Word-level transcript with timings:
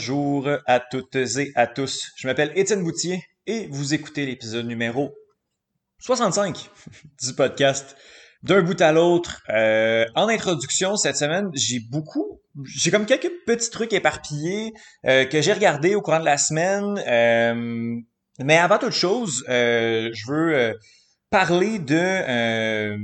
Bonjour 0.00 0.48
à 0.66 0.80
toutes 0.80 1.14
et 1.14 1.52
à 1.56 1.66
tous. 1.66 2.12
Je 2.16 2.26
m'appelle 2.26 2.52
Étienne 2.54 2.82
Boutier 2.82 3.22
et 3.46 3.66
vous 3.66 3.92
écoutez 3.92 4.24
l'épisode 4.24 4.64
numéro 4.64 5.14
65 5.98 6.70
du 7.22 7.34
podcast 7.34 7.98
d'un 8.42 8.62
bout 8.62 8.80
à 8.80 8.92
l'autre. 8.92 9.42
Euh, 9.50 10.06
en 10.14 10.28
introduction 10.28 10.96
cette 10.96 11.18
semaine, 11.18 11.50
j'ai 11.52 11.80
beaucoup, 11.80 12.40
j'ai 12.64 12.90
comme 12.90 13.04
quelques 13.04 13.30
petits 13.46 13.68
trucs 13.68 13.92
éparpillés 13.92 14.72
euh, 15.04 15.26
que 15.26 15.42
j'ai 15.42 15.52
regardés 15.52 15.94
au 15.94 16.00
courant 16.00 16.20
de 16.20 16.24
la 16.24 16.38
semaine. 16.38 16.98
Euh, 17.06 18.00
mais 18.38 18.56
avant 18.56 18.78
toute 18.78 18.92
chose, 18.92 19.44
je 19.48 20.32
veux 20.32 20.78
parler 21.28 21.78
de 21.78 22.96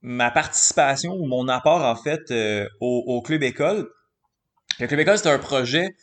ma 0.00 0.30
participation 0.30 1.12
ou 1.12 1.26
mon 1.26 1.48
apport 1.48 1.84
en 1.84 1.96
fait 1.96 2.32
au, 2.80 3.04
au 3.06 3.20
club 3.20 3.42
école. 3.42 3.90
Le 4.78 4.86
Club 4.86 5.00
École, 5.00 5.18
c'est 5.18 5.28
un 5.28 5.38
projet 5.38 5.94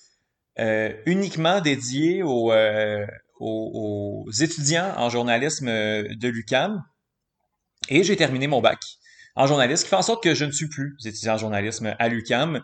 euh, 0.59 0.91
uniquement 1.05 1.61
dédié 1.61 2.23
euh, 2.23 3.05
aux, 3.39 4.25
étudiants 4.41 4.91
en 4.97 5.09
journalisme 5.09 5.67
euh, 5.67 6.07
de 6.15 6.27
l'UCAM. 6.29 6.83
Et 7.89 8.03
j'ai 8.03 8.15
terminé 8.15 8.47
mon 8.47 8.59
bac 8.59 8.79
en 9.35 9.45
journalisme, 9.45 9.83
qui 9.83 9.89
fait 9.89 9.95
en 9.95 10.01
sorte 10.01 10.23
que 10.23 10.33
je 10.33 10.45
ne 10.45 10.51
suis 10.51 10.67
plus 10.67 10.95
étudiant 11.05 11.35
en 11.35 11.37
journalisme 11.37 11.95
à 11.99 12.09
l'UCAM. 12.09 12.63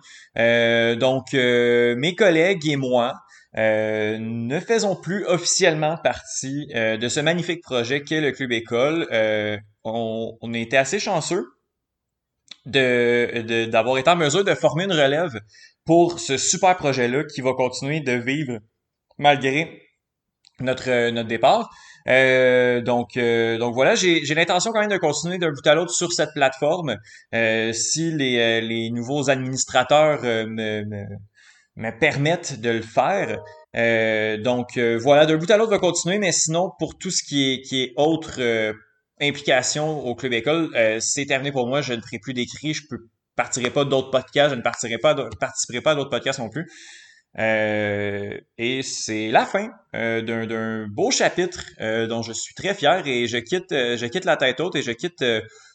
donc, 0.98 1.34
mes 1.34 2.16
collègues 2.16 2.68
et 2.68 2.78
moi 2.78 3.14
ne 3.56 4.60
faisons 4.60 4.96
plus 4.96 5.24
officiellement 5.28 5.98
partie 5.98 6.66
de 6.74 7.08
ce 7.08 7.20
magnifique 7.20 7.62
projet 7.62 8.02
qu'est 8.02 8.22
le 8.22 8.32
Club 8.32 8.52
École. 8.54 9.08
On, 9.84 10.54
été 10.56 10.76
assez 10.76 10.98
chanceux 10.98 11.46
de 12.66 13.68
d'avoir 13.70 14.00
été 14.00 14.10
en 14.10 14.16
mesure 14.16 14.44
de 14.44 14.56
former 14.56 14.86
une 14.86 14.94
relève 14.94 15.40
pour 15.86 16.20
ce 16.20 16.38
super 16.38 16.78
projet-là 16.78 17.24
qui 17.26 17.42
va 17.42 17.54
continuer 17.54 18.00
de 18.00 18.14
vivre 18.14 18.60
malgré 19.18 19.82
notre, 20.60 20.90
euh, 20.90 21.12
notre 21.12 21.30
départ. 21.30 21.70
Euh, 22.08 22.82
donc, 22.82 23.16
euh, 23.16 23.58
donc 23.58 23.74
voilà, 23.74 23.96
j'ai 23.96 24.22
l'intention 24.36 24.72
quand 24.72 24.82
même 24.82 24.92
de 24.92 24.98
continuer 24.98 25.38
d'un 25.38 25.52
bout 25.52 25.66
à 25.66 25.76
l'autre 25.76 25.92
sur 25.92 26.12
cette 26.12 26.34
plateforme. 26.34 26.98
si 27.32 28.12
les, 28.12 28.62
les 28.62 28.90
nouveaux 28.90 29.30
administrateurs 29.30 30.22
me, 30.24 30.84
me, 30.84 31.06
me, 31.78 32.00
permettent 32.00 32.60
de 32.60 32.70
le 32.72 32.82
faire. 32.82 33.40
donc 34.44 34.78
voilà, 34.78 35.26
d'un 35.26 35.38
bout 35.38 35.50
à 35.50 35.58
l'autre 35.58 35.72
va 35.72 35.80
continuer, 35.80 36.20
mais 36.20 36.34
sinon 36.34 36.72
pour 36.78 36.98
tout 36.98 37.12
ce 37.12 37.24
qui 37.24 37.54
est 37.54 37.62
qui 37.62 37.84
est 37.84 37.94
autre 37.96 38.42
implication 39.22 40.06
au 40.06 40.14
club 40.16 40.34
école, 40.34 41.00
c'est 41.00 41.26
terminé 41.26 41.54
pour 41.54 41.68
moi. 41.68 41.82
Je 41.82 41.94
ne 41.94 42.02
ferai 42.02 42.20
plus 42.20 42.34
d'écrit, 42.34 42.74
je 42.74 42.84
peux 42.90 43.08
partirai 43.36 43.70
pas 43.72 43.86
d'autres 43.86 44.12
podcasts, 44.12 44.52
je 44.52 44.56
ne 44.56 44.62
partirai 44.62 44.98
pas, 44.98 45.16
participerai 45.40 45.82
pas 45.82 45.92
à 45.92 45.96
d'autres 45.96 46.10
podcasts 46.10 46.40
non 46.40 46.50
plus. 46.50 46.68
Euh, 47.40 48.38
et 48.60 48.84
c'est 48.84 49.30
la 49.30 49.46
fin 49.46 49.72
euh, 49.96 50.22
d'un 50.22 50.88
beau 50.88 51.10
chapitre 51.10 51.66
euh, 51.82 52.06
dont 52.06 52.22
je 52.22 52.32
suis 52.32 52.54
très 52.54 52.76
fier 52.76 53.08
et 53.08 53.26
je 53.26 53.38
quitte, 53.38 53.72
je 53.72 54.06
quitte 54.06 54.26
la 54.26 54.38
tête 54.38 54.60
haute 54.60 54.76
et 54.76 54.84
je 54.84 54.92
quitte 54.92 55.26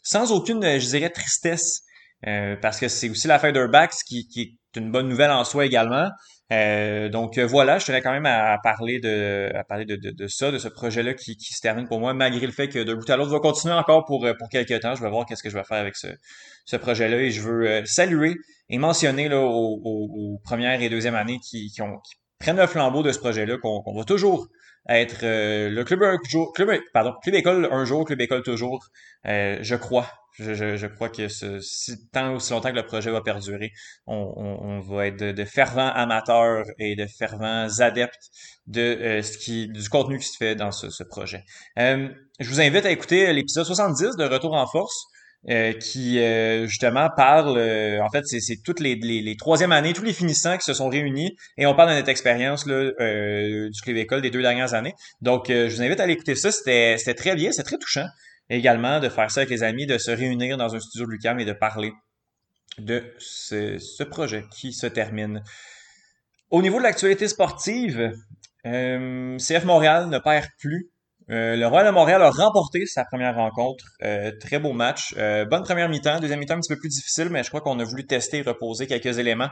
sans 0.03 0.31
aucune, 0.33 0.62
je 0.62 0.86
dirais, 0.86 1.11
tristesse 1.11 1.83
parce 2.23 2.81
que 2.81 2.89
c'est 2.89 3.09
aussi 3.09 3.29
la 3.29 3.39
fin 3.39 3.53
ce 3.53 4.05
qui, 4.05 4.27
qui, 4.29 4.41
est 4.41 4.79
une 4.79 4.91
bonne 4.91 5.09
nouvelle 5.09 5.31
en 5.31 5.45
soi 5.45 5.67
également. 5.67 6.09
Euh, 6.51 7.11
donc 7.11 7.37
euh, 7.37 7.47
voilà, 7.47 7.79
je 7.79 7.85
tenais 7.87 8.01
quand 8.01 8.13
même 8.13 8.25
à, 8.25 8.59
parler 8.63 9.01
de 9.01 9.51
à 9.55 9.64
parler 9.64 9.85
de, 9.85 10.27
ça, 10.29 10.51
de 10.51 10.59
ce 10.59 10.69
projet-là 10.69 11.13
qui, 11.13 11.36
se 11.39 11.61
termine 11.61 11.86
pour 11.86 12.01
moi, 12.01 12.14
malgré 12.14 12.47
le 12.47 12.53
fait 12.53 12.69
que 12.69 12.79
de 12.79 12.95
bout 12.95 13.09
à 13.11 13.17
l'autre 13.17 13.31
va 13.31 13.41
continuer 13.41 13.75
encore 13.75 14.05
pour, 14.07 14.25
euh, 14.25 14.33
pour 14.39 14.48
quelques 14.48 14.81
temps. 14.81 14.95
Je 14.95 15.03
vais 15.03 15.11
voir 15.11 15.27
qu'est-ce 15.27 15.42
que 15.42 15.51
je 15.51 15.58
vais 15.58 15.64
faire 15.64 15.79
avec 15.79 15.97
ce, 15.97 16.08
ce 16.64 16.77
projet-là 16.77 17.19
et 17.19 17.31
je 17.31 17.42
veux 17.42 17.85
saluer 17.85 18.37
et 18.70 18.79
mentionner 18.79 19.29
là, 19.29 19.41
aux, 19.41 20.41
premières 20.45 20.81
et 20.81 20.89
deuxièmes 20.89 21.14
années 21.14 21.39
qui, 21.39 21.70
qui, 21.70 21.83
ont, 21.83 21.98
qui 21.98 22.14
prennent 22.39 22.57
le 22.57 22.67
flambeau 22.67 23.03
de 23.03 23.13
ce 23.13 23.19
projet-là, 23.19 23.58
qu'on 23.58 23.95
va 23.95 24.05
toujours 24.05 24.48
être 24.89 25.21
le 25.23 25.83
club, 25.85 26.01
club, 26.55 26.71
pardon, 26.93 27.15
club 27.23 27.35
école 27.35 27.69
un 27.71 27.85
jour, 27.85 28.05
club 28.05 28.21
école 28.21 28.43
toujours. 28.43 28.89
je 29.25 29.75
crois 29.75 30.07
je, 30.39 30.77
je, 30.77 30.87
crois 30.87 31.09
que 31.09 31.29
ce, 31.29 31.61
si, 31.61 32.09
tant 32.11 32.35
aussi 32.35 32.53
longtemps 32.53 32.71
que 32.71 32.77
le 32.77 32.87
projet 32.87 33.11
va 33.11 33.21
perdurer, 33.21 33.73
on, 34.07 34.33
on, 34.37 34.81
va 34.81 35.07
être 35.07 35.17
de, 35.17 35.45
fervents 35.45 35.89
amateurs 35.89 36.65
et 36.79 36.95
de 36.95 37.07
fervents 37.07 37.69
adeptes 37.81 38.31
de 38.67 38.81
euh, 38.81 39.23
ce 39.23 39.37
qui 39.39 39.69
du 39.69 39.89
contenu 39.89 40.19
qui 40.19 40.29
se 40.29 40.37
fait 40.37 40.55
dans 40.55 40.71
ce, 40.71 40.91
ce 40.91 41.03
projet. 41.03 41.45
Euh, 41.79 42.09
je 42.39 42.49
vous 42.49 42.61
invite 42.61 42.87
à 42.87 42.91
écouter 42.91 43.33
l'épisode 43.33 43.65
70 43.65 44.17
de 44.17 44.25
Retour 44.25 44.55
en 44.55 44.67
force. 44.67 45.07
Euh, 45.49 45.73
qui 45.73 46.19
justement 46.67 47.09
parle, 47.17 47.59
en 48.03 48.11
fait, 48.11 48.27
c'est 48.27 48.57
toutes 48.65 48.81
les, 48.81 48.97
les, 48.97 49.37
troisième 49.37 49.71
années, 49.71 49.93
tous 49.93 50.03
les 50.03 50.13
finissants 50.13 50.59
qui 50.59 50.65
se 50.65 50.75
sont 50.75 50.89
réunis 50.89 51.37
et 51.57 51.65
on 51.65 51.77
parle 51.77 51.91
de 51.91 51.95
notre 51.95 52.09
expérience 52.09 52.67
là, 52.67 52.91
du 52.91 53.81
club 53.81 53.97
école 53.97 54.21
des 54.21 54.31
deux 54.31 54.43
dernières 54.43 54.75
années. 54.75 54.95
Donc, 55.21 55.47
je 55.49 55.75
vous 55.75 55.81
invite 55.81 56.01
à 56.01 56.03
aller 56.03 56.15
écouter 56.15 56.35
ça. 56.35 56.51
C'était 56.51 57.15
très 57.15 57.37
bien, 57.37 57.53
c'est 57.53 57.63
très 57.63 57.79
touchant 57.79 58.07
également 58.51 59.01
de 59.01 59.09
faire 59.09 59.31
ça 59.31 59.41
avec 59.41 59.51
les 59.51 59.63
amis, 59.63 59.87
de 59.87 59.99
se 59.99 60.11
réunir 60.11 60.57
dans 60.57 60.75
un 60.75 60.81
studio 60.81 61.07
de 61.07 61.13
Lucam 61.13 61.39
et 61.39 61.45
de 61.45 61.53
parler 61.53 61.93
de 62.79 63.13
ce, 63.19 64.03
projet 64.05 64.45
qui 64.51 64.73
se 64.73 64.87
termine. 64.87 65.43
Au 66.51 66.63
niveau 66.63 66.79
de 66.79 66.85
l'actualité 66.85 67.29
sportive, 67.29 68.13
euh, 68.67 69.37
CF 69.39 69.65
Montréal 69.65 70.09
ne 70.09 70.19
perd 70.19 70.49
plus. 70.59 70.91
Euh, 71.30 71.56
le 71.56 71.66
Royal 71.66 71.86
de 71.89 71.92
Montréal 71.92 72.22
a 72.22 72.30
remporté 72.30 72.86
sa 72.86 73.05
première 73.05 73.34
rencontre. 73.34 73.84
Euh, 74.02 74.33
très 74.40 74.58
beau 74.58 74.72
match. 74.72 75.14
bonne 75.14 75.62
première 75.62 75.89
mi-temps. 75.89 76.20
Deuxième 76.20 76.39
mi-temps 76.39 76.55
un 76.55 76.61
petit 76.61 76.72
peu 76.72 76.78
plus 76.78 76.89
difficile, 76.89 77.28
mais 77.30 77.42
je 77.42 77.48
crois 77.48 77.61
qu'on 77.61 77.78
a 77.78 77.84
voulu 77.84 78.06
tester 78.06 78.39
et 78.39 78.42
reposer 78.42 78.86
quelques 78.86 79.18
éléments. 79.18 79.50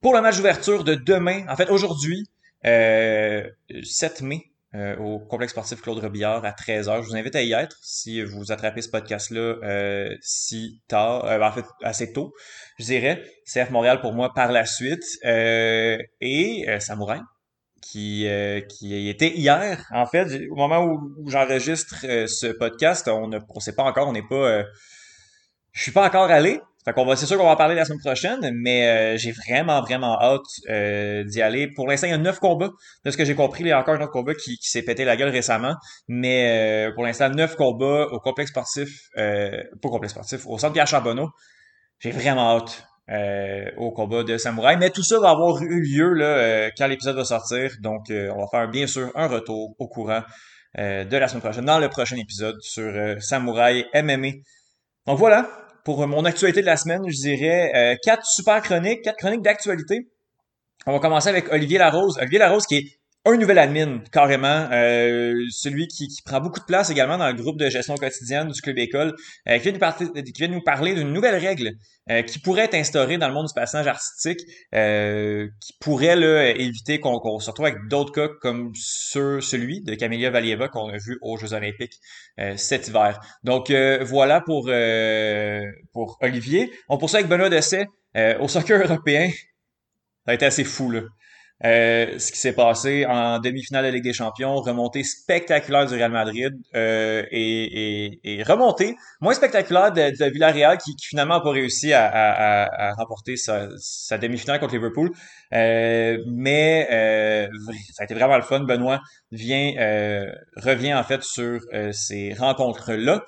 Pour 0.00 0.14
le 0.14 0.22
match 0.22 0.36
d'ouverture 0.36 0.84
de 0.84 0.94
demain, 0.94 1.44
en 1.48 1.56
fait 1.56 1.68
aujourd'hui, 1.70 2.28
7 2.62 4.22
mai, 4.22 4.50
euh, 4.76 4.96
au 4.98 5.18
complexe 5.18 5.50
sportif 5.50 5.82
Claude 5.82 5.98
Robillard 5.98 6.44
à 6.44 6.52
13h. 6.52 7.02
Je 7.02 7.08
vous 7.08 7.16
invite 7.16 7.34
à 7.34 7.42
y 7.42 7.52
être 7.52 7.76
si 7.82 8.22
vous 8.22 8.52
attrapez 8.52 8.82
ce 8.82 8.88
podcast-là 8.88 9.40
euh, 9.64 10.14
si 10.20 10.80
tard, 10.86 11.24
euh, 11.24 11.40
en 11.40 11.50
fait 11.50 11.64
assez 11.82 12.12
tôt, 12.12 12.32
je 12.78 12.84
dirais. 12.84 13.20
CF 13.46 13.70
Montréal 13.70 14.00
pour 14.00 14.12
moi 14.12 14.32
par 14.32 14.52
la 14.52 14.64
suite. 14.66 15.02
et 15.24 16.66
Samouraï, 16.78 17.20
qui, 17.80 18.26
qui 18.68 19.08
était 19.08 19.36
hier, 19.36 19.86
en 19.92 20.06
fait, 20.06 20.48
au 20.50 20.56
moment 20.56 20.84
où, 20.84 21.28
j'enregistre 21.28 22.00
ce 22.00 22.46
podcast, 22.52 23.08
on 23.08 23.28
ne 23.28 23.38
sait 23.58 23.74
pas 23.74 23.84
encore, 23.84 24.08
on 24.08 24.12
n'est 24.12 24.26
pas... 24.26 24.64
je 25.72 25.82
suis 25.82 25.92
pas 25.92 26.06
encore 26.06 26.30
allé, 26.30 26.60
fait 26.84 26.94
qu'on 26.94 27.04
va, 27.04 27.14
c'est 27.14 27.26
sûr 27.26 27.36
qu'on 27.36 27.44
va 27.44 27.50
en 27.50 27.56
parler 27.56 27.74
la 27.74 27.84
semaine 27.84 28.00
prochaine, 28.00 28.50
mais 28.54 28.86
euh, 28.88 29.16
j'ai 29.18 29.32
vraiment, 29.32 29.82
vraiment 29.82 30.18
hâte 30.18 30.40
euh, 30.70 31.24
d'y 31.24 31.42
aller. 31.42 31.68
Pour 31.68 31.86
l'instant, 31.86 32.06
il 32.06 32.10
y 32.10 32.14
a 32.14 32.18
neuf 32.18 32.38
combats. 32.38 32.70
De 33.04 33.10
ce 33.10 33.18
que 33.18 33.24
j'ai 33.26 33.34
compris, 33.34 33.64
il 33.64 33.68
y 33.68 33.72
a 33.72 33.78
encore 33.78 33.96
un 33.96 34.00
autre 34.00 34.12
combat 34.12 34.34
qui, 34.34 34.56
s'est 34.62 34.82
pété 34.82 35.04
la 35.04 35.16
gueule 35.16 35.28
récemment. 35.28 35.74
Mais 36.08 36.88
euh, 36.88 36.94
pour 36.94 37.04
l'instant, 37.04 37.28
neuf 37.28 37.54
combats 37.54 38.06
au 38.10 38.18
complexe 38.18 38.50
sportif, 38.50 39.08
euh, 39.18 39.62
pas 39.82 39.88
au 39.88 39.90
complexe 39.90 40.14
sportif, 40.14 40.46
au 40.46 40.56
centre 40.58 40.72
Pierre 40.72 40.86
Charbonneau. 40.86 41.28
J'ai 41.98 42.12
vraiment 42.12 42.56
hâte 42.56 42.82
au 43.76 43.90
combat 43.90 44.22
de 44.22 44.36
Samouraï. 44.36 44.76
Mais 44.78 44.90
tout 44.90 45.02
ça 45.02 45.18
va 45.18 45.30
avoir 45.30 45.62
eu 45.62 45.80
lieu 45.80 46.12
là, 46.14 46.70
quand 46.76 46.86
l'épisode 46.86 47.16
va 47.16 47.24
sortir. 47.24 47.70
Donc, 47.80 48.06
on 48.10 48.40
va 48.40 48.46
faire 48.50 48.68
bien 48.68 48.86
sûr 48.86 49.10
un 49.14 49.26
retour 49.26 49.74
au 49.78 49.88
courant 49.88 50.22
de 50.76 51.16
la 51.16 51.28
semaine 51.28 51.42
prochaine, 51.42 51.64
dans 51.64 51.78
le 51.78 51.88
prochain 51.88 52.16
épisode 52.16 52.60
sur 52.60 52.92
Samouraï 53.20 53.86
MMA. 53.94 54.30
Donc 55.06 55.18
voilà, 55.18 55.48
pour 55.84 56.06
mon 56.06 56.24
actualité 56.24 56.60
de 56.60 56.66
la 56.66 56.76
semaine, 56.76 57.02
je 57.08 57.16
dirais 57.16 57.72
euh, 57.74 57.96
quatre 58.02 58.26
super 58.26 58.62
chroniques, 58.62 59.02
quatre 59.02 59.16
chroniques 59.16 59.42
d'actualité. 59.42 60.08
On 60.86 60.92
va 60.92 60.98
commencer 60.98 61.28
avec 61.28 61.52
Olivier 61.52 61.78
Larose. 61.78 62.18
Olivier 62.18 62.38
Larose 62.38 62.66
qui 62.66 62.76
est 62.76 62.99
un 63.26 63.36
nouvel 63.36 63.58
admin, 63.58 64.02
carrément. 64.12 64.68
Euh, 64.72 65.34
celui 65.50 65.88
qui, 65.88 66.08
prend 66.24 66.40
beaucoup 66.40 66.60
de 66.60 66.64
place 66.64 66.90
également 66.90 67.18
dans 67.18 67.28
le 67.28 67.34
groupe 67.34 67.58
de 67.58 67.68
gestion 67.68 67.94
quotidienne 67.94 68.48
du 68.48 68.60
Club 68.62 68.78
École, 68.78 69.14
euh, 69.48 69.58
qui, 69.58 69.72
vient 70.38 70.48
nous 70.48 70.62
parler 70.62 70.94
d'une 70.94 71.12
nouvelle 71.12 71.36
règle 71.36 71.72
euh, 72.10 72.22
qui 72.22 72.38
pourrait 72.38 72.64
être 72.64 72.74
instaurée 72.74 73.18
dans 73.18 73.28
le 73.28 73.34
monde 73.34 73.46
du 73.46 73.54
passage 73.54 73.86
artistique, 73.86 74.40
qui 74.40 75.72
pourrait 75.80 76.16
là, 76.16 76.50
éviter 76.50 76.98
qu'on 76.98 77.38
se 77.38 77.50
retrouve 77.50 77.66
avec 77.66 77.88
d'autres 77.88 78.12
cas 78.12 78.28
comme 78.40 78.72
celui 78.74 79.82
de 79.82 79.94
Camélia 79.94 80.30
Valieva 80.30 80.68
qu'on 80.68 80.88
a 80.88 80.96
vu 80.96 81.18
aux 81.20 81.36
Jeux 81.36 81.52
olympiques 81.52 81.98
cet 82.56 82.88
hiver. 82.88 83.20
Donc 83.44 83.70
voilà 83.70 84.40
pour, 84.40 84.70
pour 85.92 86.18
Olivier. 86.22 86.72
On 86.88 86.96
poursuit 86.96 87.18
avec 87.18 87.28
Benoît 87.28 87.50
Dessay 87.50 87.86
au 88.40 88.48
soccer 88.48 88.80
européen. 88.84 89.30
Ça 90.24 90.32
a 90.32 90.34
été 90.34 90.46
assez 90.46 90.64
fou, 90.64 90.90
là. 90.90 91.02
Euh, 91.62 92.18
ce 92.18 92.32
qui 92.32 92.38
s'est 92.38 92.54
passé 92.54 93.04
en 93.04 93.38
demi-finale 93.38 93.84
de 93.84 93.90
Ligue 93.90 94.04
des 94.04 94.14
Champions, 94.14 94.54
remontée 94.56 95.04
spectaculaire 95.04 95.84
du 95.84 95.94
Real 95.94 96.10
Madrid 96.10 96.54
euh, 96.74 97.22
et, 97.30 98.18
et, 98.24 98.42
remontée 98.42 98.96
moins 99.20 99.34
spectaculaire 99.34 99.92
de, 99.92 100.10
de 100.18 100.30
Villarreal 100.30 100.78
qui, 100.78 100.96
qui 100.96 101.06
finalement 101.06 101.34
n'a 101.34 101.40
pas 101.42 101.50
réussi 101.50 101.92
à, 101.92 102.06
à, 102.06 102.88
à 102.88 102.94
remporter 102.94 103.36
sa, 103.36 103.68
sa 103.78 104.16
demi-finale 104.16 104.58
contre 104.58 104.72
Liverpool. 104.72 105.10
Euh, 105.52 106.16
mais 106.28 106.88
ça 107.92 108.02
a 108.02 108.04
été 108.04 108.14
vraiment 108.14 108.36
le 108.36 108.42
fun. 108.42 108.60
Benoît 108.60 109.00
vient 109.30 109.72
revient 110.56 110.94
en 110.94 111.04
fait 111.04 111.22
sur 111.22 111.60
ces 111.92 112.34
rencontres-là. 112.34 113.22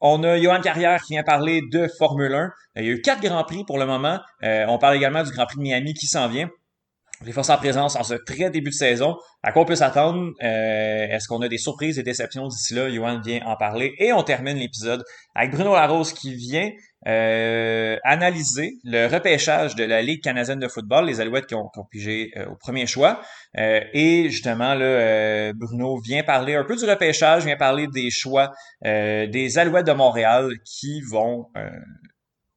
On 0.00 0.22
a 0.24 0.36
Johan 0.38 0.60
Carrière 0.60 1.00
qui 1.02 1.14
vient 1.14 1.22
parler 1.22 1.62
de 1.70 1.88
Formule 1.98 2.34
1. 2.34 2.50
Il 2.76 2.84
y 2.84 2.88
a 2.88 2.92
eu 2.92 3.00
quatre 3.00 3.22
grands 3.22 3.44
prix 3.44 3.64
pour 3.64 3.78
le 3.78 3.86
moment. 3.86 4.20
on 4.42 4.78
parle 4.78 4.96
également 4.96 5.22
du 5.22 5.30
Grand 5.30 5.46
Prix 5.46 5.56
de 5.56 5.62
Miami 5.62 5.94
qui 5.94 6.06
s'en 6.06 6.28
vient. 6.28 6.50
Les 7.24 7.32
forces 7.32 7.50
en 7.50 7.56
présence 7.56 7.96
en 7.96 8.02
ce 8.02 8.14
très 8.14 8.50
début 8.50 8.70
de 8.70 8.74
saison. 8.74 9.16
À 9.42 9.52
quoi 9.52 9.62
on 9.62 9.64
peut 9.64 9.76
s'attendre? 9.76 10.32
Euh, 10.42 11.06
est-ce 11.08 11.28
qu'on 11.28 11.42
a 11.42 11.48
des 11.48 11.58
surprises 11.58 11.98
et 11.98 12.02
déceptions? 12.02 12.48
D'ici 12.48 12.74
là? 12.74 12.88
Johan 12.90 13.20
vient 13.20 13.40
en 13.46 13.56
parler. 13.56 13.94
Et 13.98 14.12
on 14.12 14.22
termine 14.22 14.56
l'épisode 14.56 15.04
avec 15.34 15.52
Bruno 15.52 15.74
Larose 15.74 16.12
qui 16.12 16.34
vient 16.34 16.70
euh, 17.08 17.96
analyser 18.04 18.74
le 18.84 19.06
repêchage 19.06 19.74
de 19.74 19.82
la 19.82 20.02
Ligue 20.02 20.22
canadienne 20.22 20.60
de 20.60 20.68
football, 20.68 21.06
les 21.06 21.20
Alouettes 21.20 21.46
qui 21.46 21.54
ont, 21.54 21.70
pigé 21.90 22.32
euh, 22.36 22.46
au 22.46 22.54
premier 22.54 22.86
choix. 22.86 23.20
et 23.54 24.28
justement, 24.30 24.74
là, 24.74 25.52
Bruno 25.52 25.98
vient 25.98 26.22
parler 26.22 26.54
un 26.54 26.64
peu 26.64 26.76
du 26.76 26.84
repêchage, 26.84 27.44
vient 27.44 27.56
parler 27.56 27.88
des 27.88 28.10
choix 28.10 28.52
des 28.84 29.58
Alouettes 29.58 29.86
de 29.86 29.92
Montréal 29.92 30.50
qui 30.64 31.00
vont 31.00 31.46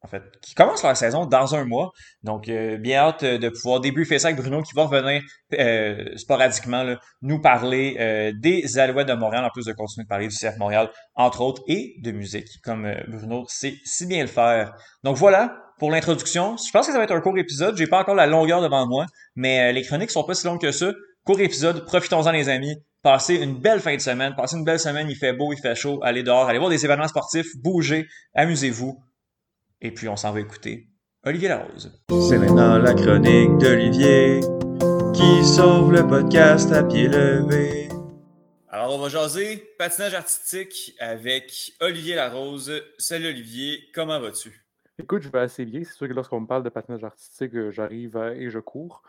en 0.05 0.07
fait, 0.07 0.23
qui 0.41 0.53
commencent 0.53 0.83
leur 0.83 0.95
saison 0.95 1.25
dans 1.25 1.55
un 1.55 1.65
mois. 1.65 1.91
Donc, 2.23 2.47
euh, 2.47 2.77
bien 2.77 2.99
hâte 2.99 3.23
euh, 3.23 3.37
de 3.39 3.49
pouvoir 3.49 3.79
débriefer 3.79 4.19
ça 4.19 4.27
avec 4.27 4.39
Bruno 4.39 4.61
qui 4.61 4.73
va 4.75 4.83
revenir 4.83 5.21
euh, 5.53 6.15
sporadiquement 6.15 6.95
nous 7.21 7.41
parler 7.41 8.31
des 8.39 8.77
Alouettes 8.77 9.07
de 9.07 9.13
Montréal, 9.13 9.43
en 9.43 9.49
plus 9.49 9.65
de 9.65 9.73
continuer 9.73 10.03
de 10.03 10.09
parler 10.09 10.27
du 10.27 10.35
CF 10.35 10.57
Montréal, 10.57 10.89
entre 11.15 11.41
autres, 11.41 11.63
et 11.67 11.95
de 12.01 12.11
musique, 12.11 12.47
comme 12.63 12.93
Bruno 13.07 13.45
sait 13.47 13.75
si 13.83 14.05
bien 14.05 14.21
le 14.21 14.27
faire. 14.27 14.73
Donc 15.03 15.17
voilà 15.17 15.57
pour 15.79 15.91
l'introduction. 15.91 16.55
Je 16.57 16.71
pense 16.71 16.85
que 16.85 16.91
ça 16.91 16.97
va 16.97 17.03
être 17.03 17.11
un 17.11 17.21
court 17.21 17.37
épisode. 17.37 17.75
J'ai 17.77 17.87
pas 17.87 17.99
encore 17.99 18.15
la 18.15 18.27
longueur 18.27 18.61
devant 18.61 18.85
moi, 18.87 19.05
mais 19.35 19.73
les 19.73 19.81
chroniques 19.81 20.11
sont 20.11 20.23
pas 20.23 20.35
si 20.35 20.45
longues 20.45 20.61
que 20.61 20.71
ça. 20.71 20.91
Court 21.25 21.39
épisode, 21.39 21.85
profitons-en 21.85 22.31
les 22.31 22.49
amis. 22.49 22.75
Passez 23.01 23.35
une 23.35 23.59
belle 23.59 23.79
fin 23.79 23.95
de 23.95 24.01
semaine. 24.01 24.33
Passez 24.35 24.57
une 24.57 24.63
belle 24.63 24.79
semaine, 24.79 25.07
il 25.09 25.15
fait 25.15 25.33
beau, 25.33 25.51
il 25.53 25.59
fait 25.59 25.75
chaud. 25.75 25.99
Allez 26.03 26.23
dehors, 26.23 26.47
allez 26.47 26.59
voir 26.59 26.69
des 26.69 26.85
événements 26.85 27.07
sportifs, 27.07 27.47
bougez, 27.57 28.07
amusez-vous. 28.35 28.99
Et 29.85 29.91
puis 29.91 30.09
on 30.09 30.15
s'en 30.15 30.31
va 30.31 30.39
écouter 30.39 30.87
Olivier 31.27 31.47
Larose. 31.47 31.91
C'est 32.27 32.39
maintenant 32.39 32.79
la 32.79 32.95
chronique 32.95 33.55
d'Olivier 33.59 34.39
qui 35.13 35.45
sauve 35.45 35.91
le 35.91 36.07
podcast 36.07 36.71
à 36.71 36.83
pied 36.83 37.07
levé. 37.07 37.87
Alors 38.67 38.95
on 38.95 38.97
va 38.97 39.09
jaser 39.09 39.57
patinage 39.77 40.15
artistique 40.15 40.95
avec 40.99 41.73
Olivier 41.81 42.15
Larose. 42.15 42.81
Salut 42.97 43.27
Olivier, 43.27 43.77
comment 43.93 44.19
vas-tu? 44.19 44.65
Écoute, 44.97 45.21
je 45.21 45.29
vais 45.29 45.41
assez 45.41 45.65
bien. 45.65 45.83
C'est 45.83 45.93
sûr 45.93 46.07
que 46.07 46.13
lorsqu'on 46.13 46.39
me 46.39 46.47
parle 46.47 46.63
de 46.63 46.69
patinage 46.69 47.03
artistique, 47.03 47.53
euh, 47.53 47.69
j'arrive 47.69 48.17
et 48.35 48.49
je 48.49 48.57
cours. 48.57 49.03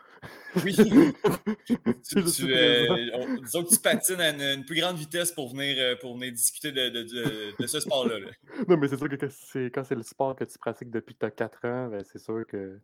Oui. 0.63 0.75
tu, 0.75 2.53
euh, 2.53 3.37
disons 3.43 3.63
que 3.63 3.73
tu 3.73 3.79
patines 3.79 4.21
à 4.21 4.29
une, 4.29 4.65
plus 4.65 4.79
grande 4.79 4.97
vitesse 4.97 5.31
pour 5.31 5.49
venir, 5.49 5.75
euh, 5.79 5.95
pour 5.95 6.15
venir 6.15 6.31
discuter 6.31 6.71
de, 6.71 7.65
ce 7.65 7.79
sport-là. 7.79 8.15
Non, 8.67 8.77
mais 8.77 8.87
c'est 8.87 8.97
sûr 8.97 9.09
que 9.09 9.69
quand 9.69 9.83
c'est 9.83 9.95
le 9.95 10.03
sport 10.03 10.35
que 10.35 10.43
tu 10.43 10.57
pratiques 10.57 10.89
depuis 10.89 11.15
que 11.15 11.19
tu 11.19 11.25
as 11.25 11.31
4 11.31 11.65
ans, 11.65 11.87
ben, 11.89 12.03
c'est 12.03 12.19
sûr 12.19 12.45
que 12.47 12.79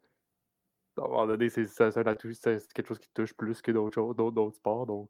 à 0.97 1.05
un 1.05 1.07
moment 1.07 1.27
donné, 1.27 1.49
c'est 1.49 1.65
quelque 1.65 2.87
chose 2.87 2.99
qui 2.99 3.07
te 3.07 3.21
touche 3.21 3.33
plus 3.33 3.61
que 3.61 3.71
d'autres 3.71 4.55
sports. 4.55 4.85
Donc, 4.85 5.09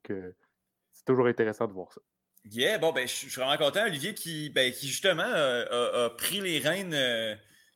c'est 0.94 1.06
toujours 1.06 1.28
intéressant 1.28 1.68
de 1.68 1.74
voir 1.74 1.92
ça. 1.92 2.00
Yeah, 2.46 2.78
bon, 2.78 2.94
ben, 2.94 3.08
je 3.08 3.14
suis 3.14 3.28
vraiment 3.30 3.58
content. 3.58 3.86
Olivier 3.86 4.14
qui, 4.14 4.50
ben, 4.50 4.72
qui 4.72 4.88
justement 4.88 5.24
a, 5.24 6.10
pris 6.18 6.40
les 6.40 6.60
rênes 6.60 6.96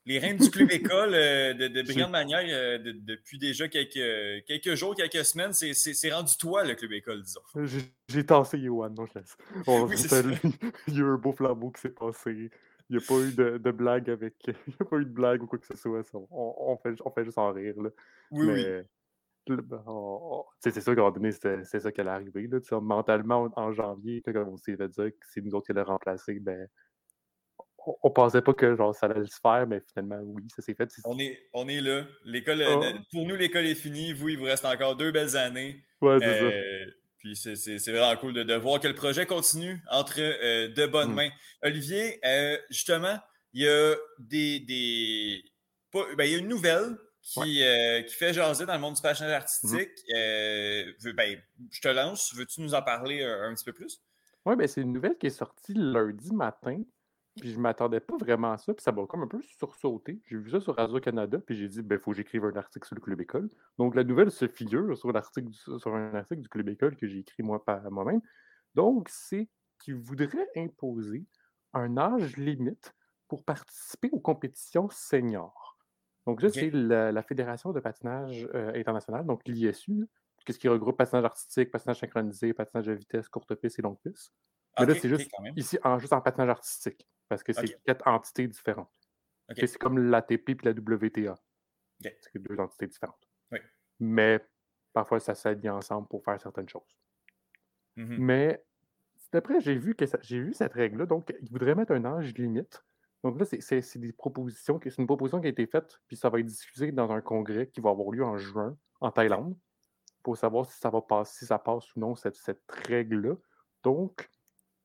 les 0.07 0.19
reines 0.19 0.37
du 0.37 0.49
club 0.49 0.71
école 0.71 1.13
euh, 1.13 1.53
de, 1.53 1.67
de 1.67 2.09
manière 2.09 2.45
euh, 2.49 2.79
depuis 2.81 3.37
déjà 3.37 3.67
quelques, 3.67 4.45
quelques 4.45 4.75
jours, 4.75 4.95
quelques 4.95 5.25
semaines. 5.25 5.53
C'est 5.53 6.11
rendu 6.11 6.35
toi, 6.37 6.63
le 6.63 6.75
club 6.75 6.93
école, 6.93 7.21
disons. 7.21 7.41
J'ai 8.07 8.25
tassé 8.25 8.57
Yohan, 8.57 8.89
non, 8.89 9.05
je 9.05 9.19
laisse. 9.19 9.37
il 10.87 10.93
y 10.93 10.97
a 10.97 11.01
eu 11.01 11.09
un 11.09 11.17
beau 11.17 11.33
flambeau 11.33 11.71
qui 11.71 11.81
s'est 11.81 11.89
passé. 11.89 12.49
Il 12.89 12.95
n'y 12.95 13.03
a 13.03 13.05
pas 13.05 13.19
eu 13.19 13.33
de, 13.33 13.57
de, 13.57 13.71
blague 13.71 14.09
avec. 14.09 14.35
Il 14.47 14.53
n'y 14.67 14.75
a 14.79 14.85
pas 14.85 14.97
eu 14.97 15.05
de 15.05 15.09
blague 15.09 15.43
ou 15.43 15.47
quoi 15.47 15.59
que 15.59 15.67
ce 15.67 15.75
soit. 15.75 16.03
On, 16.13 16.25
on, 16.31 16.77
fait, 16.77 16.95
on 17.03 17.11
fait 17.11 17.25
juste 17.25 17.37
en 17.37 17.51
rire. 17.51 17.75
Là. 17.81 17.89
Oui, 18.31 18.47
oui. 18.47 18.63
Ben, 19.49 19.83
c'est 20.59 20.81
sûr 20.81 20.93
qu'à 20.95 21.01
un 21.01 21.03
moment 21.05 21.11
donné, 21.11 21.31
c'est 21.31 21.79
ça 21.79 21.91
qui 21.91 22.01
allait 22.01 22.09
arriver. 22.09 22.47
Là, 22.47 22.59
mentalement, 22.79 23.49
en 23.55 23.71
janvier, 23.73 24.21
quand 24.25 24.45
on 24.45 24.57
s'est 24.57 24.75
fait 24.75 24.89
dire 24.89 25.09
que 25.09 25.25
c'est 25.29 25.41
nous 25.41 25.53
autres 25.55 25.65
qui 25.65 25.71
allons 25.71 25.85
remplacer, 25.85 26.39
ben, 26.39 26.67
on 28.03 28.09
pensait 28.09 28.41
pas 28.41 28.53
que 28.53 28.75
genre, 28.75 28.93
ça 28.93 29.05
allait 29.05 29.25
se 29.25 29.39
faire, 29.39 29.65
mais 29.67 29.81
finalement, 29.93 30.19
oui, 30.21 30.43
ça 30.53 30.61
s'est 30.61 30.73
fait. 30.73 30.89
On 31.05 31.17
est, 31.19 31.39
on 31.53 31.67
est 31.67 31.81
là. 31.81 32.03
L'école, 32.25 32.63
oh. 32.67 32.83
Pour 33.11 33.25
nous, 33.25 33.35
l'école 33.35 33.65
est 33.65 33.75
finie. 33.75 34.13
Vous, 34.13 34.29
il 34.29 34.37
vous 34.37 34.45
reste 34.45 34.65
encore 34.65 34.95
deux 34.95 35.11
belles 35.11 35.37
années. 35.37 35.83
Ouais, 36.01 36.17
c'est 36.19 36.39
ça. 36.39 36.43
Euh, 36.43 36.85
puis 37.19 37.35
c'est 37.35 37.91
vraiment 37.91 38.15
cool 38.19 38.33
de, 38.33 38.53
voir 38.55 38.79
que 38.79 38.87
le 38.87 38.95
projet 38.95 39.25
continue 39.25 39.81
entre 39.89 40.19
euh, 40.19 40.67
de 40.69 40.85
bonnes 40.85 41.11
mm. 41.11 41.15
mains. 41.15 41.29
Olivier, 41.63 42.19
euh, 42.25 42.57
justement, 42.69 43.17
il 43.53 43.63
y 43.63 43.69
a 43.69 43.95
des. 44.19 44.59
des 44.59 45.43
ben, 45.93 46.25
il 46.25 46.31
y 46.31 46.35
a 46.35 46.37
une 46.37 46.47
nouvelle 46.47 46.97
qui, 47.21 47.63
qui, 48.07 48.13
fait 48.13 48.33
jaser 48.33 48.65
dans 48.65 48.73
le 48.73 48.79
monde 48.79 48.95
du 48.95 49.01
patinage 49.01 49.31
artistique. 49.31 49.91
Mm. 50.09 51.11
ben, 51.15 51.41
je 51.71 51.81
te 51.81 51.87
lance. 51.87 52.33
Veux-tu 52.35 52.61
nous 52.61 52.73
en 52.73 52.81
parler 52.81 53.23
un, 53.23 53.53
petit 53.53 53.65
peu 53.65 53.73
plus? 53.73 54.01
Oui, 54.45 54.55
ben, 54.55 54.67
c'est 54.67 54.81
une 54.81 54.93
nouvelle 54.93 55.17
qui 55.17 55.27
est 55.27 55.31
sortie 55.31 55.73
lundi 55.73 56.33
matin. 56.33 56.81
Puis 57.39 57.51
je 57.51 57.59
m'attendais 57.59 57.99
pas 57.99 58.17
vraiment 58.17 58.51
à 58.51 58.57
ça, 58.57 58.73
puis 58.73 58.83
ça 58.83 58.91
m'a 58.91 59.05
comme 59.05 59.23
un 59.23 59.27
peu 59.27 59.41
sursauté. 59.41 60.21
J'ai 60.25 60.37
vu 60.37 60.49
ça 60.49 60.59
sur 60.59 60.75
Radio-Canada, 60.75 61.39
puis 61.45 61.55
j'ai 61.55 61.67
dit, 61.67 61.81
ben, 61.81 61.95
il 61.95 62.01
faut 62.01 62.11
que 62.11 62.17
j'écrive 62.17 62.45
un 62.45 62.55
article 62.55 62.85
sur 62.87 62.95
le 62.95 63.01
Club 63.01 63.21
École. 63.21 63.49
Donc, 63.77 63.95
la 63.95 64.03
nouvelle 64.03 64.31
se 64.31 64.47
figure 64.47 64.97
sur, 64.97 65.11
l'article, 65.11 65.51
sur 65.53 65.93
un 65.93 66.13
article 66.13 66.41
du 66.41 66.49
Club 66.49 66.69
École 66.69 66.95
que 66.95 67.07
j'ai 67.07 67.19
écrit 67.19 67.43
moi 67.43 67.63
par 67.63 67.89
moi-même. 67.91 68.21
Donc, 68.75 69.07
c'est 69.09 69.49
qu'il 69.79 69.95
voudrait 69.95 70.47
imposer 70.55 71.25
un 71.73 71.97
âge 71.97 72.37
limite 72.37 72.95
pour 73.27 73.43
participer 73.43 74.09
aux 74.11 74.19
compétitions 74.19 74.89
seniors. 74.89 75.77
Donc, 76.25 76.41
ça, 76.41 76.49
c'est 76.49 76.71
la, 76.71 77.21
Fédération 77.21 77.71
de 77.71 77.79
patinage 77.79 78.49
euh, 78.53 78.73
international, 78.75 79.25
donc 79.25 79.41
l'ISU, 79.45 80.07
qu'est-ce 80.45 80.59
qui 80.59 80.67
regroupe 80.67 80.97
patinage 80.97 81.25
artistique, 81.25 81.71
patinage 81.71 81.99
synchronisé, 81.99 82.53
patinage 82.53 82.87
de 82.87 82.93
vitesse, 82.93 83.27
courte 83.29 83.53
piste 83.55 83.79
et 83.79 83.81
longue 83.81 83.99
piste. 83.99 84.33
Mais 84.79 84.85
là, 84.85 84.95
c'est 84.95 85.09
juste 85.09 85.29
ici, 85.55 85.77
en, 85.83 85.99
juste 85.99 86.13
en 86.13 86.21
patinage 86.21 86.49
artistique. 86.49 87.07
Parce 87.29 87.43
que 87.43 87.53
c'est 87.53 87.81
quatre 87.83 88.07
entités 88.07 88.47
différentes. 88.47 88.91
C'est 89.55 89.77
comme 89.77 89.97
l'ATP 89.97 90.49
et 90.49 90.57
la 90.63 90.71
WTA. 90.71 91.35
C'est 92.01 92.39
deux 92.39 92.59
entités 92.59 92.87
différentes. 92.87 93.27
Mais 93.99 94.45
parfois, 94.93 95.19
ça 95.19 95.33
s'allie 95.33 95.69
ensemble 95.69 96.07
pour 96.07 96.23
faire 96.23 96.39
certaines 96.39 96.69
choses. 96.69 96.97
Mmh 97.95 98.17
Mais 98.19 98.63
d'après, 99.31 99.59
j'ai 99.59 99.75
vu, 99.75 99.95
que 99.95 100.05
j'ai 100.21 100.39
vu 100.39 100.53
cette 100.53 100.73
règle-là. 100.73 101.05
Donc, 101.05 101.33
ils 101.41 101.49
voudraient 101.49 101.75
mettre 101.75 101.93
un 101.93 102.05
âge 102.05 102.33
limite. 102.35 102.83
Donc 103.23 103.39
là, 103.39 103.45
c'est 103.45 103.97
des 103.97 104.13
propositions. 104.13 104.79
C'est 104.83 104.97
une 104.97 105.07
proposition 105.07 105.41
qui 105.41 105.47
a 105.47 105.49
été 105.49 105.65
faite, 105.65 105.99
puis 106.07 106.15
ça 106.15 106.29
va 106.29 106.39
être 106.39 106.45
discuté 106.45 106.91
dans 106.91 107.11
un 107.11 107.21
congrès 107.21 107.67
qui 107.67 107.81
va 107.81 107.89
avoir 107.89 108.11
lieu 108.11 108.23
en 108.23 108.37
juin 108.37 108.77
en 109.01 109.11
Thaïlande 109.11 109.57
pour 110.23 110.37
savoir 110.37 110.65
si 110.65 110.77
ça 110.77 110.89
va 110.89 111.01
passer, 111.01 111.39
si 111.39 111.45
ça 111.45 111.57
passe 111.57 111.95
ou 111.95 111.99
non, 111.99 112.15
cette, 112.15 112.35
cette 112.35 112.63
règle-là. 112.69 113.35
Donc, 113.83 114.29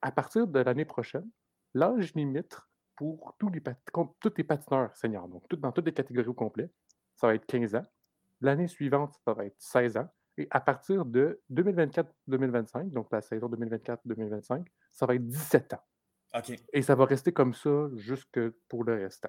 à 0.00 0.10
partir 0.10 0.46
de 0.46 0.58
l'année 0.60 0.84
prochaine, 0.84 1.28
l'âge 1.74 2.14
limite 2.14 2.58
pour 2.96 3.34
tous 3.38 3.48
les, 3.48 3.62
tous 3.92 4.32
les 4.36 4.44
patineurs 4.44 4.94
seniors, 4.96 5.28
donc 5.28 5.42
dans 5.54 5.72
toutes 5.72 5.86
les 5.86 5.92
catégories 5.92 6.28
au 6.28 6.34
complet, 6.34 6.70
ça 7.16 7.26
va 7.26 7.34
être 7.34 7.46
15 7.46 7.74
ans. 7.74 7.86
L'année 8.40 8.68
suivante, 8.68 9.14
ça 9.24 9.32
va 9.32 9.46
être 9.46 9.56
16 9.58 9.96
ans. 9.96 10.08
Et 10.38 10.48
à 10.50 10.60
partir 10.60 11.04
de 11.04 11.40
2024-2025, 11.52 12.90
donc 12.90 13.08
la 13.12 13.20
saison 13.20 13.48
2024-2025, 13.48 14.64
ça 14.90 15.06
va 15.06 15.14
être 15.14 15.26
17 15.26 15.74
ans. 15.74 15.82
OK. 16.34 16.52
Et 16.72 16.82
ça 16.82 16.94
va 16.94 17.04
rester 17.04 17.32
comme 17.32 17.54
ça 17.54 17.88
jusque 17.96 18.40
pour 18.68 18.84
le 18.84 18.94
restant. 18.94 19.28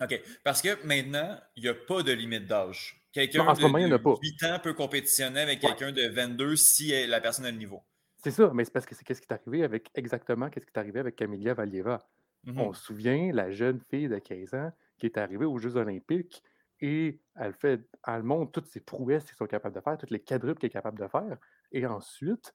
OK. 0.00 0.20
Parce 0.44 0.62
que 0.62 0.84
maintenant, 0.84 1.38
il 1.56 1.62
n'y 1.62 1.68
a 1.68 1.74
pas 1.74 2.02
de 2.02 2.12
limite 2.12 2.46
d'âge. 2.46 3.00
Quelqu'un 3.12 3.52
de, 3.52 4.20
8 4.22 4.44
ans 4.44 4.60
peut 4.62 4.74
compétitionner 4.74 5.40
avec 5.40 5.60
quelqu'un 5.60 5.92
de 5.92 6.06
22 6.08 6.56
si 6.56 7.06
la 7.06 7.20
personne 7.20 7.46
a 7.46 7.50
le 7.50 7.56
niveau. 7.56 7.82
C'est 8.18 8.32
ça, 8.32 8.50
mais 8.52 8.64
c'est 8.64 8.72
parce 8.72 8.86
que 8.86 8.94
c'est 8.94 9.04
qu'est-ce 9.04 9.20
qui 9.20 9.28
est 9.28 9.32
arrivé 9.32 9.62
avec 9.64 9.90
exactement 9.94 10.50
qu'est-ce 10.50 10.66
qui 10.66 10.72
est 10.74 10.78
arrivé 10.78 11.00
avec 11.00 11.16
Camélia 11.16 11.54
Valieva. 11.54 11.98
Mmh 12.44 12.58
On 12.58 12.72
se 12.72 12.84
souvient, 12.84 13.32
la 13.32 13.50
jeune 13.50 13.80
fille 13.80 14.08
de 14.08 14.18
15 14.18 14.54
ans 14.54 14.72
qui 14.98 15.06
est 15.06 15.18
arrivée 15.18 15.44
aux 15.44 15.58
Jeux 15.58 15.76
Olympiques 15.76 16.42
et 16.80 17.20
elle 17.36 17.52
fait, 17.54 17.80
elle 18.06 18.22
montre 18.22 18.52
toutes 18.52 18.66
ses 18.66 18.80
prouesses 18.80 19.24
qu'elle 19.24 19.36
sont 19.36 19.46
capables 19.46 19.74
de 19.74 19.80
faire, 19.80 19.98
toutes 19.98 20.10
les 20.10 20.20
quadruples 20.20 20.60
qu'elle 20.60 20.68
est 20.68 20.72
capable 20.72 20.98
de 20.98 21.06
faire. 21.08 21.38
Et 21.72 21.86
ensuite, 21.86 22.54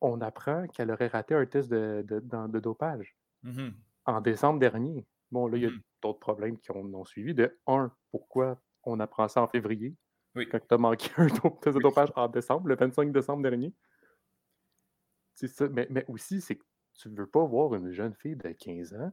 on 0.00 0.20
apprend 0.20 0.66
qu'elle 0.68 0.90
aurait 0.90 1.08
raté 1.08 1.34
un 1.34 1.46
test 1.46 1.70
de, 1.70 2.04
de, 2.06 2.60
dopage 2.60 3.16
mmh 3.42 3.68
en 4.06 4.20
décembre 4.20 4.58
dernier. 4.58 5.06
Bon, 5.30 5.46
là, 5.46 5.56
il 5.56 5.62
y 5.62 5.66
a 5.66 5.70
mmh 5.70 5.80
d'autres 6.02 6.18
problèmes 6.18 6.58
qui 6.58 6.70
ont, 6.70 7.04
suivi. 7.06 7.32
De 7.32 7.58
un, 7.66 7.90
pourquoi 8.10 8.60
on 8.82 9.00
apprend 9.00 9.28
ça 9.28 9.40
en 9.40 9.48
février? 9.48 9.96
Quand 10.34 10.58
tu 10.58 10.74
as 10.74 10.78
manqué 10.78 11.08
un 11.16 11.28
test 11.28 11.76
de 11.76 11.80
dopage 11.80 12.12
en 12.14 12.28
décembre, 12.28 12.68
le 12.68 12.76
25 12.76 13.12
décembre 13.12 13.42
dernier. 13.42 13.72
Ça. 15.34 15.68
Mais, 15.68 15.86
mais, 15.90 16.04
aussi, 16.08 16.40
c'est 16.40 16.56
que 16.56 16.64
tu 16.94 17.08
ne 17.08 17.16
veux 17.16 17.26
pas 17.26 17.44
voir 17.44 17.74
une 17.74 17.90
jeune 17.90 18.14
fille 18.14 18.36
de 18.36 18.50
15 18.50 18.94
ans 18.94 19.12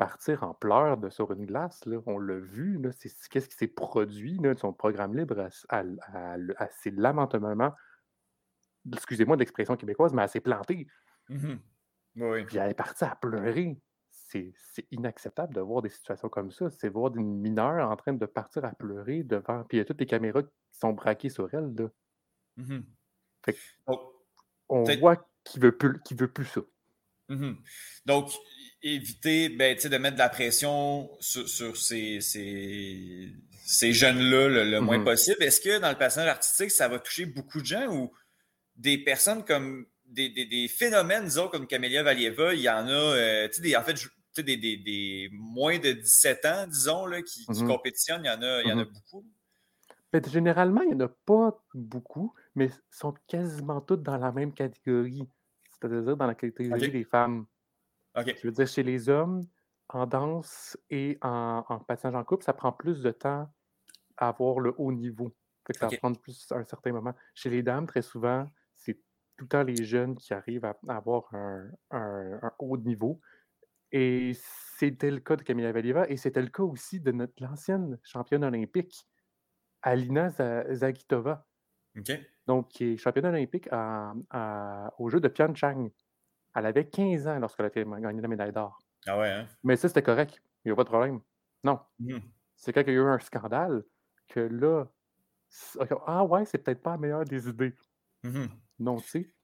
partir 0.00 0.44
en 0.44 0.54
pleurs 0.54 0.96
de, 0.96 1.10
sur 1.10 1.30
une 1.30 1.44
glace. 1.44 1.84
Là. 1.84 1.98
On 2.06 2.18
l'a 2.18 2.38
vu. 2.38 2.80
qu'est-ce 3.30 3.48
qui 3.50 3.54
s'est 3.54 3.68
produit 3.68 4.38
là, 4.38 4.54
de 4.54 4.58
son 4.58 4.72
programme 4.72 5.14
libre 5.14 5.46
assez 5.68 6.90
lamentablement, 6.90 7.74
excusez-moi 8.90 9.36
de 9.36 9.40
l'expression 9.40 9.76
québécoise, 9.76 10.14
mais 10.14 10.22
elle 10.22 10.28
s'est 10.30 10.40
plantée. 10.40 10.86
Mmh 11.28 11.56
Puis 12.46 12.56
elle 12.56 12.70
est 12.70 12.74
partie 12.74 13.04
à 13.04 13.14
pleurer. 13.14 13.78
c'est 14.08 14.54
inacceptable 14.90 15.54
de 15.54 15.60
voir 15.60 15.82
des 15.82 15.90
situations 15.90 16.30
comme 16.30 16.50
ça. 16.50 16.70
C'est 16.70 16.88
voir 16.88 17.10
des 17.10 17.22
mineurs 17.22 17.90
en 17.90 17.96
train 17.96 18.14
de 18.14 18.24
partir 18.24 18.64
à 18.64 18.72
pleurer 18.72 19.22
devant. 19.22 19.64
Puis 19.64 19.76
il 19.76 19.80
y 19.80 19.82
a 19.82 19.84
toutes 19.84 20.00
les 20.00 20.06
caméras 20.06 20.44
qui 20.44 20.50
sont 20.72 20.94
braquées 20.94 21.28
sur 21.28 21.52
elle. 21.52 21.74
Là. 21.74 21.90
Fait 23.44 23.52
que 23.52 23.58
Donc, 23.86 24.00
on 24.70 24.82
voit 24.98 25.28
qu'il 25.44 25.62
veut 25.62 25.76
plus, 25.76 26.00
qu'il 26.04 26.16
veut 26.16 26.30
plus 26.32 26.46
ça. 26.46 26.60
mhm. 27.28 27.56
Donc, 28.06 28.30
éviter 28.82 29.48
ben, 29.50 29.76
de 29.76 29.96
mettre 29.98 30.14
de 30.16 30.18
la 30.20 30.28
pression 30.30 31.10
sur, 31.20 31.48
sur 31.48 31.76
ces, 31.76 32.20
ces, 32.20 33.32
ces 33.64 33.92
jeunes-là 33.92 34.48
le, 34.48 34.64
le 34.70 34.80
moins 34.80 34.98
Mhm. 34.98 35.04
possible. 35.04 35.42
Est-ce 35.42 35.60
que 35.60 35.78
dans 35.78 35.90
le 35.90 35.98
patinage 35.98 36.28
artistique, 36.28 36.70
ça 36.70 36.88
va 36.88 36.98
toucher 36.98 37.26
beaucoup 37.26 37.60
de 37.60 37.66
gens 37.66 37.86
ou 37.94 38.10
des 38.76 38.96
personnes 38.98 39.44
comme 39.44 39.86
des, 40.06 40.28
des, 40.30 40.46
des 40.46 40.66
phénomènes, 40.66 41.24
disons, 41.24 41.48
comme 41.48 41.66
Camélia 41.66 42.02
Valieva, 42.02 42.54
il 42.54 42.60
y 42.62 42.68
en 42.68 42.86
a, 42.88 42.90
euh, 42.90 43.48
des- 43.60 43.76
en 43.76 43.82
fait, 43.84 43.94
des, 44.38 44.56
des, 44.56 44.76
des 44.78 45.28
moins 45.32 45.78
de 45.78 45.92
17 45.92 46.44
ans, 46.46 46.66
disons, 46.66 47.06
là, 47.06 47.20
qui, 47.22 47.44
qui 47.46 47.62
Mhm. 47.62 47.68
compétitionnent, 47.68 48.22
il 48.24 48.28
y 48.28 48.30
en 48.30 48.42
a, 48.42 48.62
il 48.62 48.68
y 48.68 48.72
en 48.72 48.78
a 48.78 48.84
beaucoup. 48.84 49.24
Mais 50.12 50.20
généralement, 50.28 50.80
il 50.82 50.88
n'y 50.88 50.94
en 50.94 51.06
a 51.06 51.08
pas 51.08 51.62
beaucoup, 51.74 52.34
mais 52.60 52.70
sont 52.90 53.14
quasiment 53.26 53.80
toutes 53.80 54.02
dans 54.02 54.18
la 54.18 54.32
même 54.32 54.52
catégorie. 54.52 55.28
C'est-à-dire 55.70 56.16
dans 56.16 56.26
la 56.26 56.34
catégorie 56.34 56.90
des 56.90 57.04
femmes. 57.04 57.46
Je 58.16 58.46
veux 58.46 58.52
dire, 58.52 58.66
chez 58.66 58.82
les 58.82 59.08
hommes, 59.08 59.42
en 59.88 60.06
danse 60.06 60.78
et 60.90 61.18
en, 61.22 61.64
en 61.68 61.78
patinage 61.80 62.14
en 62.14 62.24
couple, 62.24 62.44
ça 62.44 62.52
prend 62.52 62.72
plus 62.72 63.00
de 63.02 63.10
temps 63.10 63.48
à 64.16 64.28
avoir 64.28 64.60
le 64.60 64.74
haut 64.78 64.92
niveau. 64.92 65.34
Fait 65.66 65.72
que 65.72 65.78
ça 65.78 65.86
Ok. 65.86 65.92
va 65.92 65.98
prendre 65.98 66.20
plus 66.20 66.52
à 66.52 66.56
un 66.56 66.64
certain 66.64 66.92
moment. 66.92 67.14
Chez 67.34 67.50
les 67.50 67.62
dames, 67.62 67.86
très 67.86 68.02
souvent, 68.02 68.46
c'est 68.74 68.94
tout 69.36 69.44
le 69.44 69.48
temps 69.48 69.62
les 69.62 69.84
jeunes 69.84 70.16
qui 70.16 70.34
arrivent 70.34 70.66
à, 70.66 70.78
à 70.88 70.96
avoir 70.96 71.32
un, 71.34 71.70
un- 71.90 72.40
un 72.42 72.52
haut 72.58 72.76
niveau. 72.76 73.20
Et 73.92 74.32
c'était 74.78 75.10
le 75.10 75.20
cas 75.20 75.36
de 75.36 75.42
Camila 75.42 75.72
Valieva 75.72 76.08
et 76.08 76.16
c'était 76.16 76.42
le 76.42 76.48
cas 76.48 76.62
aussi 76.62 77.00
de 77.00 77.10
notre 77.12 77.34
l'ancienne 77.42 77.98
championne 78.04 78.44
olympique, 78.44 79.08
Alina 79.82 80.30
Za- 80.30 80.72
Zagitova, 80.74 81.46
Donc 82.46 82.68
qui 82.68 82.84
est 82.84 82.96
championne 82.96 83.26
olympique 83.26 83.68
à- 83.70 84.14
à- 84.30 84.92
aux 84.98 85.08
Jeux 85.10 85.20
de 85.20 85.28
Pyeongchang. 85.28 85.90
Elle 86.54 86.66
avait 86.66 86.88
15 86.88 87.26
ans 87.28 87.38
lorsqu'elle 87.38 87.66
a 87.66 87.70
gagné 87.70 88.20
la 88.20 88.28
médaille 88.28 88.52
d'or. 88.52 88.78
Ah 89.06 89.18
ouais, 89.18 89.30
hein? 89.30 89.46
Mais 89.62 89.76
ça, 89.76 89.88
c'était 89.88 90.02
correct. 90.02 90.42
Il 90.64 90.68
n'y 90.68 90.72
a 90.72 90.76
pas 90.76 90.84
de 90.84 90.88
problème. 90.88 91.20
Non. 91.64 91.80
Mhm. 92.00 92.20
C'est 92.56 92.72
quand 92.72 92.82
il 92.82 92.88
y 92.88 92.90
a 92.90 92.94
eu 92.94 93.00
un 93.00 93.18
scandale 93.18 93.84
que 94.28 94.40
là, 94.40 94.86
c'est- 95.48 95.78
ah 96.06 96.24
ouais, 96.24 96.44
c'est 96.44 96.58
peut-être 96.58 96.82
pas 96.82 96.92
la 96.92 96.98
meilleure 96.98 97.24
des 97.24 97.48
idées. 97.48 97.74
Non, 98.78 98.96
tu 99.00 99.08
sais. 99.08 99.34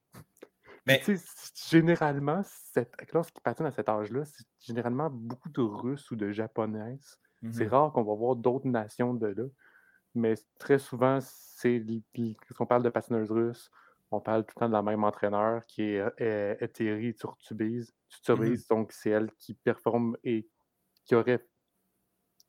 Mais- 0.87 1.01
tu 1.01 1.17
sais, 1.17 1.25
généralement, 1.71 2.43
cette- 2.45 2.95
lorsqu'ils 3.13 3.43
patinent 3.43 3.67
à 3.67 3.73
cet 3.73 3.89
âge-là, 3.89 4.25
c'est 4.25 4.45
généralement 4.61 5.11
beaucoup 5.11 5.49
de 5.49 5.61
Russes 5.63 6.11
ou 6.11 6.17
de 6.17 6.31
Japonaises. 6.31 7.19
C'est 7.53 7.65
Mhm. 7.67 7.71
rare 7.71 7.93
qu'on 7.93 8.05
va 8.05 8.15
voir 8.15 8.37
d'autres 8.37 8.69
nations 8.69 9.15
de 9.15 9.27
là. 9.29 9.45
Mais 10.17 10.35
très 10.59 10.79
souvent, 10.79 11.19
c'est 11.21 11.85
quand 12.15 12.61
on 12.65 12.67
parle 12.67 12.83
de 12.83 12.89
patineuses 12.91 13.31
russes, 13.31 13.71
on 14.11 14.21
parle 14.21 14.45
tout 14.45 14.55
le 14.57 14.61
temps 14.61 14.69
de 14.69 14.73
la 14.73 14.83
même 14.83 15.05
entraîneur 15.05 15.65
qui 15.67 15.83
est 15.83 16.01
euh, 16.21 16.55
Eteri 16.61 17.15
Turtubiz. 17.15 17.95
Turtubiz, 18.09 18.67
donc 18.69 18.93
c'est 18.93 19.11
elle 19.11 19.31
qui 19.33 19.55
performe 19.55 20.17
et 20.25 20.49
qui 21.05 21.15
aurait 21.15 21.45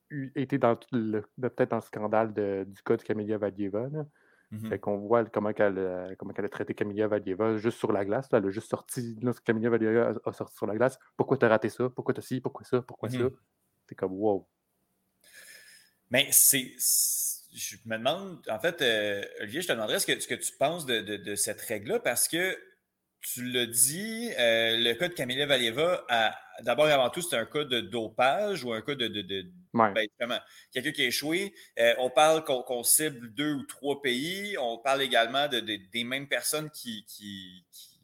eu- 0.10 0.32
été 0.36 0.58
dans 0.58 0.80
de- 0.92 1.24
peut-être 1.42 1.70
dans 1.72 1.78
le 1.78 1.82
scandale 1.82 2.34
de- 2.34 2.64
du 2.68 2.82
cas 2.84 2.96
de 2.98 3.04
Camélia 3.04 3.38
Valieva. 3.38 3.90
là. 3.90 4.06
Mhm. 4.52 4.70
Fait 4.70 4.80
qu'on 4.80 4.98
voit 5.00 5.26
comment 5.26 5.50
elle, 5.58 5.78
a- 5.80 6.16
comment 6.16 6.32
elle 6.38 6.46
a 6.46 6.50
traité 6.50 6.74
Camélia 6.74 7.08
Valieva 7.10 7.58
juste 7.58 7.80
sur 7.80 7.92
la 7.92 8.06
glace. 8.06 8.32
Là. 8.32 8.38
Elle 8.38 8.46
a 8.46 8.50
juste 8.50 8.70
sorti, 8.70 9.18
lorsque 9.22 9.44
Camélia 9.44 9.70
Valieva 9.70 10.14
a, 10.24 10.30
a 10.30 10.32
sorti 10.34 10.56
sur 10.56 10.68
la 10.68 10.76
glace. 10.76 10.98
Pourquoi 11.18 11.38
t'as 11.38 11.50
raté 11.50 11.68
ça? 11.70 11.90
Pourquoi 11.90 12.14
t'as 12.14 12.22
ci? 12.22 12.40
Pourquoi 12.40 12.64
ça? 12.64 12.82
Pourquoi 12.82 13.10
ça? 13.10 13.18
Mhm. 13.18 13.32
C'est 13.90 13.96
comme 13.96 14.14
wow. 14.14 14.48
Mais 16.10 16.30
c'est. 16.32 16.72
Je 17.58 17.76
me 17.86 17.98
demande, 17.98 18.40
en 18.50 18.60
fait, 18.60 18.82
euh, 18.84 19.24
Olivier, 19.42 19.62
je 19.62 19.68
te 19.68 19.72
demanderais 19.74 20.00
ce 20.00 20.06
que, 20.06 20.20
ce 20.20 20.28
que 20.28 20.36
tu 20.36 20.52
penses 20.60 20.86
de, 20.86 21.02
de- 21.02 21.18
de 21.18 21.36
cette 21.36 21.60
règle-là, 21.62 22.00
parce 22.00 22.28
que 22.28 22.56
tu 23.22 23.44
l'as 23.52 23.66
dit, 23.66 24.32
euh, 24.38 24.78
le 24.78 24.94
cas 24.94 25.08
de 25.08 25.14
Camélia 25.14 25.48
Valieva, 25.48 26.06
d'abord 26.62 26.88
et 26.88 26.92
avant 26.92 27.10
tout, 27.10 27.22
c'est 27.22 27.36
un 27.36 27.48
cas 27.48 27.64
de 27.64 27.82
dopage 27.82 28.64
ou 28.64 28.74
un 28.74 28.82
cas 28.82 28.94
de. 28.96 29.08
de, 29.08 29.22
de- 29.22 29.52
Ouais. 29.74 29.94
ben, 30.20 30.40
quelqu'un 30.72 30.92
qui 30.92 31.02
a 31.04 31.06
échoué. 31.08 31.54
Euh, 31.80 31.94
on 32.00 32.10
parle 32.10 32.44
qu'on 32.44 32.84
cible 32.84 33.34
deux 33.34 33.54
ou 33.54 33.64
trois 33.64 34.02
pays. 34.02 34.56
On 34.60 34.78
parle 34.78 35.02
également 35.02 35.48
de, 35.48 35.60
de- 35.60 35.80
des 35.92 36.04
mêmes 36.04 36.28
personnes 36.28 36.70
qui, 36.72 37.06
qui, 37.06 37.66
qui- 37.72 38.00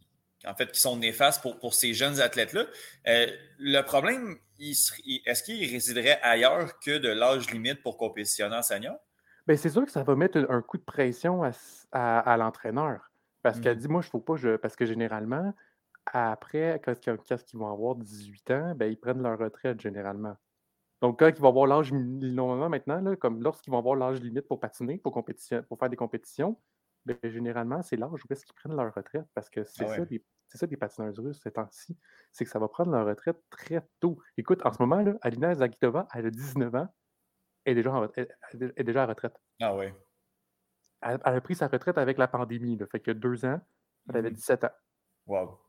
en 0.45 0.55
fait, 0.55 0.71
qui 0.71 0.79
sont 0.79 0.97
néfastes 0.97 1.41
pour, 1.41 1.57
pour 1.59 1.73
ces 1.73 1.93
jeunes 1.93 2.19
athlètes-là. 2.19 2.65
Euh, 3.07 3.27
le 3.59 3.81
problème, 3.81 4.37
est-ce 4.59 5.43
qu'il 5.43 5.71
résiderait 5.71 6.19
ailleurs 6.21 6.79
que 6.79 6.97
de 6.97 7.09
l'âge 7.09 7.49
limite 7.51 7.81
pour 7.81 7.97
compétitionner 7.97 8.55
en 8.55 8.61
senior? 8.63 8.99
Ben, 9.47 9.57
c'est 9.57 9.69
sûr 9.69 9.85
que 9.85 9.91
ça 9.91 10.03
va 10.03 10.15
mettre 10.15 10.45
un, 10.49 10.61
coup 10.61 10.77
de 10.77 10.83
pression 10.83 11.43
à, 11.43 11.49
s- 11.49 11.87
à- 11.91 12.19
à 12.19 12.37
l'entraîneur. 12.37 13.11
Parce 13.41 13.59
qu'elle 13.59 13.75
Mhm. 13.75 13.81
dit, 13.81 13.87
moi, 13.89 14.01
je 14.01 14.09
ne 14.13 14.19
pas. 14.21 14.35
Je... 14.37 14.55
Parce 14.55 14.75
que 14.75 14.85
généralement, 14.85 15.53
après, 16.05 16.81
quand, 16.83 16.93
ils- 17.05 17.17
quand 17.17 17.53
ils 17.53 17.57
vont 17.57 17.71
avoir 17.71 17.95
18 17.95 18.49
ans, 18.51 18.73
ben, 18.75 18.91
ils 18.91 18.97
prennent 18.99 19.21
leur 19.21 19.37
retraite 19.39 19.81
généralement. 19.81 20.35
Donc, 21.01 21.19
quand 21.19 21.27
ils 21.29 21.41
vont 21.41 21.49
avoir 21.49 21.67
l'âge, 21.67 21.93
normalement 21.93 22.69
maintenant, 22.69 23.01
là, 23.01 23.15
comme 23.17 23.41
lorsqu'ils 23.43 23.71
vont 23.71 23.79
avoir 23.79 23.95
l'âge 23.95 24.21
limite 24.21 24.47
pour 24.47 24.59
patiner, 24.59 24.97
pour, 24.99 25.11
compétition, 25.13 25.63
pour 25.63 25.79
faire 25.79 25.89
des 25.89 25.97
compétitions, 25.97 26.59
ben, 27.05 27.17
généralement, 27.23 27.81
c'est 27.83 27.97
l'âge 27.97 28.11
où 28.25 28.33
est-ce 28.33 28.45
qu'ils 28.45 28.55
prennent 28.55 28.75
leur 28.77 28.93
retraite. 28.93 29.25
Parce 29.35 29.49
que 29.49 29.65
c'est 29.65 29.85
Ah 29.85 29.89
ouais. 29.89 29.97
ça, 29.97 30.05
c'est 30.47 30.57
ça 30.59 30.67
des 30.67 30.77
patineuses 30.77 31.19
russes 31.19 31.41
ces 31.41 31.51
temps-ci. 31.51 31.97
C'est 32.31 32.45
que 32.45 32.51
ça 32.51 32.59
va 32.59 32.67
prendre 32.69 32.91
leur 32.91 33.05
retraite 33.07 33.41
très 33.49 33.87
tôt. 33.99 34.19
Écoute, 34.37 34.65
en 34.65 34.71
ce 34.73 34.81
moment, 34.81 35.01
là, 35.01 35.15
Alina 35.21 35.55
Zagitova, 35.55 36.07
elle 36.13 36.27
a 36.27 36.31
19 36.31 36.73
ans, 36.75 36.87
est 37.65 37.75
déjà 37.75 37.91
en, 37.93 38.03
est 38.13 38.83
déjà 38.83 39.03
à 39.03 39.05
retraite. 39.07 39.35
Ah 39.61 39.75
ouais. 39.75 39.95
Elle, 41.01 41.19
elle 41.25 41.35
a 41.35 41.41
pris 41.41 41.55
sa 41.55 41.67
retraite 41.67 41.97
avec 41.97 42.17
la 42.17 42.27
pandémie. 42.27 42.77
Là, 42.77 42.85
fait 42.87 42.99
que 42.99 43.11
deux 43.11 43.45
ans, 43.45 43.59
elle 44.09 44.17
avait 44.17 44.29
Mhm. 44.29 44.35
17 44.35 44.63
ans. 44.63 44.71
Wow. 45.27 45.59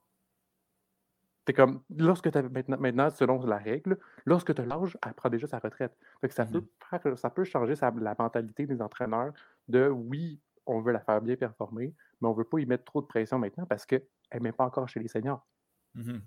C'est 1.47 1.53
comme, 1.53 1.83
lorsque 1.91 2.31
tu 2.33 2.43
maintenant, 2.49 2.79
maintenant, 2.79 3.11
selon 3.11 3.45
la 3.45 3.59
règle, 3.59 3.99
lorsque 4.25 4.55
tu 4.55 4.65
l'âge, 4.65 4.97
elle 5.05 5.13
prend 5.15 5.29
déjà 5.29 5.47
sa 5.47 5.59
retraite. 5.59 5.95
Fait 6.21 6.29
que 6.29 6.35
ça, 6.35 6.45
Mhm. 6.47 6.53
peut, 6.53 6.65
faire- 6.91 7.19
ça 7.19 7.31
peut 7.31 7.45
changer 7.45 7.77
sa- 7.77 7.91
la 7.91 8.15
mentalité 8.19 8.67
des 8.67 8.81
entraîneurs 8.81 9.33
de 9.69 9.89
oui, 9.89 10.41
on 10.67 10.81
veut 10.81 10.93
la 10.93 11.01
faire 11.01 11.21
bien 11.21 11.37
performer, 11.37 11.95
mais 12.21 12.29
on 12.29 12.33
veut 12.33 12.45
pas 12.45 12.59
y 12.61 12.67
mettre 12.67 12.85
trop 12.85 13.03
de 13.03 13.07
pression 13.07 13.39
maintenant 13.39 13.67
parce 13.67 13.85
qu'elle 13.85 14.07
n'est 14.33 14.41
même 14.41 14.55
pas 14.55 14.65
encore 14.65 14.89
chez 14.89 15.01
les 15.01 15.09
seniors. 15.09 15.47
Mhm. 15.95 16.23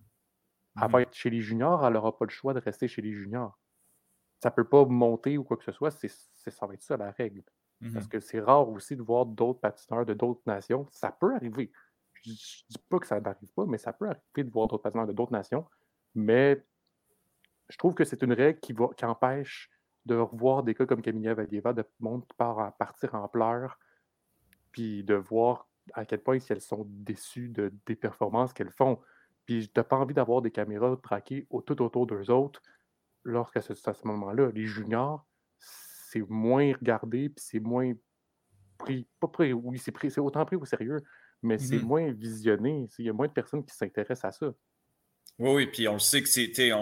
Elle 0.80 0.92
va 0.92 1.02
être 1.02 1.14
chez 1.16 1.32
les 1.32 1.42
juniors, 1.42 1.84
elle 1.88 1.94
n'aura 1.94 2.16
pas 2.16 2.26
le 2.26 2.30
choix 2.30 2.54
de 2.54 2.60
rester 2.60 2.88
chez 2.88 3.02
les 3.02 3.14
juniors. 3.14 3.58
Ça 4.40 4.52
peut 4.52 4.68
pas 4.68 4.86
monter 4.86 5.38
ou 5.38 5.44
quoi 5.44 5.58
que 5.58 5.64
ce 5.64 5.72
soit, 5.72 5.92
c'est, 5.92 6.10
ça 6.10 6.68
va 6.68 6.74
être 6.74 6.82
ça 6.84 6.98
la 6.98 7.12
règle. 7.12 7.44
Mhm. 7.82 7.94
Parce 7.94 8.08
que 8.08 8.20
c'est 8.20 8.40
rare 8.40 8.70
aussi 8.70 8.96
de 8.96 9.02
voir 9.02 9.26
d'autres 9.26 9.60
patineurs 9.60 10.06
de 10.06 10.14
d'autres 10.14 10.42
nations. 10.46 10.88
Ça 10.92 11.12
peut 11.12 11.34
arriver. 11.36 11.72
Je 12.24 12.30
ne 12.32 12.36
dis 12.36 12.78
pas 12.90 13.00
que 13.00 13.08
ça 13.08 13.20
n'arrive 13.20 13.52
pas, 13.54 13.66
mais 13.66 13.78
ça 13.78 13.94
peut 13.94 14.06
arriver 14.08 14.44
de 14.44 14.52
voir 14.52 14.68
d'autres 14.68 14.84
patineurs 14.84 15.08
de 15.08 15.14
d'autres 15.14 15.32
nations. 15.32 15.66
Mais 16.16 16.66
je 17.70 17.78
trouve 17.78 17.94
que 17.94 18.04
c'est 18.04 18.22
une 18.24 18.34
règle 18.34 18.60
qui, 18.60 18.74
va, 18.74 18.88
qui 18.96 19.06
empêche 19.06 19.70
de 20.06 20.16
revoir 20.16 20.64
des 20.64 20.74
cas 20.74 20.86
comme 20.86 21.02
Camilla 21.02 21.34
Valieva, 21.34 21.74
de 21.74 21.84
monde 22.00 22.26
part 22.38 22.76
partir 22.78 23.14
en 23.16 23.28
pleurs, 23.28 23.78
puis 24.72 25.04
de 25.04 25.16
voir 25.16 25.68
à 25.94 26.06
quel 26.06 26.22
point 26.22 26.40
si 26.40 26.52
elles 26.54 26.62
sont 26.62 26.86
déçues 26.88 27.50
de, 27.50 27.74
des 27.86 27.96
performances 27.96 28.54
qu'elles 28.54 28.72
font. 28.72 29.00
Puis 29.46 29.68
tu 29.68 29.74
n'as 29.80 29.84
pas 29.84 29.98
envie 29.98 30.14
d'avoir 30.14 30.42
des 30.42 30.52
caméras 30.52 30.98
traquées 31.02 31.48
au- 31.50 31.62
tout 31.62 31.82
autour 31.82 32.08
d'eux 32.08 32.30
autres 32.32 32.62
lorsqu'à 33.28 33.62
ce, 33.62 33.74
à 33.74 33.94
ce 33.94 34.08
moment-là. 34.08 34.50
Les 34.54 34.66
juniors, 34.66 35.26
c'est 35.60 36.22
moins 36.30 36.74
regardé, 36.74 37.30
puis 37.30 37.44
c'est 37.46 37.60
moins 37.60 37.94
pris. 38.78 39.08
Pas 39.20 39.28
pris, 39.28 39.54
oui, 39.54 39.78
c'est 39.78 39.92
pris, 39.92 40.10
c'est 40.12 40.22
autant 40.22 40.46
pris 40.46 40.56
au 40.56 40.66
sérieux, 40.66 40.98
mais 41.44 41.58
c'est 41.58 41.78
Mhm. 41.78 41.86
moins 41.86 42.12
visionné. 42.12 42.88
Il 42.98 43.06
y 43.06 43.10
a 43.10 43.14
moins 43.14 43.28
de 43.28 43.34
personnes 43.34 43.66
qui 43.66 43.76
s'intéressent 43.76 44.26
à 44.26 44.32
ça. 44.32 44.54
Oui, 45.40 45.52
oui, 45.54 45.68
puis 45.68 45.88
on 45.88 45.94
le 45.94 46.00
sait 46.00 46.24
que 46.24 46.28
sais, 46.30 46.74
on, 46.74 46.80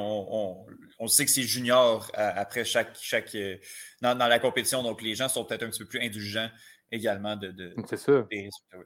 on, 0.62 0.66
on 1.00 1.08
sait 1.08 1.25
que 1.25 1.32
c'est 1.32 1.44
junior 1.44 2.10
à- 2.14 2.40
après 2.40 2.64
chaque, 2.64 2.96
chaque 2.96 3.36
euh, 3.36 3.58
dans, 4.02 4.18
dans 4.18 4.28
la 4.28 4.40
compétition, 4.40 4.82
donc 4.82 5.02
les 5.02 5.14
gens 5.14 5.28
sont 5.28 5.44
peut-être 5.44 5.64
un 5.64 5.70
petit 5.70 5.80
peu 5.80 5.88
plus 5.90 6.00
indulgents 6.00 6.50
également 6.90 7.36
de, 7.36 7.52
de- 7.52 7.74
C'est 7.88 7.98
ça. 7.98 8.22
des 8.32 8.38
résultats. 8.44 8.78
oui. 8.78 8.86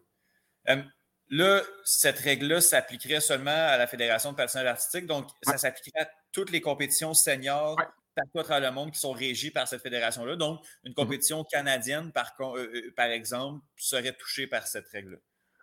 Euh, 0.69 0.81
là, 1.29 1.61
cette 1.83 2.19
règle-là 2.19 2.61
s'appliquerait 2.61 3.21
seulement 3.21 3.51
à 3.51 3.77
la 3.77 3.87
Fédération 3.87 4.31
de 4.31 4.37
patinage 4.37 4.65
artistique, 4.65 5.05
donc 5.05 5.27
ça 5.43 5.57
s'appliquerait 5.57 6.03
à 6.05 6.09
toutes 6.31 6.51
les 6.51 6.61
compétitions 6.61 7.13
seniors 7.13 7.77
Ouais. 7.77 7.85
partout 8.15 8.39
à 8.39 8.43
travers 8.43 8.69
le 8.71 8.75
monde 8.75 8.91
qui 8.91 8.99
sont 8.99 9.11
régies 9.11 9.51
par 9.51 9.67
cette 9.67 9.81
fédération-là. 9.81 10.35
Donc, 10.35 10.59
une 10.83 10.93
compétition 10.93 11.43
canadienne, 11.43 12.11
par, 12.11 12.33
euh, 12.41 12.69
euh, 12.73 12.93
par 12.95 13.07
exemple, 13.07 13.63
serait 13.77 14.13
touchée 14.13 14.47
par 14.47 14.67
cette 14.67 14.87
règle-là. 14.89 15.17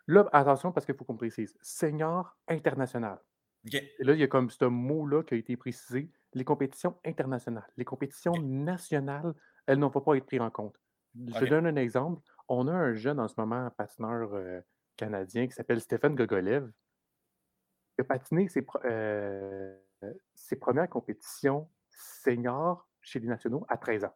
Là, 0.09 0.27
attention, 0.33 0.73
parce 0.73 0.87
qu'il 0.87 0.95
faut 0.95 1.05
qu'on 1.05 1.17
précise. 1.17 1.57
Senior 1.63 2.37
international. 2.49 3.19
Et 3.73 3.93
là, 3.99 4.13
il 4.15 4.21
y 4.21 4.23
a 4.23 4.29
comme 4.29 4.49
ce 4.51 4.65
mot-là 4.65 5.25
qui 5.25 5.35
a 5.35 5.37
été 5.37 5.57
précisé. 5.57 6.11
Les 6.35 6.45
compétitions 6.45 6.97
internationales. 7.05 7.67
Les 7.77 7.85
compétitions 7.85 8.35
nationales, 8.41 9.35
elles 9.67 9.79
n'ont 9.79 9.91
pas 9.91 10.17
être 10.17 10.27
prises 10.27 10.41
en 10.41 10.51
compte. 10.51 10.77
Je 11.15 11.45
donne 11.47 11.67
un 11.67 11.77
exemple. 11.77 12.23
On 12.49 12.69
a 12.69 12.73
un 12.73 12.95
jeune 12.95 13.19
en 13.19 13.27
ce 13.27 13.35
moment, 13.39 13.69
patineur 13.77 14.35
euh, 14.35 14.61
canadien, 14.97 15.47
qui 15.47 15.53
s'appelle 15.53 15.81
Stéphane 15.81 16.15
Gogolev. 16.15 16.71
Il 17.99 18.03
a 18.03 18.05
patiné 18.05 18.49
ses 18.49 18.65
euh, 18.85 19.79
ses 20.35 20.57
premières 20.57 20.89
compétitions 20.89 21.71
seniors 21.89 22.89
chez 23.01 23.21
les 23.21 23.29
nationaux 23.29 23.65
à 23.69 23.79
13 23.79 24.05
ans. 24.05 24.15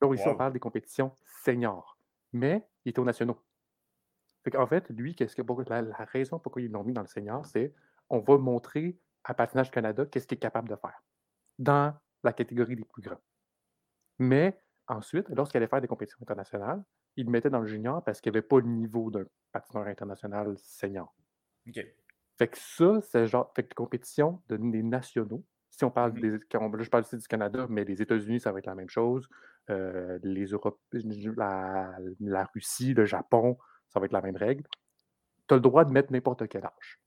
Donc 0.00 0.14
ici, 0.14 0.28
on 0.28 0.32
Wow. 0.32 0.36
parle 0.36 0.52
des 0.52 0.60
compétitions 0.60 1.16
seniors. 1.44 1.98
Mais 2.32 2.68
il 2.84 2.90
était 2.90 2.98
aux 2.98 3.04
nationaux. 3.04 3.38
en 4.54 4.66
fait, 4.66 4.88
lui, 4.90 5.14
qu'est-ce 5.14 5.34
que, 5.34 5.42
la 5.70 6.04
raison 6.04 6.38
pourquoi 6.38 6.62
ils 6.62 6.70
l'ont 6.70 6.84
mis 6.84 6.92
dans 6.92 7.00
le 7.00 7.06
senior, 7.08 7.44
c'est 7.46 7.74
on 8.10 8.20
va 8.20 8.38
montrer 8.38 8.98
à 9.24 9.34
Patinage 9.34 9.70
Canada 9.70 10.06
qu'est-ce 10.06 10.26
qu'il 10.26 10.36
est 10.36 10.40
capable 10.40 10.68
de 10.68 10.76
faire 10.76 11.02
dans 11.58 11.98
la 12.22 12.32
catégorie 12.32 12.76
des 12.76 12.84
plus 12.84 13.02
grands. 13.02 13.20
Mais 14.18 14.62
ensuite, 14.86 15.28
lorsqu'il 15.30 15.58
allait 15.58 15.66
faire 15.68 15.80
des 15.80 15.88
compétitions 15.88 16.18
internationales, 16.22 16.84
il 17.16 17.26
le 17.26 17.30
mettait 17.32 17.50
dans 17.50 17.60
le 17.60 17.66
junior 17.66 18.02
parce 18.04 18.20
qu'il 18.20 18.30
n'y 18.32 18.38
avait 18.38 18.46
pas 18.46 18.58
le 18.60 18.66
niveau 18.66 19.10
d'un 19.10 19.24
patineur 19.52 19.86
international 19.86 20.54
senior. 20.58 21.14
OK. 21.68 21.84
Fait 22.38 22.48
que 22.48 22.58
ça, 22.58 23.00
c'est 23.02 23.26
genre. 23.26 23.52
Fait 23.56 23.62
que 23.64 23.74
compétition 23.74 24.42
de, 24.48 24.56
des 24.58 24.82
nationaux. 24.82 25.42
Si 25.70 25.84
on 25.84 25.90
parle 25.90 26.12
Mhm. 26.12 26.20
des. 26.20 26.38
quand 26.50 26.60
on- 26.62 26.70
là, 26.72 26.82
je 26.82 26.90
parle 26.90 27.04
ici 27.04 27.16
du 27.16 27.26
Canada, 27.26 27.66
mais 27.68 27.84
les 27.84 28.00
États-Unis, 28.02 28.40
ça 28.40 28.52
va 28.52 28.58
être 28.58 28.66
la 28.66 28.74
même 28.74 28.88
chose. 28.90 29.28
Euh, 29.70 30.18
les 30.22 30.44
Europe, 30.46 30.78
la, 30.92 31.96
la 32.20 32.44
Russie, 32.54 32.94
le 32.94 33.04
Japon, 33.04 33.58
ça 33.88 33.98
va 34.00 34.06
être 34.06 34.12
la 34.12 34.22
même 34.22 34.36
règle. 34.36 34.64
Tu 35.48 35.54
as 35.54 35.56
le 35.56 35.60
droit 35.62 35.84
de 35.84 35.90
mettre 35.90 36.12
n'importe 36.12 36.46
quel 36.48 36.64
âge. 36.64 37.00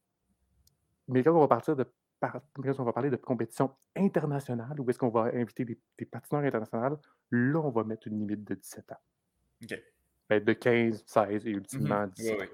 Mais 1.08 1.24
quand 1.24 1.36
on 1.36 1.40
va 1.40 1.48
partir 1.48 1.76
de. 1.76 1.86
par- 2.20 2.42
Quand 2.56 2.80
on 2.80 2.84
va 2.84 2.92
parler 2.94 3.10
de 3.10 3.16
compétition 3.16 3.72
internationale, 3.96 4.80
où 4.80 4.90
est-ce 4.90 5.00
qu'on 5.00 5.10
va 5.10 5.32
inviter 5.34 5.64
des, 5.66 5.80
des 5.98 6.06
patineurs 6.06 6.44
internationaux, 6.44 6.98
là, 7.32 7.60
on 7.60 7.70
va 7.70 7.84
mettre 7.86 8.08
une 8.08 8.20
limite 8.20 8.44
de 8.44 8.56
17 8.56 8.92
ans. 8.92 9.00
OK. 9.64 9.80
Ben, 10.30 10.44
de 10.44 10.54
15, 10.54 11.04
16 11.06 11.48
et 11.48 11.52
ultimement 11.52 12.02
Mhm. 12.04 12.10
17 12.12 12.40
Oui, 12.40 12.46
oui. 12.48 12.50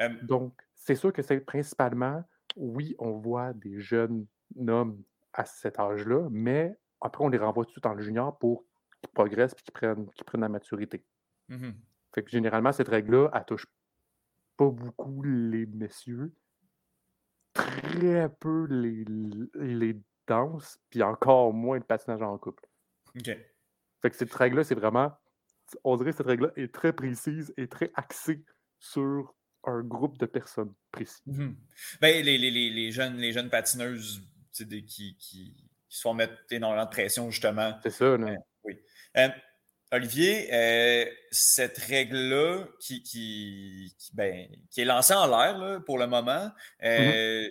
Euh, 0.00 0.08
Donc, 0.22 0.54
c'est 0.74 0.94
sûr 0.94 1.12
que 1.12 1.22
c'est 1.22 1.40
principalement, 1.40 2.24
oui, 2.56 2.94
on 2.98 3.12
voit 3.18 3.52
des 3.52 3.80
jeunes 3.80 4.26
hommes 4.66 5.02
à 5.32 5.44
cet 5.44 5.78
âge-là, 5.78 6.28
mais 6.30 6.78
après, 7.00 7.22
on 7.24 7.28
les 7.28 7.38
renvoie 7.38 7.64
tout 7.64 7.68
de 7.70 7.72
suite 7.72 7.84
dans 7.84 7.94
le 7.94 8.02
junior 8.02 8.38
pour 8.38 8.64
qu'ils 9.02 9.10
progressent 9.12 9.52
et 9.52 9.62
qu'ils 9.62 9.72
prennent, 9.72 10.10
qu'ils 10.12 10.24
prennent 10.24 10.40
la 10.40 10.48
maturité. 10.48 11.04
mhm. 11.48 11.74
Fait 12.14 12.22
que 12.22 12.30
généralement, 12.30 12.72
cette 12.72 12.88
règle-là, 12.88 13.30
elle 13.34 13.44
touche 13.44 13.66
pas 14.56 14.70
beaucoup 14.70 15.22
les 15.22 15.66
messieurs, 15.66 16.32
très 17.52 18.28
peu 18.40 18.66
les, 18.70 19.04
les 19.54 20.00
danses, 20.26 20.78
puis 20.90 21.02
encore 21.02 21.52
moins 21.52 21.76
le 21.78 21.84
patinage 21.84 22.22
en 22.22 22.36
couple. 22.38 22.66
OK. 23.16 23.24
Fait 24.02 24.10
que 24.10 24.16
cette 24.16 24.32
règle-là, 24.32 24.64
c'est 24.64 24.74
vraiment, 24.74 25.12
on 25.84 25.96
dirait 25.96 26.10
que 26.10 26.16
cette 26.16 26.26
règle-là 26.26 26.52
est 26.56 26.72
très 26.72 26.92
précise 26.92 27.52
et 27.56 27.68
très 27.68 27.90
axée 27.94 28.44
sur 28.78 29.34
un 29.64 29.82
groupe 29.82 30.18
de 30.18 30.26
personnes 30.26 30.72
précis. 30.92 31.20
Mhm. 31.26 31.56
Ben, 32.00 32.24
les, 32.24 32.38
les, 32.38 32.50
les, 32.50 32.70
les 32.70 32.92
jeunes, 32.92 33.16
les 33.16 33.32
jeunes 33.32 33.50
patineuses 33.50 34.22
des- 34.60 34.84
qui, 34.84 35.16
qui, 35.16 35.54
qui 35.88 35.96
se 35.96 36.00
font 36.02 36.14
mettre 36.14 36.34
énormément 36.50 36.84
de 36.84 36.90
pression, 36.90 37.30
justement. 37.30 37.78
C'est 37.82 37.90
ça, 37.90 38.16
là. 38.16 38.34
Oui. 38.64 38.78
Euh, 39.16 39.28
Olivier, 39.90 40.48
euh, 40.52 41.06
cette 41.30 41.78
règle-là 41.78 42.66
qui, 42.78 43.02
qui, 43.02 43.94
qui, 43.98 44.14
ben, 44.14 44.46
qui 44.70 44.82
est 44.82 44.84
lancée 44.84 45.14
en 45.14 45.26
l'air 45.26 45.82
pour 45.84 45.98
le 45.98 46.06
moment 46.06 46.50
euh, 46.82 47.48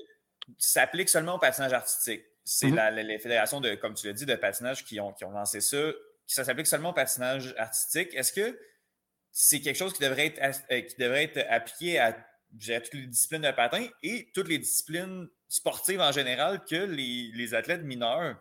s'applique 0.58 1.10
seulement 1.10 1.36
au 1.36 1.40
patinage 1.40 1.74
artistique. 1.74 2.24
C'est 2.44 2.70
la- 2.70 2.92
la- 2.92 3.04
les 3.04 3.20
fédérations 3.20 3.60
de, 3.60 3.76
comme 3.76 3.94
tu 3.96 4.08
l'as 4.08 4.14
dit, 4.14 4.26
de 4.26 4.36
patinage 4.36 4.86
qui 4.86 5.00
ont, 5.00 5.12
qui 5.14 5.26
ont 5.26 5.32
lancé 5.32 5.62
ça. 5.62 5.92
Ça 6.28 6.44
s'applique 6.44 6.68
seulement 6.68 6.90
au 6.90 6.94
patinage 6.94 7.56
artistique. 7.58 8.13
Est-ce 8.13 8.34
que 8.34 8.60
c'est 9.32 9.62
quelque 9.62 9.76
chose 9.76 9.94
qui 9.94 10.04
devrait 10.04 10.34
être, 10.38 10.66
euh, 10.72 11.44
appliqué 11.50 12.00
à, 12.00 12.13
toutes 12.13 12.94
les 12.94 13.08
disciplines 13.08 13.42
de 13.42 13.52
patin 13.52 13.88
et 14.04 14.32
toutes 14.34 14.48
les 14.48 14.60
disciplines 14.60 15.30
sportives 15.48 16.02
en 16.02 16.12
général 16.12 16.63
que 16.66 16.76
les, 16.76 17.54
athlètes 17.54 17.84
mineurs 17.84 18.36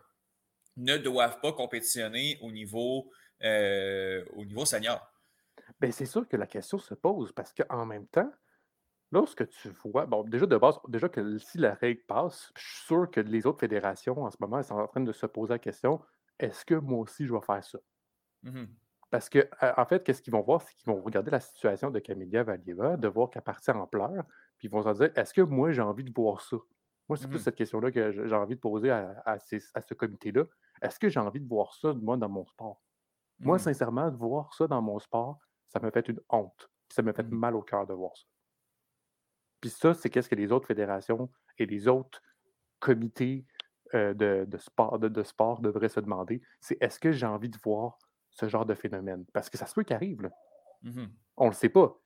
ne 0.76 0.96
doivent 0.96 1.40
pas 1.40 1.52
compétitionner 1.52 2.38
au 2.40 2.50
niveau, 2.50 3.10
euh, 3.42 4.24
au 4.34 4.44
niveau 4.44 4.64
senior? 4.64 5.00
Ben, 5.80 5.92
c'est 5.92 6.06
sûr 6.06 6.26
que 6.26 6.36
la 6.36 6.46
question 6.46 6.78
se 6.78 6.94
pose 6.94 7.32
parce 7.32 7.52
qu'en 7.52 7.84
même 7.84 8.06
temps, 8.08 8.32
lorsque 9.12 9.48
tu 9.48 9.68
vois, 9.84 10.06
bon, 10.06 10.24
déjà 10.24 10.46
de 10.46 10.56
base, 10.56 10.78
déjà 10.88 11.08
que 11.08 11.38
si 11.38 11.58
la 11.58 11.74
règle 11.74 12.02
passe, 12.06 12.52
je 12.56 12.62
suis 12.62 12.86
sûr 12.86 13.10
que 13.10 13.20
les 13.20 13.46
autres 13.46 13.60
fédérations 13.60 14.24
en 14.24 14.30
ce 14.30 14.36
moment 14.40 14.58
elles 14.58 14.64
sont 14.64 14.76
en 14.76 14.88
train 14.88 15.00
de 15.00 15.12
se 15.12 15.26
poser 15.26 15.54
la 15.54 15.58
question 15.58 16.00
est-ce 16.38 16.64
que 16.64 16.74
moi 16.74 17.00
aussi 17.00 17.26
je 17.26 17.34
vais 17.34 17.40
faire 17.40 17.62
ça? 17.64 17.78
Mhm. 18.42 18.76
Parce 19.10 19.28
que, 19.28 19.48
en 19.80 19.86
fait, 19.86 20.02
qu'est-ce 20.02 20.20
qu'ils 20.20 20.32
vont 20.32 20.42
voir 20.42 20.60
C'est 20.62 20.74
qu'ils 20.74 20.92
vont 20.92 21.00
regarder 21.00 21.30
la 21.30 21.40
situation 21.40 21.90
de 21.90 21.98
Camélia 22.00 22.42
Valieva, 22.42 22.96
de 22.96 23.06
voir 23.08 23.30
qu'elle 23.30 23.42
partit 23.42 23.70
en 23.70 23.86
pleurs, 23.86 24.24
puis 24.58 24.66
ils 24.68 24.70
vont 24.70 24.82
se 24.82 24.90
dire 24.98 25.12
est-ce 25.16 25.32
que 25.32 25.42
moi 25.42 25.70
j'ai 25.72 25.82
envie 25.82 26.02
de 26.04 26.12
voir 26.14 26.40
ça? 26.40 26.56
Moi, 27.08 27.16
c'est 27.16 27.28
plus 27.28 27.38
Mhm. 27.38 27.38
cette 27.38 27.54
question-là 27.54 27.92
que 27.92 28.10
j'ai 28.26 28.34
envie 28.34 28.56
de 28.56 28.60
poser 28.60 28.90
à, 28.90 29.22
à 29.24 29.38
ces- 29.38 29.62
à 29.74 29.80
ce 29.80 29.94
comité-là. 29.94 30.44
Est-ce 30.82 30.98
que 30.98 31.08
j'ai 31.08 31.20
envie 31.20 31.38
de 31.40 31.46
voir 31.48 31.72
ça, 31.74 31.94
moi, 31.94 32.16
dans 32.16 32.28
mon 32.28 32.44
sport? 32.46 32.82
Moi, 33.44 33.58
Mhm. 33.58 33.58
sincèrement, 33.58 34.10
de 34.10 34.16
voir 34.16 34.54
ça 34.54 34.66
dans 34.68 34.82
mon 34.82 34.98
sport, 35.00 35.38
ça 35.68 35.80
me 35.80 35.90
fait 35.90 36.08
une 36.08 36.20
honte. 36.30 36.70
Puis 36.88 36.96
ça 36.96 37.02
me 37.02 37.12
fait 37.12 37.28
mal 37.30 37.56
au 37.56 37.62
cœur 37.62 37.86
de 37.86 37.94
voir 37.94 38.16
ça. 38.16 38.24
Puis 39.60 39.70
ça, 39.70 39.94
c'est 39.94 40.10
qu'est-ce 40.10 40.28
que 40.28 40.34
les 40.34 40.52
autres 40.52 40.66
fédérations 40.66 41.30
et 41.58 41.66
les 41.66 41.88
autres 41.88 42.22
comités 42.80 43.46
euh, 43.94 44.14
de, 44.14 44.44
de 44.46 44.58
sport, 44.58 44.98
de, 44.98 45.08
de 45.08 45.22
sport 45.22 45.60
devraient 45.60 45.88
se 45.88 46.00
demander. 46.00 46.42
C'est 46.60 46.76
est-ce 46.80 46.98
que 46.98 47.12
j'ai 47.12 47.26
envie 47.26 47.48
de 47.50 47.58
voir 47.64 47.98
ce 48.30 48.48
genre 48.48 48.66
de 48.66 48.74
phénomène? 48.74 49.24
Parce 49.32 49.48
que 49.50 49.56
ça 49.58 49.66
se 49.66 49.74
peut 49.74 49.82
qu'il 49.84 49.96
arrive. 49.96 50.22
Là. 50.22 50.30
Mhm. 50.82 51.10
On 51.36 51.44
ne 51.46 51.50
le 51.50 51.54
sait 51.54 51.68
pas. 51.68 51.98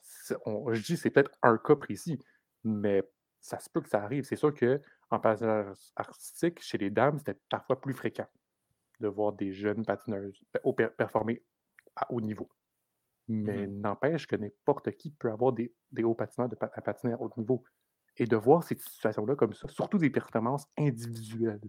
On- 0.46 0.72
je 0.72 0.82
dis 0.82 0.96
c'est 0.96 1.10
peut-être 1.10 1.30
un 1.42 1.58
cas 1.58 1.76
précis, 1.76 2.18
mais 2.64 3.02
ça 3.40 3.58
se 3.58 3.68
peut 3.70 3.80
que 3.80 3.88
ça 3.88 4.02
arrive. 4.02 4.24
C'est 4.24 4.36
sûr 4.36 4.52
qu'en 4.54 5.18
patinage 5.20 5.76
artistique, 5.96 6.62
chez 6.62 6.78
les 6.78 6.90
dames, 6.90 7.18
c'était 7.18 7.38
parfois 7.48 7.80
plus 7.80 7.94
fréquent 7.94 8.26
de 9.00 9.08
voir 9.08 9.32
des 9.32 9.52
jeunes 9.52 9.84
patineuses 9.84 10.42
per- 10.52 10.88
performer 10.96 11.42
à 11.96 12.12
haut 12.12 12.20
niveau. 12.20 12.50
Mais 13.28 13.66
n'empêche 13.66 14.26
que 14.26 14.36
n'importe 14.36 14.90
qui 14.92 15.10
peut 15.12 15.30
avoir 15.30 15.52
des, 15.52 15.72
des 15.92 16.02
hauts 16.02 16.14
patineurs 16.14 16.48
de 16.48 16.56
à 16.60 16.80
patiner 16.82 17.12
à 17.14 17.20
haut 17.20 17.30
niveau. 17.36 17.62
Et 18.20 18.26
de 18.26 18.36
voir 18.36 18.62
ces 18.62 18.76
situations-là 18.76 19.34
comme 19.34 19.54
ça, 19.54 19.66
surtout 19.68 19.98
des 19.98 20.10
performances 20.10 20.66
individuelles. 20.78 21.60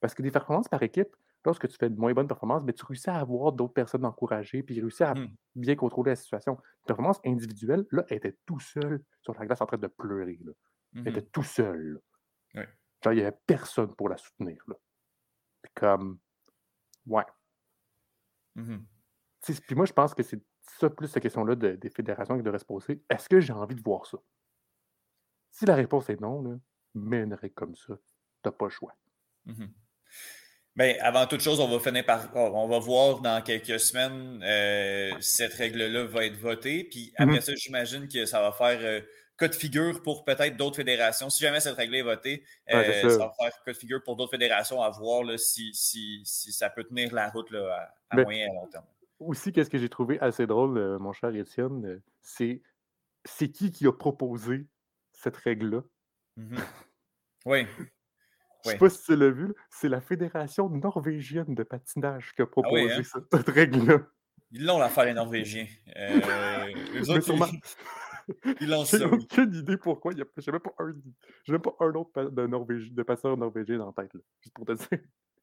Parce 0.00 0.14
que 0.14 0.22
des 0.22 0.30
performances 0.30 0.68
par 0.68 0.82
équipe, 0.82 1.16
lorsque 1.44 1.66
tu 1.66 1.76
fais 1.76 1.88
de 1.88 1.98
moins 1.98 2.12
bonnes 2.12 2.28
performances, 2.28 2.62
mais 2.62 2.74
tu 2.74 2.84
réussis 2.84 3.08
à 3.10 3.16
avoir 3.16 3.52
d'autres 3.52 3.72
personnes 3.72 4.04
encouragées, 4.04 4.62
puis 4.62 4.78
réussis 4.80 5.02
à 5.02 5.14
Mhm. 5.14 5.34
bien 5.56 5.76
contrôler 5.76 6.10
la 6.10 6.16
situation. 6.16 6.54
Une 6.54 6.86
performance 6.86 7.20
individuelle, 7.24 7.86
là, 7.90 8.04
elle 8.10 8.18
était 8.18 8.36
tout 8.44 8.60
seul 8.60 9.02
sur 9.22 9.32
la 9.34 9.46
glace 9.46 9.60
en 9.62 9.66
train 9.66 9.78
de 9.78 9.86
pleurer. 9.86 10.38
là. 10.44 10.52
Elle 11.06 11.16
était 11.18 11.22
tout 11.32 11.42
seul. 11.42 12.00
Genre, 13.02 13.12
il 13.12 13.16
n'y 13.16 13.22
avait 13.22 13.36
personne 13.46 13.94
pour 13.94 14.08
la 14.10 14.16
soutenir. 14.18 14.62
Là. 14.68 14.74
Comme, 15.74 16.18
ouais. 17.06 17.24
Sais, 19.40 19.54
Puis 19.66 19.74
moi, 19.74 19.86
je 19.86 19.92
pense 19.92 20.14
que 20.14 20.22
c'est 20.22 20.42
ça 20.62 20.90
plus 20.90 21.08
cette 21.08 21.22
question-là 21.22 21.54
de- 21.54 21.76
des 21.76 21.90
fédérations 21.90 22.36
qui 22.36 22.42
devraient 22.42 22.58
se 22.58 22.64
poser. 22.64 23.02
Est-ce 23.08 23.28
que 23.28 23.40
j'ai 23.40 23.52
envie 23.52 23.74
de 23.74 23.82
voir 23.82 24.04
ça? 24.06 24.18
Si 25.58 25.66
la 25.66 25.74
réponse 25.74 26.08
est 26.08 26.20
non, 26.20 26.40
là, 26.42 26.56
mets 26.94 27.22
une 27.22 27.34
règle 27.34 27.54
comme 27.54 27.74
ça. 27.74 27.94
T'as 28.42 28.52
pas 28.52 28.66
le 28.66 28.70
choix. 28.70 28.94
Mhm. 29.46 29.70
Ben, 30.76 30.96
avant 31.00 31.26
toute 31.26 31.40
chose, 31.40 31.58
on 31.58 31.68
va 31.68 31.80
finir 31.80 32.04
par. 32.06 32.28
oh, 32.36 32.50
On 32.54 32.68
va 32.68 32.78
voir 32.78 33.18
dans 33.20 33.42
quelques 33.42 33.80
semaines 33.80 34.40
euh, 34.44 35.10
si 35.20 35.36
cette 35.38 35.54
règle-là 35.54 36.04
va 36.04 36.24
être 36.26 36.36
votée. 36.36 36.84
Puis 36.84 37.12
après 37.16 37.36
Mhm. 37.36 37.40
ça, 37.40 37.52
j'imagine 37.56 38.08
que 38.08 38.24
ça 38.26 38.40
va 38.40 38.52
faire 38.52 38.78
euh, 38.82 39.00
cas 39.36 39.48
de 39.48 39.54
figure 39.56 40.00
pour 40.02 40.24
peut-être 40.24 40.56
d'autres 40.56 40.76
fédérations. 40.76 41.30
Si 41.30 41.42
jamais 41.42 41.58
cette 41.58 41.74
règle 41.76 41.96
est 41.96 42.02
votée, 42.02 42.44
Ouais, 42.72 42.84
c'est 42.84 43.04
euh, 43.06 43.10
ça. 43.10 43.18
va 43.18 43.32
faire 43.36 43.62
cas 43.64 43.72
de 43.72 43.76
figure 43.76 44.02
pour 44.04 44.14
d'autres 44.14 44.30
fédérations 44.30 44.80
à 44.80 44.90
voir 44.90 45.24
là, 45.24 45.36
si, 45.38 45.74
si, 45.74 46.20
si 46.24 46.52
ça 46.52 46.70
peut 46.70 46.84
tenir 46.84 47.12
la 47.12 47.28
route 47.30 47.50
là, 47.50 47.74
à, 47.74 47.94
à 48.10 48.16
Mais- 48.16 48.22
moyen 48.24 48.46
et 48.46 48.50
à 48.50 48.54
long 48.54 48.66
terme. 48.68 48.84
Aussi, 49.18 49.52
qu'est-ce 49.52 49.70
que 49.70 49.78
j'ai 49.78 49.88
trouvé 49.88 50.20
assez 50.20 50.46
drôle, 50.46 50.78
euh, 50.78 50.98
mon 51.00 51.12
cher 51.12 51.34
Étienne, 51.34 52.00
c'est 52.20 52.62
c'est 53.24 53.50
qui 53.50 53.72
qui 53.72 53.84
a 53.88 53.92
proposé 53.92 54.64
cette 55.18 55.36
règle-là? 55.36 55.82
Mhm. 56.36 56.56
Oui. 57.46 57.66
Je 58.64 58.70
sais 58.70 58.74
Oui. 58.74 58.78
pas 58.78 58.90
si 58.90 59.04
tu 59.04 59.16
l'as 59.16 59.30
vu, 59.30 59.54
c'est 59.70 59.88
la 59.88 60.00
Fédération 60.00 60.68
norvégienne 60.68 61.54
de 61.54 61.62
patinage 61.62 62.32
qui 62.34 62.42
a 62.42 62.46
proposé 62.46 62.92
hein? 62.92 63.02
cette, 63.04 63.24
cette 63.32 63.48
règle-là. 63.48 64.00
Ils 64.50 64.64
l'ont 64.66 64.78
l'affaire 64.78 65.04
les 65.04 65.14
Norvégiens. 65.14 65.66
Euh, 65.96 66.72
eux 66.94 67.00
autres, 67.10 67.20
sûrement- 67.20 67.46
ils, 68.60 68.68
lancent 68.68 68.96
J'ai 68.96 69.04
aucune 69.04 69.54
idée 69.54 69.76
pourquoi. 69.76 70.12
a- 70.12 70.24
J'ai 70.38 70.50
même 70.52 70.60
pas 70.60 70.74
un, 70.80 70.92
j'ai 71.44 71.52
même 71.52 71.62
pas 71.62 71.74
un 71.80 71.92
autre 71.94 72.10
de, 72.30 72.88
de 72.94 73.02
passeur 73.04 73.36
norvégien 73.36 73.78
dans 73.78 73.86
la 73.96 74.02
tête, 74.02 74.12
là, 74.14 74.20
juste 74.42 74.54
pour 74.54 74.66
te 74.66 74.72
dire. 74.72 74.98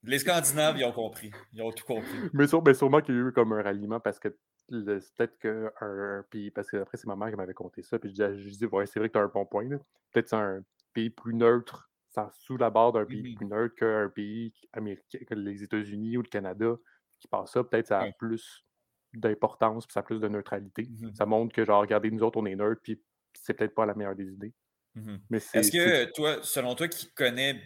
Les 0.05 0.19
Scandinaves, 0.19 0.77
ils 0.77 0.85
ont 0.85 0.91
compris. 0.91 1.31
Ils 1.53 1.61
ont 1.61 1.71
tout 1.71 1.85
compris. 1.85 2.17
Mais, 2.33 2.45
mais 2.65 2.73
sûrement 2.73 3.01
qu'il 3.01 3.15
y 3.15 3.17
a 3.17 3.21
eu 3.21 3.31
comme 3.31 3.53
un 3.53 3.61
ralliement 3.61 3.99
parce 3.99 4.19
que 4.19 4.29
peut-être 4.69 5.37
qu'un 5.39 5.71
un 5.81 6.23
pays, 6.29 6.51
parce 6.51 6.69
que 6.69 6.77
après 6.77 6.97
c'est 6.97 7.07
ma 7.07 7.15
mère 7.15 7.29
qui 7.29 7.35
m'avait 7.35 7.53
conté 7.53 7.81
ça, 7.83 7.99
puis 7.99 8.09
je 8.09 8.15
dis, 8.15 8.49
je 8.49 8.57
dis 8.57 8.65
ouais, 8.65 8.85
c'est 8.85 8.99
vrai 8.99 9.09
que 9.09 9.13
tu 9.13 9.19
as 9.19 9.23
un 9.23 9.27
bon 9.27 9.45
point. 9.45 9.67
Peut-être 10.11 10.29
c'est 10.29 10.35
un 10.35 10.61
pays 10.93 11.09
plus 11.09 11.33
neutre, 11.33 11.91
sous 12.31 12.57
la 12.57 12.69
barre 12.69 12.93
d'un 12.93 13.05
pays 13.05 13.35
plus 13.35 13.45
neutre 13.45 13.75
qu'un 13.75 14.09
pays 14.09 14.53
américain, 14.73 15.19
que 15.27 15.33
les 15.35 15.63
États-Unis 15.63 16.17
ou 16.17 16.21
le 16.21 16.29
Canada 16.29 16.75
qui 17.19 17.27
passe 17.27 17.51
ça. 17.51 17.63
Peut-être 17.63 17.87
ça 17.87 17.99
a 17.99 18.03
Ouais. 18.05 18.13
plus 18.17 18.65
d'importance, 19.13 19.85
puis 19.85 19.93
ça 19.93 20.01
a 20.01 20.03
plus 20.03 20.19
de 20.19 20.27
neutralité. 20.27 20.87
Mhm. 20.89 21.13
Ça 21.13 21.25
montre 21.25 21.53
que, 21.55 21.63
genre, 21.65 21.81
regardez, 21.81 22.11
nous 22.11 22.23
autres, 22.23 22.37
on 22.39 22.45
est 22.45 22.55
neutres, 22.55 22.81
puis 22.83 23.01
c'est 23.33 23.53
peut-être 23.53 23.73
pas 23.75 23.85
la 23.85 23.93
meilleure 23.95 24.15
des 24.15 24.31
idées. 24.33 24.53
Mhm. 24.95 25.19
Est-ce 25.53 25.71
que 25.71 26.05
toi, 26.13 26.37
selon 26.41 26.73
toi, 26.75 26.87
qui 26.87 27.11
connais, 27.13 27.61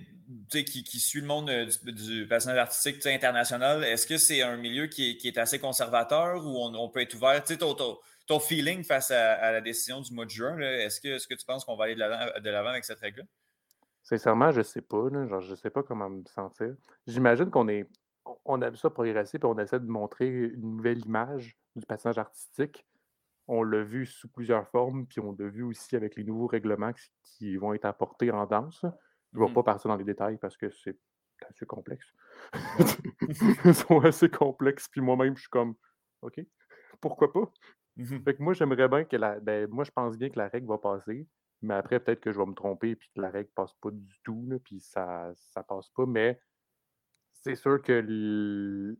qui, 0.49 0.83
qui 0.83 0.99
suit 0.99 1.21
le 1.21 1.27
monde 1.27 1.49
euh, 1.49 1.67
du, 1.83 2.27
personnage 2.27 2.57
artistique 2.57 3.05
international, 3.05 3.83
est-ce 3.83 4.07
que 4.07 4.17
c'est 4.17 4.41
un 4.41 4.57
milieu 4.57 4.87
qui 4.87 5.19
est, 5.23 5.37
assez 5.37 5.59
conservateur 5.59 6.45
ou 6.45 6.57
on, 6.57 6.89
peut 6.89 7.01
être 7.01 7.13
ouvert? 7.15 7.43
Tu 7.43 7.53
sais, 7.53 7.59
ton, 7.59 8.39
feeling 8.39 8.83
face 8.83 9.11
à, 9.11 9.51
la 9.51 9.61
décision 9.61 10.01
du 10.01 10.13
mois 10.13 10.25
de 10.25 10.31
juin, 10.31 10.57
est-ce 10.59 10.99
que, 10.99 11.17
que 11.27 11.35
tu 11.35 11.45
penses 11.45 11.65
qu'on 11.65 11.75
va 11.75 11.85
aller 11.85 11.95
de 11.95 12.49
l'avant 12.49 12.69
avec 12.69 12.85
cette 12.85 12.99
règle-là? 12.99 13.25
Sincèrement, 14.01 14.51
je 14.51 14.59
ne 14.59 14.63
sais 14.63 14.81
pas. 14.81 15.07
genre, 15.27 15.41
je 15.41 15.51
ne 15.51 15.55
sais 15.55 15.69
pas 15.69 15.83
comment 15.83 16.09
me 16.09 16.23
sentir. 16.25 16.75
J'imagine 17.05 17.51
qu'on 17.51 17.67
est. 17.67 17.87
On 18.45 18.61
a 18.61 18.69
vu 18.69 18.77
ça 18.77 18.89
progresser, 18.89 19.39
puis 19.39 19.47
on 19.47 19.57
essaie 19.59 19.79
de 19.79 19.87
montrer 19.87 20.27
une 20.27 20.77
nouvelle 20.77 20.99
image 21.05 21.57
du 21.75 21.85
personnage 21.85 22.17
artistique 22.17 22.85
on 23.49 23.63
l'a 23.63 23.83
vu 23.83 24.05
sous 24.05 24.29
plusieurs 24.29 24.67
formes, 24.69 25.07
puis 25.07 25.19
on 25.19 25.35
l'a 25.37 25.47
vu 25.47 25.63
aussi 25.63 25.95
avec 25.95 26.15
les 26.15 26.23
nouveaux 26.23 26.45
règlements 26.45 26.93
qui 27.23 27.57
vont 27.57 27.73
être 27.73 27.85
apportés 27.85 28.29
en 28.31 28.45
danse. 28.45 28.85
Je 29.33 29.39
ne 29.39 29.43
vais 29.43 29.49
mmh 29.49 29.53
pas 29.55 29.63
partir 29.63 29.89
dans 29.89 29.97
les 29.97 30.03
détails 30.03 30.37
parce 30.37 30.55
que 30.55 30.69
c'est 30.69 30.97
assez 31.49 31.65
complexe. 31.65 32.05
Ils 33.65 33.73
sont 33.73 33.99
assez 34.01 34.29
complexes, 34.29 34.87
puis 34.87 35.01
moi-même, 35.01 35.35
je 35.35 35.41
suis 35.41 35.49
comme, 35.49 35.73
OK, 36.21 36.39
pourquoi 37.01 37.33
pas? 37.33 37.51
Mmh 37.97 38.19
fait 38.23 38.35
que 38.35 38.43
moi, 38.43 38.53
j'aimerais 38.53 38.87
bien 38.87 39.03
que 39.03 39.17
la. 39.17 39.39
Ben, 39.39 39.67
moi, 39.69 39.83
je 39.83 39.91
pense 39.91 40.15
bien 40.15 40.29
que 40.29 40.37
la 40.37 40.47
règle 40.47 40.67
va 40.67 40.77
passer, 40.77 41.27
mais 41.63 41.73
après, 41.73 41.99
peut-être 41.99 42.21
que 42.21 42.31
je 42.31 42.37
vais 42.37 42.45
me 42.45 42.53
tromper, 42.53 42.95
puis 42.95 43.09
que 43.15 43.21
la 43.21 43.31
règle 43.31 43.49
passe 43.55 43.73
pas 43.81 43.89
du 43.89 44.19
tout, 44.23 44.47
puis 44.63 44.79
ça, 44.79 45.31
ça 45.33 45.63
passe 45.63 45.89
pas, 45.89 46.05
mais 46.05 46.39
c'est 47.31 47.55
sûr 47.55 47.81
que 47.81 47.93
les, 47.93 48.95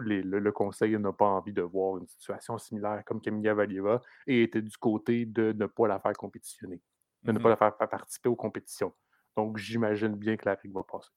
le, 0.00 0.50
Conseil 0.50 0.98
n'a 0.98 1.12
pas 1.12 1.26
envie 1.26 1.52
de 1.52 1.62
voir 1.62 1.98
une 1.98 2.06
situation 2.06 2.58
similaire 2.58 3.02
comme 3.04 3.20
Camilla 3.20 3.54
Valieva 3.54 4.00
et 4.26 4.42
était 4.42 4.62
du 4.62 4.76
côté 4.76 5.26
de 5.26 5.52
ne 5.52 5.66
pas 5.66 5.88
la 5.88 5.98
faire 5.98 6.12
compétitionner, 6.14 6.80
de 7.22 7.32
ne 7.32 7.38
pas 7.38 7.48
mmh 7.48 7.50
la 7.50 7.56
faire 7.56 7.76
participer 7.76 8.28
aux 8.28 8.36
compétitions. 8.36 8.92
Donc, 9.36 9.56
j'imagine 9.56 10.14
bien 10.14 10.36
que 10.36 10.46
la 10.46 10.54
règle 10.54 10.74
va 10.74 10.82
passer. 10.82 11.10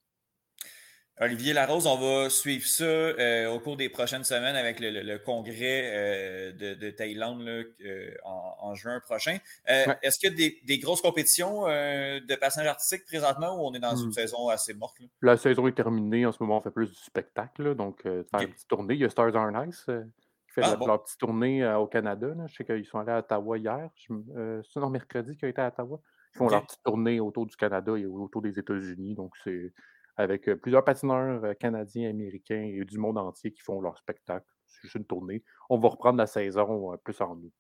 Olivier 1.23 1.53
Larose, 1.53 1.86
on 1.86 1.97
va 1.97 2.31
suivre 2.31 2.65
ça 2.65 2.84
euh, 2.84 3.47
au 3.53 3.60
cours 3.60 3.77
des 3.77 3.89
prochaines 3.89 4.23
semaines 4.23 4.55
avec 4.55 4.79
le, 4.79 5.17
congrès 5.19 5.84
euh, 5.84 6.51
de, 6.51 6.89
Thaïlande 6.89 7.43
euh, 7.47 8.15
en, 8.23 8.73
juin 8.73 8.99
prochain. 8.99 9.38
Est-ce 9.67 10.17
qu'il 10.17 10.31
y 10.31 10.47
a 10.47 10.51
des, 10.65 10.79
grosses 10.79 11.03
compétitions 11.03 11.67
de 11.67 12.36
passages 12.36 12.65
artistiques 12.65 13.05
présentement 13.05 13.55
ou 13.55 13.67
on 13.67 13.73
est 13.73 13.79
dans 13.79 13.95
une 13.95 14.10
hmm. 14.10 14.13
saison 14.13 14.49
assez 14.49 14.73
morte? 14.73 14.97
La 15.21 15.38
saison 15.38 15.67
est 15.67 15.73
terminée. 15.73 16.25
En 16.25 16.31
ce 16.31 16.41
moment, 16.41 16.57
on 16.57 16.62
fait 16.62 16.71
plus 16.71 16.89
du 16.89 16.97
spectacle. 16.97 17.75
donc, 17.75 18.01
faire 18.01 18.41
une 18.41 18.53
petite 18.53 18.67
tournée. 18.67 18.95
Il 18.95 19.01
y 19.01 19.05
a 19.05 19.10
Stars 19.10 19.36
Are 19.36 19.51
Nice 19.51 19.86
qui 19.86 20.53
fait 20.55 20.62
ah, 20.63 20.75
leur, 20.84 21.03
petite 21.03 21.19
tournée 21.19 21.63
au 21.75 21.86
Canada. 21.86 22.34
Je 22.47 22.55
sais 22.55 22.65
qu'ils 22.65 22.86
sont 22.86 22.97
allés 22.97 23.12
à 23.12 23.19
Ottawa 23.19 23.60
hier. 23.60 23.89
C'est 23.99 24.79
non 24.79 24.89
mercredi 24.89 25.38
qu'ils 25.38 25.45
ont 25.45 25.51
été 25.51 25.62
à 25.62 25.67
Ottawa. 25.67 25.99
Ils 26.34 26.38
font 26.39 26.49
leur 26.49 26.65
petite 26.65 26.81
tournée 26.84 27.19
autour 27.19 27.45
du 27.45 27.55
Canada 27.55 27.95
et 27.95 28.07
autour 28.07 28.41
des 28.41 28.57
États-Unis. 28.57 29.13
Donc, 29.13 29.36
c'est 29.43 29.71
avec 30.17 30.50
plusieurs 30.56 30.84
patineurs 30.84 31.58
canadiens, 31.58 32.10
américains 32.10 32.62
et 32.62 32.84
du 32.86 32.97
monde 32.97 33.17
entier 33.17 33.52
qui 33.52 33.62
font 33.62 33.82
leur 33.82 33.97
spectacle. 33.97 34.45
C'est 34.67 34.84
juste 34.84 34.95
une 34.95 35.06
tournée. 35.06 35.43
On 35.69 35.78
va 35.78 35.89
reprendre 35.89 36.17
la 36.17 36.28
saison 36.28 36.97
plus 37.04 37.19
en 37.21 37.36
nous. 37.36 37.52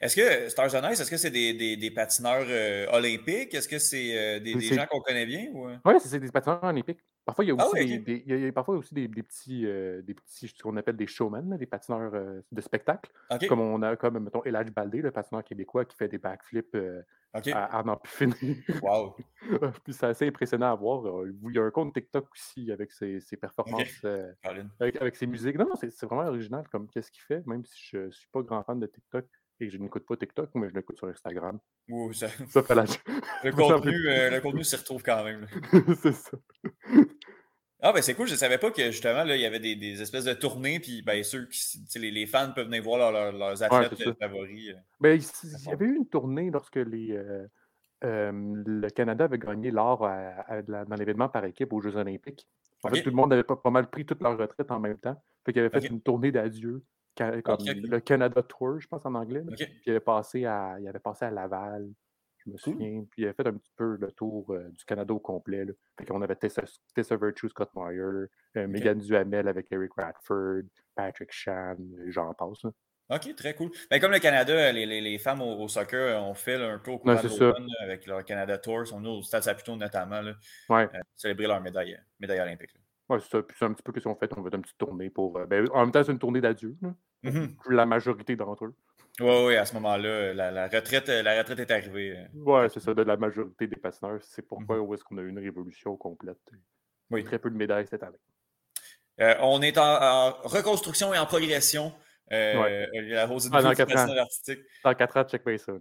Est-ce 0.00 0.16
que 0.16 0.48
Stars 0.48 0.74
on 0.74 0.90
Ice, 0.90 1.00
est-ce 1.00 1.10
que 1.10 1.16
c'est 1.16 1.30
des, 1.30 1.92
patineurs 1.94 2.92
olympiques? 2.92 3.54
Est-ce 3.54 3.68
que 3.68 3.78
c'est 3.78 4.40
des, 4.40 4.60
gens 4.60 4.86
qu'on 4.86 5.00
connaît 5.00 5.26
bien? 5.26 5.46
Oui, 5.84 5.94
c'est 6.00 6.18
des 6.18 6.30
patineurs 6.30 6.64
olympiques. 6.64 7.00
Parfois, 7.28 7.44
il 7.44 7.48
y 7.48 7.50
a 7.50 7.56
ah 7.58 7.68
aussi, 7.68 7.98
des, 7.98 8.24
il 8.26 8.40
y 8.40 8.46
a 8.46 8.52
parfois 8.52 8.76
aussi 8.76 8.94
des, 8.94 9.06
petits, 9.06 9.60
des 9.60 10.14
petits, 10.14 10.48
ce 10.48 10.62
qu'on 10.62 10.78
appelle 10.78 10.96
des 10.96 11.06
showmen, 11.06 11.58
des 11.58 11.66
patineurs 11.66 12.10
de 12.50 12.60
spectacle. 12.62 13.12
Comme 13.46 13.60
on 13.60 13.82
a, 13.82 13.96
comme, 13.96 14.18
mettons, 14.18 14.42
Elage 14.44 14.70
Baldé, 14.70 15.02
le 15.02 15.10
patineur 15.10 15.44
québécois 15.44 15.84
qui 15.84 15.94
fait 15.94 16.08
des 16.08 16.16
backflips 16.16 16.74
à, 17.34 17.82
n'en 17.84 17.96
plus 17.96 18.32
finir. 18.32 18.56
Wow. 18.80 19.14
Puis 19.84 19.92
c'est 19.92 20.06
assez 20.06 20.26
impressionnant 20.26 20.72
à 20.72 20.74
voir. 20.74 21.04
Il 21.26 21.54
y 21.54 21.58
a 21.58 21.64
un 21.64 21.70
compte 21.70 21.92
TikTok 21.92 22.28
aussi 22.32 22.72
avec 22.72 22.92
ses, 22.92 23.20
performances, 23.38 24.06
avec, 24.80 25.14
ses 25.14 25.26
musiques. 25.26 25.58
Non, 25.58 25.66
non, 25.66 25.74
c'est 25.76 26.06
vraiment 26.06 26.28
original 26.28 26.66
comme 26.72 26.88
qu'est-ce 26.88 27.10
qu'il 27.10 27.24
fait, 27.24 27.46
même 27.46 27.62
si 27.66 27.78
je 27.92 27.98
ne 28.06 28.10
suis 28.10 28.28
pas 28.32 28.40
grand 28.40 28.62
fan 28.62 28.80
de 28.80 28.86
TikTok 28.86 29.26
et 29.60 29.66
que 29.66 29.72
je 29.72 29.78
n'écoute 29.78 30.06
pas 30.06 30.16
TikTok, 30.16 30.50
mais 30.54 30.68
je 30.68 30.74
l'écoute 30.74 30.96
sur 30.98 31.08
Instagram. 31.08 31.58
ça... 32.12 32.28
fait 32.28 32.74
la... 32.74 32.84
le, 33.44 33.52
contenu, 33.56 34.08
euh, 34.08 34.30
le 34.30 34.40
contenu 34.40 34.64
s'y 34.64 34.76
retrouve 34.76 35.02
quand 35.02 35.24
même. 35.24 35.46
c'est 36.00 36.12
ça. 36.12 36.38
Ah 37.80 37.92
ben 37.92 38.02
c'est 38.02 38.14
cool, 38.14 38.26
je 38.26 38.34
savais 38.34 38.58
pas 38.58 38.72
que 38.72 38.90
justement 38.90 39.22
là, 39.22 39.36
il 39.36 39.40
y 39.40 39.46
avait 39.46 39.60
des, 39.60 39.76
des 39.76 40.02
espèces 40.02 40.24
de 40.24 40.32
tournées, 40.32 40.80
puis 40.80 41.02
ben 41.02 41.22
ceux 41.22 41.46
qui 41.46 41.78
les, 41.98 42.10
les, 42.10 42.26
fans 42.26 42.52
peuvent 42.52 42.66
venir 42.66 42.82
voir 42.82 43.12
leurs 43.32 43.62
athlètes 43.62 44.18
favoris. 44.18 44.70
Euh. 44.70 44.74
Ben, 45.00 45.20
il, 45.44 45.68
y 45.68 45.72
avait 45.72 45.86
eu 45.86 45.96
une 45.96 46.08
tournée 46.08 46.50
lorsque 46.50 46.76
les, 46.76 47.16
euh, 48.04 48.32
le 48.32 48.88
Canada 48.90 49.24
avait 49.24 49.38
gagné 49.38 49.70
l'or 49.70 50.00
dans 50.00 50.96
l'événement 50.96 51.28
par 51.28 51.44
équipe 51.44 51.72
aux 51.72 51.80
Jeux 51.80 51.96
Olympiques. 51.96 52.48
En 52.82 52.90
fait, 52.90 53.02
tout 53.02 53.10
le 53.10 53.16
monde 53.16 53.32
avait 53.32 53.44
pas, 53.44 53.56
pas, 53.56 53.70
mal 53.70 53.90
pris 53.90 54.06
toute 54.06 54.22
leur 54.22 54.38
retraite 54.38 54.70
en 54.70 54.78
même 54.78 54.98
temps. 54.98 55.20
Fait 55.44 55.52
qu'il 55.52 55.62
avait 55.62 55.80
fait 55.80 55.86
une 55.88 56.00
tournée 56.00 56.30
d'adieu, 56.30 56.84
comme 57.16 57.58
le 57.66 57.98
Canada 58.00 58.42
Tour, 58.42 58.80
je 58.80 58.86
pense 58.86 59.04
en 59.04 59.14
anglais. 59.14 59.42
Puis 59.56 59.66
il 59.86 59.90
avait 59.90 60.00
passé 60.00 60.44
à, 60.44 60.76
il 60.80 60.86
avait 60.86 60.98
passé 60.98 61.24
à 61.24 61.30
Laval, 61.30 61.88
je 62.48 62.52
me 62.52 62.58
souviens. 62.58 63.04
Puis 63.10 63.22
il 63.22 63.28
a 63.28 63.32
fait 63.32 63.46
un 63.46 63.54
petit 63.54 63.72
peu 63.76 63.96
le 64.00 64.10
tour 64.12 64.46
euh, 64.50 64.68
du 64.70 64.84
Canada 64.84 65.14
au 65.14 65.18
complet. 65.18 65.64
Là. 65.64 65.72
Fait 65.98 66.06
qu'on 66.06 66.22
avait 66.22 66.36
Tessa, 66.36 66.62
Tessa 66.94 67.16
Virtue, 67.16 67.48
Scott 67.48 67.70
Meyer, 67.74 68.00
euh, 68.00 68.28
Megan 68.66 68.98
Duhamel 68.98 69.48
avec 69.48 69.70
Eric 69.70 69.92
Radford, 69.96 70.62
Patrick 70.94 71.30
Chan, 71.32 71.76
j'en 72.06 72.34
passe. 72.34 72.64
OK, 73.10 73.34
très 73.36 73.54
cool. 73.54 73.70
Ben, 73.90 74.00
comme 74.00 74.12
le 74.12 74.18
Canada, 74.18 74.70
les, 74.70 74.84
les, 74.84 75.00
les 75.00 75.18
femmes 75.18 75.40
au, 75.40 75.66
soccer 75.68 76.22
ont 76.22 76.34
fait 76.34 76.56
un 76.56 76.78
peu 76.78 76.90
au 76.90 76.98
cours 76.98 77.14
de 77.14 77.82
avec 77.82 78.06
leur 78.06 78.22
Canada 78.24 78.58
Tour. 78.58 78.82
Ils 78.82 78.86
sont 78.86 78.98
venus 78.98 79.10
au 79.10 79.22
Stade 79.22 79.44
Saputo 79.44 79.76
notamment 79.76 80.20
là, 80.20 80.34
ouais. 80.68 80.88
euh, 80.94 81.00
célébrer 81.16 81.46
leur 81.46 81.60
médaille, 81.62 81.98
médaille 82.20 82.40
olympique. 82.40 82.74
Oui, 83.08 83.18
c'est 83.22 83.30
ça. 83.30 83.42
Puis 83.42 83.56
c'est 83.58 83.64
un 83.64 83.72
petit 83.72 83.82
peu 83.82 83.92
ce 83.94 84.00
qu'ils 84.00 84.08
ont 84.08 84.14
fait. 84.14 84.30
On 84.36 84.42
veut 84.42 84.54
une 84.54 84.60
petite 84.60 84.76
tournée 84.76 85.08
pour. 85.08 85.38
Ben, 85.46 85.66
en 85.72 85.80
même 85.80 85.92
temps, 85.92 86.04
c'est 86.04 86.12
une 86.12 86.18
tournée 86.18 86.42
d'adieu. 86.42 86.76
Mm-hmm. 87.24 87.70
La 87.70 87.86
majorité 87.86 88.36
d'entre 88.36 88.66
eux. 88.66 88.74
Oui, 89.20 89.46
oui, 89.46 89.56
à 89.56 89.64
ce 89.64 89.74
moment-là, 89.74 90.32
la, 90.32 90.68
retraite, 90.68 91.08
la 91.08 91.38
retraite 91.38 91.58
est 91.58 91.70
arrivée. 91.70 92.16
Euh. 92.16 92.24
Oui, 92.34 92.68
c'est 92.72 92.80
ça, 92.80 92.94
de 92.94 93.02
la 93.02 93.16
majorité 93.16 93.66
des 93.66 93.76
patineurs. 93.76 94.22
C'est 94.22 94.42
pourquoi 94.42 94.76
mm-hmm. 94.76 94.94
est-ce 94.94 95.04
qu'on 95.04 95.18
a 95.18 95.22
eu 95.22 95.28
une 95.28 95.40
révolution 95.40 95.96
complète. 95.96 96.38
Oui. 97.10 97.24
Très 97.24 97.38
peu 97.38 97.50
de 97.50 97.56
médailles 97.56 97.86
cette 97.88 98.02
année. 98.02 98.18
Euh, 99.20 99.34
on 99.40 99.60
est 99.62 99.76
en, 99.76 100.32
reconstruction 100.42 101.12
et 101.12 101.18
en 101.18 101.26
progression. 101.26 101.92
Euh, 102.30 102.86
La 102.92 103.26
rose 103.26 103.48
ah, 103.52 103.62
dans 103.62 103.72
4 103.72 103.96
ans. 103.96 104.18
artistique. 104.18 104.60
Dans 104.84 104.94
4 104.94 105.16
ans, 105.16 105.24
check 105.24 105.42
ça. 105.58 105.72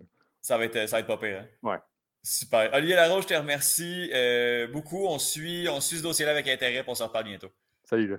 Ça 0.41 0.57
va, 0.57 0.65
être, 0.65 0.87
ça 0.87 0.95
va 0.95 0.99
être 1.01 1.07
pas 1.07 1.17
pire. 1.17 1.41
Hein? 1.41 1.47
Ouais. 1.61 1.77
Super. 2.23 2.73
Olivier 2.73 2.95
Laroche, 2.95 3.23
je 3.23 3.27
te 3.27 3.33
remercie 3.35 4.11
beaucoup. 4.71 5.05
On 5.05 5.19
suit, 5.19 5.67
on 5.69 5.79
suit 5.79 5.97
ce 5.97 6.03
dossier-là 6.03 6.31
avec 6.31 6.47
intérêt. 6.47 6.83
On 6.87 6.95
se 6.95 7.03
reparle 7.03 7.25
bientôt. 7.25 7.51
Salut. 7.83 8.07
Là. 8.07 8.17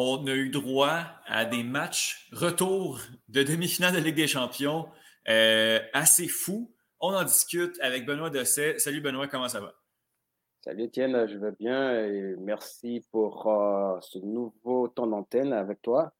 On 0.00 0.26
a 0.26 0.34
eu 0.34 0.48
droit 0.48 1.00
à 1.26 1.44
des 1.44 1.64
matchs 1.64 2.28
retour 2.32 3.00
de 3.28 3.42
demi-finale 3.42 3.94
de 3.94 3.98
Ligue 3.98 4.14
des 4.14 4.28
Champions 4.28 4.88
euh, 5.28 5.80
assez 5.92 6.28
fous. 6.28 6.72
On 7.00 7.12
en 7.12 7.24
discute 7.24 7.78
avec 7.80 8.06
Benoît 8.06 8.30
Dosset. 8.30 8.78
Salut 8.78 9.00
Benoît, 9.00 9.26
comment 9.26 9.48
ça 9.48 9.60
va? 9.60 9.74
Salut 10.64 10.84
Étienne, 10.84 11.26
je 11.28 11.36
vais 11.36 11.50
bien 11.58 12.04
et 12.04 12.36
merci 12.38 13.04
pour 13.10 13.48
euh, 13.48 13.98
ce 14.00 14.18
nouveau 14.18 14.88
temps 14.88 15.06
d'antenne 15.06 15.52
avec 15.52 15.82
toi. 15.82 16.12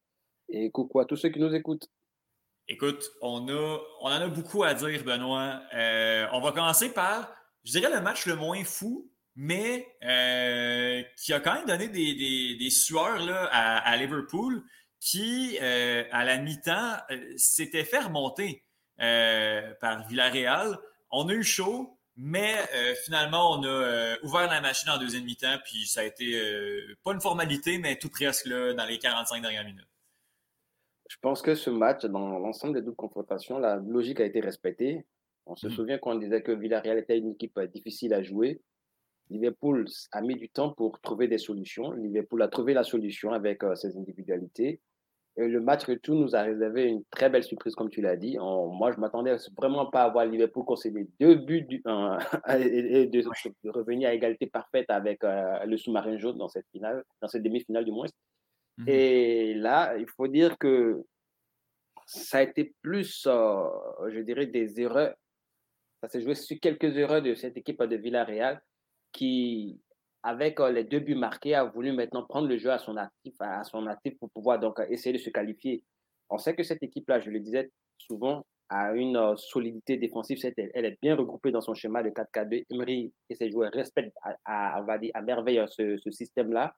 Et 0.49 0.71
coucou 0.71 0.99
à 0.99 1.05
tous 1.05 1.17
ceux 1.17 1.29
qui 1.29 1.39
nous 1.39 1.55
écoutent. 1.55 1.89
Écoute, 2.67 3.11
on, 3.23 3.49
a, 3.49 3.79
on 4.01 4.07
en 4.07 4.11
a 4.11 4.29
beaucoup 4.29 4.65
à 4.65 4.75
dire, 4.75 5.05
Benoît. 5.05 5.63
Euh, 5.75 6.27
on 6.33 6.41
va 6.41 6.51
commencer 6.51 6.93
par, 6.93 7.33
je 7.65 7.73
dirais, 7.79 7.95
le 7.95 8.01
match 8.01 8.27
le 8.27 8.35
moins 8.35 8.65
fou, 8.65 9.09
mais 9.41 9.87
euh, 10.03 11.01
qui 11.17 11.33
a 11.33 11.39
quand 11.39 11.55
même 11.55 11.67
donné 11.67 11.87
des, 11.87 12.57
des, 12.57 12.71
sueurs 12.71 13.25
là, 13.25 13.45
à, 13.53 13.97
Liverpool, 13.97 14.65
qui, 14.99 15.57
euh, 15.63 16.03
à 16.11 16.25
la 16.25 16.39
mi-temps, 16.39 16.97
euh, 17.13 17.35
s'était 17.37 17.85
fait 17.85 18.01
remonter 18.01 18.65
par 18.99 20.09
Villarreal. 20.09 20.77
On 21.13 21.29
a 21.29 21.35
eu 21.35 21.45
chaud, 21.45 21.97
mais 22.17 22.53
finalement, 23.05 23.53
on 23.53 23.63
a 23.63 24.17
ouvert 24.25 24.51
la 24.51 24.61
machine 24.61 24.91
en 24.91 24.99
deuxième 24.99 25.23
mi-temps, 25.23 25.59
puis 25.65 25.87
ça 25.87 26.01
a 26.01 26.05
été 26.05 26.37
pas 27.05 27.13
une 27.13 27.21
formalité, 27.21 27.79
mais 27.79 27.97
tout 27.97 28.11
presque 28.11 28.47
là, 28.47 28.75
dans 28.75 28.87
les 28.87 28.99
45 28.99 29.41
dernières 29.41 29.65
minutes. 29.65 29.87
Je 31.09 31.17
pense 31.23 31.43
que 31.43 31.55
ce 31.55 31.71
match, 31.71 32.05
dans 32.07 32.41
l'ensemble 32.41 32.75
des 32.75 32.83
deux 32.83 32.93
confrontations, 32.93 33.61
la 33.61 33.77
logique 33.77 34.19
a 34.19 34.25
été 34.25 34.41
respectée. 34.41 35.07
On 35.47 35.55
se 35.55 35.69
mm. 35.69 35.71
souvient 35.71 35.99
qu'on 35.99 36.17
disait 36.17 36.43
que 36.43 36.51
Villarreal 36.51 36.99
était 36.99 37.17
une 37.17 37.31
équipe 37.31 37.59
difficile 37.73 38.13
à 38.13 38.23
jouer. 38.25 38.61
Liverpool 39.31 39.87
a 40.13 40.21
mis 40.21 40.37
du 40.37 40.49
temps 40.49 40.73
pour 40.73 41.01
trouver 41.01 41.29
des 41.29 41.39
solutions. 41.39 41.93
Liverpool 41.93 42.43
a 42.43 42.49
trouvé 42.49 42.75
la 42.75 42.85
solution 42.85 43.33
avec 43.33 43.63
euh, 43.65 43.75
ses 43.75 43.97
individualités. 43.97 44.81
Et 45.37 45.47
le 45.47 45.61
match 45.61 45.85
retour 45.85 46.17
nous 46.17 46.35
a 46.35 46.43
réservé 46.43 46.85
une 46.87 47.05
très 47.11 47.31
belle 47.31 47.45
surprise, 47.45 47.77
comme 47.77 47.91
tu 47.91 48.01
l'as 48.01 48.17
dit. 48.17 48.37
moi, 48.39 48.91
je 48.91 48.99
m'attendais 48.99 49.37
vraiment 49.57 49.87
pas 49.87 50.03
à 50.03 50.09
voir 50.09 50.27
Liverpool 50.27 50.65
concéder 50.65 51.07
deux 51.21 51.37
buts 51.37 51.63
du, 51.63 51.77
et 52.49 53.07
de, 53.07 53.71
revenir 53.71 54.09
à 54.09 54.15
égalité 54.15 54.49
parfaite 54.49 54.87
avec 54.89 55.23
euh, 55.23 55.65
le 55.65 55.77
sous-marin 55.77 56.19
jaune 56.19 56.39
dans 56.39 56.49
cette 56.49 56.67
finale, 56.73 57.05
dans 57.23 57.29
cette 57.29 57.45
demi-finale 57.45 57.85
du 57.85 57.93
moins. 57.93 58.09
Mhm. 58.79 58.89
Et 58.89 59.55
là, 59.55 59.97
il 59.97 60.09
faut 60.09 60.27
dire 60.27 60.59
que 60.59 61.05
ça 62.05 62.39
a 62.39 62.43
été 62.43 62.75
plus, 62.83 63.25
euh, 63.29 63.63
je 64.09 64.21
dirais, 64.21 64.47
des 64.47 64.81
erreurs. 64.81 65.15
Ça 66.03 66.09
s'est 66.09 66.21
joué 66.21 66.35
sur 66.35 66.59
quelques 66.59 66.97
erreurs 66.97 67.23
de 67.23 67.35
cette 67.37 67.57
équipe 67.57 67.81
de 67.81 67.97
Villarreal 67.97 68.61
qui, 69.13 69.81
avec 70.23 70.61
euh, 70.61 70.71
les 70.71 70.85
deux 70.85 71.01
buts 71.01 71.15
marqués, 71.15 71.55
a 71.55 71.65
voulu 71.65 71.93
maintenant 71.93 72.25
prendre 72.25 72.49
le 72.49 72.59
jeu 72.59 72.71
à 72.71 72.79
son 72.79 72.97
actif, 72.97 73.35
à 73.41 73.65
son 73.65 73.87
actif 73.87 74.19
pour 74.19 74.31
pouvoir 74.31 74.59
donc 74.59 74.81
essayer 74.89 75.13
de 75.13 75.23
se 75.23 75.31
qualifier. 75.31 75.85
On 76.31 76.39
sait 76.39 76.55
que 76.55 76.63
cette 76.63 76.83
équipe-là, 76.83 77.21
je 77.21 77.31
le 77.31 77.41
disais 77.41 77.71
souvent, 77.99 78.45
a 78.69 78.93
une 78.95 79.17
euh, 79.17 79.37
solidité 79.37 79.97
défensive. 79.97 80.39
Elle 80.57 80.85
est 80.85 80.99
bien 81.01 81.17
regroupée 81.17 81.51
dans 81.51 81.61
son 81.61 81.75
schéma 81.75 82.03
de 82.03 82.11
4-4-2. 82.11 82.67
Emery 82.71 83.13
et 83.31 83.35
ses 83.35 83.51
joueurs 83.51 83.73
respectent 83.73 84.17
à, 84.45 84.77
à 84.77 85.23
merveille 85.23 85.65
ce, 85.69 86.11
système-là. 86.11 86.75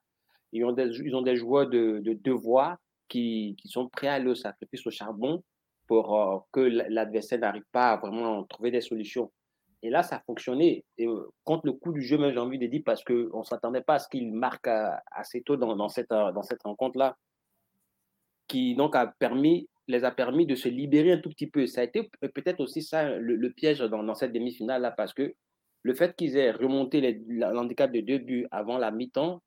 Ils 0.52 0.64
ont 0.64 0.72
des, 0.72 1.36
joueurs 1.36 1.68
de, 1.68 2.00
de 2.02 2.12
devoir 2.12 2.76
qui, 3.08 3.56
sont 3.66 3.88
prêts 3.88 4.08
à 4.08 4.14
aller 4.14 4.28
au 4.28 4.34
sacrifice 4.34 4.86
au 4.86 4.90
charbon 4.90 5.42
pour 5.86 6.16
euh, 6.16 6.38
que 6.52 6.60
l'adversaire 6.60 7.40
n'arrive 7.40 7.64
pas 7.72 7.90
à 7.92 7.96
vraiment 7.96 8.44
trouver 8.44 8.70
des 8.70 8.80
solutions. 8.80 9.30
Et 9.82 9.90
là, 9.90 10.02
ça 10.02 10.16
a 10.16 10.20
fonctionné. 10.20 10.84
Et 10.98 11.06
euh, 11.06 11.28
contre 11.44 11.66
le 11.66 11.72
coup 11.72 11.92
du 11.92 12.02
jeu, 12.02 12.18
j'ai 12.30 12.38
envie 12.38 12.58
de 12.58 12.66
dire, 12.66 12.82
parce 12.84 13.02
qu'on 13.02 13.38
ne 13.38 13.44
s'attendait 13.44 13.80
pas 13.80 13.94
à 13.94 13.98
ce 13.98 14.08
qu'il 14.08 14.32
marque 14.32 14.68
assez 15.10 15.42
tôt 15.42 15.56
dans, 15.56 15.74
dans 15.76 15.88
cette, 15.88 16.12
rencontre-là, 16.64 17.16
qui 18.46 18.74
donc 18.74 18.96
a 18.96 19.06
permis 19.06 19.68
les 19.88 20.04
a 20.04 20.12
permis 20.12 20.46
de 20.46 20.54
se 20.54 20.68
libérer 20.68 21.12
un 21.12 21.18
tout 21.18 21.30
petit 21.30 21.48
peu. 21.48 21.66
Ça 21.66 21.80
a 21.80 21.84
été 21.84 22.08
peut-être 22.34 22.60
aussi 22.60 22.82
ça 22.82 23.10
le, 23.18 23.50
piège 23.50 23.80
dans, 23.80 24.14
cette 24.14 24.32
demi-finale-là, 24.32 24.92
parce 24.92 25.12
que 25.12 25.34
le 25.82 25.94
fait 25.94 26.14
qu'ils 26.14 26.36
aient 26.36 26.52
remonté 26.52 27.20
l'handicap 27.26 27.90
de 27.90 28.00
deux 28.00 28.18
buts 28.18 28.46
avant 28.50 28.78
la 28.78 28.90
mi-temps 28.90 29.42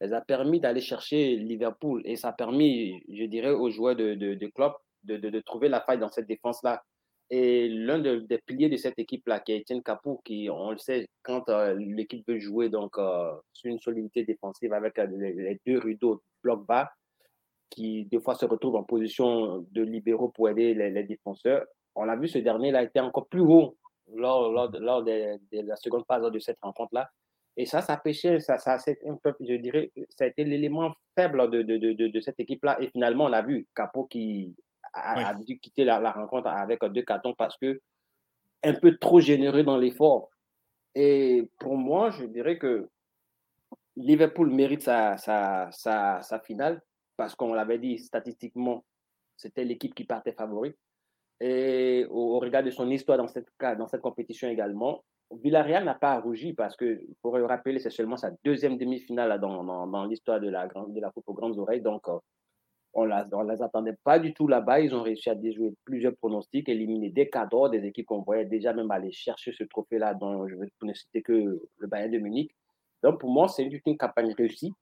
les 0.00 0.12
a 0.12 0.20
permis 0.20 0.60
d'aller 0.60 0.80
chercher 0.80 1.36
Liverpool 1.36 2.02
et 2.04 2.16
ça 2.16 2.28
a 2.28 2.32
permis, 2.32 3.02
je 3.08 3.24
dirais, 3.24 3.50
aux 3.50 3.70
joueurs 3.70 3.96
de, 3.96 4.14
de, 4.14 4.46
Klopp 4.48 4.76
de, 5.04 5.40
trouver 5.40 5.68
la 5.68 5.80
faille 5.80 5.98
dans 5.98 6.10
cette 6.10 6.26
défense-là. 6.26 6.82
Et 7.28 7.68
l'un 7.68 7.98
des 7.98 8.38
piliers 8.38 8.68
de 8.68 8.76
cette 8.76 8.98
équipe-là, 8.98 9.40
qui 9.40 9.52
est 9.52 9.60
Etienne 9.60 9.82
Capou, 9.82 10.20
qui, 10.24 10.48
on 10.50 10.70
le 10.70 10.78
sait, 10.78 11.08
quand 11.22 11.48
euh, 11.48 11.74
l'équipe 11.74 12.26
veut 12.28 12.38
jouer 12.38 12.68
donc, 12.68 12.98
euh, 12.98 13.32
sur 13.52 13.70
une 13.70 13.80
solidité 13.80 14.24
défensive 14.24 14.72
avec 14.72 14.98
euh, 14.98 15.06
les, 15.06 15.60
deux 15.66 15.78
rideaux 15.78 16.22
bloc 16.42 16.64
bas, 16.66 16.92
qui 17.68 18.04
des 18.04 18.20
fois 18.20 18.36
se 18.36 18.46
retrouve 18.46 18.76
en 18.76 18.84
position 18.84 19.66
de 19.72 19.82
libéraux 19.82 20.28
pour 20.28 20.48
aider 20.48 20.72
les, 20.74 21.02
défenseurs. 21.02 21.66
On 21.96 22.04
l'a 22.04 22.14
vu, 22.14 22.28
ce 22.28 22.38
dernier 22.38 22.70
là 22.70 22.84
été 22.84 23.00
encore 23.00 23.26
plus 23.26 23.40
haut 23.40 23.76
lors, 24.14 24.52
lors, 24.52 24.70
lors 24.78 25.02
de, 25.02 25.40
la 25.52 25.76
seconde 25.76 26.04
phase 26.06 26.30
de 26.30 26.38
cette 26.38 26.58
rencontre-là. 26.62 27.10
Et 27.56 27.66
ça, 27.66 27.80
ça 27.80 27.96
pêché, 27.96 28.38
ça, 28.38 28.58
ça 28.58 28.76
un 29.04 29.16
peu, 29.16 29.34
je 29.40 29.54
dirais, 29.54 29.90
ça 30.10 30.24
a 30.24 30.26
été 30.28 30.44
l'élément 30.44 30.94
faible 31.16 31.50
de, 31.50 31.62
de, 31.62 31.76
de, 32.06 32.20
cette 32.20 32.38
équipe-là. 32.38 32.80
Et 32.80 32.88
finalement, 32.88 33.24
on 33.24 33.32
a 33.32 33.42
vu 33.42 33.66
Capo 33.74 34.04
qui 34.04 34.54
a, 34.96 35.34
dû 35.34 35.58
quitter 35.58 35.84
la, 35.84 36.00
la, 36.00 36.12
rencontre 36.12 36.48
avec 36.48 36.84
deux 36.84 37.02
cartons 37.02 37.34
parce 37.34 37.56
que 37.56 37.80
un 38.62 38.74
peu 38.74 38.96
trop 38.96 39.20
généreux 39.20 39.62
dans 39.62 39.76
l'effort. 39.76 40.30
Et 40.94 41.48
pour 41.58 41.76
moi, 41.76 42.10
je 42.10 42.24
dirais 42.24 42.58
que 42.58 42.88
Liverpool 43.96 44.50
mérite 44.50 44.82
sa, 44.82 45.16
sa, 45.18 45.68
sa, 45.70 46.22
sa 46.22 46.40
finale 46.40 46.82
parce 47.16 47.34
qu'on 47.34 47.54
l'avait 47.54 47.78
dit 47.78 47.98
statistiquement, 47.98 48.84
c'était 49.36 49.64
l'équipe 49.64 49.94
qui 49.94 50.04
partait 50.04 50.32
favorite. 50.32 50.76
Et 51.40 52.06
au, 52.10 52.38
regard 52.38 52.62
de 52.62 52.70
son 52.70 52.90
histoire 52.90 53.18
dans 53.18 53.28
cette, 53.28 53.48
dans 53.60 53.86
cette 53.86 54.00
compétition 54.00 54.48
également, 54.48 55.04
Villarreal 55.30 55.84
n'a 55.84 55.94
pas 55.94 56.18
rougi 56.20 56.54
parce 56.54 56.76
que, 56.76 57.00
pour 57.20 57.36
le 57.36 57.44
rappeler, 57.44 57.78
c'est 57.78 57.90
seulement 57.90 58.16
sa 58.16 58.30
deuxième 58.44 58.78
demi-finale 58.78 59.38
dans, 59.40 59.64
dans, 59.64 59.86
dans 59.86 60.04
l'histoire 60.04 60.40
de 60.40 60.48
la, 60.48 60.66
de 60.66 61.00
la 61.00 61.10
Coupe 61.10 61.28
aux 61.28 61.34
Grandes 61.34 61.58
Oreilles. 61.58 61.82
Donc, 61.82 62.08
euh, 62.08 62.18
on 62.96 63.44
ne 63.44 63.52
les 63.52 63.62
attendait 63.62 63.96
pas 64.02 64.18
du 64.18 64.32
tout 64.32 64.48
là-bas. 64.48 64.80
Ils 64.80 64.94
ont 64.94 65.02
réussi 65.02 65.28
à 65.28 65.34
déjouer 65.34 65.74
plusieurs 65.84 66.16
pronostics, 66.16 66.68
éliminer 66.68 67.10
des 67.10 67.28
cadres, 67.28 67.68
des 67.68 67.84
équipes 67.84 68.06
qu'on 68.06 68.22
voyait 68.22 68.46
déjà 68.46 68.72
même 68.72 68.90
aller 68.90 69.12
chercher 69.12 69.52
ce 69.52 69.64
trophée-là, 69.64 70.14
dont 70.14 70.48
je 70.48 70.54
ne 70.54 70.94
citer 70.94 71.22
que 71.22 71.32
le 71.32 71.86
Bayern 71.86 72.10
de 72.10 72.18
Munich. 72.18 72.56
Donc, 73.02 73.20
pour 73.20 73.30
moi, 73.30 73.48
c'est 73.48 73.64
une, 73.64 73.96
campagne 73.98 74.32
réussie. 74.32 74.72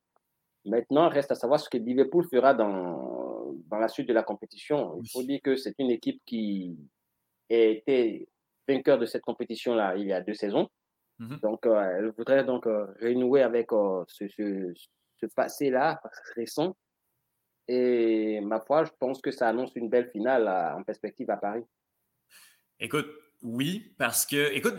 Maintenant, 0.65 1.09
reste 1.09 1.33
à 1.33 1.35
savoir 1.35 1.59
ce 1.59 1.69
que 1.69 1.77
Liverpool 1.77 2.25
fera 2.31 2.55
dans, 2.55 3.53
dans 3.69 3.79
la 3.79 3.89
suite 3.89 4.09
de 4.09 4.15
la 4.15 4.23
compétition. 4.23 4.99
Il 5.03 5.11
faut 5.11 5.23
dire 5.23 5.41
que 5.43 5.57
c'est 5.57 5.75
une 5.79 5.91
équipe 5.91 6.23
qui 6.25 6.79
a 7.51 7.57
été 7.57 8.29
vainqueur 8.67 8.99
de 8.99 9.07
cette 9.07 9.23
compétition-là 9.23 9.97
il 9.97 10.07
y 10.07 10.13
a 10.13 10.21
deux 10.21 10.35
saisons. 10.35 10.69
Mhm. 11.19 11.39
Donc, 11.43 11.67
euh, 11.67 11.99
elle 11.99 12.11
voudrait 12.17 12.45
donc 12.45 12.67
euh, 12.67 12.87
renouer 13.01 13.43
avec 13.43 13.73
euh, 13.73 14.05
ce, 14.09 14.27
ce, 14.29 14.73
ce 15.17 15.27
passé-là 15.27 16.01
récent. 16.35 16.77
Et 17.69 18.41
ma 18.41 18.61
foi, 18.61 18.85
je 18.85 18.91
pense 18.99 19.21
que 19.21 19.31
ça 19.31 19.49
annonce 19.49 19.73
une 19.75 19.89
belle 19.89 20.11
finale 20.11 20.49
en 20.49 20.83
perspective 20.83 21.31
à 21.31 21.37
Paris. 21.37 21.65
Écoute, 22.79 23.09
oui, 23.45 23.95
parce 23.99 24.25
que, 24.25 24.53
écoute, 24.55 24.75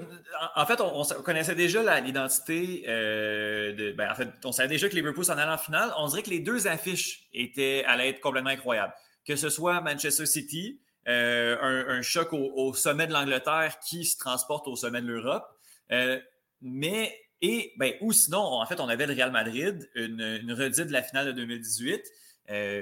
en, 0.56 0.66
fait, 0.66 0.82
on, 0.82 1.04
connaissait 1.24 1.54
déjà 1.54 2.00
l'identité 2.02 2.84
euh, 2.88 3.74
de. 3.74 3.92
Ben, 3.92 4.12
en 4.12 4.16
fait, 4.16 4.30
on 4.44 4.52
savait 4.52 4.70
déjà 4.70 4.90
que 4.90 4.96
Liverpool 4.96 5.24
s'en 5.24 5.38
allait 5.38 5.52
en 5.52 5.58
finale. 5.58 5.94
On 6.00 6.08
dirait 6.08 6.24
que 6.24 6.32
les 6.32 6.40
deux 6.40 6.68
affiches 6.68 7.28
étaient, 7.32 7.84
allaient 7.86 8.10
être 8.10 8.22
complètement 8.22 8.50
incroyables. 8.50 8.94
Que 9.24 9.36
ce 9.36 9.50
soit 9.50 9.82
Manchester 9.82 10.26
City, 10.26 10.82
euh, 11.08 11.58
un, 11.62 12.02
choc 12.02 12.30
au, 12.34 12.74
sommet 12.74 13.06
de 13.06 13.14
l'Angleterre 13.14 13.78
qui 13.80 14.04
se 14.04 14.18
transporte 14.18 14.68
au 14.68 14.76
sommet 14.76 15.02
de 15.02 15.08
l'Europe. 15.08 15.46
Euh, 15.92 16.20
mais, 16.62 17.16
et, 17.42 17.72
ben, 17.78 17.94
ou 18.02 18.14
sinon, 18.14 18.40
en 18.40 18.66
fait, 18.66 18.80
on 18.80 18.90
avait 18.90 19.06
le 19.06 19.14
Real 19.14 19.32
Madrid, 19.32 19.88
une, 19.94 20.40
une 20.42 20.54
redite 20.54 20.88
de 20.88 20.94
la 20.94 21.04
finale 21.04 21.28
de 21.28 21.32
2018. 21.34 22.04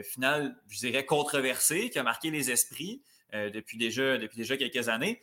Finale, 0.03 0.55
je 0.69 0.79
dirais, 0.79 1.05
controversée, 1.05 1.89
qui 1.89 1.99
a 1.99 2.03
marqué 2.03 2.31
les 2.31 2.51
esprits 2.51 3.01
depuis, 3.31 3.77
déjà, 3.77 4.17
depuis 4.17 4.37
déjà 4.37 4.57
quelques 4.57 4.89
années. 4.89 5.21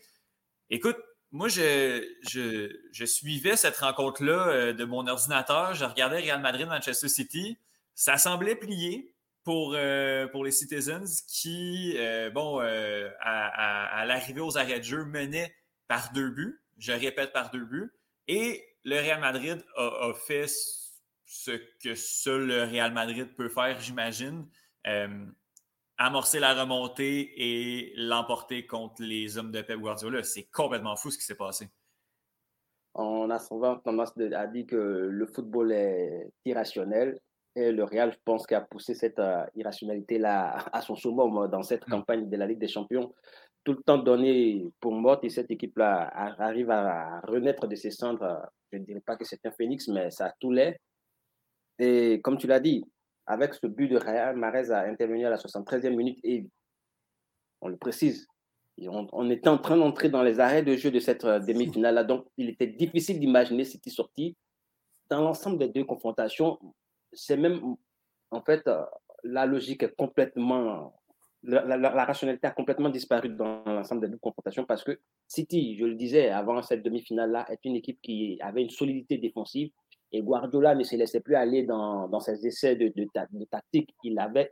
Écoute, 0.71 0.97
moi, 1.33 1.47
je, 1.47 3.07
suivais 3.07 3.57
cette 3.57 3.77
rencontre-là 3.77 4.49
euh, 4.49 4.73
de 4.73 4.85
mon 4.85 5.07
ordinateur. 5.07 5.75
Je 5.75 5.85
regardais 5.85 6.21
Real 6.21 6.41
Madrid-Manchester 6.41 7.09
City. 7.09 7.59
Ça 7.95 8.19
semblait 8.19 8.57
plier 8.57 9.15
pour, 9.45 9.75
euh, 9.75 10.27
les 10.45 10.51
Citizens 10.51 11.23
qui, 11.29 11.95
euh, 11.99 12.31
bon, 12.31 12.59
à, 12.59 14.05
l'arrivée 14.07 14.41
aux 14.41 14.59
arrêts 14.59 14.81
de 14.81 14.85
jeu, 14.85 15.05
menaient 15.05 15.55
par 15.87 16.13
deux 16.13 16.31
buts. 16.31 16.61
Je 16.79 16.93
répète, 16.93 17.33
par 17.33 17.51
deux 17.51 17.65
buts. 17.65 17.93
Et 18.27 18.65
le 18.85 18.97
Real 18.97 19.21
Madrid 19.21 19.65
a, 19.77 20.09
a 20.09 20.15
fait 20.15 20.47
ce 21.33 21.53
que 21.83 21.95
seul 21.95 22.49
le 22.49 22.65
Real 22.65 22.93
Madrid 22.93 23.29
peut 23.37 23.49
faire, 23.49 23.79
j'imagine 23.79 24.47
amorcer 26.01 26.41
la 26.41 26.55
remontée 26.55 27.31
et 27.37 27.93
l'emporter 27.95 28.67
contre 28.67 29.03
les 29.03 29.37
hommes 29.37 29.53
de 29.53 29.61
Pep 29.61 29.79
Guardiola. 29.79 30.23
C'est 30.23 30.45
complètement 30.45 30.97
fou 30.97 31.11
ce 31.11 31.19
qui 31.19 31.25
s'est 31.25 31.37
passé. 31.37 31.69
On 32.95 33.29
a 33.29 33.39
souvent 33.39 33.77
tendance 33.77 34.15
à 34.33 34.47
dire 34.47 34.67
que 34.67 34.77
le 34.77 35.27
football 35.27 35.73
est 35.73 36.33
irrationnel. 36.47 37.21
Et 37.55 37.71
le 37.71 37.85
Real, 37.85 38.13
je 38.13 38.19
pense, 38.25 38.47
qui 38.47 38.55
a 38.55 38.63
poussé 38.63 38.95
cette 38.95 39.19
euh, 39.19 39.45
irrationalité-là 39.57 40.65
à 40.73 40.81
son 40.81 40.95
summum 40.97 41.49
dans 41.49 41.63
cette 41.63 41.87
mm. 41.87 41.91
campagne 41.91 42.31
de 42.31 42.37
la 42.37 42.47
Ligue 42.47 42.61
des 42.61 42.69
Champions. 42.69 43.13
Tout 43.63 43.73
le 43.73 43.83
temps 43.83 43.99
donné 43.99 44.65
pour 44.81 44.93
mort 44.93 45.19
et 45.23 45.29
cette 45.29 45.51
équipe-là 45.51 46.09
arrive 46.39 46.71
à 46.71 47.21
renaître 47.21 47.67
de 47.67 47.77
ses 47.77 47.91
cendres. 47.91 48.41
Je 48.73 48.79
ne 48.79 48.85
dirais 48.85 49.03
pas 49.05 49.17
que 49.17 49.25
c'est 49.25 49.45
un 49.45 49.51
phénix, 49.51 49.87
mais 49.89 50.11
ça 50.11 50.27
a 50.27 50.33
tout 50.41 50.51
l'air. 50.51 50.77
Et 51.81 52.21
comme 52.21 52.37
tu 52.37 52.47
l'as 52.47 52.61
dit, 52.61 52.85
avec 53.27 53.55
ce 53.55 53.67
but 53.67 53.89
de 53.89 53.97
Real, 53.97 54.37
Marez 54.37 54.71
a 54.71 54.83
intervenu 54.83 55.25
à 55.25 55.31
la 55.31 55.37
73e 55.37 55.97
minute 55.97 56.19
et 56.23 56.47
on 57.63 57.69
le 57.69 57.77
précise, 57.79 58.27
on, 58.87 59.31
était 59.31 59.49
en 59.49 59.59
train 59.59 59.77
d'entrer 59.77 60.09
dans 60.09 60.23
les 60.23 60.41
arrêts 60.41 60.63
de 60.63 60.77
jeu 60.77 60.91
de 60.91 61.01
cette 61.01 61.25
euh, 61.25 61.39
demi-finale-là, 61.39 62.05
donc 62.05 62.27
il 62.37 62.49
était 62.49 62.67
difficile 62.67 63.19
d'imaginer 63.19 63.65
qui 63.65 63.91
sorti. 63.91 64.37
Dans 65.11 65.23
l'ensemble 65.23 65.59
des 65.59 65.69
deux 65.69 65.85
confrontations, 65.85 66.59
c'est 67.13 67.37
même, 67.37 67.77
en 68.31 68.43
fait, 68.43 68.67
euh, 68.69 68.85
la 69.25 69.47
logique 69.47 69.83
est 69.83 69.95
complètement, 69.97 70.95
la, 71.43 72.05
rationalité 72.05 72.47
a 72.47 72.53
complètement 72.53 72.91
disparu 72.91 73.31
dans 73.31 73.63
l'ensemble 73.65 74.03
des 74.03 74.09
deux 74.09 74.19
confrontations 74.19 74.65
parce 74.65 74.85
que 74.85 74.99
City, 75.27 75.77
je 75.79 75.85
le 75.85 75.95
disais 75.95 76.29
avant 76.29 76.63
cette 76.63 76.83
demi-finale-là, 76.83 77.47
est 77.51 77.65
une 77.65 77.77
équipe 77.77 78.01
qui 78.01 78.39
avait 78.41 78.63
une 78.63 78.71
solidité 78.71 79.19
défensive, 79.19 79.71
et 80.13 80.23
Guardiola 80.23 80.75
ne 80.75 80.83
se 80.83 80.97
laissait 80.97 81.21
plus 81.21 81.37
aller 81.37 81.63
dans, 81.63 82.09
dans 82.09 82.21
ses 82.21 82.47
essais 82.47 82.77
de, 82.77 82.89
de, 82.89 83.45
tactique. 83.45 83.95
Il 84.03 84.19
avait 84.19 84.51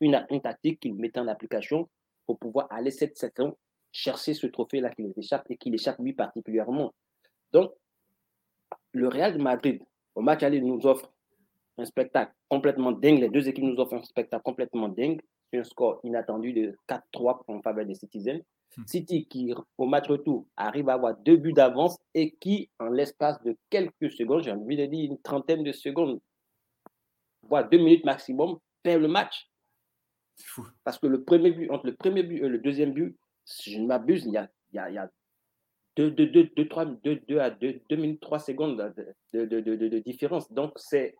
une, 0.00 0.18
tactique 0.42 0.80
qu'il 0.80 0.94
mettait 0.94 1.20
en 1.20 1.28
application 1.28 1.88
pour 2.26 2.38
pouvoir 2.38 2.66
aller 2.70 2.90
cette 2.90 3.16
saison 3.16 3.56
chercher 3.92 4.34
ce 4.34 4.46
trophée-là 4.46 4.90
qui 4.90 5.02
lui 5.02 5.12
échappe 5.16 5.44
et 5.50 5.56
qui 5.56 5.70
l'échappe 5.70 5.98
lui 5.98 6.12
particulièrement. 6.12 6.94
Donc, 7.52 7.72
le 8.92 9.08
Real 9.08 9.34
de 9.34 9.42
Madrid, 9.42 9.82
au 10.14 10.20
match 10.20 10.42
aller, 10.42 10.60
nous 10.60 10.84
offre 10.86 11.12
un 11.78 11.84
spectacle 11.84 12.32
complètement 12.48 12.92
dingue. 12.92 13.20
Les 13.20 13.28
deux 13.28 13.48
équipes 13.48 13.64
nous 13.64 13.80
offrent 13.80 13.94
un 13.94 14.02
spectacle 14.02 14.42
complètement 14.42 14.88
dingue. 14.88 15.20
Un 15.56 15.64
score 15.64 16.00
inattendu 16.04 16.52
de 16.52 16.76
4-3 16.88 17.42
en 17.48 17.62
faveur 17.62 17.86
des 17.86 17.94
Citizens. 17.94 18.40
Hmm. 18.76 18.86
City 18.86 19.26
qui, 19.26 19.54
au 19.78 19.86
match 19.86 20.08
retour, 20.08 20.46
arrive 20.56 20.88
à 20.88 20.94
avoir 20.94 21.16
deux 21.18 21.36
buts 21.36 21.52
d'avance 21.52 21.96
et 22.14 22.32
qui, 22.32 22.70
en 22.78 22.88
l'espace 22.88 23.40
de 23.42 23.56
quelques 23.70 24.10
secondes, 24.10 24.42
j'ai 24.42 24.52
envie 24.52 24.76
de 24.76 24.86
dire 24.86 25.10
une 25.10 25.20
trentaine 25.20 25.62
de 25.62 25.72
secondes, 25.72 26.20
voire 27.42 27.68
deux 27.68 27.78
minutes 27.78 28.04
maximum, 28.04 28.58
perd 28.82 29.02
le 29.02 29.08
match. 29.08 29.48
Fou. 30.44 30.66
Parce 30.84 30.98
que 30.98 31.06
le 31.06 31.24
premier 31.24 31.52
but, 31.52 31.70
entre 31.70 31.86
le 31.86 31.94
premier 31.94 32.22
but 32.22 32.42
et 32.42 32.48
le 32.48 32.58
deuxième 32.58 32.92
but, 32.92 33.16
si 33.44 33.72
je 33.72 33.80
ne 33.80 33.86
m'abuse, 33.86 34.24
il 34.26 34.32
y 34.32 34.36
a, 34.36 34.50
il 34.72 34.76
y 34.76 34.78
a, 34.78 34.90
il 34.90 34.94
y 34.94 34.98
a 34.98 35.10
2, 35.96 36.10
2, 36.10 36.26
2, 36.26 36.50
2, 36.56 36.68
3, 36.68 36.84
2, 36.84 37.22
2 37.28 37.38
à 37.38 37.50
2, 37.50 37.80
2 37.88 37.96
minutes 37.96 38.20
3 38.20 38.38
secondes 38.40 38.94
de, 39.32 39.44
de, 39.46 39.60
de, 39.60 39.88
de 39.88 39.98
différence. 40.00 40.52
Donc, 40.52 40.72
c'est 40.76 41.16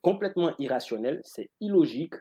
complètement 0.00 0.54
irrationnel, 0.58 1.20
c'est 1.24 1.50
illogique. 1.60 2.14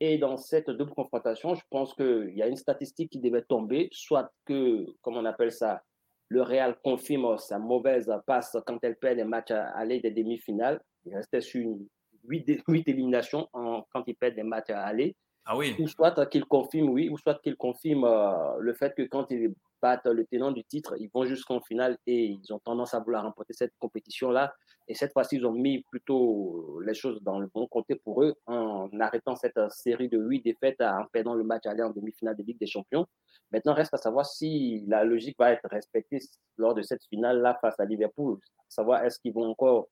Et 0.00 0.18
dans 0.18 0.36
cette 0.36 0.70
double 0.70 0.92
confrontation, 0.92 1.54
je 1.54 1.62
pense 1.70 1.94
qu'il 1.94 2.32
y 2.34 2.42
a 2.42 2.48
une 2.48 2.56
statistique 2.56 3.10
qui 3.10 3.20
devait 3.20 3.42
tomber, 3.42 3.88
soit 3.92 4.32
que, 4.44 4.86
comme 5.02 5.16
on 5.16 5.24
appelle 5.24 5.52
ça, 5.52 5.82
le 6.28 6.42
Real 6.42 6.76
confirme 6.82 7.38
sa 7.38 7.58
mauvaise 7.58 8.12
passe 8.26 8.56
quand 8.66 8.82
elle 8.82 8.96
perd 8.96 9.18
les 9.18 9.24
matchs 9.24 9.52
à 9.52 9.66
aller 9.68 10.00
des 10.00 10.10
demi-finales. 10.10 10.80
Il 11.04 11.14
restait 11.14 11.40
sur 11.40 11.60
une 11.60 11.86
8, 12.24 12.62
8 12.66 12.88
éliminations 12.88 13.48
en, 13.52 13.84
quand 13.92 14.02
il 14.06 14.16
perd 14.16 14.34
des 14.34 14.42
matchs 14.42 14.70
à 14.70 14.84
aller. 14.84 15.16
Ah 15.44 15.56
oui. 15.56 15.76
Ou 15.78 15.86
soit 15.86 16.26
qu'il 16.26 16.44
confirme, 16.46 16.88
oui, 16.88 17.10
ou 17.10 17.18
soit 17.18 17.40
qu'il 17.42 17.56
confirme 17.56 18.04
euh, 18.04 18.56
le 18.58 18.72
fait 18.72 18.94
que 18.94 19.02
quand 19.02 19.30
ils 19.30 19.54
battent 19.82 20.06
le 20.06 20.24
tenant 20.24 20.50
du 20.50 20.64
titre, 20.64 20.94
ils 20.98 21.10
vont 21.12 21.26
jusqu'en 21.26 21.60
finale 21.60 21.98
et 22.06 22.24
ils 22.24 22.52
ont 22.52 22.58
tendance 22.58 22.94
à 22.94 23.00
vouloir 23.00 23.24
remporter 23.24 23.52
cette 23.52 23.74
compétition-là. 23.78 24.54
Et 24.86 24.94
cette 24.94 25.12
fois-ci, 25.12 25.36
ils 25.36 25.46
ont 25.46 25.52
mis 25.52 25.82
plutôt 25.90 26.80
les 26.80 26.94
choses 26.94 27.22
dans 27.22 27.38
le 27.38 27.48
bon 27.52 27.66
côté 27.66 27.94
pour 27.94 28.22
eux 28.22 28.34
en 28.46 28.88
arrêtant 29.00 29.34
cette 29.34 29.58
série 29.70 30.08
de 30.08 30.18
huit 30.18 30.42
défaites 30.42 30.80
en 30.80 31.06
perdant 31.10 31.34
le 31.34 31.44
match 31.44 31.64
aller 31.64 31.82
en 31.82 31.90
demi-finale 31.90 32.36
de 32.36 32.42
Ligue 32.42 32.58
des 32.58 32.66
Champions. 32.66 33.06
Maintenant, 33.50 33.72
reste 33.72 33.94
à 33.94 33.96
savoir 33.96 34.26
si 34.26 34.84
la 34.86 35.04
logique 35.04 35.36
va 35.38 35.52
être 35.52 35.66
respectée 35.70 36.18
lors 36.58 36.74
de 36.74 36.82
cette 36.82 37.02
finale-là 37.04 37.56
face 37.60 37.80
à 37.80 37.84
Liverpool. 37.86 38.38
Savoir 38.68 39.04
est-ce 39.04 39.18
qu'ils 39.18 39.32
vont 39.32 39.48
encore 39.48 39.88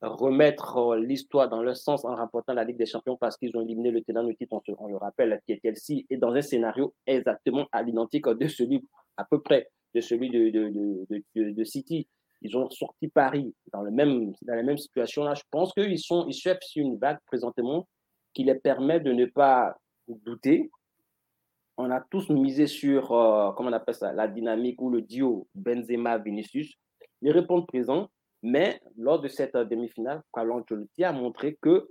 remettre 0.00 0.96
l'histoire 0.96 1.48
dans 1.48 1.62
leur 1.62 1.76
sens 1.76 2.04
en 2.04 2.14
remportant 2.14 2.54
la 2.54 2.64
Ligue 2.64 2.76
des 2.76 2.86
Champions 2.86 3.16
parce 3.16 3.36
qu'ils 3.36 3.56
ont 3.56 3.62
éliminé 3.62 3.90
le 3.90 4.02
tenant 4.02 4.24
du 4.24 4.34
titre, 4.36 4.60
on, 4.78 4.88
le 4.88 4.96
rappelle, 4.96 5.40
qui 5.46 5.52
est 5.52 5.60
Chelsea, 5.62 6.02
et 6.10 6.16
dans 6.16 6.32
un 6.32 6.42
scénario 6.42 6.94
exactement 7.06 7.66
à 7.72 7.82
l'identique 7.82 8.26
de 8.28 8.48
celui, 8.48 8.86
à 9.16 9.24
peu 9.24 9.40
près, 9.40 9.70
de 9.94 10.00
celui 10.00 10.30
de, 10.30 10.50
de, 10.50 11.22
de, 11.34 11.50
de 11.50 11.64
City. 11.64 12.08
Ils 12.42 12.56
ont 12.56 12.68
sorti 12.70 13.08
Paris 13.08 13.54
dans, 13.72 13.82
le 13.82 13.90
même, 13.90 14.32
dans 14.42 14.54
la 14.54 14.62
même 14.62 14.78
situation 14.78 15.24
là. 15.24 15.34
Je 15.34 15.42
pense 15.50 15.72
qu'ils 15.72 15.98
sont, 15.98 16.26
ils 16.28 16.34
sur 16.34 16.56
une 16.76 16.98
vague 16.98 17.18
présentement 17.26 17.86
qui 18.34 18.44
les 18.44 18.56
permet 18.56 19.00
de 19.00 19.12
ne 19.12 19.24
pas 19.26 19.76
douter. 20.08 20.70
On 21.76 21.90
a 21.90 22.00
tous 22.00 22.28
misé 22.30 22.66
sur, 22.66 23.12
euh, 23.12 23.52
comment 23.52 23.70
on 23.70 23.72
appelle 23.72 23.94
ça, 23.94 24.12
la 24.12 24.28
dynamique 24.28 24.80
ou 24.80 24.90
le 24.90 25.02
duo 25.02 25.48
Benzema-Vinicius. 25.54 26.74
Ils 27.22 27.32
répondent 27.32 27.66
présents, 27.66 28.10
mais 28.42 28.80
lors 28.96 29.20
de 29.20 29.28
cette 29.28 29.54
euh, 29.56 29.64
demi-finale, 29.64 30.22
Carlo 30.32 30.54
Ancelotti 30.54 31.02
a 31.02 31.12
montré 31.12 31.56
que 31.60 31.88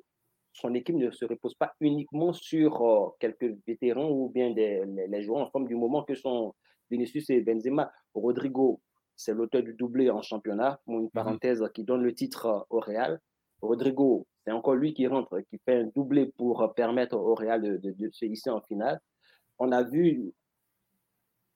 son 0.53 0.73
équipe 0.75 0.95
ne 0.95 1.09
se 1.11 1.25
repose 1.25 1.55
pas 1.55 1.73
uniquement 1.81 2.31
sur 2.31 2.81
euh, 2.81 3.09
quelques 3.19 3.57
vétérans 3.67 4.09
ou 4.09 4.29
bien 4.29 4.51
des, 4.51 4.83
les, 5.09 5.23
joueurs 5.23 5.41
en 5.41 5.49
forme 5.49 5.67
du 5.67 5.75
moment 5.75 6.03
que 6.03 6.15
sont 6.15 6.53
Vinicius 6.89 7.29
et 7.31 7.41
Benzema. 7.41 7.91
Rodrigo 8.13 8.79
c'est 9.23 9.33
l'auteur 9.33 9.63
du 9.63 9.73
doublé 9.73 10.09
en 10.09 10.21
championnat, 10.21 10.81
une 10.87 11.03
mhm. 11.03 11.09
parenthèse 11.11 11.63
qui 11.73 11.83
donne 11.83 12.03
le 12.03 12.13
titre 12.13 12.45
euh, 12.47 12.59
au 12.69 12.79
Real. 12.79 13.21
Rodrigo, 13.61 14.27
c'est 14.43 14.51
encore 14.51 14.75
lui 14.75 14.93
qui 14.93 15.07
rentre, 15.07 15.39
qui 15.49 15.57
fait 15.63 15.79
un 15.79 15.89
doublé 15.95 16.25
pour 16.37 16.61
euh, 16.61 16.67
permettre 16.67 17.15
au 17.15 17.33
Real 17.33 17.61
de, 17.61 18.09
se 18.11 18.25
hisser 18.25 18.49
en 18.49 18.61
finale. 18.61 18.99
On 19.59 19.71
a 19.71 19.83
vu, 19.83 20.33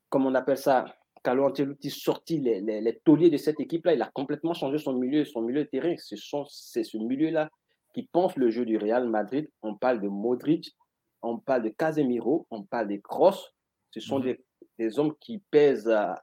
comme 0.10 0.26
on 0.26 0.34
appelle 0.36 0.58
ça, 0.58 0.86
Carlo 1.24 1.46
Ancelotti 1.46 1.90
sorti 1.90 2.40
les, 2.40 2.62
les, 2.62 3.00
tauliers 3.00 3.30
de 3.30 3.38
cette 3.38 3.60
équipe-là. 3.60 3.96
Il 3.96 4.02
a 4.02 4.10
complètement 4.14 4.54
changé 4.54 4.78
son 4.78 4.94
milieu, 4.94 5.26
son 5.26 5.42
milieu 5.42 5.66
de 5.66 5.70
terrain. 5.70 5.96
C'est 5.98 6.84
ce 6.84 6.98
milieu-là 6.98 7.50
qui 7.94 8.04
pense 8.04 8.38
le 8.38 8.50
jeu 8.50 8.66
du 8.66 8.78
Real 8.78 9.10
Madrid. 9.10 9.50
On 9.62 9.76
parle 9.76 10.00
de 10.00 10.08
Modric, 10.08 10.74
on 11.22 11.40
parle 11.40 11.64
de 11.64 11.70
Casemiro, 11.70 12.48
on 12.50 12.64
parle 12.64 12.88
de 12.88 12.98
Kroos. 12.98 13.52
Ce 13.92 14.00
sont 14.00 14.20
mhm. 14.20 14.26
des, 14.26 14.46
des, 14.80 15.00
hommes 15.00 15.16
qui 15.20 15.40
pèsent 15.52 15.90
à, 15.90 16.22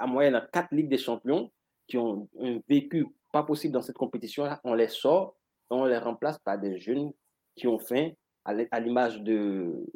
à 0.00 0.06
moyenne 0.06 0.40
quatre 0.52 0.74
Ligues 0.74 0.88
des 0.88 0.98
Champions 0.98 1.50
qui 1.86 1.98
ont 1.98 2.28
un 2.40 2.58
vécu 2.68 3.06
pas 3.32 3.42
possible 3.42 3.74
dans 3.74 3.82
cette 3.82 3.96
compétition-là. 3.96 4.60
On 4.64 4.74
les 4.74 4.88
sort, 4.88 5.36
on 5.68 5.84
les 5.84 5.98
remplace 5.98 6.38
par 6.38 6.58
des 6.58 6.78
jeunes 6.78 7.12
qui 7.54 7.66
ont 7.68 7.78
faim, 7.78 8.10
à 8.44 8.80
l'image 8.80 9.20
de, 9.22 9.86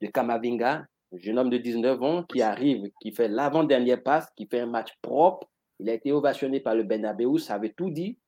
de 0.00 0.06
Kamavinga, 0.08 0.86
un 1.12 1.18
jeune 1.18 1.38
homme 1.38 1.50
de 1.50 1.58
19 1.58 2.02
ans 2.02 2.24
qui 2.24 2.42
arrive, 2.42 2.90
qui 3.00 3.12
fait 3.12 3.28
l'avant-dernière 3.28 4.02
passe, 4.02 4.28
qui 4.36 4.46
fait 4.46 4.60
un 4.60 4.66
match 4.66 4.90
propre. 5.00 5.48
Il 5.78 5.88
a 5.88 5.94
été 5.94 6.12
ovationné 6.12 6.60
par 6.60 6.74
le 6.74 6.82
Benabeu, 6.82 7.38
ça 7.38 7.54
avait 7.54 7.72
tout 7.72 7.90
dit. 7.90 8.18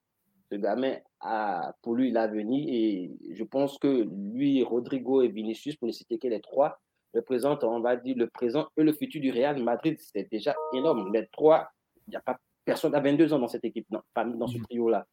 Ce 0.51 0.57
gamin 0.57 0.95
a 1.19 1.73
pour 1.81 1.95
lui 1.95 2.11
l'avenir 2.11 2.65
et 2.67 3.11
je 3.31 3.43
pense 3.43 3.77
que 3.77 4.07
lui, 4.33 4.63
Rodrigo 4.63 5.21
et 5.21 5.27
Vinicius, 5.27 5.75
pour 5.75 5.87
ne 5.87 5.93
citer 5.93 6.19
que 6.19 6.27
les 6.27 6.41
trois, 6.41 6.79
représente, 7.13 7.63
on 7.63 7.79
va 7.79 7.95
dire, 7.95 8.15
le 8.17 8.27
présent 8.27 8.67
et 8.77 8.83
le 8.83 8.93
futur 8.93 9.21
du 9.21 9.31
Real 9.31 9.61
Madrid. 9.61 9.97
C'est 9.99 10.29
déjà 10.29 10.55
énorme. 10.73 11.13
Les 11.13 11.27
trois, 11.27 11.69
il 12.07 12.11
n'y 12.11 12.15
a 12.15 12.21
pas 12.21 12.37
personne 12.65 12.95
à 12.95 12.99
22 12.99 13.33
ans 13.33 13.39
dans 13.39 13.47
cette 13.47 13.65
équipe, 13.65 13.87
non, 13.91 14.01
pas 14.13 14.25
dans 14.25 14.47
ce 14.47 14.57
mm. 14.57 14.63
trio-là. 14.63 15.05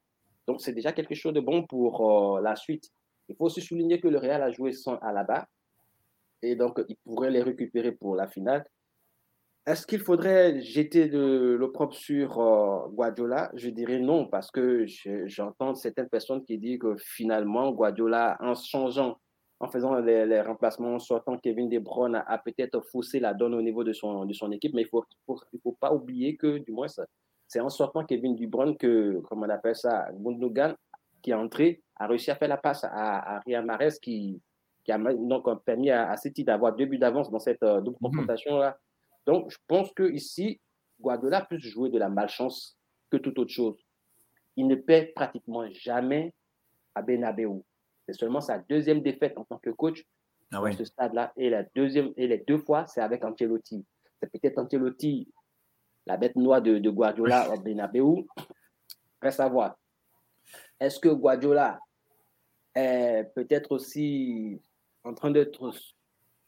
Donc, 0.46 0.60
c'est 0.60 0.72
déjà 0.72 0.92
quelque 0.92 1.14
chose 1.14 1.32
de 1.32 1.40
bon 1.40 1.64
pour 1.66 2.36
euh, 2.36 2.40
la 2.40 2.56
suite. 2.56 2.90
Il 3.28 3.36
faut 3.36 3.44
aussi 3.44 3.60
souligner 3.60 4.00
que 4.00 4.08
le 4.08 4.18
Real 4.18 4.42
a 4.42 4.50
joué 4.50 4.72
sans 4.72 4.96
Alaba 4.96 5.46
et 6.42 6.56
donc 6.56 6.82
il 6.88 6.96
pourrait 7.04 7.30
les 7.30 7.42
récupérer 7.42 7.92
pour 7.92 8.16
la 8.16 8.26
finale. 8.26 8.64
Est-ce 9.66 9.86
qu'il 9.86 10.00
faudrait 10.00 10.60
jeter 10.62 11.08
de 11.08 11.56
l'opprobre 11.58 11.94
sur 11.94 12.40
euh, 12.40 12.88
Guardiola? 12.88 13.50
Je 13.54 13.68
dirais 13.68 13.98
non, 13.98 14.26
parce 14.26 14.50
que 14.50 14.86
j'entends 15.26 15.74
certaines 15.74 16.08
personnes 16.08 16.42
qui 16.44 16.58
disent 16.58 16.78
que 16.78 16.96
finalement, 16.96 17.70
Guardiola, 17.70 18.36
en 18.40 18.54
changeant 18.54 19.20
en 19.60 19.68
faisant 19.68 19.94
les, 20.00 20.40
remplacements, 20.40 20.98
sortant 20.98 21.36
Kevin 21.36 21.68
De 21.68 21.78
Bruyne 21.78 22.22
a, 22.26 22.38
peut-être 22.38 22.80
faussé 22.80 23.20
la 23.20 23.34
donne 23.34 23.54
au 23.54 23.60
niveau 23.60 23.84
de 23.84 23.92
son, 23.92 24.24
de 24.24 24.32
son 24.32 24.50
équipe, 24.52 24.72
mais 24.74 24.82
il 24.82 24.86
ne 24.86 24.88
faut, 24.88 25.04
faut 25.62 25.76
pas 25.78 25.92
oublier 25.92 26.36
que, 26.36 26.58
du 26.58 26.72
moins, 26.72 26.86
c'est 27.46 27.60
en 27.60 27.68
sortant 27.68 28.04
Kevin 28.04 28.34
De 28.34 28.46
Bruyne 28.46 28.76
que, 28.76 29.20
comme 29.28 29.42
on 29.42 29.48
appelle 29.50 29.76
ça, 29.76 30.08
Gundogan, 30.14 30.74
qui 31.20 31.32
est 31.32 31.34
entré, 31.34 31.82
a 31.96 32.06
réussi 32.06 32.30
à 32.30 32.36
faire 32.36 32.48
la 32.48 32.56
passe 32.56 32.84
à, 32.84 33.36
à 33.36 33.40
Riyad 33.40 33.66
Mahrez, 33.66 33.90
qui, 34.00 34.40
qui 34.82 34.92
a 34.92 34.98
donc 34.98 35.46
permis 35.64 35.90
à, 35.90 36.10
à 36.10 36.16
City 36.16 36.42
d'avoir 36.42 36.74
deux 36.74 36.86
buts 36.86 36.98
d'avance 36.98 37.30
dans 37.30 37.38
cette 37.38 37.62
euh, 37.62 37.82
double 37.82 37.98
mhm. 38.00 38.10
confrontation-là. 38.10 38.78
Donc, 39.26 39.50
je 39.50 39.58
pense 39.66 39.92
que 39.92 40.10
ici, 40.10 40.58
Guardiola 40.98 41.42
plus 41.42 41.60
joué 41.60 41.90
de 41.90 41.98
la 41.98 42.08
malchance 42.08 42.78
que 43.10 43.18
toute 43.18 43.38
autre 43.38 43.52
chose. 43.52 43.78
Il 44.56 44.66
ne 44.66 44.74
perd 44.74 45.12
pratiquement 45.14 45.68
jamais 45.70 46.32
à 46.94 47.02
Benabeu. 47.02 47.62
C'est 48.10 48.18
seulement 48.18 48.40
sa 48.40 48.58
deuxième 48.58 49.02
défaite 49.02 49.38
en 49.38 49.44
tant 49.44 49.58
que 49.58 49.70
coach 49.70 50.04
à 50.52 50.60
ah 50.64 50.72
ce 50.72 50.84
stade-là. 50.84 51.32
Et 51.36 51.48
la 51.48 51.62
deuxième, 51.62 52.12
et 52.16 52.26
les 52.26 52.38
deux 52.38 52.58
fois, 52.58 52.84
c'est 52.86 53.00
avec 53.00 53.24
Ancelotti. 53.24 53.86
C'est 54.20 54.28
peut-être 54.32 54.58
Ancelotti, 54.58 55.28
la 56.06 56.16
bête 56.16 56.34
noire 56.34 56.60
de, 56.60 56.90
Guardiola 56.90 57.52
au 57.52 57.60
Benabeu. 57.60 58.26
Reste 59.22 59.38
à 59.38 59.48
voir. 59.48 59.78
Est-ce 60.80 60.98
que 60.98 61.08
Guardiola 61.08 61.78
est 62.74 63.30
peut-être 63.32 63.70
aussi 63.70 64.60
en 65.04 65.14
train 65.14 65.30
d'être 65.30 65.72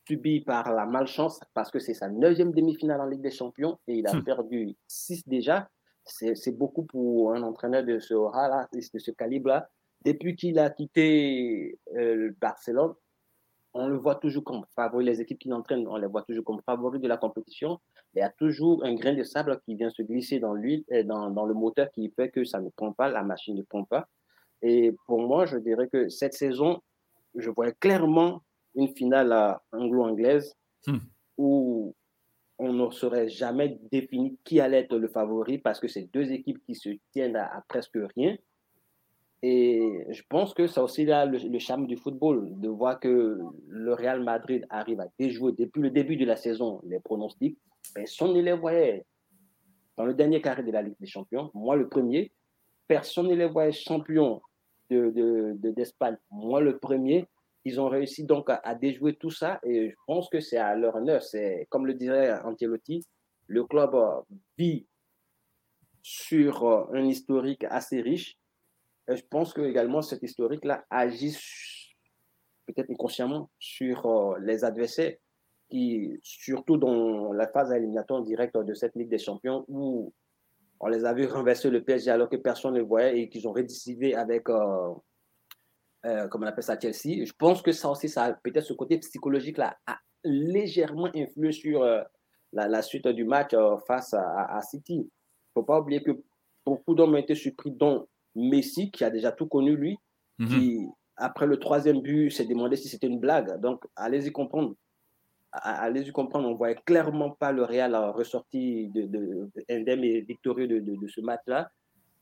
subi 0.09 0.41
par 0.41 0.73
la 0.73 0.85
malchance 0.85 1.39
parce 1.55 1.71
que 1.71 1.79
c'est 1.79 1.95
sa 1.95 2.09
neuvième 2.09 2.53
demi-finale 2.53 3.01
en 3.01 3.07
Ligue 3.07 3.23
des 3.23 3.31
Champions 3.31 3.79
et 3.87 3.99
il 3.99 4.07
a 4.09 4.15
hmm. 4.15 4.25
perdu 4.25 4.75
six 4.89 5.23
déjà? 5.29 5.71
C'est 6.05 6.59
beaucoup 6.59 6.83
pour 6.83 7.33
un 7.33 7.45
entraîneur 7.45 7.85
de 7.85 8.01
ce, 8.01 8.15
de 8.15 8.99
ce 8.99 9.13
calibre-là 9.13 9.71
depuis 10.05 10.37
qu'il 10.37 10.59
a 10.59 10.71
quitté 10.71 11.79
euh, 11.97 12.33
Barcelone, 12.41 12.95
on 13.75 13.89
le 13.89 13.97
voit 13.97 14.17
toujours 14.17 14.45
comme 14.45 14.65
favori. 14.75 15.05
Les 15.05 15.21
équipes 15.21 15.39
qui 15.39 15.49
l'entraînent, 15.49 15.87
on 15.89 15.97
les 15.97 16.07
voit 16.07 16.23
toujours 16.23 16.45
comme 16.45 16.61
favoris 16.67 17.01
de 17.01 17.09
la 17.09 17.17
compétition. 17.17 17.81
Il 18.15 18.19
y 18.19 18.23
a 18.23 18.31
toujours 18.31 18.85
un 18.85 18.95
grain 18.95 19.15
de 19.15 19.23
sable 19.23 19.61
qui 19.65 19.75
vient 19.75 19.91
se 19.91 20.03
glisser 20.03 20.39
dans 20.39 20.53
l'huile 20.53 20.85
et 20.89 21.05
dans, 21.05 21.31
dans, 21.31 21.47
le 21.47 21.55
moteur 21.55 21.91
qui 21.91 22.11
fait 22.11 22.31
que 22.31 22.45
ça 22.45 22.61
ne 22.61 22.69
pompe 22.71 22.97
pas, 22.97 23.09
la 23.09 23.23
machine 23.23 23.57
ne 23.57 23.63
pompe 23.63 23.89
pas. 23.89 24.09
Et 24.61 24.95
pour 25.07 25.21
moi, 25.27 25.47
je 25.47 25.57
dirais 25.57 25.89
que 25.89 26.09
cette 26.09 26.35
saison, 26.35 26.83
je 27.35 27.51
voyais 27.51 27.75
clairement 27.81 28.43
une 28.75 28.95
finale 28.95 29.59
anglo-anglaise 29.73 30.55
hmm. 30.87 30.99
où 31.39 31.95
on 32.59 32.73
ne 32.73 32.91
saurait 32.91 33.29
jamais 33.29 33.81
défini 33.91 34.39
qui 34.45 34.61
allait 34.61 34.81
être 34.81 34.97
le 34.97 35.09
favori 35.09 35.59
parce 35.59 35.81
que 35.81 35.89
c'est 35.89 36.13
deux 36.13 36.31
équipes 36.31 36.63
qui 36.65 36.75
se 36.75 36.91
tiennent 37.11 37.37
à 37.37 37.65
presque 37.69 37.99
rien. 38.15 38.37
Et 39.43 40.07
je 40.09 40.23
pense 40.29 40.55
que 40.55 40.69
ça 40.69 40.85
aussi 40.85 41.05
là 41.05 41.27
le, 41.27 41.59
charme 41.59 41.89
du 41.89 41.97
football, 41.97 42.49
de 42.61 42.69
voir 42.69 43.01
que 43.01 43.41
le 43.69 43.93
Real 43.93 44.23
Madrid 44.23 44.65
arrive 44.71 45.01
à 45.01 45.09
déjouer 45.19 45.53
depuis 45.59 45.83
le 45.83 45.91
début 45.91 46.17
de 46.17 46.25
la 46.25 46.37
saison 46.37 46.81
les 46.85 47.01
pronostics. 47.01 47.59
Personne 47.93 48.35
ne 48.35 48.41
les 48.41 48.53
voyait 48.53 49.05
dans 49.97 50.05
le 50.05 50.15
dernier 50.15 50.41
carré 50.41 50.63
de 50.63 50.71
la 50.71 50.83
Ligue 50.83 50.95
des 51.01 51.07
Champions. 51.07 51.51
Moi, 51.55 51.75
le 51.75 51.89
premier. 51.89 52.33
Personne 52.87 53.29
ne 53.29 53.35
les 53.35 53.47
voyait 53.47 53.73
champions 53.73 54.41
d'Espagne. 54.89 56.13
De, 56.13 56.19
de, 56.19 56.19
Moi, 56.31 56.61
le 56.61 56.79
premier. 56.79 57.27
Ils 57.65 57.81
ont 57.81 57.89
réussi 57.89 58.25
donc 58.25 58.49
à, 58.49 58.75
déjouer 58.75 59.15
tout 59.15 59.31
ça 59.31 59.61
et 59.63 59.91
je 59.91 59.95
pense 60.07 60.29
que 60.29 60.41
c'est 60.41 60.57
à 60.57 60.75
leur 60.75 60.97
honneur. 60.97 61.23
C'est, 61.23 61.67
comme 61.69 61.87
le 61.87 61.95
dirait 61.95 62.33
Ancelotti, 62.43 63.05
le 63.47 63.65
club 63.65 63.95
vit 64.59 64.87
sur 66.03 66.65
euh, 66.65 66.87
un 66.93 67.05
historique 67.05 67.65
assez 67.65 68.01
riche 68.01 68.37
je 69.09 69.23
pense 69.31 69.53
que 69.53 69.63
également 69.63 70.03
cet 70.03 70.23
historique-là 70.23 70.85
agit 70.91 71.37
peut-être 72.67 72.91
inconsciemment, 72.91 73.51
sur 73.59 74.07
euh, 74.07 74.39
les 74.41 74.65
adversaires, 74.65 75.15
qui, 75.69 76.19
surtout 76.23 76.77
dans 76.77 77.33
la 77.33 77.49
phase 77.49 77.73
éliminatoire 77.73 78.23
directe 78.23 78.57
de 78.57 78.75
cette 78.75 78.95
Ligue 78.95 79.09
des 79.09 79.19
Champions, 79.19 79.65
où 79.69 80.13
on 80.81 80.89
les 80.89 81.05
a 81.05 81.15
vu 81.15 81.27
renverser 81.27 81.71
le 81.71 81.83
PSG 81.83 82.11
alors 82.11 82.29
que 82.29 82.37
personne 82.37 82.75
ne 82.75 82.81
le 82.81 82.85
voyait 82.85 83.21
et 83.21 83.29
qu'ils 83.29 83.47
ont 83.49 83.53
rédécidé 83.53 84.15
avec, 84.15 84.49
euh, 84.49 84.93
euh, 86.07 86.29
comment 86.29 86.47
on 86.47 86.49
appelle 86.49 86.65
ça, 86.65 86.79
Chelsea. 86.79 87.25
Je 87.25 87.33
pense 87.39 87.63
que 87.63 87.73
ça 87.73 87.89
aussi, 87.89 88.09
ça 88.09 88.37
peut-être 88.43 88.65
ce 88.65 88.75
côté 88.75 88.99
psychologique-là 88.99 89.77
a 89.87 89.99
légèrement 90.25 91.09
influé 91.15 91.53
sur 91.53 91.85
la, 92.53 92.83
suite 92.83 93.09
du 93.09 93.25
match 93.25 93.55
face 93.87 94.15
à, 94.15 94.61
City. 94.61 94.95
Il 94.95 94.99
ne 95.01 95.53
faut 95.55 95.63
pas 95.65 95.81
oublier 95.81 96.03
que 96.03 96.13
beaucoup 96.65 96.95
d'hommes 96.95 97.15
ont 97.15 97.19
été 97.19 97.35
surpris, 97.35 97.73
dont 97.73 98.07
Messi, 98.35 98.91
qui 98.91 99.05
a 99.05 99.11
déjà 99.11 99.33
tout 99.33 99.47
connu 99.47 99.77
lui, 99.77 99.99
mhm. 100.39 100.49
qui, 100.49 100.89
après 101.17 101.47
le 101.47 101.59
troisième 101.59 102.01
but, 102.01 102.31
s'est 102.31 102.47
demandé 102.47 102.77
si 102.77 102.89
c'était 102.89 103.07
une 103.07 103.21
blague. 103.21 103.61
Donc, 103.61 103.85
allez-y 103.97 104.33
comprendre. 104.33 104.75
Allez-y 105.53 106.13
comprendre, 106.13 106.49
on 106.49 106.53
ne 106.53 106.57
voyait 106.57 106.81
clairement 106.87 107.31
pas 107.31 107.53
le 107.53 107.63
Real 107.63 107.95
ressorti 107.95 108.89
de, 108.89 109.03
de, 109.03 109.51
indemne 109.69 110.03
et 110.03 110.23
victorieux 110.23 110.67
de, 110.67 110.79
de 110.79 111.09
ce 111.09 111.21
match-là. 111.21 111.71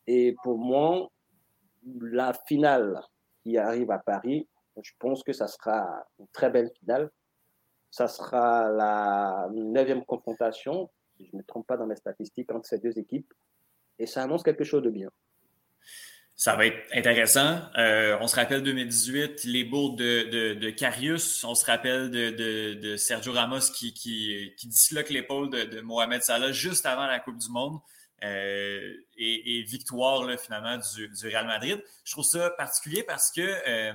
Et 0.09 0.35
pour 0.43 0.59
moi, 0.59 1.09
la 2.01 2.33
finale 2.47 3.01
qui 3.43 3.57
arrive 3.57 3.91
à 3.93 3.99
Paris, 3.99 4.49
je 4.83 4.93
pense 4.99 5.23
que 5.23 5.33
ça 5.33 5.47
sera 5.47 6.05
une 6.19 6.27
très 6.33 6.51
belle 6.51 6.71
finale. 6.81 7.11
Ça 7.91 8.09
sera 8.09 8.71
la 8.71 9.49
neuvième 9.53 10.05
confrontation, 10.05 10.91
si 11.17 11.27
je 11.27 11.31
ne 11.33 11.39
me 11.39 11.45
trompe 11.45 11.67
pas 11.67 11.77
dans 11.77 11.87
mes 11.87 11.97
statistiques, 11.97 12.53
entre 12.53 12.67
ces 12.67 12.79
deux 12.79 12.99
équipes. 12.99 13.33
Et 13.99 14.07
ça 14.07 14.23
annonce 14.23 14.43
quelque 14.43 14.65
chose 14.65 14.83
de 14.83 14.91
bien. 14.91 15.11
Ça 16.41 16.57
va 16.57 16.65
être 16.65 16.89
intéressant. 16.95 17.61
Euh, 17.77 18.17
on 18.23 18.27
se 18.27 18.35
rappelle 18.35 18.63
2018, 18.63 19.45
les 19.45 19.63
bourdes 19.63 19.99
de, 19.99 20.55
de, 20.55 20.71
Carius. 20.71 21.45
On 21.45 21.55
se 21.55 21.67
rappelle 21.67 22.11
de, 22.11 22.31
de 22.81 22.97
Sergio 22.97 23.35
Ramos 23.35 23.71
qui, 23.77 23.93
qui, 23.93 24.55
qui 24.57 24.67
disloque 24.67 25.11
l'épaule 25.11 25.51
de, 25.51 25.83
Mohamed 25.83 26.23
Salah 26.23 26.51
juste 26.51 26.87
avant 26.87 27.07
la 27.07 27.21
Coupe 27.21 27.37
du 27.37 27.51
Monde. 27.51 27.79
Euh, 28.25 28.95
et, 29.19 29.63
victoire 29.65 30.27
finalement 30.41 30.79
du, 30.79 31.09
du, 31.09 31.27
Real 31.27 31.47
Madrid. 31.47 31.79
Je 32.05 32.13
trouve 32.13 32.25
ça 32.25 32.49
particulier 32.49 33.03
parce 33.03 33.31
que 33.31 33.43
euh, 33.43 33.93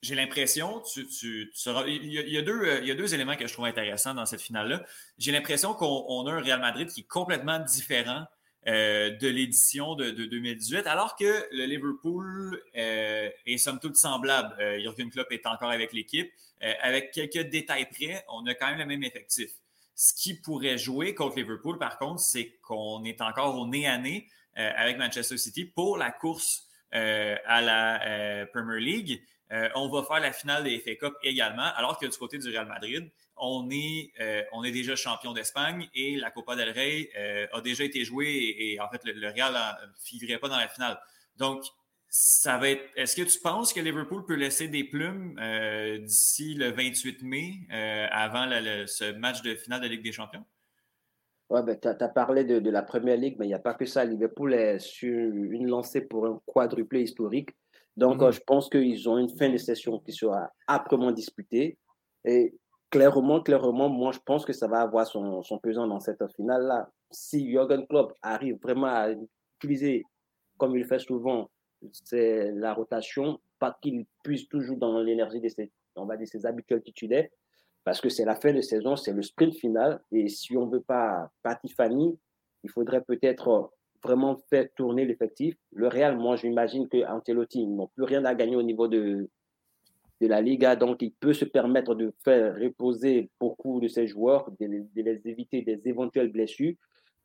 j'ai 0.00 0.14
l'impression, 0.14 0.80
tu, 0.94 1.08
tu, 1.08 1.52
il, 1.88 2.12
y 2.12 2.38
a, 2.38 2.42
deux, 2.42 2.78
il 2.82 2.86
y 2.86 2.92
a 2.92 2.94
deux 2.94 3.14
éléments 3.14 3.34
que 3.34 3.48
je 3.48 3.52
trouve 3.52 3.64
intéressants 3.64 4.14
dans 4.14 4.26
cette 4.26 4.42
finale-là. 4.42 4.84
J'ai 5.18 5.32
l'impression 5.32 5.74
qu'on 5.74 6.24
a 6.28 6.34
un 6.34 6.40
Real 6.40 6.60
Madrid 6.60 6.88
qui 6.88 7.00
est 7.00 7.08
complètement 7.08 7.58
différent 7.58 8.28
de 8.66 9.28
l'édition 9.28 9.94
de, 9.94 10.10
2018, 10.10 10.86
alors 10.86 11.16
que 11.16 11.46
le 11.52 11.64
Liverpool 11.64 12.62
euh, 12.76 13.28
est 13.46 13.56
somme 13.58 13.80
toute 13.80 13.96
semblable. 13.96 14.54
Euh, 14.60 14.80
Jurgen 14.80 15.10
Klopp 15.10 15.32
est 15.32 15.46
encore 15.46 15.70
avec 15.70 15.92
l'équipe. 15.92 16.30
avec 16.80 17.10
quelques 17.10 17.50
détails 17.50 17.88
près, 17.90 18.24
on 18.28 18.46
a 18.46 18.54
quand 18.54 18.68
même 18.68 18.78
le 18.78 18.86
même 18.86 19.02
effectif. 19.02 19.50
Ce 19.96 20.14
qui 20.14 20.34
pourrait 20.34 20.78
jouer 20.78 21.14
contre 21.14 21.36
Liverpool, 21.36 21.78
par 21.78 21.98
contre, 21.98 22.20
c'est 22.20 22.56
qu'on 22.62 23.02
est 23.04 23.20
encore 23.20 23.58
au 23.58 23.66
nez 23.66 23.86
à 23.86 23.98
nez 23.98 24.28
avec 24.54 24.96
Manchester 24.96 25.38
City 25.38 25.64
pour 25.64 25.98
la 25.98 26.12
course 26.12 26.68
à 26.92 27.60
la 27.60 28.46
Premier 28.52 28.80
League. 28.80 29.22
On 29.74 29.88
va 29.88 30.02
faire 30.02 30.20
la 30.20 30.32
finale 30.32 30.64
des 30.64 30.78
FA 30.78 30.94
Cup 30.94 31.14
également, 31.22 31.70
alors 31.76 31.98
que 31.98 32.06
du 32.06 32.16
côté 32.16 32.38
du 32.38 32.48
Real 32.48 32.66
Madrid, 32.66 33.10
on 33.36 33.68
est, 33.70 34.12
euh, 34.20 34.70
déjà 34.72 34.94
champion 34.94 35.32
d'Espagne 35.32 35.88
et 35.94 36.16
la 36.16 36.30
Copa 36.30 36.56
del 36.56 36.70
Rey 36.70 37.10
euh, 37.18 37.46
a 37.52 37.60
déjà 37.60 37.84
été 37.84 38.04
jouée 38.04 38.54
et, 38.56 38.80
en 38.80 38.88
fait, 38.88 39.00
le, 39.04 39.28
Real 39.28 39.52
ne 39.52 39.88
figurait 40.02 40.38
pas 40.38 40.48
dans 40.48 40.58
la 40.58 40.68
finale. 40.68 40.98
Donc, 41.36 41.64
ça 42.08 42.58
va 42.58 42.68
être. 42.68 42.82
Est-ce 42.94 43.16
que 43.16 43.22
tu 43.22 43.40
penses 43.40 43.72
que 43.72 43.80
Liverpool 43.80 44.24
peut 44.26 44.34
laisser 44.34 44.68
des 44.68 44.84
plumes 44.84 45.38
euh, 45.40 45.98
d'ici 45.98 46.54
le 46.54 46.70
28 46.70 47.22
mai, 47.22 47.54
avant 48.10 48.48
ce 48.86 49.12
match 49.12 49.42
de 49.42 49.54
finale 49.54 49.80
de 49.80 49.88
Ligue 49.88 50.04
des 50.04 50.12
Champions? 50.12 50.44
Oui, 51.48 51.60
ben, 51.64 51.78
tu 51.80 51.88
as, 51.88 52.08
parlé 52.08 52.44
de, 52.44 52.70
la 52.70 52.82
Première 52.82 53.16
Ligue, 53.16 53.36
mais 53.38 53.46
il 53.46 53.48
n'y 53.48 53.54
a 53.54 53.58
pas 53.58 53.74
que 53.74 53.86
ça. 53.86 54.04
Liverpool 54.04 54.54
est 54.54 54.78
sur 54.78 55.10
une 55.10 55.68
lancée 55.68 56.02
pour 56.02 56.26
un 56.26 56.40
quadruplé 56.46 57.02
historique. 57.02 57.50
Donc, 57.96 58.20
mm-hmm. 58.20 58.32
je 58.32 58.40
pense 58.46 58.68
qu'ils 58.68 59.08
ont 59.08 59.18
une 59.18 59.28
fin 59.36 59.50
de 59.50 59.58
session 59.58 59.98
qui 60.00 60.12
sera 60.12 60.50
âprement 60.66 61.12
disputée. 61.12 61.78
Et 62.24 62.54
clairement, 62.90 63.42
clairement, 63.42 63.88
moi, 63.88 64.12
je 64.12 64.18
pense 64.24 64.44
que 64.44 64.52
ça 64.52 64.68
va 64.68 64.80
avoir 64.80 65.06
son, 65.06 65.42
son 65.42 65.58
pesant 65.58 65.86
dans 65.86 66.00
cette 66.00 66.22
finale-là. 66.34 66.88
Si 67.10 67.50
Jürgen 67.50 67.86
Klopp 67.86 68.14
arrive 68.22 68.58
vraiment 68.62 68.86
à 68.86 69.10
utiliser, 69.60 70.04
comme 70.56 70.76
il 70.76 70.84
fait 70.84 70.98
souvent, 70.98 71.50
c'est 71.92 72.52
la 72.52 72.74
rotation, 72.74 73.40
pas 73.58 73.76
qu'il 73.82 74.06
puisse 74.22 74.48
toujours 74.48 74.76
dans 74.76 75.00
l'énergie 75.00 75.40
de 75.40 75.48
ses, 75.48 75.70
on 75.96 76.06
va 76.06 76.16
dire, 76.16 76.28
ses 76.28 76.46
habituels 76.46 76.82
titulaires, 76.82 77.28
parce 77.84 78.00
que 78.00 78.08
c'est 78.08 78.24
la 78.24 78.36
fin 78.36 78.52
de 78.52 78.60
saison, 78.60 78.96
c'est 78.96 79.12
le 79.12 79.22
sprint 79.22 79.54
final, 79.54 80.00
et 80.12 80.28
si 80.28 80.56
on 80.56 80.66
ne 80.66 80.72
veut 80.72 80.82
pas 80.82 81.30
Patifani, 81.42 82.18
il 82.62 82.70
faudrait 82.70 83.02
peut-être 83.02 83.72
vraiment 84.02 84.36
faire 84.50 84.68
tourner 84.74 85.04
l'effectif. 85.04 85.54
Le 85.72 85.88
Real, 85.88 86.16
moi, 86.16 86.36
j'imagine 86.36 86.88
que 86.88 87.04
Ancelotti 87.06 87.66
plus 87.94 88.04
rien 88.04 88.24
à 88.24 88.34
gagner 88.34 88.56
au 88.56 88.62
niveau 88.62 88.88
de, 88.88 89.28
de 90.20 90.26
la 90.26 90.40
Liga, 90.40 90.76
donc 90.76 91.02
il 91.02 91.12
peut 91.12 91.32
se 91.32 91.44
permettre 91.44 91.94
de 91.94 92.12
faire 92.24 92.54
reposer 92.54 93.30
beaucoup 93.40 93.80
de 93.80 93.88
ses 93.88 94.06
joueurs, 94.06 94.50
de, 94.60 94.86
les 94.94 95.20
éviter 95.26 95.62
des 95.62 95.80
éventuelles 95.84 96.30
blessures. 96.30 96.74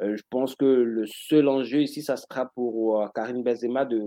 Euh, 0.02 0.16
je 0.16 0.24
pense 0.30 0.56
que 0.56 0.66
le 0.66 1.06
seul 1.08 1.48
enjeu 1.48 1.82
ici, 1.82 2.02
ça 2.04 2.18
sera 2.18 2.46
pour 2.54 3.02
euh, 3.02 3.08
Karim 3.14 3.44
Benzema 3.44 3.86
de 3.86 4.02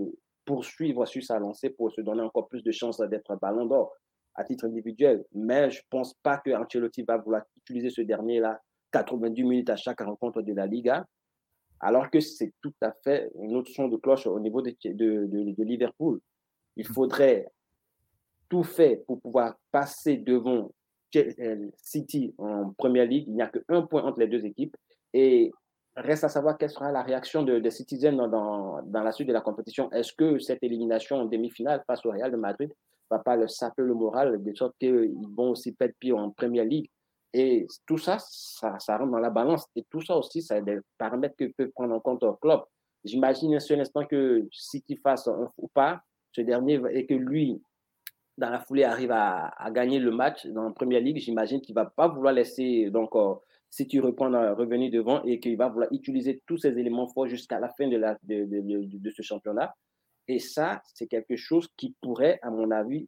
poursuivre 0.45 1.05
sur 1.05 1.23
sa 1.23 1.39
lancée 1.39 1.69
pour 1.69 1.91
se 1.91 2.01
donner 2.01 2.21
encore 2.21 2.47
plus 2.47 2.63
de 2.63 2.71
chances 2.71 2.99
d'être 2.99 3.37
ballon 3.41 3.65
d'or 3.65 3.93
à 4.35 4.43
titre 4.43 4.65
individuel. 4.65 5.23
Mais 5.33 5.69
je 5.69 5.79
ne 5.79 5.85
pense 5.89 6.13
pas 6.23 6.37
que 6.37 6.51
Ancelotti 6.51 7.03
va 7.03 7.17
vouloir 7.17 7.43
utiliser 7.57 7.89
ce 7.89 8.01
dernier-là 8.01 8.59
90 8.91 9.43
minutes 9.43 9.69
à 9.69 9.75
chaque 9.75 10.01
rencontre 10.01 10.41
de 10.41 10.53
la 10.53 10.65
Liga, 10.65 11.05
alors 11.81 12.09
que 12.09 12.19
c'est 12.19 12.53
tout 12.61 12.73
à 12.81 12.91
fait 13.03 13.31
une 13.41 13.55
autre 13.55 13.71
son 13.71 13.87
de 13.87 13.97
cloche 13.97 14.27
au 14.27 14.39
niveau 14.39 14.61
de, 14.61 14.73
de, 14.85 15.25
de 15.25 15.63
Liverpool. 15.63 16.19
Il 16.77 16.87
faudrait 16.87 17.47
tout 18.47 18.63
fait 18.63 19.03
pour 19.07 19.19
pouvoir 19.19 19.55
passer 19.71 20.17
devant 20.17 20.71
City 21.77 22.33
en 22.37 22.71
première 22.77 23.05
ligue. 23.05 23.25
Il 23.27 23.33
n'y 23.33 23.41
a 23.41 23.47
qu'un 23.47 23.81
point 23.81 24.03
entre 24.03 24.19
les 24.19 24.27
deux 24.27 24.45
équipes. 24.45 24.75
Et 25.13 25.51
reste 25.95 26.23
à 26.23 26.29
savoir 26.29 26.57
quelle 26.57 26.69
sera 26.69 26.91
la 26.91 27.01
réaction 27.01 27.43
de, 27.43 27.69
Citizen 27.69 28.15
dans, 28.15 28.81
dans, 28.83 29.03
la 29.03 29.11
suite 29.11 29.27
de 29.27 29.33
la 29.33 29.41
compétition. 29.41 29.91
Est-ce 29.91 30.13
que 30.13 30.39
cette 30.39 30.63
élimination 30.63 31.17
en 31.17 31.25
demi-finale 31.25 31.83
face 31.85 32.05
au 32.05 32.11
Real 32.11 32.31
de 32.31 32.37
Madrid 32.37 32.69
ne 32.69 33.17
va 33.17 33.21
pas 33.21 33.35
leur 33.35 33.49
saper 33.49 33.81
le 33.81 33.93
moral, 33.93 34.41
de 34.41 34.53
sorte 34.53 34.75
qu'ils 34.79 35.13
vont 35.35 35.51
aussi 35.51 35.73
perdre 35.73 35.95
pied 35.99 36.13
en 36.13 36.29
première 36.29 36.65
ligue 36.65 36.89
Et 37.33 37.67
tout 37.85 37.97
ça, 37.97 38.17
ça, 38.19 38.77
ça, 38.79 38.97
rentre 38.97 39.11
dans 39.11 39.19
la 39.19 39.29
balance. 39.29 39.65
Et 39.75 39.83
tout 39.89 40.01
ça 40.01 40.17
aussi, 40.17 40.41
ça 40.41 40.59
des 40.61 40.79
paramètres 40.97 41.35
que 41.37 41.45
peut 41.45 41.69
prendre 41.69 41.93
en 41.93 41.99
compte 41.99 42.23
le 42.23 42.33
club. 42.33 42.61
J'imagine 43.03 43.55
un 43.55 43.59
seul 43.59 43.79
instant 43.79 44.05
que 44.05 44.47
City 44.51 44.97
fasse 44.97 45.27
un 45.27 45.51
ou 45.57 45.67
pas, 45.67 46.01
ce 46.33 46.41
dernier, 46.41 46.79
et 46.91 47.05
que 47.05 47.13
lui, 47.13 47.61
dans 48.37 48.49
la 48.49 48.59
foulée, 48.59 48.83
arrive 48.83 49.11
à, 49.11 49.53
gagner 49.71 49.99
le 49.99 50.11
match 50.11 50.45
dans 50.47 50.63
la 50.63 50.71
première 50.71 51.01
ligue, 51.01 51.17
j'imagine 51.17 51.61
qu'il 51.61 51.73
ne 51.75 51.81
va 51.81 51.85
pas 51.89 52.07
vouloir 52.07 52.33
laisser, 52.33 52.89
donc, 52.89 53.15
euh, 53.15 53.33
si 53.69 53.87
tu 53.87 54.01
reprends, 54.01 54.29
revenir 54.55 54.91
devant 54.91 55.23
et 55.23 55.39
qu'il 55.39 55.57
va 55.57 55.69
vouloir 55.69 55.91
utiliser 55.93 56.43
tous 56.45 56.57
ces 56.57 56.77
éléments 56.77 57.07
forts 57.07 57.27
jusqu'à 57.27 57.59
la 57.59 57.69
fin 57.69 57.87
de, 57.87 57.97
la, 57.97 58.17
de, 58.23 58.45
de, 58.45 59.09
ce 59.09 59.21
championnat. 59.21 59.73
Et 60.27 60.39
ça, 60.39 60.81
c'est 60.93 61.07
quelque 61.07 61.37
chose 61.37 61.67
qui 61.77 61.95
pourrait, 62.01 62.37
à 62.41 62.51
mon 62.51 62.69
avis, 62.69 63.07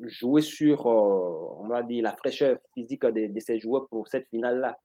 jouer 0.00 0.42
sur, 0.42 0.86
euh, 0.86 1.56
on 1.60 1.68
va 1.68 1.82
dire, 1.82 2.02
la 2.02 2.16
fraîcheur 2.16 2.58
physique 2.74 3.04
de, 3.04 3.40
ces 3.40 3.58
joueurs 3.58 3.88
pour 3.88 4.08
cette 4.08 4.28
finale-là. 4.28 4.78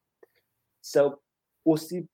Ça 0.81 1.17
aussi 1.65 2.07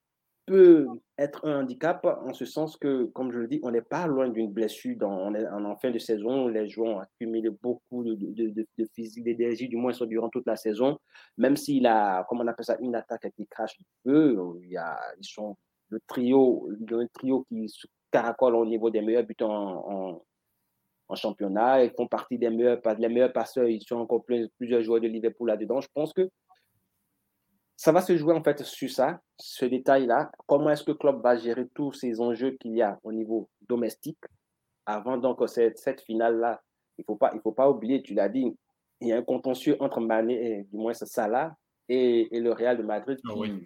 peut 0.46 0.88
être 1.18 1.46
un 1.46 1.62
handicap 1.62 2.06
en 2.06 2.34
ce 2.34 2.46
sens 2.46 2.78
que, 2.78 3.06
comme 3.06 3.32
je 3.32 3.40
le 3.40 3.48
dis, 3.48 3.60
on 3.64 3.72
n'est 3.72 3.82
pas 3.82 4.06
loin 4.06 4.30
d'une 4.30 4.52
blessure 4.52 4.96
dans, 4.98 5.34
en 5.34 5.76
fin 5.78 5.90
de 5.90 5.98
saison. 5.98 6.48
Les 6.48 6.68
joueurs 6.68 6.98
ont 6.98 7.00
accumulé 7.00 7.50
beaucoup 7.50 8.04
de, 8.04 8.16
de, 8.16 8.86
physique, 8.94 9.24
d'énergie, 9.24 9.68
du 9.68 9.76
moins 9.76 9.92
durant 10.02 10.30
toute 10.30 10.46
la 10.46 10.56
saison. 10.56 11.00
Même 11.38 11.56
s'il 11.56 11.88
a, 11.88 12.24
comme 12.30 12.42
on 12.42 12.48
appelle 12.48 12.66
ça, 12.66 12.78
une 12.80 12.96
attaque 12.96 13.32
qui 13.36 13.48
crache 13.48 13.76
un 13.80 13.84
peu, 14.04 14.38
il 14.64 14.70
y 14.70 14.78
a, 14.78 14.98
ils 15.20 15.26
sont 15.26 15.58
le 15.90 16.00
trio, 16.08 16.70
le 16.70 17.08
trio 17.08 17.44
qui 17.50 17.68
se 17.70 17.88
caracole 18.16 18.56
au 18.56 18.66
niveau 18.66 18.90
des 18.90 19.02
meilleurs 19.02 19.26
buteurs 19.26 19.50
en, 19.50 19.92
en, 19.92 20.26
championnat. 21.14 21.84
Ils 21.84 21.92
font 21.92 22.08
partie 22.08 22.40
des 22.40 22.50
meilleurs, 22.50 22.82
les 22.98 23.10
meilleurs 23.10 23.34
passeurs. 23.34 23.68
Ils 23.68 23.84
sont 23.84 23.98
encore 23.98 24.26
plusieurs 24.58 24.82
joueurs 24.82 25.02
de 25.02 25.08
Liverpool 25.08 25.50
là-dedans. 25.50 25.82
Je 25.82 25.90
pense 25.94 26.14
que 26.14 26.28
ça 27.76 27.92
va 27.92 28.02
se 28.02 28.16
jouer 28.18 28.34
en 28.34 28.44
fait 28.44 28.64
sur 28.64 28.90
ça, 28.90 29.20
ce 29.38 29.66
détail-là. 29.66 30.32
Comment 30.48 30.70
est-ce 30.70 30.84
que 30.84 30.92
le 30.92 30.98
club 30.98 31.22
va 31.22 31.36
gérer 31.36 31.68
tous 31.74 31.92
ces 31.92 32.20
enjeux 32.22 32.52
qu'il 32.60 32.76
y 32.76 32.82
a 32.82 32.98
au 33.04 33.12
niveau 33.12 33.50
domestique 33.68 34.24
avant 34.86 35.18
donc 35.18 35.48
cette, 35.48 35.78
cette 35.78 36.02
finale-là? 36.02 36.62
Il 36.98 37.02
ne 37.02 37.06
faut, 37.06 37.18
pas, 37.18 37.32
il 37.36 37.42
faut 37.42 37.52
pas 37.52 37.70
oublier, 37.70 38.02
tu 38.02 38.14
l'as 38.14 38.30
dit, 38.30 38.58
il 39.02 39.10
y 39.10 39.12
a 39.12 39.18
un 39.18 39.22
contentieux 39.22 39.76
entre 39.82 40.00
Mané, 40.00 40.60
et, 40.60 40.64
du 40.64 40.78
moins 40.78 40.94
Salah, 40.94 41.54
et, 41.90 42.34
et 42.36 42.40
le 42.40 42.54
Real 42.54 42.78
de 42.78 42.84
Madrid 42.84 43.20
ah 43.30 43.34
qui, 43.34 43.66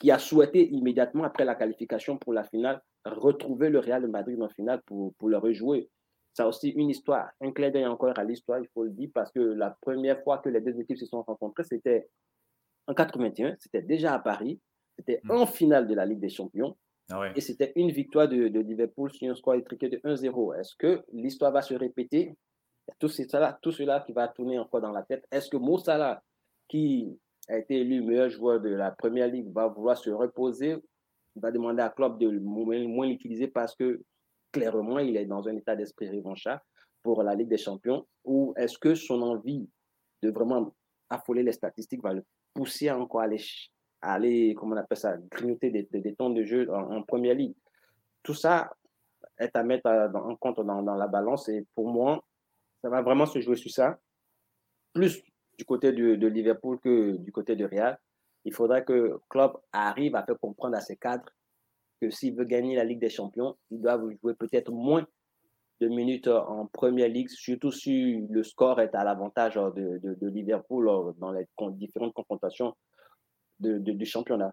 qui, 0.00 0.10
a 0.10 0.18
souhaité 0.18 0.68
immédiatement 0.68 1.24
après 1.24 1.46
la 1.46 1.54
qualification 1.54 2.18
pour 2.18 2.34
la 2.34 2.44
finale 2.44 2.82
retrouver 3.04 3.70
le 3.70 3.78
Real 3.78 4.02
de 4.02 4.06
Madrid 4.06 4.40
en 4.42 4.48
finale 4.48 4.82
pour, 4.84 5.14
pour 5.14 5.28
le 5.28 5.38
rejouer. 5.38 5.88
Ça 6.38 6.44
a 6.44 6.46
aussi 6.46 6.68
une 6.68 6.88
histoire, 6.88 7.30
un 7.40 7.50
clin 7.50 7.68
d'œil 7.68 7.86
encore 7.86 8.16
à 8.16 8.22
l'histoire, 8.22 8.60
il 8.60 8.68
faut 8.68 8.84
le 8.84 8.90
dire, 8.90 9.10
parce 9.12 9.32
que 9.32 9.40
la 9.40 9.76
première 9.80 10.22
fois 10.22 10.38
que 10.38 10.48
les 10.48 10.60
deux 10.60 10.78
équipes 10.78 10.96
se 10.96 11.06
sont 11.06 11.22
rencontrées, 11.22 11.64
c'était 11.64 12.08
en 12.86 12.94
81, 12.94 13.56
c'était 13.58 13.82
déjà 13.82 14.14
à 14.14 14.20
Paris, 14.20 14.60
c'était 14.96 15.20
mm. 15.24 15.30
en 15.32 15.46
finale 15.46 15.88
de 15.88 15.94
la 15.96 16.06
Ligue 16.06 16.20
des 16.20 16.28
Champions. 16.28 16.76
Ah 17.10 17.32
et 17.34 17.40
c'était 17.40 17.72
une 17.74 17.90
victoire 17.90 18.28
de, 18.28 18.36
Liverpool 18.36 19.10
sur 19.12 19.28
un 19.28 19.34
score 19.34 19.56
étriqué 19.56 19.88
de 19.88 19.96
1-0. 19.96 20.60
Est-ce 20.60 20.76
que 20.76 21.02
l'histoire 21.12 21.50
va 21.50 21.60
se 21.60 21.74
répéter? 21.74 22.36
Tout 23.00 23.08
cela, 23.08 23.58
tout 23.60 23.72
cela 23.72 24.04
qui 24.06 24.12
va 24.12 24.28
tourner 24.28 24.60
encore 24.60 24.80
dans 24.80 24.92
la 24.92 25.02
tête. 25.02 25.26
Est-ce 25.32 25.48
que 25.48 25.56
Moussala, 25.56 26.22
qui 26.68 27.18
a 27.48 27.58
été 27.58 27.80
élu 27.80 28.00
meilleur 28.00 28.28
joueur 28.28 28.60
de 28.60 28.68
la 28.68 28.92
Première 28.92 29.26
Ligue, 29.26 29.50
va 29.52 29.66
vouloir 29.66 29.98
se 29.98 30.10
reposer? 30.10 30.76
Il 31.34 31.42
va 31.42 31.50
demander 31.50 31.82
à 31.82 31.88
Klopp 31.88 32.20
de 32.20 32.30
moins 32.38 33.08
l'utiliser 33.08 33.48
parce 33.48 33.74
que 33.74 34.00
clairement, 34.58 34.98
il 34.98 35.16
est 35.16 35.26
dans 35.26 35.46
un 35.48 35.56
état 35.56 35.76
d'esprit 35.76 36.08
revanchard 36.10 36.60
pour 37.02 37.22
la 37.22 37.34
Ligue 37.34 37.48
des 37.48 37.58
Champions 37.58 38.06
Ou 38.24 38.52
est-ce 38.56 38.78
que 38.78 38.94
son 38.94 39.22
envie 39.22 39.68
de 40.22 40.30
vraiment 40.30 40.74
affoler 41.10 41.42
les 41.42 41.52
statistiques 41.52 42.02
va 42.02 42.12
le 42.12 42.24
pousser 42.54 42.90
encore 42.90 43.20
à 43.20 43.24
aller, 43.24 43.42
aller 44.00 44.54
comment 44.54 44.74
on 44.74 44.78
appelle 44.78 44.98
ça, 44.98 45.16
grignoter 45.30 45.70
des, 45.70 46.14
temps 46.14 46.30
de 46.30 46.42
jeu 46.44 46.68
en, 46.72 47.02
Première 47.02 47.34
Ligue? 47.34 47.54
Tout 48.22 48.34
ça 48.34 48.70
est 49.38 49.54
à 49.56 49.62
mettre 49.62 49.88
en 50.14 50.36
compte 50.36 50.60
dans, 50.60 50.82
dans 50.82 50.96
la 50.96 51.06
balance. 51.06 51.48
Et 51.48 51.64
pour 51.74 51.88
moi, 51.88 52.22
ça 52.82 52.88
va 52.88 53.02
vraiment 53.02 53.26
se 53.26 53.40
jouer 53.40 53.56
sur 53.56 53.70
ça. 53.70 53.98
Plus 54.92 55.22
du 55.56 55.64
côté 55.64 55.92
de, 55.92 56.14
de 56.14 56.26
Liverpool 56.26 56.78
que 56.80 57.16
du 57.16 57.32
côté 57.32 57.56
de 57.56 57.64
Real. 57.64 57.98
Il 58.44 58.54
faudra 58.54 58.80
que 58.80 59.18
Klopp 59.28 59.62
arrive 59.72 60.14
à 60.14 60.22
faire 60.22 60.38
comprendre 60.38 60.76
à 60.76 60.80
ses 60.80 60.96
cadres 60.96 61.30
que 62.00 62.10
s'il 62.10 62.34
veut 62.34 62.44
gagner 62.44 62.76
la 62.76 62.84
Ligue 62.84 63.00
des 63.00 63.10
Champions, 63.10 63.56
il 63.70 63.80
doit 63.80 64.00
jouer 64.22 64.34
peut-être 64.34 64.70
moins 64.70 65.06
de 65.80 65.88
minutes 65.88 66.28
en 66.28 66.66
première 66.66 67.08
ligue, 67.08 67.28
surtout 67.28 67.70
si 67.70 68.26
le 68.30 68.42
score 68.42 68.80
est 68.80 68.94
à 68.94 69.04
l'avantage 69.04 69.54
de, 69.54 70.00
de, 70.02 70.28
Liverpool 70.28 71.14
dans 71.18 71.30
les 71.30 71.46
différentes 71.72 72.14
confrontations 72.14 72.74
du 73.60 74.04
championnat. 74.04 74.52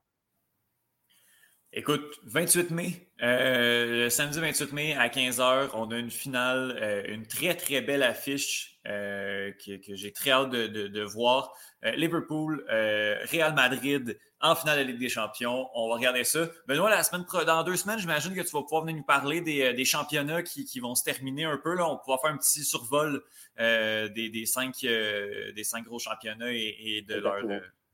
Écoute, 1.78 2.22
28 2.24 2.72
mai, 2.72 3.10
euh, 3.22 4.04
le 4.04 4.10
samedi 4.10 4.40
28 4.40 4.72
mai 4.72 4.94
à 4.94 5.10
15h, 5.10 5.72
on 5.74 5.92
a 5.92 5.98
une 5.98 6.10
finale, 6.10 6.78
euh, 6.82 7.04
une 7.10 7.26
très 7.28 7.54
très 7.56 7.82
belle 7.82 8.04
affiche 8.04 8.76
euh, 8.88 9.52
que, 9.66 9.96
j'ai 9.96 10.12
très 10.12 10.32
hâte 10.32 10.52
de, 10.52 11.02
voir. 11.02 11.52
Euh, 11.84 11.92
Liverpool, 11.92 12.66
euh, 12.70 13.18
Real 13.32 13.54
Madrid 13.56 14.18
en 14.46 14.56
finale 14.56 14.78
de 14.78 14.84
la 14.84 14.88
Ligue 14.92 15.00
des 15.00 15.10
Champions. 15.10 15.70
On 15.74 15.90
va 15.90 15.96
regarder 15.96 16.24
ça. 16.24 16.48
Benoît, 16.68 16.90
la 16.90 17.04
semaine 17.04 17.26
dans 17.46 17.64
deux 17.64 17.76
semaines, 17.76 18.00
j'imagine 18.00 18.34
que 18.34 18.42
tu 18.42 18.52
vas 18.52 18.62
pouvoir 18.62 18.84
venir 18.84 18.98
nous 18.98 19.04
parler 19.04 19.42
des, 19.42 19.74
des 19.74 19.86
championnats 19.86 20.44
qui, 20.44 20.66
qui, 20.66 20.80
vont 20.80 20.96
se 20.96 21.04
terminer 21.04 21.46
un 21.46 21.58
peu. 21.58 21.76
Là. 21.76 21.90
On 21.90 21.98
pourra 21.98 22.18
faire 22.20 22.32
un 22.32 22.38
petit 22.38 22.64
survol 22.64 23.24
des, 23.58 24.30
des, 24.30 24.46
cinq, 24.46 24.82
des 24.82 25.64
cinq 25.64 25.86
gros 25.86 26.00
championnats 26.00 26.54
et, 26.54 26.76
et 26.80 27.02
de 27.02 27.16
leur, 27.16 27.36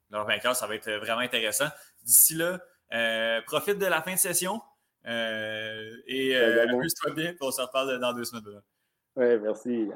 leur 0.10 0.26
vainqueur. 0.26 0.56
Ça 0.56 0.68
va 0.68 0.76
être 0.76 0.92
vraiment 0.92 1.22
intéressant. 1.22 1.68
D'ici 2.04 2.36
là, 2.36 2.60
euh, 2.94 3.42
profite 3.46 3.78
de 3.78 3.86
la 3.86 4.02
fin 4.02 4.14
de 4.14 4.20
session. 4.20 4.62
Euh, 5.08 5.92
et 6.08 6.36
euh, 6.36 6.68
amuse-toi 6.68 7.12
bien, 7.14 7.34
on 7.42 7.52
se 7.52 7.62
reparle 7.62 8.00
dans 8.00 8.14
deux 8.14 8.26
semaines. 8.26 8.62
Oui, 9.16 9.40
merci. 9.42 9.90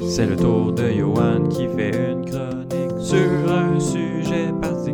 C'est 0.00 0.26
le 0.26 0.36
tour 0.36 0.72
de 0.72 0.90
Johan 0.90 1.48
qui 1.48 1.68
fait 1.68 2.10
une 2.10 2.24
chronique 2.24 2.98
sur 3.00 3.52
un 3.52 3.78
sujet 3.78 4.50
particulier. 4.60 4.85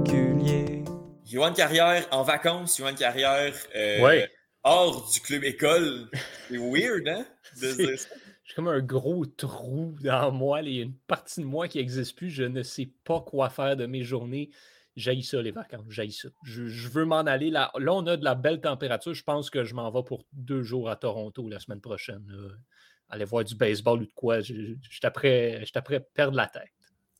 Johan 1.33 1.55
Carrière 1.55 2.07
en 2.11 2.25
vacances, 2.25 2.77
Johan 2.77 2.95
Carrière 2.95 3.55
ouais. 3.75 4.31
hors 4.65 5.11
du 5.11 5.19
club 5.21 5.45
école. 5.45 6.11
C'est 6.51 6.59
weird, 6.59 7.09
hein? 7.09 7.25
J'ai 7.57 8.55
comme 8.55 8.69
un 8.69 8.81
gros 8.81 9.25
trou 9.25 9.97
dans 10.03 10.31
moi. 10.31 10.61
Il 10.61 10.77
y 10.77 10.81
a 10.81 10.83
une 10.83 10.99
partie 11.07 11.41
de 11.41 11.47
moi 11.47 11.69
qui 11.69 11.79
n'existe 11.79 12.19
plus. 12.19 12.29
Je 12.29 12.43
ne 12.43 12.63
sais 12.63 12.93
pas 13.05 13.23
quoi 13.23 13.49
faire 13.49 13.79
de 13.79 13.87
mes 13.87 14.03
journées. 14.03 14.51
J'aille 14.95 15.23
ça, 15.23 15.41
les 15.41 15.53
vacances. 15.53 15.87
J'aille 15.89 16.13
ça. 16.13 16.29
Je, 16.45 16.89
veux 16.91 17.07
m'en 17.07 17.21
aller. 17.21 17.49
Là, 17.49 17.73
là, 17.79 17.95
on 17.95 18.07
a 18.09 18.19
de 18.19 18.25
la 18.25 18.35
belle 18.35 18.61
température. 18.61 19.15
Je 19.15 19.25
pense 19.25 19.49
que 19.49 19.65
je 19.65 19.75
m'en 19.75 19.91
vais 19.91 20.03
pour 20.03 20.27
deux 20.35 20.63
jours 20.63 20.91
à 20.91 20.97
Toronto 20.97 21.49
la 21.49 21.61
semaine 21.61 21.81
prochaine. 21.81 22.27
Aller 23.09 23.25
voir 23.25 23.45
du 23.45 23.55
baseball 23.55 24.03
ou 24.03 24.07
de 24.07 24.13
quoi. 24.13 24.41
Je, 24.41 24.75
je, 24.83 25.01
à 25.07 25.11
perdre 25.11 26.37
la 26.37 26.47
tête. 26.47 26.73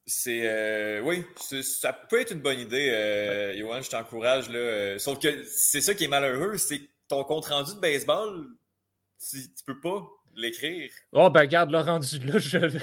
C'est 0.07 0.41
euh, 0.45 1.01
oui, 1.03 1.25
ça 1.63 1.93
peut 1.93 2.21
être 2.21 2.33
une 2.33 2.41
bonne 2.41 2.59
idée, 2.59 2.91
euh, 2.91 3.57
Johan, 3.57 3.83
je 3.83 3.91
t'encourage 3.91 4.49
là. 4.49 4.59
Euh, 4.59 4.99
sauf 4.99 5.21
que 5.21 5.45
c'est 5.45 5.81
ça 5.81 5.95
qui 5.95 6.05
est 6.05 6.09
malheureux, 6.09 6.57
c'est 6.59 6.81
ton 7.07 7.23
compte 7.23 7.47
rendu 7.47 7.75
de 7.75 7.81
baseball, 7.81 8.47
tu, 9.21 9.37
tu 9.37 9.65
peux 9.65 9.79
pas 9.79 10.03
l'écrire. 10.35 10.91
Oh 11.13 11.31
ben 11.31 11.45
garde 11.47 11.71
le 11.71 11.79
rendu 11.79 12.19
là, 12.19 12.39
je... 12.39 12.59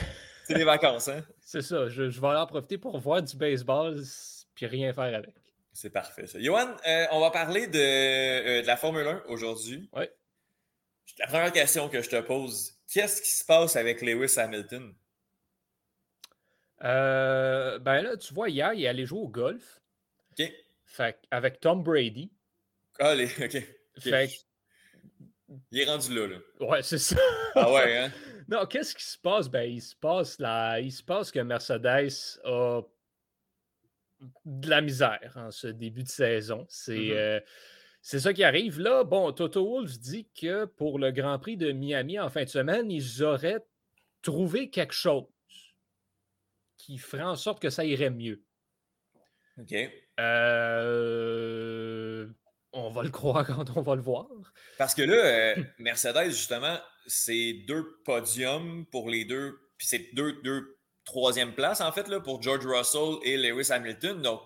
C'est 0.47 0.55
des 0.55 0.63
vacances, 0.63 1.07
hein? 1.09 1.23
C'est 1.41 1.61
ça, 1.61 1.89
je, 1.89 2.09
je, 2.09 2.19
vais 2.19 2.27
en 2.27 2.47
profiter 2.47 2.79
pour 2.79 2.97
voir 2.97 3.21
du 3.21 3.37
baseball 3.37 4.01
puis 4.55 4.65
rien 4.65 4.93
faire 4.93 5.15
avec. 5.15 5.35
C'est 5.73 5.89
parfait, 5.91 6.27
ça. 6.27 6.39
Johan, 6.41 6.75
euh, 6.87 7.05
on 7.11 7.19
va 7.19 7.31
parler 7.31 7.67
de, 7.67 7.79
euh, 7.79 8.61
de 8.61 8.67
la 8.67 8.75
Formule 8.75 9.07
1 9.07 9.23
aujourd'hui. 9.27 9.89
Oui. 9.93 10.05
La 11.19 11.27
première 11.27 11.51
question 11.51 11.87
que 11.87 12.01
je 12.01 12.09
te 12.09 12.19
pose, 12.19 12.73
qu'est-ce 12.91 13.21
qui 13.21 13.31
se 13.31 13.45
passe 13.45 13.75
avec 13.75 14.01
Lewis 14.01 14.37
Hamilton? 14.37 14.93
Euh, 16.83 17.79
ben 17.79 18.01
là, 18.01 18.17
tu 18.17 18.33
vois, 18.33 18.49
hier, 18.49 18.73
il 18.73 18.83
est 18.83 18.87
allé 18.87 19.05
jouer 19.05 19.19
au 19.19 19.27
golf. 19.27 19.81
OK. 20.31 20.51
Fait, 20.85 21.17
avec 21.31 21.59
Tom 21.59 21.83
Brady. 21.83 22.31
Ah, 22.99 23.15
les, 23.15 23.25
OK. 23.25 23.63
Fait, 23.99 24.29
il 25.71 25.79
est 25.79 25.85
rendu 25.85 26.15
là, 26.15 26.27
là. 26.27 26.37
Ouais, 26.59 26.81
c'est 26.83 26.97
ça. 26.97 27.17
Ah 27.55 27.71
ouais, 27.71 27.97
hein? 27.97 28.11
non, 28.47 28.65
qu'est-ce 28.65 28.95
qui 28.95 29.03
se 29.03 29.17
passe? 29.17 29.49
Ben, 29.49 29.69
il 29.69 29.81
se 29.81 29.95
passe 29.95 30.39
là, 30.39 30.79
il 30.79 30.91
se 30.91 31.03
passe 31.03 31.31
que 31.31 31.39
Mercedes 31.39 32.39
a 32.43 32.81
de 34.45 34.69
la 34.69 34.81
misère 34.81 35.33
en 35.35 35.51
ce 35.51 35.67
début 35.67 36.03
de 36.03 36.09
saison. 36.09 36.65
C'est 36.69 37.09
mmh 37.11 37.11
euh, 37.11 37.39
ça 38.01 38.33
qui 38.33 38.43
arrive. 38.43 38.79
Là, 38.79 39.03
bon, 39.03 39.31
Toto 39.31 39.65
Wolff 39.65 39.97
dit 39.99 40.27
que 40.39 40.65
pour 40.65 40.99
le 40.99 41.11
Grand 41.11 41.39
Prix 41.39 41.57
de 41.57 41.71
Miami 41.71 42.19
en 42.19 42.29
fin 42.29 42.43
de 42.43 42.49
semaine, 42.49 42.91
ils 42.91 43.23
auraient 43.23 43.65
trouvé 44.21 44.69
quelque 44.69 44.93
chose 44.93 45.25
qui 46.79 46.97
ferait 46.97 47.21
en 47.21 47.35
sorte 47.35 47.61
que 47.61 47.69
ça 47.69 47.85
irait 47.85 48.09
mieux. 48.09 48.43
OK. 49.59 49.75
Euh, 50.19 52.27
on 52.71 52.89
va 52.89 53.03
le 53.03 53.09
croire 53.09 53.45
quand 53.45 53.77
on 53.77 53.81
va 53.81 53.95
le 53.95 54.01
voir. 54.01 54.27
Parce 54.77 54.95
que 54.95 55.03
là, 55.03 55.15
euh, 55.15 55.63
Mercedes, 55.77 56.29
justement, 56.29 56.79
c'est 57.05 57.65
deux 57.67 57.99
podiums 58.05 58.85
pour 58.87 59.09
les 59.09 59.25
deux. 59.25 59.59
Puis 59.77 59.87
c'est 59.87 60.09
deux, 60.13 60.41
deux 60.41 60.77
troisième 61.05 61.53
place, 61.53 61.81
en 61.81 61.91
fait, 61.91 62.07
là, 62.07 62.19
pour 62.19 62.41
George 62.41 62.65
Russell 62.65 63.17
et 63.23 63.37
Lewis 63.37 63.71
Hamilton. 63.71 64.21
Donc, 64.21 64.41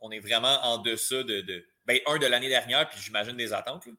on, 0.00 0.10
est 0.10 0.20
vraiment 0.20 0.58
en 0.62 0.78
deçà 0.78 1.22
de, 1.22 1.40
de 1.40 1.64
ben, 1.86 1.98
un 2.06 2.18
de 2.18 2.26
l'année 2.26 2.48
dernière, 2.48 2.88
puis 2.88 3.00
j'imagine 3.00 3.36
des 3.36 3.52
attentes. 3.52 3.84
Oui, 3.86 3.94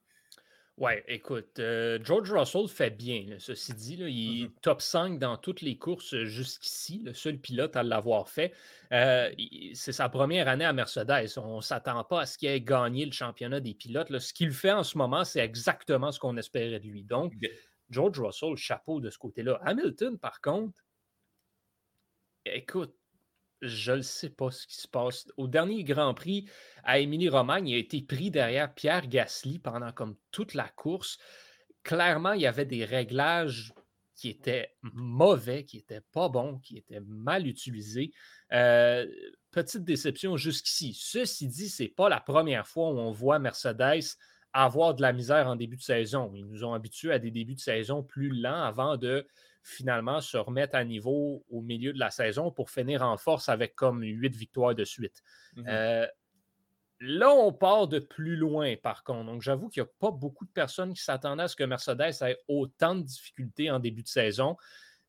Ouais, 0.80 1.04
écoute, 1.10 1.60
euh, 1.60 2.00
George 2.02 2.32
Russell 2.32 2.70
fait 2.70 2.90
bien, 2.90 3.36
ceci 3.38 3.74
dit. 3.74 3.96
il 3.96 4.44
est 4.44 4.46
mm-hmm. 4.46 4.62
top 4.62 4.82
5 4.82 5.20
dans 5.20 5.36
toutes 5.36 5.60
les 5.60 5.78
courses 5.78 6.16
jusqu'ici, 6.24 7.02
le 7.04 7.14
seul 7.14 7.38
pilote 7.38 7.76
à 7.76 7.84
l'avoir 7.84 8.30
fait. 8.30 8.54
Euh, 8.94 9.30
c'est 9.74 9.92
sa 9.92 10.08
première 10.08 10.48
année 10.48 10.64
à 10.64 10.72
Mercedes. 10.72 11.38
On 11.38 11.58
ne 11.58 11.62
s'attend 11.62 12.02
pas 12.06 12.22
à 12.22 12.26
ce 12.26 12.38
qu'il 12.38 12.48
ait 12.48 12.62
gagné 12.62 13.06
le 13.06 13.12
championnat 13.12 13.60
des 13.60 13.74
pilotes. 13.74 14.18
Ce 14.20 14.34
qu'il 14.34 14.54
fait 14.54 14.72
en 14.72 14.84
ce 14.84 14.98
moment, 14.98 15.26
c'est 15.26 15.42
exactement 15.42 16.14
ce 16.14 16.20
qu'on 16.20 16.38
espérait 16.38 16.80
de 16.80 16.88
lui. 16.88 17.04
Donc, 17.04 17.34
George 17.90 18.18
Russell, 18.18 18.56
chapeau 18.56 19.02
de 19.02 19.10
ce 19.10 19.18
côté-là. 19.18 19.60
Hamilton, 19.66 20.18
par 20.18 20.40
contre, 20.40 20.74
Écoute, 22.46 22.96
je 23.62 23.92
ne 23.94 24.02
sais 24.02 24.30
pas 24.30 24.52
ce 24.52 24.66
qui 24.68 24.78
se 24.78 24.88
passe. 24.88 25.28
Au 25.38 25.48
dernier 25.48 25.84
Grand 25.84 26.14
Prix 26.14 26.50
à 26.84 27.00
Émilie-Romagne, 27.00 27.68
il 27.68 27.76
a 27.76 27.80
été 27.80 28.02
pris 28.02 28.32
derrière 28.32 28.74
Pierre 28.74 29.08
Gasly 29.08 29.60
pendant 29.60 29.92
comme 29.92 30.16
toute 30.32 30.54
la 30.54 30.70
course. 30.70 31.18
Clairement, 31.84 32.34
il 32.34 32.42
y 32.42 32.48
avait 32.48 32.66
des 32.66 32.86
réglages 32.86 33.74
qui 34.16 34.30
étaient 34.30 34.76
mauvais, 34.82 35.64
qui 35.64 35.78
n'étaient 35.78 36.04
pas 36.12 36.28
bons, 36.28 36.60
qui 36.60 36.78
étaient 36.78 37.02
mal 37.06 37.48
utilisés. 37.48 38.12
Euh, 38.52 39.08
petite 39.52 39.84
déception 39.84 40.36
jusqu'ici. 40.36 40.94
Ceci 40.94 41.48
dit, 41.48 41.70
ce 41.70 41.84
n'est 41.84 41.90
pas 41.90 42.10
la 42.10 42.20
première 42.20 42.68
fois 42.68 42.90
où 42.90 43.00
on 43.00 43.12
voit 43.12 43.40
Mercedes 43.40 44.18
avoir 44.54 44.96
de 44.96 45.02
la 45.02 45.14
misère 45.14 45.48
en 45.48 45.56
début 45.56 45.78
de 45.78 45.82
saison. 45.82 46.32
Ils 46.36 46.46
nous 46.46 46.64
ont 46.64 46.74
habitués 46.74 47.14
à 47.14 47.20
des 47.20 47.32
débuts 47.32 47.56
de 47.56 47.60
saison 47.60 48.04
plus 48.04 48.30
lents 48.30 48.64
avant 48.64 48.98
de 48.98 49.28
finalement 49.70 50.22
se 50.22 50.38
remettre 50.38 50.76
à 50.76 50.84
niveau 50.84 51.46
au 51.50 51.62
milieu 51.62 51.94
de 51.94 52.00
la 52.00 52.12
saison 52.12 52.52
pour 52.52 52.70
finir 52.70 53.02
en 53.02 53.18
force 53.18 53.50
avec 53.50 53.76
comme 53.76 54.02
huit 54.02 54.36
victoires 54.36 54.76
de 54.76 54.86
suite. 54.86 55.24
Mhm. 55.56 55.66
Euh, 55.68 56.08
là, 57.00 57.30
on 57.30 57.54
part 57.54 57.88
de 57.88 58.00
plus 58.00 58.36
loin, 58.36 58.76
par 58.76 59.04
contre. 59.04 59.26
Donc, 59.26 59.42
j'avoue 59.42 59.70
qu'il 59.70 59.84
n'y 59.84 59.88
a 59.88 59.92
pas 60.00 60.12
beaucoup 60.12 60.46
de 60.46 60.52
personnes 60.52 60.94
qui 60.94 61.04
s'attendaient 61.04 61.44
à 61.44 61.48
ce 61.48 61.56
que 61.56 61.64
Mercedes 61.64 62.22
ait 62.22 62.38
autant 62.48 62.96
de 62.96 63.04
difficultés 63.04 63.72
en 63.72 63.80
début 63.80 64.04
de 64.04 64.08
saison. 64.08 64.58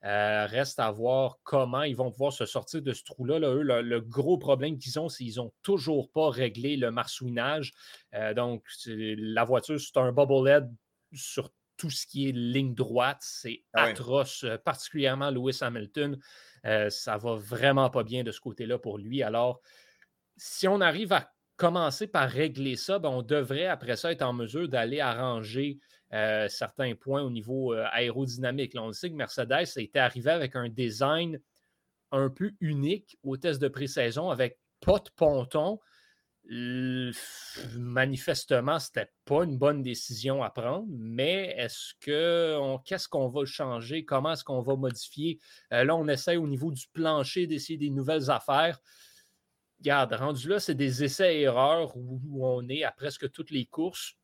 Euh, 0.03 0.47
reste 0.47 0.81
à 0.81 0.91
voir 0.91 1.41
comment 1.43 1.83
ils 1.83 1.95
vont 1.95 2.11
pouvoir 2.11 2.33
se 2.33 2.47
sortir 2.47 2.81
de 2.81 2.93
ce 2.95 3.05
trou-là. 3.05 3.39
eux, 3.41 3.63
le, 3.63 4.01
gros 4.01 4.39
problème 4.39 4.79
qu'ils 4.79 4.99
ont, 4.99 5.11
c'est 5.11 5.25
qu'ils 5.25 5.37
n'ont 5.37 5.53
toujours 5.63 6.11
pas 6.11 6.31
réglé 6.31 6.77
le 6.77 6.91
marsouinage. 6.91 7.73
Euh, 8.15 8.33
donc, 8.33 8.65
la 8.87 9.45
voiture, 9.45 9.79
c'est 9.79 9.99
un 9.99 10.13
bubble 10.13 10.49
head 10.49 10.71
sur 11.13 11.51
tout 11.81 11.89
ce 11.89 12.07
qui 12.07 12.29
est 12.29 12.33
ligne 12.33 12.75
droite. 12.75 13.19
C'est 13.23 13.65
Ah 13.73 13.85
ouais. 13.85 13.91
atroce, 13.93 14.45
euh, 14.45 14.59
particulièrement 14.59 15.31
Lewis 15.31 15.59
Hamilton. 15.63 16.19
Euh, 16.67 16.91
ça 16.91 17.17
va 17.17 17.37
vraiment 17.37 17.89
pas 17.89 18.05
bien 18.05 18.23
de 18.23 18.31
ce 18.31 18.41
côté-là 18.41 18.79
pour 18.79 18.99
lui. 18.99 19.23
Alors, 19.23 19.63
si 20.37 20.69
on 20.69 20.83
arrive 20.83 21.15
à 21.15 21.33
commencer 21.57 22.07
par 22.07 22.29
régler 22.29 22.77
ça, 22.77 22.99
ben, 22.99 23.09
on 23.09 23.23
devrait 23.23 23.67
après 23.67 23.97
ça 23.97 24.13
être 24.13 24.23
en 24.23 24.35
mesure 24.35 24.69
d'aller 24.69 25.01
arranger 25.01 25.79
euh, 26.13 26.49
certains 26.49 26.95
points 26.95 27.23
au 27.23 27.31
niveau 27.31 27.73
euh, 27.73 27.87
aérodynamique. 27.93 28.75
Là, 28.75 28.83
on 28.83 28.93
sait 28.93 29.11
que 29.11 29.15
Mercedes 29.15 29.53
a 29.53 29.81
été 29.81 29.99
arrivé 29.99 30.31
avec 30.31 30.57
un 30.57 30.69
design 30.69 31.41
un 32.13 32.29
peu 32.29 32.53
unique 32.61 33.17
au 33.23 33.37
test 33.37 33.61
de 33.63 33.69
pré-saison 33.69 34.29
avec 34.29 34.59
pas 34.81 34.99
de 34.99 35.09
ponton. 35.17 35.79
Manifestement, 37.77 38.81
c'était 38.81 39.09
pas 39.25 39.45
une 39.45 39.57
bonne 39.57 39.83
décision 39.83 40.43
à 40.43 40.51
prendre, 40.51 40.89
mais 40.91 41.55
est-ce 41.57 41.95
que 42.01 42.77
qu'est-ce 42.85 43.09
qu'on 43.09 43.29
va 43.29 43.45
changer? 43.45 44.05
Comment 44.05 44.33
est-ce 44.33 44.43
qu'on 44.43 44.61
va 44.61 44.75
modifier? 44.75 45.39
Euh, 45.73 45.85
là, 45.85 45.95
on 45.95 46.09
essaie 46.09 46.37
au 46.37 46.49
niveau 46.49 46.73
du 46.73 46.89
plancher 46.93 47.47
d'essayer 47.47 47.79
des 47.79 47.91
nouvelles 47.91 48.33
affaires. 48.33 48.81
Regarde, 49.79 50.13
rendu 50.13 50.49
là, 50.49 50.59
c'est 50.59 50.75
des 50.75 51.05
essais-erreurs 51.05 51.97
où, 51.97 52.21
où 52.29 52.45
on 52.45 52.69
est 52.69 52.83
à 52.83 52.91
presque 52.91 53.31
toutes 53.31 53.53
les 53.53 53.67
courses. 53.67 54.17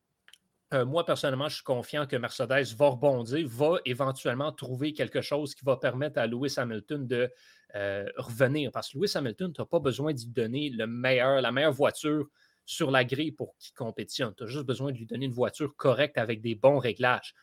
Euh, 0.74 0.84
moi, 0.84 1.06
personnellement, 1.06 1.48
je 1.48 1.56
suis 1.56 1.64
confiant 1.64 2.06
que 2.06 2.16
Mercedes 2.16 2.74
va 2.76 2.88
rebondir, 2.88 3.46
va 3.48 3.78
éventuellement 3.84 4.50
trouver 4.50 4.92
quelque 4.92 5.20
chose 5.20 5.54
qui 5.54 5.64
va 5.64 5.76
permettre 5.76 6.18
à 6.18 6.26
Lewis 6.26 6.54
Hamilton 6.56 7.06
de 7.06 7.30
euh, 7.74 8.06
revenir. 8.16 8.70
Parce 8.72 8.90
que 8.90 8.98
Lewis 8.98 9.12
Hamilton, 9.14 9.52
tu 9.52 9.60
n'as 9.60 9.66
pas 9.66 9.80
besoin 9.80 10.12
d'y 10.12 10.28
donner 10.28 10.70
la 10.70 10.86
meilleure 10.86 11.72
voiture 11.72 12.26
sur 12.64 12.90
la 12.90 13.04
grille 13.04 13.32
pour 13.32 13.56
qu'il 13.58 13.74
compétitionne. 13.74 14.34
Tu 14.36 14.44
as 14.44 14.46
juste 14.46 14.66
besoin 14.66 14.92
de 14.92 14.98
lui 14.98 15.06
donner 15.06 15.26
une 15.26 15.32
voiture 15.32 15.74
correcte 15.76 16.18
avec 16.18 16.40
des 16.40 16.54
bons 16.54 16.78
réglages. 16.78 17.34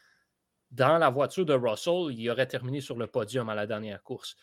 Dans 0.71 0.97
la 0.97 1.09
voiture 1.09 1.45
de 1.45 1.53
Russell, 1.53 2.13
il 2.17 2.30
aurait 2.30 2.47
terminé 2.47 2.82
sur 2.82 2.97
le 2.97 3.07
podium 3.07 3.47
à 3.49 3.55
la 3.55 3.65
dernière 3.65 4.03
course. 4.03 4.36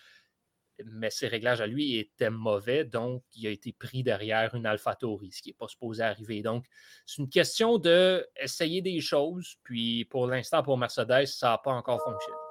Mais 0.87 1.11
ses 1.11 1.29
réglages 1.29 1.61
à 1.61 1.67
lui 1.67 1.99
étaient 1.99 2.31
mauvais, 2.31 2.85
donc 2.85 3.23
il 3.35 3.47
a 3.47 3.51
été 3.51 3.73
pris 3.73 4.03
derrière 4.03 4.55
une 4.55 4.65
AlphaTauri, 4.65 5.31
ce 5.31 5.43
qui 5.43 5.51
n'est 5.51 5.55
pas 5.55 5.69
supposé 5.69 6.03
arriver. 6.03 6.41
Donc, 6.41 6.65
c'est 7.05 7.21
une 7.21 7.29
question 7.29 7.77
d'essayer 7.77 8.81
des 8.81 9.01
choses, 9.03 9.57
puis 9.63 10.07
pour 10.07 10.27
l'instant, 10.27 10.63
pour 10.63 10.79
Mercedes, 10.79 11.27
ça 11.27 11.51
n'a 11.51 11.59
pas 11.59 11.73
encore 11.73 12.03
fonctionné. 12.03 12.50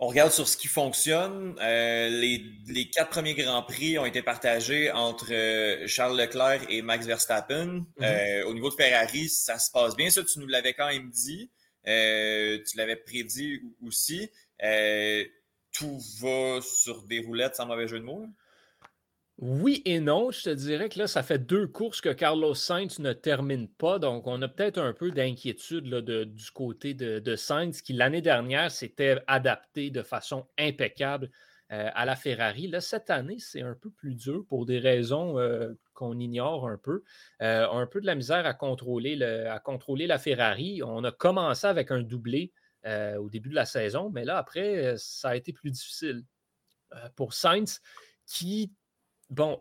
On 0.00 0.06
regarde 0.06 0.30
sur 0.30 0.46
ce 0.46 0.56
qui 0.56 0.68
fonctionne. 0.68 1.56
Euh, 1.60 2.08
les, 2.08 2.44
les 2.68 2.88
quatre 2.88 3.10
premiers 3.10 3.34
Grands 3.34 3.64
Prix 3.64 3.98
ont 3.98 4.06
été 4.06 4.22
partagés 4.22 4.92
entre 4.92 5.32
euh, 5.32 5.88
Charles 5.88 6.16
Leclerc 6.16 6.60
et 6.68 6.82
Max 6.82 7.04
Verstappen. 7.04 7.84
Euh, 8.00 8.44
au 8.44 8.54
niveau 8.54 8.70
de 8.70 8.74
Ferrari, 8.74 9.28
ça 9.28 9.58
se 9.58 9.72
passe 9.72 9.96
bien. 9.96 10.08
Ça, 10.08 10.22
tu 10.22 10.38
nous 10.38 10.46
l'avais 10.46 10.72
quand 10.72 10.86
même 10.86 11.10
dit. 11.10 11.50
Euh, 11.88 12.58
tu 12.64 12.76
l'avais 12.76 12.94
prédit 12.94 13.60
aussi. 13.84 14.30
Euh, 14.62 15.24
tout 15.72 16.00
va 16.20 16.60
sur 16.60 17.02
des 17.02 17.18
roulettes 17.18 17.56
sans 17.56 17.66
mauvais 17.66 17.88
jeu 17.88 17.98
de 17.98 18.04
mots. 18.04 18.26
Oui 19.40 19.82
et 19.84 20.00
non, 20.00 20.32
je 20.32 20.42
te 20.42 20.50
dirais 20.50 20.88
que 20.88 20.98
là, 20.98 21.06
ça 21.06 21.22
fait 21.22 21.38
deux 21.38 21.68
courses 21.68 22.00
que 22.00 22.08
Carlos 22.08 22.54
Sainz 22.54 22.98
ne 22.98 23.12
termine 23.12 23.68
pas, 23.68 24.00
donc 24.00 24.26
on 24.26 24.42
a 24.42 24.48
peut-être 24.48 24.78
un 24.78 24.92
peu 24.92 25.12
d'inquiétude 25.12 25.84
du 25.84 26.50
côté 26.50 26.92
de, 26.92 27.36
Sainz, 27.36 27.80
qui 27.80 27.92
l'année 27.92 28.20
dernière 28.20 28.72
s'était 28.72 29.22
adapté 29.28 29.90
de 29.90 30.02
façon 30.02 30.48
impeccable 30.58 31.30
euh, 31.70 31.88
à 31.94 32.04
la 32.04 32.16
Ferrari. 32.16 32.66
Là, 32.66 32.80
cette 32.80 33.10
année, 33.10 33.38
c'est 33.38 33.62
un 33.62 33.74
peu 33.74 33.90
plus 33.90 34.16
dur 34.16 34.44
pour 34.48 34.66
des 34.66 34.80
raisons 34.80 35.38
euh, 35.38 35.72
qu'on 35.94 36.18
ignore 36.18 36.68
un 36.68 36.76
peu. 36.76 37.04
Euh, 37.40 37.70
un 37.70 37.86
peu 37.86 38.00
de 38.00 38.06
la 38.06 38.16
misère 38.16 38.44
à 38.44 38.54
contrôler, 38.54 39.14
la 39.14 40.18
Ferrari. 40.18 40.82
On 40.82 41.04
a 41.04 41.12
commencé 41.12 41.68
avec 41.68 41.92
un 41.92 42.02
doublé 42.02 42.52
au 42.84 43.28
début 43.28 43.50
de 43.50 43.54
la 43.54 43.66
saison, 43.66 44.10
mais 44.10 44.24
là, 44.24 44.38
après, 44.38 44.94
ça 44.96 45.28
a 45.28 45.36
été 45.36 45.52
plus 45.52 45.70
difficile. 45.70 46.24
Pour 47.16 47.34
Sainz, 47.34 47.82
qui 48.26 48.72
bon, 49.30 49.60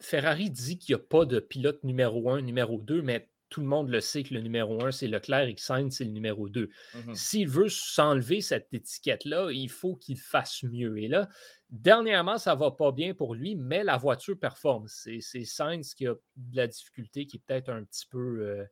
Ferrari 0.00 0.50
dit 0.50 0.78
qu'il 0.78 0.94
n'y 0.94 1.00
a 1.00 1.04
pas 1.04 1.24
de 1.24 1.40
pilote 1.40 1.82
numéro 1.84 2.30
1, 2.30 2.42
numéro 2.42 2.80
2, 2.80 3.02
mais 3.02 3.28
tout 3.48 3.60
le 3.60 3.66
monde 3.66 3.88
le 3.88 4.00
sait 4.00 4.22
que 4.22 4.34
le 4.34 4.40
numéro 4.40 4.84
1, 4.84 4.92
c'est 4.92 5.06
Leclerc 5.06 5.48
et 5.48 5.54
que 5.54 5.60
Sainz, 5.60 5.96
c'est 5.96 6.04
le 6.04 6.10
numéro 6.10 6.48
2. 6.48 6.68
Mhm. 6.94 7.14
S'il 7.14 7.48
veut 7.48 7.68
s'enlever 7.68 8.40
cette 8.40 8.68
étiquette-là, 8.72 9.50
il 9.50 9.70
faut 9.70 9.96
qu'il 9.96 10.18
fasse 10.18 10.62
mieux. 10.64 10.98
Et 10.98 11.08
là, 11.08 11.28
dernièrement, 11.70 12.38
ça 12.38 12.54
ne 12.54 12.60
va 12.60 12.70
pas 12.70 12.92
bien 12.92 13.14
pour 13.14 13.34
lui, 13.34 13.56
mais 13.56 13.84
la 13.84 13.96
voiture 13.96 14.38
performe. 14.38 14.86
C'est 14.88 15.20
c'est 15.20 15.44
Sainz 15.44 15.94
qui 15.94 16.06
a 16.06 16.14
de 16.36 16.56
la 16.56 16.66
difficulté, 16.66 17.26
qui 17.26 17.38
est 17.38 17.42
peut-être 17.46 17.70
un 17.70 17.84
petit 17.84 18.06
peu 18.06 18.40
euh, 18.40 18.64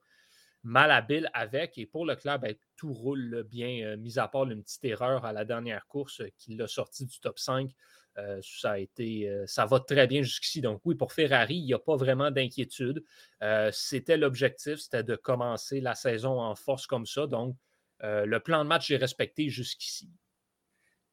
malhabile 0.63 1.31
avec. 1.33 1.79
Et 1.79 1.87
pour 1.87 2.05
Leclerc, 2.05 2.41
ben, 2.41 2.55
tout 2.77 2.93
roule 2.93 3.45
bien, 3.49 3.87
euh, 3.87 3.97
mis 3.97 4.19
à 4.19 4.29
part 4.29 4.45
une 4.45 4.63
petite 4.63 4.85
erreur 4.85 5.25
à 5.25 5.33
la 5.33 5.45
dernière 5.47 5.87
course 5.87 6.21
euh, 6.21 6.29
qui 6.37 6.55
l'a 6.55 6.67
sorti 6.67 7.07
du 7.07 7.19
top 7.21 7.39
5. 7.39 7.71
Euh, 8.19 8.41
ça 8.43 8.73
a 8.73 8.79
été, 8.79 9.29
euh, 9.29 9.45
ça 9.47 9.67
va 9.67 9.79
très 9.81 10.07
bien 10.07 10.23
jusqu'ici. 10.23 10.61
Donc 10.63 10.81
oui, 10.85 10.95
pour 10.95 11.13
Ferrari, 11.13 11.57
il 11.57 11.65
n'y 11.67 11.75
a 11.75 11.79
pas 11.79 11.97
vraiment 11.97 12.31
d'inquiétude. 12.31 13.05
Euh, 13.43 13.71
c'était 13.73 14.17
l'objectif, 14.17 14.77
c'était 14.79 15.03
de 15.03 15.17
commencer 15.17 15.81
la 15.81 15.95
saison 15.95 16.41
en 16.41 16.55
force 16.55 16.87
comme 16.87 17.07
ça. 17.07 17.27
Donc 17.27 17.57
le 18.03 18.39
plan 18.39 18.63
de 18.63 18.69
match 18.69 18.91
est 18.91 18.97
respecté 18.97 19.49
jusqu'ici. 19.49 20.09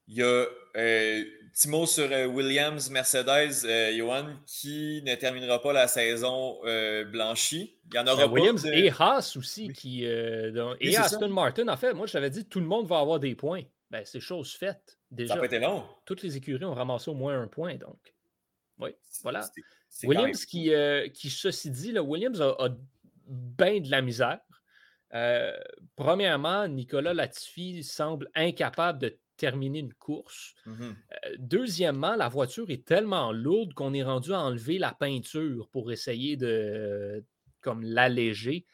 Il 0.08 0.16
y 0.18 0.22
a 0.24 0.46
petit 0.74 1.70
mot 1.70 1.86
sur 1.86 2.10
Williams, 2.34 2.90
Mercedes, 2.90 3.66
Johan, 3.96 4.36
qui 4.46 5.02
ne 5.06 5.16
terminera 5.16 5.62
pas 5.62 5.72
la 5.72 5.88
saison 5.88 6.60
blanchie. 7.10 7.78
Il 7.92 7.96
y 7.96 8.00
en 8.00 8.08
aura 8.08 8.26
pas 8.26 8.32
Williams 8.32 8.64
de- 8.64 8.72
et 8.72 8.90
Haas 9.00 9.36
aussi, 9.38 9.68
Oui. 9.68 9.74
qui, 9.74 10.02
donc- 10.54 10.78
Oui, 10.82 10.88
et 10.90 10.92
ça. 10.94 11.04
Aston 11.04 11.30
Martin, 11.30 11.68
en 11.70 11.78
fait, 11.78 11.94
moi 11.94 12.06
je 12.06 12.14
t'avais 12.14 12.30
dit 12.30 12.46
tout 12.46 12.60
le 12.60 12.66
monde 12.66 12.86
va 12.88 13.00
avoir 13.00 13.20
des 13.20 13.34
points. 13.36 13.64
Ben, 13.92 14.04
c'est 14.06 14.20
chose 14.20 14.54
faite. 14.54 14.98
Ça 15.14 15.16
Déjà, 15.18 15.34
n'a 15.36 15.40
pas 15.42 15.46
été 15.48 15.60
long. 15.60 15.84
toutes 16.06 16.24
les 16.24 16.38
écuries 16.38 16.66
ont 16.66 16.74
ramassé 16.74 17.10
au 17.12 17.14
moins 17.14 17.40
un 17.40 17.48
point. 17.48 17.76
Donc, 17.76 18.14
oui, 18.80 18.90
voilà. 19.22 19.48
Williams 20.04 20.26
même- 20.40 20.46
qui, 20.48 20.74
euh, 20.74 21.08
qui, 21.10 21.30
ceci 21.30 21.70
dit, 21.70 21.92
là, 21.92 22.02
Williams 22.02 22.42
a, 22.42 22.50
a 22.60 22.70
bien 23.28 23.80
de 23.80 23.92
la 23.92 24.02
misère. 24.02 24.40
Euh, 25.14 25.56
premièrement, 25.96 26.68
Nicolas 26.68 27.14
Latifi 27.14 27.84
semble 27.84 28.30
incapable 28.34 29.00
de 29.00 29.20
terminer 29.38 29.80
une 29.80 29.94
course. 29.94 30.56
Mhm. 30.66 30.96
Euh, 31.26 31.36
Deuxièmement, 31.38 32.16
la 32.16 32.30
voiture 32.30 32.70
est 32.72 32.86
tellement 32.86 33.32
lourde 33.32 33.74
qu'on 33.76 33.94
est 33.94 34.04
rendu 34.04 34.34
à 34.34 34.40
enlever 34.42 34.80
la 34.80 34.94
peinture 34.94 35.70
pour 35.70 35.92
essayer 35.92 36.38
de 36.38 37.24
comme 37.62 37.84
l'alléger. 37.84 38.66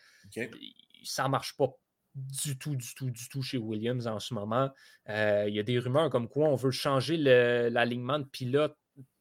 Ça 1.03 1.23
ne 1.25 1.29
marche 1.29 1.55
pas 1.57 1.67
du 2.15 2.57
tout, 2.57 2.75
du 2.75 2.93
tout, 2.95 3.09
du 3.09 3.29
tout 3.29 3.41
chez 3.41 3.57
Williams 3.57 4.07
en 4.07 4.19
ce 4.19 4.33
moment. 4.33 4.71
Euh, 5.09 5.45
Il 5.47 5.55
y 5.55 5.59
a 5.59 5.63
des 5.63 5.79
rumeurs 5.79 6.09
comme 6.09 6.27
quoi 6.27 6.47
on 6.47 6.55
veut 6.55 6.71
changer 6.71 7.17
l'alignement 7.17 8.19
de 8.19 8.25
pilote 8.25 8.77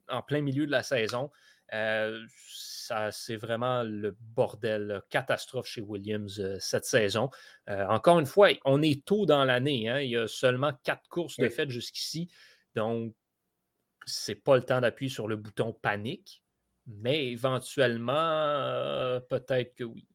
en 0.08 0.22
plein 0.22 0.40
milieu 0.40 0.66
de 0.66 0.70
la 0.70 0.82
saison. 0.82 1.30
Euh, 1.74 2.24
ça, 2.48 3.12
c'est 3.12 3.36
vraiment 3.36 3.82
le 3.82 4.16
bordel, 4.20 4.86
la 4.86 5.00
catastrophe 5.10 5.66
chez 5.66 5.82
Williams 5.82 6.40
euh, 6.40 6.56
cette 6.58 6.86
saison. 6.86 7.28
Encore 7.66 8.18
une 8.18 8.26
fois, 8.26 8.48
on 8.64 8.80
est 8.80 9.04
tôt 9.04 9.26
dans 9.26 9.44
l'année. 9.44 9.88
hein. 9.88 10.00
Il 10.00 10.10
y 10.10 10.16
a 10.16 10.26
seulement 10.26 10.72
quatre 10.82 11.06
courses 11.08 11.36
de 11.36 11.48
faites 11.50 11.70
jusqu'ici. 11.70 12.30
Donc, 12.74 13.14
c'est 14.06 14.36
pas 14.36 14.56
le 14.56 14.62
temps 14.62 14.80
d'appuyer 14.80 15.10
sur 15.10 15.28
le 15.28 15.36
bouton 15.36 15.74
panique. 15.74 16.42
Mais 16.86 17.26
éventuellement, 17.26 19.20
peut-être 19.28 19.74
que 19.74 19.84
oui. 19.84 20.08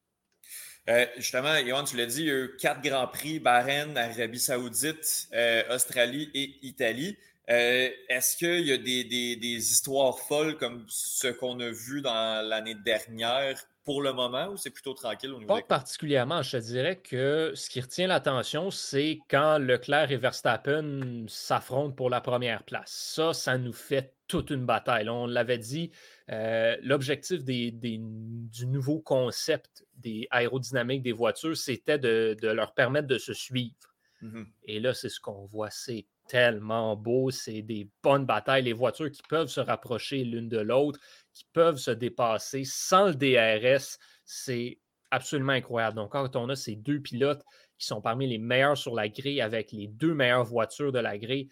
Euh, 0.89 1.05
justement, 1.17 1.55
Johan, 1.65 1.83
tu 1.85 1.95
l'as 1.95 2.05
dit, 2.05 2.21
il 2.21 2.27
y 2.27 2.31
a 2.31 2.33
eu 2.35 2.57
quatre 2.59 2.81
grands 2.81 3.07
prix 3.07 3.39
Bahreïn, 3.39 3.95
Arabie 3.95 4.39
Saoudite, 4.39 5.27
euh, 5.33 5.63
Australie 5.73 6.29
et 6.33 6.55
Italie. 6.61 7.17
Euh, 7.49 7.89
Est-ce 8.09 8.37
qu'il 8.37 8.67
y 8.67 8.71
a 8.73 8.77
des, 8.77 9.03
des- 9.03 9.35
des 9.37 9.71
histoires 9.71 10.17
folles 10.19 10.57
comme 10.57 10.85
ce 10.87 11.27
qu'on 11.27 11.59
a 11.59 11.69
vu 11.69 12.01
dans 12.01 12.45
l'année 12.47 12.75
dernière 12.75 13.57
pour 13.85 14.01
le 14.01 14.13
moment 14.13 14.47
ou 14.47 14.55
c'est 14.57 14.69
plutôt 14.69 14.93
tranquille 14.93 15.31
au 15.31 15.39
niveau 15.39 15.53
Pas 15.53 15.61
particulièrement. 15.61 16.41
Je 16.41 16.51
te 16.51 16.57
dirais 16.63 16.95
que 16.97 17.51
ce 17.53 17.69
qui 17.69 17.81
retient 17.81 18.07
l'attention, 18.07 18.71
c'est 18.71 19.19
quand 19.29 19.57
Leclerc 19.57 20.11
et 20.11 20.17
Verstappen 20.17 21.25
s'affrontent 21.27 21.91
pour 21.93 22.09
la 22.09 22.21
première 22.21 22.63
place. 22.63 22.91
Ça, 23.15 23.33
ça 23.33 23.57
nous 23.57 23.73
fait 23.73 24.13
toute 24.27 24.49
une 24.49 24.65
bataille. 24.65 25.09
On 25.09 25.27
l'avait 25.27 25.57
dit, 25.57 25.91
euh, 26.29 26.77
l'objectif 26.81 27.43
des- 27.43 27.71
des- 27.71 27.99
du 28.01 28.65
nouveau 28.67 28.99
concept 28.99 29.85
des 29.97 30.27
aérodynamiques 30.31 31.03
des 31.03 31.11
voitures, 31.11 31.57
c'était 31.57 31.99
de, 31.99 32.35
de 32.41 32.47
leur 32.47 32.73
permettre 32.73 33.07
de 33.07 33.17
se 33.17 33.33
suivre. 33.33 33.75
Mhm. 34.21 34.47
Et 34.63 34.79
là, 34.79 34.93
c'est 34.93 35.09
ce 35.09 35.19
qu'on 35.19 35.45
voit. 35.45 35.69
C'est 35.69 36.05
tellement 36.27 36.95
beau. 36.95 37.29
C'est 37.31 37.61
des 37.61 37.89
bonnes 38.01 38.25
batailles. 38.25 38.63
Les 38.63 38.73
voitures 38.73 39.11
qui 39.11 39.21
peuvent 39.27 39.49
se 39.49 39.59
rapprocher 39.59 40.23
l'une 40.23 40.47
de 40.47 40.59
l'autre, 40.59 40.99
qui 41.33 41.45
peuvent 41.51 41.77
se 41.77 41.91
dépasser 41.91 42.63
sans 42.63 43.07
le 43.07 43.15
DRS, 43.15 43.97
c'est 44.23 44.79
absolument 45.11 45.53
incroyable. 45.53 45.97
Donc, 45.97 46.13
quand 46.13 46.35
on 46.35 46.49
a 46.49 46.55
ces 46.55 46.75
deux 46.75 46.99
pilotes 46.99 47.43
qui 47.77 47.85
sont 47.85 48.01
parmi 48.01 48.27
les 48.27 48.37
meilleurs 48.37 48.77
sur 48.77 48.95
la 48.95 49.09
grille 49.09 49.41
avec 49.41 49.71
les 49.71 49.87
deux 49.87 50.13
meilleures 50.13 50.45
voitures 50.45 50.91
de 50.91 50.99
la 50.99 51.17
grille, 51.17 51.49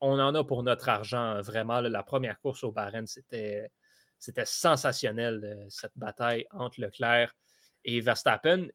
on 0.00 0.18
en 0.20 0.34
a 0.34 0.44
pour 0.44 0.62
notre 0.62 0.88
argent. 0.88 1.40
Vraiment, 1.42 1.80
la 1.80 2.02
première 2.02 2.38
course 2.40 2.62
au 2.64 2.72
Bahreïn, 2.72 3.06
c'était 3.06 3.68
c'était 4.26 4.44
sensationnel, 4.44 5.40
euh, 5.44 5.66
cette 5.68 5.96
bataille 5.96 6.46
entre 6.50 6.80
Leclerc 6.80 7.32
et 7.84 8.00
Verstappen. 8.00 8.66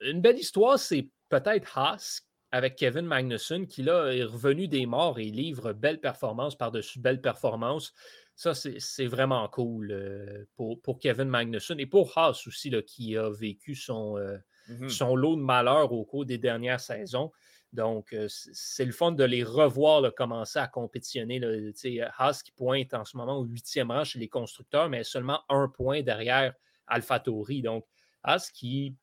Une 0.00 0.20
belle 0.20 0.38
histoire, 0.38 0.78
c'est 0.78 1.08
peut-être 1.28 1.76
Haas 1.76 2.22
avec 2.52 2.76
Kevin 2.76 3.06
Magnussen, 3.06 3.66
qui 3.66 3.82
là 3.82 4.12
est 4.12 4.24
revenu 4.24 4.68
des 4.68 4.86
morts 4.86 5.18
et 5.18 5.24
livre 5.24 5.72
belle 5.72 6.00
performance 6.00 6.56
par-dessus 6.56 7.00
belle 7.00 7.20
performance. 7.20 7.92
Ça, 8.36 8.54
c'est 8.54 9.06
vraiment 9.06 9.46
cool 9.48 9.90
euh, 9.90 10.44
pour, 10.56 10.80
pour, 10.80 10.98
Kevin 10.98 11.28
Magnussen 11.28 11.78
et 11.78 11.86
pour 11.86 12.16
Haas 12.16 12.44
aussi, 12.46 12.70
là, 12.70 12.80
qui 12.80 13.16
a 13.16 13.30
vécu 13.30 13.74
son, 13.74 14.16
euh, 14.16 14.38
mm-hmm. 14.68 14.88
son 14.88 15.16
lot 15.16 15.36
de 15.36 15.42
malheur 15.42 15.92
au 15.92 16.04
cours 16.04 16.24
des 16.24 16.38
dernières 16.38 16.80
saisons. 16.80 17.32
Donc, 17.72 18.12
euh, 18.12 18.26
c'est 18.28 18.84
le 18.84 18.92
fun 18.92 19.12
de 19.12 19.24
les 19.24 19.44
revoir 19.44 20.12
commencer 20.14 20.58
à 20.58 20.66
compétitionner. 20.66 21.38
Là. 21.38 22.10
Haas 22.18 22.42
qui 22.44 22.50
pointe 22.50 22.92
en 22.94 23.04
ce 23.04 23.16
moment 23.16 23.38
au 23.38 23.44
huitième 23.44 23.90
rang 23.90 24.04
chez 24.04 24.18
les 24.18 24.28
constructeurs, 24.28 24.88
mais 24.88 25.04
seulement 25.04 25.40
un 25.48 25.68
point 25.68 26.02
derrière 26.02 26.54
AlphaTauri. 26.88 27.62
Donc, 27.62 27.86
Haas 28.24 28.50
qui 28.52 28.96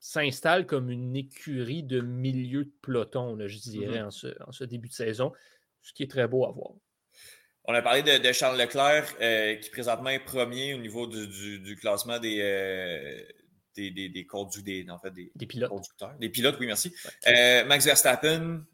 s'installe 0.00 0.66
comme 0.66 0.90
une 0.90 1.14
écurie 1.14 1.84
de 1.84 2.00
milieu 2.00 2.64
de 2.64 2.72
peloton, 2.82 3.38
je 3.46 3.58
dirais, 3.58 4.00
mm-hmm. 4.00 4.42
en, 4.46 4.52
ce, 4.52 4.64
début 4.64 4.88
de 4.88 4.94
saison, 4.94 5.32
ce 5.82 5.92
qui 5.92 6.02
est 6.02 6.10
très 6.10 6.26
beau 6.26 6.44
à 6.44 6.50
voir. 6.50 6.72
On 7.66 7.74
a 7.74 7.82
parlé 7.82 8.02
de, 8.02 8.32
Charles 8.32 8.58
Leclerc, 8.58 9.14
euh, 9.20 9.54
qui 9.56 9.70
présentement 9.70 10.10
est 10.10 10.24
premier 10.24 10.74
au 10.74 10.78
niveau 10.78 11.06
du, 11.06 11.76
classement 11.80 12.18
des, 12.18 12.40
euh, 12.40 13.22
des, 13.88 14.08
des, 14.08 14.26
des, 14.62 14.90
en 14.90 14.98
fait, 14.98 15.10
des, 15.10 15.46
pilotes. 15.46 15.70
conducteurs. 15.70 16.14
Des 16.18 16.28
pilotes, 16.28 16.56
oui, 16.60 16.66
merci. 16.66 16.92
Euh, 17.26 17.64
Max 17.64 17.84
Verstappen, 17.86 18.64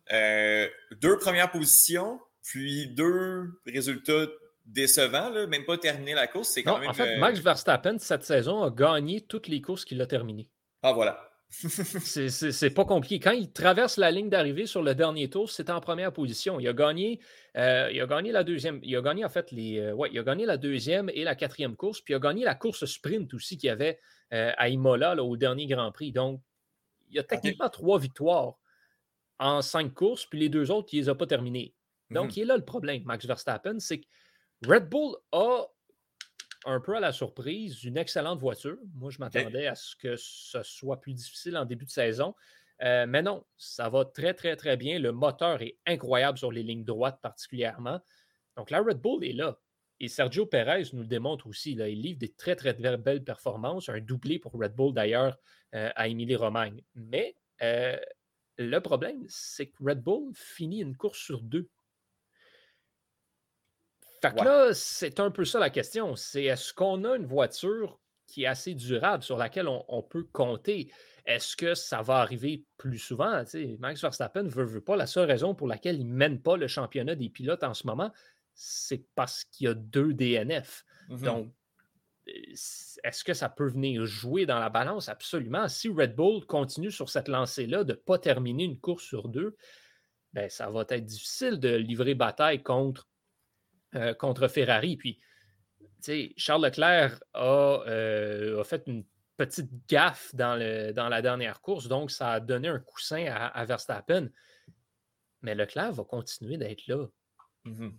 deux 1.01 1.19
premières 1.19 1.51
positions, 1.51 2.21
puis 2.43 2.89
deux 2.89 3.61
résultats 3.67 4.27
décevants, 4.67 5.31
même 5.47 5.65
pas 5.65 5.79
terminé 5.79 6.15
la 6.15 6.27
course. 6.27 6.51
C'est 6.51 6.63
quand 6.63 6.79
même, 6.79 6.91
en 6.91 6.95
fait, 6.95 7.19
Max 7.19 7.39
Verstappen, 7.41 7.99
cette 7.99 8.25
saison, 8.25 8.63
a 8.63 8.71
gagné 8.71 9.21
toutes 9.21 9.49
les 9.49 9.61
courses 9.61 9.85
qu'il 9.85 10.01
a 10.03 10.07
terminées. 10.07 10.49
Ah, 10.83 10.93
voilà. 10.93 11.26
c'est 11.51 12.71
pas 12.71 12.85
compliqué. 12.85 13.21
Quand 13.21 13.33
il 13.33 13.53
traverse 13.53 13.97
la 13.97 14.11
ligne 14.11 14.29
d'arrivée 14.29 14.67
sur 14.67 14.83
le 14.83 14.95
dernier 14.95 15.31
tour, 15.31 15.51
c'est 15.51 15.71
en 15.71 15.81
première 15.81 16.13
position. 16.13 16.59
Il 16.59 16.69
a 16.69 16.73
gagné, 16.73 17.21
euh, 17.57 17.89
il 17.93 18.01
a 18.01 18.07
gagné 18.07 18.33
la 18.33 18.45
deuxième. 18.45 18.81
Il 18.83 18.95
a 18.97 19.01
gagné 19.01 19.25
en 19.25 19.29
fait 19.29 19.53
les. 19.53 19.79
Euh, 19.79 19.95
ouais, 19.95 20.11
il 20.13 20.19
a 20.19 20.23
gagné 20.23 20.45
la 20.45 20.57
deuxième 20.57 21.09
et 21.11 21.25
la 21.25 21.35
quatrième 21.35 21.77
course. 21.77 22.01
Puis 22.01 22.13
il 22.13 22.17
a 22.17 22.21
gagné 22.21 22.45
la 22.45 22.55
course 22.55 22.85
sprint 22.85 23.33
aussi 23.33 23.57
qu'il 23.57 23.69
y 23.69 23.71
avait 23.71 24.01
euh, 24.33 24.53
à 24.57 24.69
Imola 24.69 25.23
au 25.23 25.37
dernier 25.37 25.67
Grand 25.67 25.93
Prix. 25.93 26.13
Donc, 26.13 26.41
il 27.11 27.19
a 27.19 27.23
techniquement 27.23 27.71
trois 27.71 27.99
victoires 27.99 28.59
en 29.39 29.63
cinq 29.63 29.95
courses, 29.95 30.27
puis 30.27 30.41
les 30.41 30.49
deux 30.49 30.71
autres, 30.71 30.89
il 30.93 30.97
ne 30.97 31.03
les 31.05 31.09
a 31.11 31.15
pas 31.15 31.27
terminées. 31.27 31.75
Donc, 32.11 32.27
mhm. 32.27 32.33
il 32.37 32.43
est 32.43 32.47
là 32.47 32.57
le 32.57 32.65
problème, 32.65 33.03
Max 33.05 33.27
Verstappen, 33.27 33.79
c'est 33.79 34.01
que 34.01 34.07
Red 34.67 34.89
Bull 34.89 35.17
a 35.33 35.67
un 36.67 36.81
peu 36.81 36.97
à 36.97 37.01
la 37.01 37.13
surprise, 37.13 37.85
une 37.85 37.97
excellente 37.97 38.41
voiture. 38.41 38.77
Moi, 38.95 39.11
je 39.11 39.19
m'attendais 39.19 39.67
à 39.67 39.75
ce 39.75 39.97
que 39.97 40.17
ce 40.17 40.63
soit 40.63 41.01
plus 41.01 41.15
difficile 41.15 41.57
en 41.57 41.65
début 41.65 41.87
de 41.87 41.91
saison. 41.91 42.35
Euh, 42.83 43.07
mais 43.09 43.23
non, 43.23 43.45
ça 43.57 43.89
va 43.89 44.05
très, 44.05 44.35
très, 44.35 44.57
très 44.57 44.77
bien. 44.77 44.99
Le 44.99 45.13
moteur 45.13 45.63
est 45.63 45.79
incroyable 45.87 46.39
sur 46.39 46.53
les 46.53 46.63
lignes 46.63 46.85
droites 46.85 47.21
particulièrement. 47.23 48.01
Donc, 48.57 48.71
la 48.71 48.81
Red 48.81 49.01
Bull 49.01 49.25
est 49.25 49.33
là. 49.33 49.59
Et 49.99 50.09
Sergio 50.09 50.45
Perez 50.45 50.83
nous 50.93 51.01
le 51.01 51.07
démontre 51.07 51.47
aussi. 51.47 51.75
Là. 51.75 51.89
Il 51.89 52.03
livre 52.03 52.19
des 52.19 52.33
très, 52.33 52.55
très 52.55 52.75
belles 52.75 53.25
performances. 53.25 53.89
Un 53.89 54.01
doublé 54.01 54.39
pour 54.39 54.53
Red 54.53 54.75
Bull 54.75 54.93
d'ailleurs 54.93 55.39
euh, 55.75 55.91
à 55.95 56.09
Émilie-Romagne. 56.09 56.83
Mais 56.95 57.37
euh, 57.63 57.97
le 58.59 58.79
problème, 58.81 59.25
c'est 59.29 59.69
que 59.69 59.83
Red 59.83 60.03
Bull 60.03 60.33
finit 60.35 60.81
une 60.81 60.97
course 60.97 61.19
sur 61.19 61.41
deux. 61.41 61.69
Fait 64.23 64.35
que 64.35 64.45
là, 64.45 64.71
c'est 64.73 65.21
un 65.21 65.31
peu 65.31 65.45
ça 65.45 65.59
la 65.59 65.71
question. 65.71 66.17
C'est 66.17 66.45
est-ce 66.45 66.73
qu'on 66.73 67.05
a 67.05 67.17
une 67.17 67.27
voiture 67.27 67.99
qui 68.27 68.43
est 68.43 68.47
assez 68.47 68.75
durable, 68.75 69.23
sur 69.23 69.37
laquelle 69.37 69.69
on, 69.69 70.03
peut 70.03 70.25
compter? 70.33 70.91
Est-ce 71.25 71.57
que 71.57 71.75
ça 71.75 72.03
va 72.03 72.17
arriver 72.17 72.65
plus 72.77 72.99
souvent? 72.99 73.43
Max 73.79 74.01
Verstappen 74.01 74.45
ne 74.45 74.49
veut, 74.49 74.81
pas. 74.81 74.97
La 74.97 75.07
seule 75.07 75.29
raison 75.29 75.55
pour 75.55 75.69
laquelle 75.69 76.01
il 76.01 76.09
ne 76.09 76.15
mène 76.15 76.41
pas 76.41 76.57
le 76.57 76.67
championnat 76.67 77.15
des 77.15 77.29
pilotes 77.29 77.63
en 77.63 77.75
ce 77.75 77.87
moment, 77.87 78.11
c'est 78.55 79.05
parce 79.15 79.45
qu'il 79.45 79.67
y 79.67 79.69
a 79.69 79.75
deux 79.75 80.13
DNF. 80.13 80.85
Mm-hmm. 81.09 81.25
Donc, 81.25 81.53
est-ce 82.27 83.23
que 83.23 83.35
ça 83.35 83.49
peut 83.49 83.69
venir 83.69 84.05
jouer 84.05 84.47
dans 84.47 84.59
la 84.59 84.69
balance? 84.69 85.09
Absolument. 85.09 85.69
Si 85.69 85.89
Red 85.89 86.17
Bull 86.17 86.45
continue 86.47 86.91
sur 86.91 87.09
cette 87.09 87.29
lancée-là 87.29 87.85
de 87.85 87.93
ne 87.93 87.97
pas 87.97 88.19
terminer 88.19 88.65
une 88.65 88.81
course 88.81 89.05
sur 89.05 89.29
deux, 89.29 89.57
ben, 90.33 90.51
ça 90.51 90.69
va 90.69 90.85
être 90.89 91.05
difficile 91.05 91.61
de 91.61 91.77
livrer 91.77 92.15
bataille 92.15 92.63
contre 92.63 93.09
euh, 93.97 94.15
contre 94.15 94.49
Ferrari. 94.49 94.97
Puis, 94.97 95.21
Charles 96.37 96.65
Leclerc 96.65 97.19
euh, 97.35 98.61
a, 98.61 98.65
fait 98.65 98.83
une 98.87 99.05
petite 99.37 99.71
gaffe 99.89 100.35
dans, 100.35 100.55
le, 100.55 100.93
dans, 100.93 101.09
la 101.09 101.21
dernière 101.21 101.61
course, 101.61 101.89
donc 101.89 102.11
ça 102.11 102.33
a 102.33 102.41
donné 102.41 102.69
un 102.69 102.79
coussin 102.79 103.27
à, 103.27 103.65
Verstappen. 103.65 104.29
Mais 105.43 105.55
Leclerc 105.55 105.93
va 105.93 106.05
continuer 106.05 106.59
d'être 106.59 106.87
là. 106.87 107.07
Mm-hmm. 107.65 107.93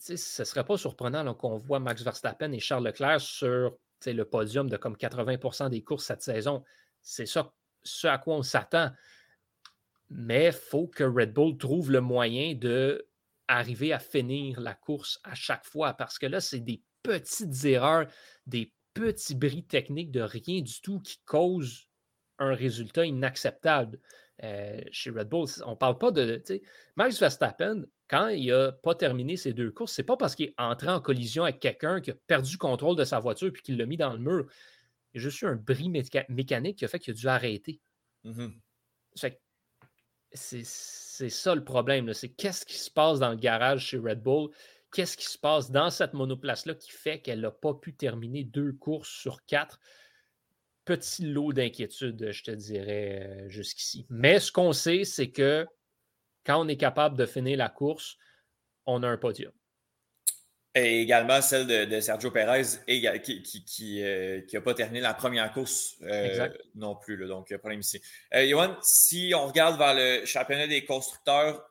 Ce 0.00 0.12
ne 0.12 0.44
serait 0.46 0.64
pas 0.64 0.76
surprenant 0.78 1.34
qu'on 1.34 1.56
voit 1.56 1.78
Max 1.78 2.02
Verstappen 2.02 2.52
et 2.52 2.60
Charles 2.60 2.86
Leclerc 2.86 3.20
sur 3.20 3.76
le 4.06 4.24
podium 4.24 4.68
de 4.68 4.76
comme 4.76 4.96
80% 4.96 5.70
des 5.70 5.82
courses 5.82 6.06
cette 6.06 6.22
saison. 6.22 6.64
C'est 7.02 7.26
ça 7.26 7.52
ce 7.84 8.06
à 8.06 8.18
quoi 8.18 8.36
on 8.36 8.42
s'attend. 8.42 8.90
Mais 10.10 10.46
il 10.46 10.52
faut 10.52 10.88
que 10.88 11.04
Red 11.04 11.32
Bull 11.32 11.56
trouve 11.56 11.90
le 11.90 12.00
moyen 12.00 12.54
de 12.54 13.06
arriver 13.56 13.92
à 13.92 13.98
finir 13.98 14.60
la 14.60 14.74
course 14.74 15.20
à 15.24 15.34
chaque 15.34 15.64
fois 15.64 15.94
parce 15.94 16.18
que 16.18 16.26
là, 16.26 16.40
c'est 16.40 16.60
des 16.60 16.82
petites 17.02 17.64
erreurs, 17.64 18.06
des 18.46 18.72
petits 18.94 19.34
bris 19.34 19.64
techniques 19.64 20.10
de 20.10 20.20
rien 20.20 20.60
du 20.60 20.80
tout 20.80 21.00
qui 21.00 21.18
causent 21.24 21.88
un 22.38 22.54
résultat 22.54 23.06
inacceptable. 23.06 23.98
Euh, 24.42 24.80
chez 24.90 25.10
Red 25.10 25.28
Bull, 25.28 25.46
on 25.64 25.72
ne 25.72 25.76
parle 25.76 25.98
pas 25.98 26.10
de. 26.10 26.42
Max 26.96 27.18
Verstappen, 27.20 27.84
quand 28.08 28.28
il 28.28 28.48
n'a 28.48 28.72
pas 28.72 28.94
terminé 28.94 29.36
ses 29.36 29.52
deux 29.52 29.70
courses, 29.70 29.92
c'est 29.92 30.02
pas 30.02 30.16
parce 30.16 30.34
qu'il 30.34 30.46
est 30.46 30.54
entré 30.58 30.88
en 30.88 31.00
collision 31.00 31.44
avec 31.44 31.60
quelqu'un 31.60 32.00
qui 32.00 32.10
a 32.10 32.14
perdu 32.26 32.58
contrôle 32.58 32.96
de 32.96 33.04
sa 33.04 33.20
voiture 33.20 33.48
et 33.48 33.62
qu'il 33.62 33.76
l'a 33.76 33.86
mis 33.86 33.96
dans 33.96 34.12
le 34.12 34.18
mur. 34.18 34.46
Il 35.12 35.18
y 35.18 35.20
a 35.20 35.22
juste 35.22 35.42
eu 35.42 35.46
un 35.46 35.56
bris 35.56 35.90
mécanique 35.90 36.78
qui 36.78 36.84
a 36.84 36.88
fait 36.88 36.98
qu'il 36.98 37.12
a 37.12 37.16
dû 37.16 37.28
arrêter. 37.28 37.80
Mm-hmm. 38.24 38.52
C'est 40.34 41.28
ça 41.28 41.54
le 41.54 41.64
problème. 41.64 42.12
C'est 42.14 42.30
qu'est-ce 42.30 42.64
qui 42.64 42.76
se 42.76 42.90
passe 42.90 43.18
dans 43.18 43.30
le 43.30 43.36
garage 43.36 43.86
chez 43.86 43.98
Red 43.98 44.22
Bull? 44.22 44.50
Qu'est-ce 44.92 45.16
qui 45.16 45.26
se 45.26 45.38
passe 45.38 45.70
dans 45.70 45.90
cette 45.90 46.12
monoplace-là 46.12 46.74
qui 46.74 46.90
fait 46.90 47.20
qu'elle 47.20 47.40
n'a 47.40 47.50
pas 47.50 47.74
pu 47.74 47.94
terminer 47.94 48.44
deux 48.44 48.72
courses 48.72 49.08
sur 49.08 49.44
quatre? 49.46 49.80
Petit 50.84 51.26
lot 51.26 51.52
d'inquiétude, 51.52 52.30
je 52.30 52.42
te 52.42 52.50
dirais, 52.50 53.22
euh, 53.24 53.48
jusqu'ici. 53.48 54.04
Mais 54.10 54.40
ce 54.40 54.50
qu'on 54.50 54.72
sait, 54.72 55.04
c'est 55.04 55.30
que 55.30 55.66
quand 56.44 56.62
on 56.62 56.68
est 56.68 56.76
capable 56.76 57.16
de 57.16 57.24
finir 57.24 57.56
la 57.56 57.68
course, 57.68 58.16
on 58.84 59.02
a 59.02 59.08
un 59.08 59.16
podium. 59.16 59.52
Et 60.74 61.02
également 61.02 61.42
celle 61.42 61.66
de, 61.66 62.00
Sergio 62.00 62.30
Perez 62.30 62.62
qui 62.86 63.02
n'a 63.02 63.18
qui, 63.18 64.02
euh, 64.02 64.60
pas 64.64 64.72
terminé 64.72 65.00
la 65.00 65.12
première 65.12 65.52
course 65.52 65.96
euh, 66.02 66.48
non 66.74 66.96
plus. 66.96 67.16
Là, 67.18 67.26
donc, 67.26 67.54
problème 67.58 67.80
ici. 67.80 68.00
Euh, 68.34 68.48
Johan, 68.48 68.74
si 68.80 69.34
on 69.36 69.46
regarde 69.48 69.76
vers 69.76 69.94
le 69.94 70.24
championnat 70.24 70.66
des 70.66 70.86
constructeurs, 70.86 71.68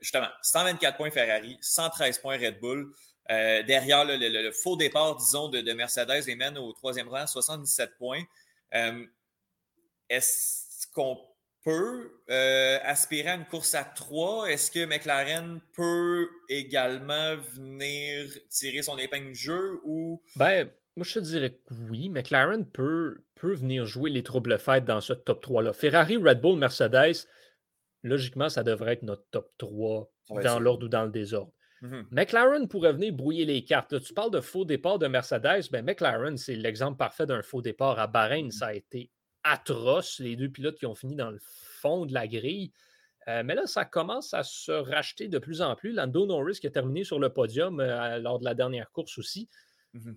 justement, 0.00 0.28
124 0.42 0.96
points 0.96 1.10
Ferrari, 1.10 1.58
113 1.60 2.18
points 2.18 2.38
Red 2.38 2.58
Bull. 2.58 2.90
derrière 3.28 4.06
le, 4.06 4.50
faux 4.50 4.76
départ, 4.76 5.16
disons, 5.16 5.48
de, 5.48 5.60
de, 5.60 5.72
Mercedes 5.74 6.26
les 6.26 6.36
mène 6.36 6.56
au 6.56 6.72
troisième 6.72 7.08
rang, 7.08 7.26
77 7.26 7.98
points. 7.98 8.22
Est-ce 10.08 10.86
qu'on 10.94 11.18
peut 11.66 12.12
euh, 12.30 12.78
aspirer 12.84 13.30
à 13.30 13.34
une 13.34 13.44
course 13.44 13.74
à 13.74 13.82
trois. 13.82 14.48
Est-ce 14.48 14.70
que 14.70 14.86
McLaren 14.86 15.60
peut 15.74 16.28
également 16.48 17.36
venir 17.56 18.28
tirer 18.48 18.82
son 18.82 18.96
épingle 18.98 19.32
du 19.32 19.34
jeu 19.34 19.80
ou? 19.84 20.22
Ben, 20.36 20.70
moi, 20.96 21.04
je 21.04 21.14
te 21.14 21.18
dirais 21.18 21.50
que 21.50 21.74
oui. 21.90 22.08
McLaren 22.08 22.64
peut, 22.64 23.18
peut 23.34 23.52
venir 23.52 23.84
jouer 23.84 24.10
les 24.10 24.22
troubles 24.22 24.58
fêtes 24.60 24.84
dans 24.84 25.00
ce 25.00 25.12
top 25.12 25.44
3-là. 25.44 25.72
Ferrari, 25.72 26.16
Red 26.16 26.40
Bull, 26.40 26.56
Mercedes, 26.56 27.26
logiquement, 28.04 28.48
ça 28.48 28.62
devrait 28.62 28.92
être 28.92 29.02
notre 29.02 29.26
top 29.32 29.50
3 29.58 30.08
dans 30.44 30.60
l'ordre 30.60 30.86
ou 30.86 30.88
dans 30.88 31.04
le 31.04 31.10
désordre. 31.10 31.50
Mm-hmm. 31.82 32.04
McLaren 32.12 32.68
pourrait 32.68 32.92
venir 32.92 33.12
brouiller 33.12 33.44
les 33.44 33.64
cartes. 33.64 34.00
tu 34.00 34.14
parles 34.14 34.30
de 34.30 34.40
faux 34.40 34.64
départ 34.64 35.00
de 35.00 35.08
Mercedes. 35.08 35.68
Ben, 35.72 35.84
McLaren, 35.84 36.36
c'est 36.36 36.54
l'exemple 36.54 36.96
parfait 36.96 37.26
d'un 37.26 37.42
faux 37.42 37.60
départ. 37.60 37.98
À 37.98 38.06
Bahreïn, 38.06 38.48
mm-hmm. 38.48 38.52
ça 38.52 38.66
a 38.68 38.74
été 38.74 39.10
atroce, 39.46 40.18
les 40.18 40.36
deux 40.36 40.48
pilotes 40.48 40.78
qui 40.78 40.86
ont 40.86 40.94
fini 40.94 41.16
dans 41.16 41.30
le 41.30 41.38
fond 41.40 42.06
de 42.06 42.12
la 42.12 42.26
grille. 42.26 42.72
Euh, 43.28 43.42
mais 43.44 43.54
là, 43.54 43.66
ça 43.66 43.84
commence 43.84 44.34
à 44.34 44.42
se 44.42 44.70
racheter 44.72 45.28
de 45.28 45.38
plus 45.38 45.60
en 45.60 45.74
plus. 45.74 45.92
Lando 45.92 46.26
Norris 46.26 46.58
qui 46.60 46.66
a 46.66 46.70
terminé 46.70 47.04
sur 47.04 47.18
le 47.18 47.28
podium 47.30 47.80
euh, 47.80 48.18
lors 48.18 48.38
de 48.38 48.44
la 48.44 48.54
dernière 48.54 48.90
course 48.90 49.18
aussi. 49.18 49.48
Mmh 49.94 50.12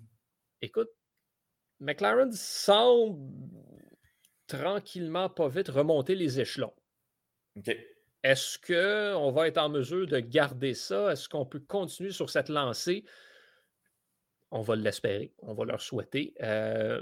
Écoute, 0.62 0.90
McLaren 1.80 2.34
semble 2.34 3.18
tranquillement, 4.48 5.30
pas 5.30 5.48
vite, 5.48 5.70
remonter 5.70 6.16
les 6.16 6.42
échelons. 6.42 6.74
Est-ce 8.24 8.58
qu'on 8.60 9.32
va 9.32 9.48
être 9.48 9.58
en 9.58 9.70
mesure 9.70 10.06
de 10.06 10.20
garder 10.20 10.74
ça? 10.74 11.14
Est-ce 11.14 11.30
qu'on 11.30 11.46
peut 11.46 11.62
continuer 11.62 12.12
sur 12.12 12.30
cette 12.30 12.50
lancée? 12.50 13.06
On 14.52 14.62
va 14.62 14.76
l'espérer, 14.76 15.32
on 15.38 15.54
va 15.54 15.64
leur 15.64 15.82
souhaiter. 15.82 16.34
Euh, 16.42 17.02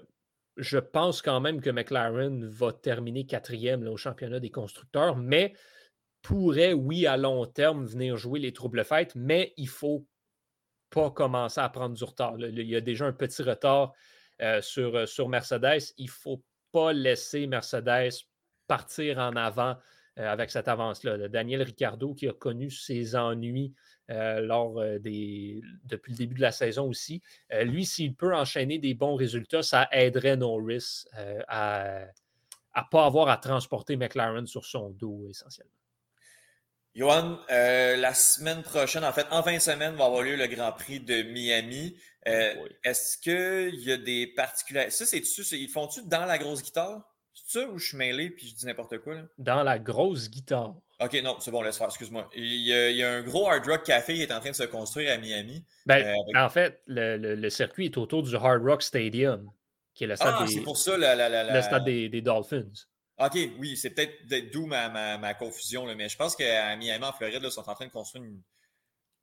je 0.58 0.78
pense 0.78 1.22
quand 1.22 1.40
même 1.40 1.62
que 1.62 1.70
McLaren 1.70 2.46
va 2.46 2.74
terminer 2.74 3.26
quatrième 3.26 3.88
au 3.88 3.98
championnat 3.98 4.40
des 4.40 4.52
constructeurs, 4.52 5.16
mais 5.16 5.54
pourrait, 6.22 6.74
oui, 6.74 7.06
à 7.06 7.16
long 7.16 7.46
terme, 7.46 7.86
venir 7.86 8.18
jouer 8.18 8.40
les 8.40 8.54
troubles 8.54 8.84
fêtes, 8.84 9.14
mais 9.16 9.54
il 9.58 9.66
ne 9.66 9.70
faut 9.70 10.08
pas 10.90 11.12
commencer 11.12 11.62
à 11.62 11.70
prendre 11.70 11.96
du 11.96 12.04
retard. 12.04 12.36
Il 12.40 12.60
y 12.62 12.76
a 12.76 12.82
déjà 12.82 13.06
un 13.06 13.14
petit 13.14 13.44
retard 13.44 13.94
euh, 14.42 14.62
sur, 14.62 14.96
euh, 14.96 15.06
sur 15.06 15.30
Mercedes. 15.30 15.94
Il 15.98 16.06
ne 16.06 16.12
faut 16.12 16.44
pas 16.72 16.94
laisser 16.94 17.48
Mercedes 17.48 18.10
partir 18.68 19.20
en 19.20 19.36
avant 19.36 19.78
avec 20.26 20.52
cette 20.52 20.68
avance-là. 20.68 21.28
Daniel 21.28 21.62
Ricciardo, 21.62 22.14
qui 22.14 22.28
a 22.28 22.34
connu 22.34 22.72
ses 22.72 23.16
ennuis 23.16 23.74
euh, 24.10 24.40
lors 24.40 24.80
euh, 24.80 25.00
des, 25.00 25.62
depuis 25.84 26.14
le 26.14 26.18
début 26.18 26.36
de 26.36 26.42
la 26.42 26.52
saison 26.52 26.88
aussi. 26.88 27.22
lui, 27.52 27.86
s'il 27.86 28.16
peut 28.16 28.36
enchaîner 28.36 28.80
des 28.80 28.94
bons 28.94 29.16
résultats, 29.16 29.64
ça 29.64 29.88
aiderait 29.92 30.38
Norris 30.38 31.06
à 31.48 32.06
ne 32.76 32.82
pas 32.90 33.06
avoir 33.06 33.30
à 33.30 33.38
transporter 33.38 33.96
McLaren 33.96 34.48
sur 34.48 34.66
son 34.66 34.90
dos 34.92 35.28
essentiellement. 35.30 35.72
Johan, 36.96 37.38
la 37.50 38.14
semaine 38.16 38.64
prochaine, 38.64 39.04
en 39.04 39.14
fait, 39.14 39.28
en 39.30 39.44
fin 39.44 39.54
de 39.54 39.60
semaine, 39.62 39.96
va 39.96 40.06
avoir 40.06 40.24
lieu 40.24 40.36
le 40.36 40.48
Grand 40.48 40.72
Prix 40.72 41.00
de 41.00 41.22
Miami. 41.22 41.96
Est-ce 42.26 43.18
qu'il 43.20 43.80
y 43.82 43.92
a 43.92 43.98
des 43.98 44.26
particularités? 44.28 44.92
Ça, 44.92 45.06
c'est-tu, 45.06 45.42
ils 45.58 45.70
font-tu 45.70 46.02
dans 46.08 46.26
la 46.26 46.40
grosse 46.40 46.64
guitare? 46.64 47.04
C'est 47.48 47.62
ça 47.62 47.68
ou 47.70 47.80
je 47.80 47.88
suis 47.88 47.98
mêlé 47.98 48.30
puis 48.30 48.50
je 48.50 48.56
dis 48.56 48.66
n'importe 48.66 48.98
quoi? 49.00 49.16
Là? 49.16 49.22
Dans 49.38 49.64
la 49.64 49.80
grosse 49.80 50.30
guitare. 50.30 50.76
Ok, 51.00 51.14
non, 51.24 51.38
c'est 51.40 51.50
bon, 51.50 51.62
laisse 51.62 51.78
faire, 51.78 51.88
excuse-moi. 51.88 52.30
Il 52.36 52.44
y, 52.44 53.04
a, 53.04 53.10
un 53.10 53.22
gros 53.22 53.48
Hard 53.48 53.66
Rock 53.66 53.84
Café 53.84 54.16
qui 54.16 54.22
est 54.22 54.34
en 54.34 54.42
train 54.42 54.50
de 54.50 54.56
se 54.56 54.64
construire 54.64 55.14
à 55.14 55.18
Miami. 55.18 55.64
Ben, 55.86 56.06
euh, 56.06 56.40
En 56.40 56.50
fait, 56.50 56.82
le, 56.88 57.50
circuit 57.50 57.86
est 57.86 57.98
autour 57.98 58.24
du 58.24 58.36
Hard 58.36 58.64
Rock 58.64 58.84
Stadium, 58.84 59.50
qui 59.94 60.04
est 60.04 60.08
le 60.08 60.18
stade, 60.18 60.36
ah, 60.40 60.46
des, 60.46 60.60
pour 60.62 60.78
ça, 60.78 60.98
le 60.98 61.62
stade 61.62 61.86
des, 61.86 62.22
Dolphins. 62.22 62.72
Ok, 63.20 63.38
oui, 63.60 63.78
c'est 63.78 63.92
peut-être 63.92 64.52
d'où 64.52 64.66
ma, 64.66 65.18
ma, 65.18 65.34
confusion, 65.34 65.86
là, 65.86 65.96
mais 65.96 66.10
je 66.10 66.18
pense 66.18 66.36
qu'à 66.36 66.76
Miami, 66.76 67.06
en 67.06 67.14
Floride, 67.14 67.42
ils 67.42 67.52
sont 67.52 67.70
en 67.70 67.76
train 67.76 67.86
de 67.86 67.92
construire 67.92 68.26
une 68.26 68.42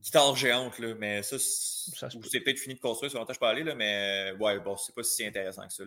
guitare 0.01 0.35
géante, 0.35 0.79
là, 0.79 0.95
mais 0.99 1.22
ça, 1.22 1.37
c'est 1.39 2.41
peut-être 2.41 2.59
fini 2.59 2.77
de 2.77 2.81
construire, 2.81 3.11
sur 3.11 3.20
longtemps 3.20 3.35
je 3.35 3.39
peux 3.39 3.47
aller, 3.47 3.64
là, 3.64 3.75
mais 3.75 4.33
ouais, 4.41 4.61
bon, 4.61 4.77
c'est 4.77 4.95
pas 4.95 5.03
si 5.03 5.27
intéressant 5.27 5.66
que 5.66 5.72
ça. 5.75 5.85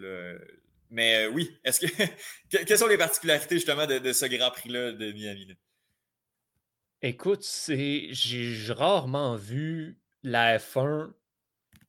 Là. 0.89 0.91
Mais 0.91 1.25
euh, 1.25 1.29
oui, 1.29 1.57
est-ce 1.63 1.85
que 1.87 2.65
quelles 2.65 2.77
sont 2.77 2.87
les 2.87 2.97
particularités 2.97 3.55
justement 3.55 3.85
de, 3.85 4.13
ce 4.13 4.25
Grand 4.25 4.51
Prix-là 4.51 4.91
de 4.91 5.11
Miami? 5.11 5.55
Écoute, 7.01 7.43
c'est 7.43 8.07
j'ai 8.11 8.73
rarement 8.73 9.35
vu 9.35 9.99
la 10.23 10.57
F1 10.57 11.11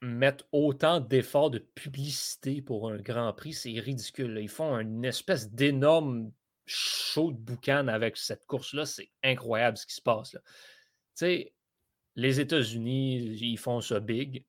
mettre 0.00 0.46
autant 0.52 1.00
d'efforts 1.00 1.50
de 1.50 1.58
publicité 1.58 2.62
pour 2.62 2.90
un 2.90 2.98
Grand 2.98 3.32
Prix. 3.32 3.54
C'est 3.54 3.80
ridicule. 3.80 4.38
Ils 4.40 4.48
font 4.48 4.78
une 4.78 5.04
espèce 5.04 5.50
d'énorme 5.50 6.30
show 6.66 7.32
de 7.32 7.38
boucan 7.38 7.88
avec 7.88 8.16
cette 8.16 8.46
course-là. 8.46 8.86
C'est 8.86 9.10
incroyable 9.24 9.76
ce 9.76 9.86
qui 9.86 9.94
se 9.94 10.02
passe. 10.02 10.30
Tu 10.32 10.38
sais, 11.14 11.52
les 12.14 12.40
États-Unis, 12.40 13.38
ils 13.40 13.58
font 13.58 13.80
ça 13.80 14.00
big. 14.00 14.44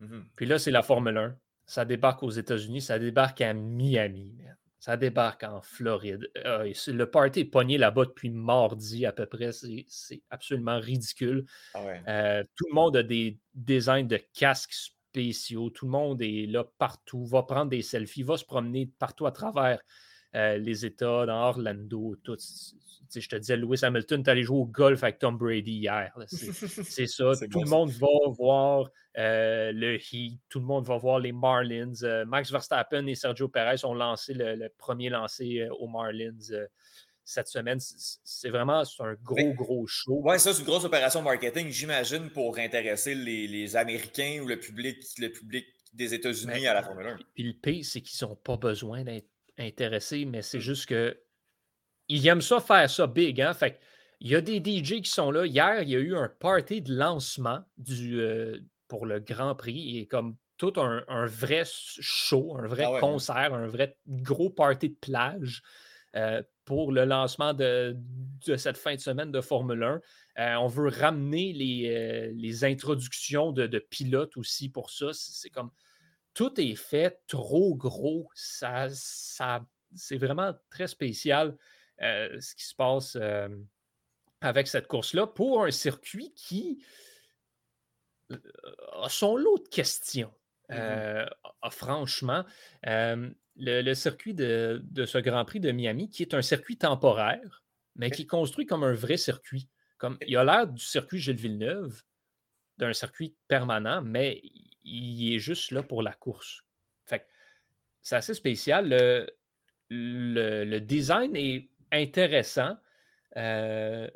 Mmh 0.00 0.22
Puis 0.36 0.46
là, 0.46 0.58
c'est 0.58 0.70
la 0.70 0.82
Formule 0.82 1.16
1. 1.16 1.38
Ça 1.66 1.84
débarque 1.84 2.22
aux 2.22 2.30
États-Unis, 2.30 2.82
ça 2.82 2.98
débarque 2.98 3.40
à 3.40 3.54
Miami, 3.54 4.36
ça 4.78 4.98
débarque 4.98 5.44
en 5.44 5.62
Floride. 5.62 6.30
Euh, 6.44 6.70
le 6.88 7.10
party 7.10 7.40
est 7.40 7.44
pogné 7.46 7.78
là-bas 7.78 8.04
depuis 8.04 8.28
mardi 8.28 9.06
à 9.06 9.12
peu 9.12 9.24
près. 9.24 9.50
C'est 9.52 10.22
absolument 10.28 10.78
ridicule. 10.78 11.46
Ah 11.72 11.80
euh, 12.08 12.44
tout 12.54 12.66
le 12.68 12.74
monde 12.74 12.96
a 12.98 13.02
des 13.02 13.38
designs 13.54 14.06
de 14.06 14.20
casques 14.34 14.74
spéciaux. 14.74 15.70
Tout 15.70 15.86
le 15.86 15.92
monde 15.92 16.20
est 16.20 16.46
là 16.46 16.64
partout, 16.76 17.24
va 17.24 17.44
prendre 17.44 17.70
des 17.70 17.80
selfies, 17.80 18.24
va 18.24 18.36
se 18.36 18.44
promener 18.44 18.90
partout 18.98 19.24
à 19.24 19.32
travers 19.32 19.80
euh, 20.34 20.58
les 20.58 20.84
États, 20.84 21.26
dans 21.26 21.48
Orlando, 21.48 22.16
tout 22.22 22.36
je 23.14 23.28
te 23.28 23.36
disais, 23.36 23.56
Lewis 23.56 23.84
Hamilton, 23.84 24.24
tu 24.24 24.30
allé 24.30 24.42
jouer 24.42 24.58
au 24.58 24.66
golf 24.66 25.04
avec 25.04 25.20
Tom 25.20 25.36
Brady 25.36 25.72
hier. 25.72 26.12
C'est 26.26 27.06
ça. 27.06 27.32
tout 27.50 27.60
le 27.60 27.68
monde 27.68 27.90
va 27.90 28.08
voir 28.36 28.90
euh, 29.18 29.70
le 29.72 29.96
Heat, 29.96 30.40
tout 30.48 30.58
le 30.58 30.64
monde 30.64 30.84
va 30.84 30.96
voir 30.96 31.20
les 31.20 31.30
Marlins. 31.30 31.92
Euh, 32.02 32.24
Max 32.24 32.50
Verstappen 32.50 33.06
et 33.06 33.14
Sergio 33.14 33.48
Perez 33.48 33.84
ont 33.84 33.94
lancé 33.94 34.34
le, 34.34 34.68
premier 34.78 35.10
lancé 35.10 35.68
aux 35.78 35.86
Marlins 35.86 36.66
cette 37.24 37.48
semaine. 37.48 37.78
C'est 37.78 38.50
vraiment 38.50 38.82
un 38.98 39.14
gros, 39.22 39.52
gros 39.52 39.86
show. 39.86 40.20
Oui, 40.24 40.38
ça, 40.40 40.52
c'est 40.52 40.60
une 40.60 40.66
grosse 40.66 40.84
opération 40.84 41.22
marketing, 41.22 41.68
j'imagine, 41.70 42.30
pour 42.30 42.58
intéresser 42.58 43.14
les, 43.14 43.76
Américains 43.76 44.40
ou 44.42 44.48
le 44.48 44.58
public, 44.58 44.98
le 45.18 45.28
public 45.28 45.66
des 45.92 46.14
États-Unis 46.14 46.66
à 46.66 46.74
la 46.74 46.82
Formule 46.82 47.06
1. 47.06 47.16
Puis 47.34 47.44
le 47.44 47.52
pire, 47.52 47.84
c'est 47.84 48.00
qu'ils 48.00 48.26
n'ont 48.26 48.36
pas 48.36 48.56
besoin 48.56 49.04
d'être 49.04 49.28
intéressés, 49.58 50.24
mais 50.24 50.42
c'est 50.42 50.58
mm. 50.58 50.62
juste 50.62 50.86
que 50.86 51.18
ils 52.08 52.26
aiment 52.26 52.42
ça 52.42 52.60
faire 52.60 52.90
ça 52.90 53.06
big. 53.06 53.40
Hein? 53.40 53.54
Fait 53.54 53.78
il 54.20 54.30
y 54.30 54.34
a 54.34 54.40
des 54.40 54.58
DJ 54.58 55.02
qui 55.02 55.10
sont 55.10 55.30
là. 55.30 55.44
Hier, 55.46 55.82
il 55.82 55.90
y 55.90 55.96
a 55.96 55.98
eu 55.98 56.16
un 56.16 56.28
party 56.28 56.80
de 56.80 56.94
lancement 56.94 57.60
du, 57.76 58.20
euh, 58.20 58.58
pour 58.88 59.06
le 59.06 59.20
Grand 59.20 59.54
Prix 59.54 59.98
et 59.98 60.06
comme 60.06 60.36
tout 60.56 60.72
un, 60.76 61.26
vrai 61.26 61.64
show, 61.66 62.56
un 62.56 62.66
vrai 62.66 62.84
ah 62.86 63.00
concert, 63.00 63.52
un 63.52 63.66
vrai 63.66 63.98
gros 64.06 64.50
party 64.50 64.90
de 64.90 64.94
plage 64.94 65.62
euh, 66.14 66.42
pour 66.64 66.92
le 66.92 67.04
lancement 67.04 67.52
de, 67.52 67.96
cette 68.56 68.78
fin 68.78 68.94
de 68.94 69.00
semaine 69.00 69.32
de 69.32 69.40
Formule 69.40 69.82
1. 69.82 70.00
Euh, 70.38 70.54
on 70.56 70.68
veut 70.68 70.88
ramener 70.88 71.52
les, 71.52 72.32
les 72.34 72.64
introductions 72.64 73.52
de, 73.52 73.66
pilotes 73.78 74.36
aussi 74.36 74.68
pour 74.68 74.90
ça. 74.90 75.08
C'est 75.12 75.50
comme 75.50 75.70
tout 76.34 76.60
est 76.60 76.74
fait 76.74 77.22
trop 77.26 77.74
gros. 77.74 78.28
Ça, 78.34 78.88
ça, 78.90 79.64
c'est 79.94 80.18
vraiment 80.18 80.52
très 80.70 80.88
spécial. 80.88 81.56
Euh, 82.02 82.40
ce 82.40 82.54
qui 82.56 82.64
se 82.64 82.74
passe 82.74 83.16
euh, 83.20 83.48
avec 84.40 84.66
cette 84.66 84.88
course-là 84.88 85.28
pour 85.28 85.64
un 85.64 85.70
circuit 85.70 86.32
qui 86.34 86.84
euh, 88.32 88.36
a 89.00 89.08
son 89.08 89.36
lot 89.36 89.58
de 89.58 89.68
questions. 89.68 90.32
Mmh 90.70 91.26
franchement, 91.70 92.44
le, 92.84 93.94
circuit 93.94 94.34
de, 94.34 94.82
ce 95.06 95.18
Grand 95.18 95.44
Prix 95.44 95.60
de 95.60 95.70
Miami, 95.72 96.08
qui 96.08 96.22
est 96.22 96.34
un 96.34 96.42
circuit 96.42 96.76
temporaire, 96.76 97.64
mais 97.96 98.10
qui 98.10 98.22
est 98.22 98.26
construit 98.26 98.66
comme 98.66 98.82
un 98.82 98.94
vrai 98.94 99.16
circuit. 99.16 99.68
Comme, 99.98 100.18
il 100.26 100.36
a 100.36 100.44
l'air 100.44 100.66
du 100.66 100.82
circuit 100.82 101.18
Gilles 101.18 101.36
Villeneuve, 101.36 102.02
d'un 102.78 102.92
circuit 102.92 103.36
permanent, 103.46 104.02
mais 104.02 104.42
il 104.84 105.34
est 105.34 105.38
juste 105.38 105.70
là 105.70 105.82
pour 105.82 106.02
la 106.02 106.12
course. 106.12 106.64
c'est 108.02 108.16
assez 108.16 108.34
spécial. 108.34 108.88
le, 109.90 110.78
design 110.80 111.34
est 111.36 111.70
intéressant. 111.90 112.76
Euh, 113.36 114.08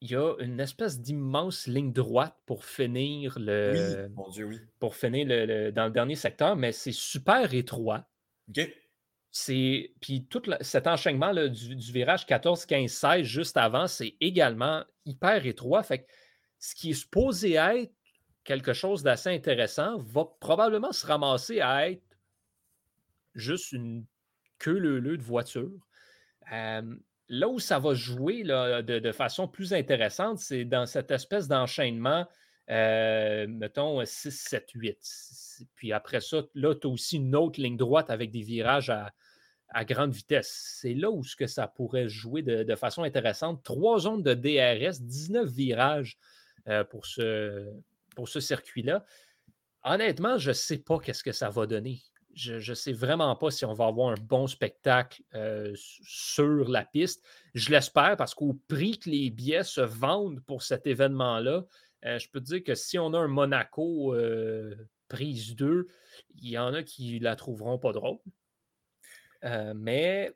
il 0.00 0.10
y 0.10 0.16
a 0.16 0.34
une 0.40 0.60
espèce 0.60 1.00
d'immense 1.00 1.66
ligne 1.66 1.92
droite 1.92 2.36
pour 2.44 2.64
finir 2.64 3.38
le. 3.38 4.08
Pour 4.78 4.96
finir 4.96 5.26
le, 5.26 5.70
dans 5.70 5.86
le 5.86 5.90
dernier 5.90 6.14
secteur, 6.14 6.56
mais 6.56 6.72
c'est 6.72 6.92
super 6.92 7.54
étroit. 7.54 8.06
C'est. 9.30 9.94
Puis 10.02 10.26
tout 10.26 10.42
cet 10.60 10.86
enchaînement 10.86 11.32
là, 11.32 11.48
du, 11.48 11.74
virage 11.90 12.26
14, 12.26 12.66
15, 12.66 12.90
16 12.90 13.22
juste 13.22 13.56
avant, 13.56 13.86
c'est 13.86 14.14
également 14.20 14.84
hyper 15.06 15.46
étroit. 15.46 15.82
Fait 15.82 16.06
ce 16.58 16.74
qui 16.74 16.90
est 16.90 16.94
supposé 16.94 17.54
être 17.54 17.92
quelque 18.44 18.72
chose 18.72 19.02
d'assez 19.02 19.30
intéressant 19.30 19.98
va 19.98 20.26
probablement 20.40 20.92
se 20.92 21.06
ramasser 21.06 21.60
à 21.60 21.90
être 21.90 22.02
juste 23.34 23.72
une 23.72 24.04
queue 24.58 24.80
de 24.80 25.22
voiture 25.22 25.72
là 27.28 27.48
où 27.48 27.58
ça 27.58 27.78
va 27.78 27.94
jouer 27.94 28.42
de, 28.42 29.12
façon 29.12 29.48
plus 29.48 29.72
intéressante, 29.72 30.38
c'est 30.38 30.64
dans 30.64 30.86
cette 30.86 31.10
espèce 31.10 31.48
d'enchaînement, 31.48 32.26
mettons 32.68 34.04
6, 34.04 34.30
7, 34.30 34.70
8. 34.74 34.98
Puis 35.74 35.92
après 35.92 36.20
ça, 36.20 36.42
là, 36.54 36.74
tu 36.74 36.86
as 36.86 36.90
aussi 36.90 37.16
une 37.16 37.34
autre 37.36 37.60
ligne 37.60 37.76
droite 37.76 38.10
avec 38.10 38.30
des 38.30 38.42
virages 38.42 38.90
à, 38.90 39.12
grande 39.84 40.12
vitesse. 40.12 40.76
C'est 40.80 40.94
là 40.94 41.10
où 41.10 41.22
que 41.36 41.46
ça 41.48 41.66
pourrait 41.66 42.08
jouer 42.08 42.42
de, 42.42 42.74
façon 42.76 43.02
intéressante. 43.02 43.62
Trois 43.64 44.00
zones 44.00 44.22
de 44.22 44.34
DRS, 44.34 45.00
19 45.00 45.48
virages 45.48 46.18
pour 46.90 47.06
ce, 47.06 47.72
pour 48.14 48.28
ce 48.28 48.40
circuit-là. 48.40 49.04
Honnêtement, 49.82 50.38
je 50.38 50.50
ne 50.50 50.54
sais 50.54 50.78
pas 50.78 50.98
qu'est-ce 50.98 51.22
que 51.22 51.32
ça 51.32 51.50
va 51.50 51.66
donner 51.66 52.02
je 52.34 52.70
ne 52.70 52.74
sais 52.74 52.92
vraiment 52.92 53.34
pas 53.36 53.50
si 53.50 53.64
on 53.64 53.72
va 53.72 53.86
avoir 53.86 54.10
un 54.10 54.20
bon 54.20 54.46
spectacle 54.46 55.22
euh, 55.34 55.72
sur 55.76 56.68
la 56.68 56.84
piste. 56.84 57.24
Je 57.54 57.70
l'espère 57.70 58.16
parce 58.16 58.34
qu'au 58.34 58.54
prix 58.68 58.98
que 58.98 59.10
les 59.10 59.30
billets 59.30 59.64
se 59.64 59.80
vendent 59.80 60.40
pour 60.40 60.62
cet 60.62 60.86
événement-là, 60.86 61.64
euh, 62.04 62.18
je 62.18 62.28
peux 62.28 62.40
te 62.40 62.46
dire 62.46 62.64
que 62.64 62.74
si 62.74 62.98
on 62.98 63.14
a 63.14 63.18
un 63.18 63.28
Monaco 63.28 64.14
euh, 64.14 64.74
prise 65.08 65.54
2, 65.54 65.86
il 66.36 66.48
y 66.48 66.58
en 66.58 66.74
a 66.74 66.82
qui 66.82 67.18
la 67.18 67.36
trouveront 67.36 67.78
pas 67.78 67.92
drôle. 67.92 68.18
mais 69.74 70.34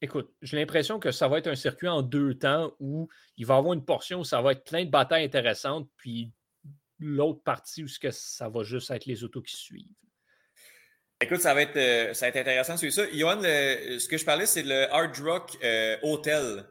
écoute, 0.00 0.32
j'ai 0.42 0.56
l'impression 0.56 0.98
que 0.98 1.10
ça 1.10 1.28
va 1.28 1.38
être 1.38 1.46
un 1.46 1.54
circuit 1.54 1.88
en 1.88 2.02
deux 2.02 2.34
temps 2.34 2.72
où 2.80 3.08
il 3.36 3.46
va 3.46 3.54
y 3.54 3.58
avoir 3.58 3.72
une 3.72 3.84
portion 3.84 4.20
où 4.20 4.24
ça 4.24 4.40
va 4.42 4.52
être 4.52 4.64
plein 4.64 4.84
de 4.84 4.90
batailles 4.90 5.24
intéressantes, 5.24 5.88
puis 5.96 6.30
l'autre 7.02 7.42
partie 7.42 7.84
où 7.84 7.88
ça 7.88 8.48
va 8.48 8.62
juste 8.62 8.90
être 8.90 9.06
les 9.06 9.24
autos 9.24 9.42
qui 9.42 9.56
suivent. 9.56 9.86
Écoute, 11.20 11.40
ça 11.40 11.54
va 11.54 11.62
être, 11.62 11.76
euh, 11.76 12.14
ça 12.14 12.26
va 12.26 12.30
être 12.30 12.36
intéressant 12.38 12.72
de 12.74 12.78
suivre 12.78 12.94
ça. 12.94 13.04
Johan, 13.12 13.36
le- 13.40 13.98
ce 14.00 14.08
que 14.08 14.16
je 14.18 14.24
parlais, 14.24 14.46
c'est 14.46 14.64
le 14.64 14.92
Hard 14.92 15.16
Rock 15.20 15.56
euh, 15.62 15.96
Hotel. 16.02 16.64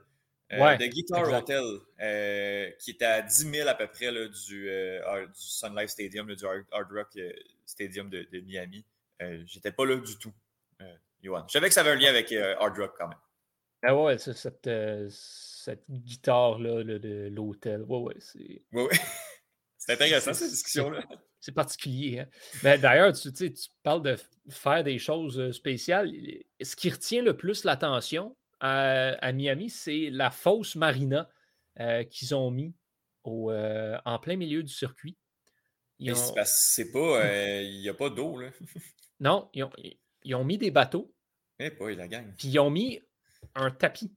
euh, 0.51 0.59
Ouais, 0.59 0.77
de 0.77 0.85
Guitar 0.87 1.19
exact. 1.21 1.43
Hotel, 1.43 1.63
euh, 2.01 2.69
qui 2.79 2.91
est 2.91 3.01
à 3.03 3.21
10 3.21 3.49
000 3.49 3.69
à 3.69 3.73
peu 3.75 3.87
près 3.87 4.11
là, 4.11 4.27
du, 4.27 4.69
euh, 4.69 5.25
du 5.25 5.31
Sun 5.35 5.73
Life 5.79 5.91
Stadium, 5.91 6.27
là, 6.27 6.35
du 6.35 6.45
Hard, 6.45 6.91
Rock 6.91 7.07
euh, 7.15 7.31
Stadium 7.65 8.09
de, 8.09 8.27
de 8.29 8.39
Miami. 8.41 8.83
Euh, 9.21 9.41
J'étais 9.45 9.71
pas 9.71 9.85
là 9.85 9.95
du 9.95 10.17
tout, 10.17 10.33
euh, 10.81 10.93
Johan. 11.23 11.45
Je 11.47 11.53
savais 11.53 11.69
que 11.69 11.73
ça 11.73 11.79
avait 11.81 11.91
un 11.91 11.95
lien 11.95 12.09
avec 12.09 12.33
euh, 12.33 12.55
Hard 12.59 12.77
Rock 12.77 12.95
quand 12.97 13.07
même. 13.07 13.17
Ah 13.83 13.95
ouais, 13.95 14.17
cette, 14.17 14.67
euh, 14.67 15.07
cette 15.09 15.85
guitare-là 15.89 16.83
là, 16.83 16.99
de 16.99 17.29
l'hôtel. 17.31 17.83
Ouais, 17.83 17.97
ouais, 17.99 18.15
c'est. 18.19 18.61
Oui, 18.73 18.87
oui. 18.91 18.97
C'est 19.83 19.93
intéressant 19.93 20.33
cette 20.33 20.49
discussion-là. 20.51 21.03
C'est 21.39 21.53
particulier. 21.53 22.19
hein. 22.19 22.27
Ben, 22.61 22.79
D'ailleurs, 22.79 23.13
tu, 23.13 23.33
tu 23.33 23.51
parles 23.81 24.03
de 24.03 24.15
faire 24.49 24.83
des 24.83 24.99
choses 24.99 25.39
euh, 25.39 25.51
spéciales. 25.51 26.11
Ce 26.61 26.75
qui 26.75 26.89
retient 26.91 27.23
le 27.23 27.35
plus 27.35 27.63
l'attention 27.63 28.37
à, 28.59 29.13
à 29.25 29.31
Miami, 29.31 29.71
c'est 29.71 30.11
la 30.11 30.29
fausse 30.29 30.75
marina 30.75 31.27
euh, 31.79 32.03
qu'ils 32.03 32.35
ont 32.35 32.51
mis 32.51 32.75
au, 33.23 33.49
euh, 33.49 33.97
en 34.05 34.19
plein 34.19 34.35
milieu 34.35 34.61
du 34.61 34.71
circuit. 34.71 35.17
Ont- 36.09 36.13
c'est 36.45 36.91
pas. 36.91 37.25
euh, 37.25 37.61
Il 37.63 37.81
n'y 37.81 37.89
a 37.89 37.93
pas 37.95 38.11
d'eau, 38.11 38.37
là. 38.39 38.49
non, 39.19 39.49
ils 39.55 39.63
ont, 39.63 39.71
ils 40.23 40.35
ont 40.35 40.43
mis 40.43 40.59
des 40.59 40.69
bateaux, 40.69 41.11
Eh, 41.57 41.71
pas, 41.71 41.89
la 41.91 42.07
gang. 42.07 42.31
puis 42.37 42.49
ils 42.49 42.59
ont 42.59 42.69
mis 42.69 43.01
un 43.55 43.71
tapis. 43.71 44.13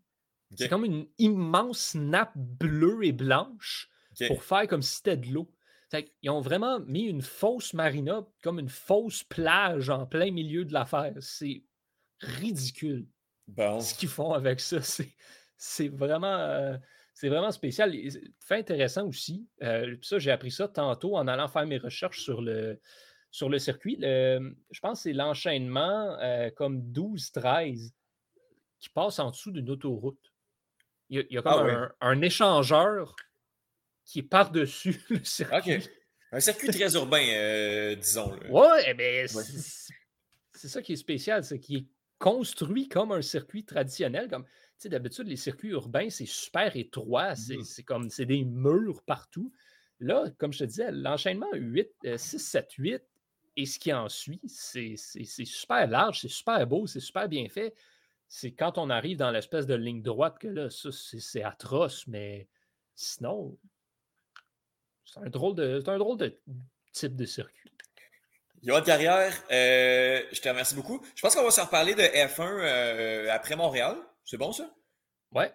C'est 0.59 0.69
comme 0.69 0.85
une 0.85 1.07
immense 1.19 1.95
nappe 1.95 2.37
bleue 2.37 3.05
et 3.07 3.13
blanche 3.13 3.89
Pour 4.29 4.43
faire 4.43 4.67
comme 4.67 4.83
si 4.83 4.97
c'était 4.97 5.17
de 5.17 5.27
l'eau. 5.33 5.51
Qu'ils 5.91 6.31
ont 6.31 6.41
vraiment 6.41 6.81
mis 6.81 7.03
une 7.05 7.23
fausse 7.23 7.73
marina, 7.73 8.27
comme 8.43 8.59
une 8.59 8.69
fausse 8.69 9.23
plage 9.23 9.91
en 9.91 10.07
plein 10.07 10.33
milieu 10.33 10.65
de 10.65 10.73
l'affaire. 10.73 11.13
C'est 11.21 11.63
ridicule 12.21 13.07
Bon. 13.47 13.81
ce 13.81 13.95
qu'ils 13.95 14.09
font 14.09 14.33
avec 14.33 14.59
ça. 14.61 14.79
C'est, 15.57 15.89
vraiment, 15.89 16.37
euh, 16.37 16.77
c'est 17.15 17.29
vraiment 17.29 17.53
spécial. 17.53 17.95
Et 17.95 18.09
Fait 18.41 18.57
intéressant 18.59 19.07
aussi. 19.07 19.47
euh, 19.63 19.97
ça, 20.03 20.19
j'ai 20.19 20.33
appris 20.33 20.51
ça 20.51 20.67
tantôt 20.67 21.17
en 21.17 21.29
allant 21.29 21.47
faire 21.49 21.65
mes 21.67 21.79
recherches 21.79 22.21
sur 22.23 22.43
le, 22.43 22.81
sur 23.31 23.49
le 23.49 23.59
circuit. 23.61 23.97
Le- 24.01 24.57
je 24.73 24.81
pense 24.81 24.99
que 24.99 25.03
c'est 25.05 25.13
l'enchaînement 25.13 26.17
euh, 26.21 26.51
comme 26.51 26.81
12-13 26.93 27.93
qui 28.81 28.89
passe 28.91 29.21
en 29.21 29.31
dessous 29.31 29.53
d'une 29.53 29.71
autoroute. 29.71 30.33
Il 31.09 31.17
y 31.19 31.21
a, 31.21 31.25
il 31.31 31.35
y 31.35 31.39
a 31.39 31.43
comme 31.43 31.53
Ah 31.53 31.65
oui. 31.65 31.89
un 32.01 32.21
échangeur 32.21 33.15
qui 34.05 34.21
est 34.21 34.23
par-dessus 34.23 35.01
le 35.11 35.25
circuit. 35.25 35.89
Un 36.33 36.41
circuit 36.41 36.69
très 36.69 36.95
urbain, 36.95 37.25
euh, 37.35 37.95
disons. 37.95 38.35
là. 38.35 38.51
Ouais, 38.51 38.95
mais 38.95 39.23
Ouais. 39.35 39.43
c'est 39.45 39.93
c'est 40.57 40.69
ça 40.69 40.83
qui 40.83 40.93
est 40.93 40.97
spécial, 40.97 41.45
c'est 41.45 41.59
qu'il 41.59 41.77
est 41.79 41.87
construit 42.19 42.89
comme 42.89 43.13
un 43.13 43.23
circuit 43.23 43.65
traditionnel. 43.65 44.29
Comme, 44.29 44.45
d'habitude, 44.85 45.27
les 45.29 45.37
circuits 45.37 45.71
urbains, 45.71 46.11
c'est 46.11 46.27
super 46.27 46.77
étroit, 46.77 47.35
c'est 47.35 47.57
Mhm. 47.57 47.65
c'est 47.65 47.83
comme 47.83 48.11
c'est 48.11 48.27
des 48.27 48.45
murs 48.45 49.03
partout. 49.05 49.53
Là, 50.01 50.25
comme 50.39 50.53
je 50.53 50.61
te 50.61 50.65
disais, 50.65 50.91
l'enchaînement 50.93 51.53
8, 51.55 51.91
euh, 52.07 52.17
6, 52.19 52.39
7, 52.39 52.73
8 52.79 53.03
et 53.57 53.67
ce 53.67 53.79
qui 53.79 53.93
en 53.93 54.09
suit, 54.09 54.41
c'est 54.47 54.97
super 54.97 55.87
large, 55.87 56.21
c'est 56.21 56.29
super 56.29 56.67
beau, 56.67 56.87
c'est 56.87 57.01
super 57.01 57.29
bien 57.29 57.49
fait. 57.49 57.75
C'est 58.29 58.53
quand 58.53 58.79
on 58.79 58.91
arrive 58.91 59.19
dans 59.19 59.31
l'espèce 59.31 59.67
de 59.67 59.75
ligne 59.75 60.03
droite 60.03 60.39
que 60.41 60.49
là, 60.49 60.71
ça, 60.71 60.91
c'est 60.93 61.43
atroce, 61.45 62.07
mais 62.07 62.49
sinon, 62.95 63.57
c'est 65.05 65.21
un 65.21 65.29
drôle 65.31 65.55
de, 65.55 65.83
un 65.87 65.99
drôle 65.99 66.19
de 66.19 66.39
type 66.93 67.17
de 67.17 67.25
circuit. 67.25 67.71
Johan 68.63 68.83
Carrière, 68.83 69.33
euh, 69.51 70.23
je 70.33 70.41
te 70.41 70.49
remercie 70.49 70.75
beaucoup. 70.75 71.05
Je 71.15 71.21
pense 71.21 71.35
qu'on 71.35 71.45
va 71.45 71.51
se 71.51 71.61
reparler 71.61 71.95
de 71.95 72.01
F1 72.03 72.41
euh, 72.41 73.29
après 73.31 73.57
Montréal. 73.57 73.97
C'est 74.25 74.39
bon, 74.39 74.53
ça? 74.53 74.71
Ouais, 75.33 75.53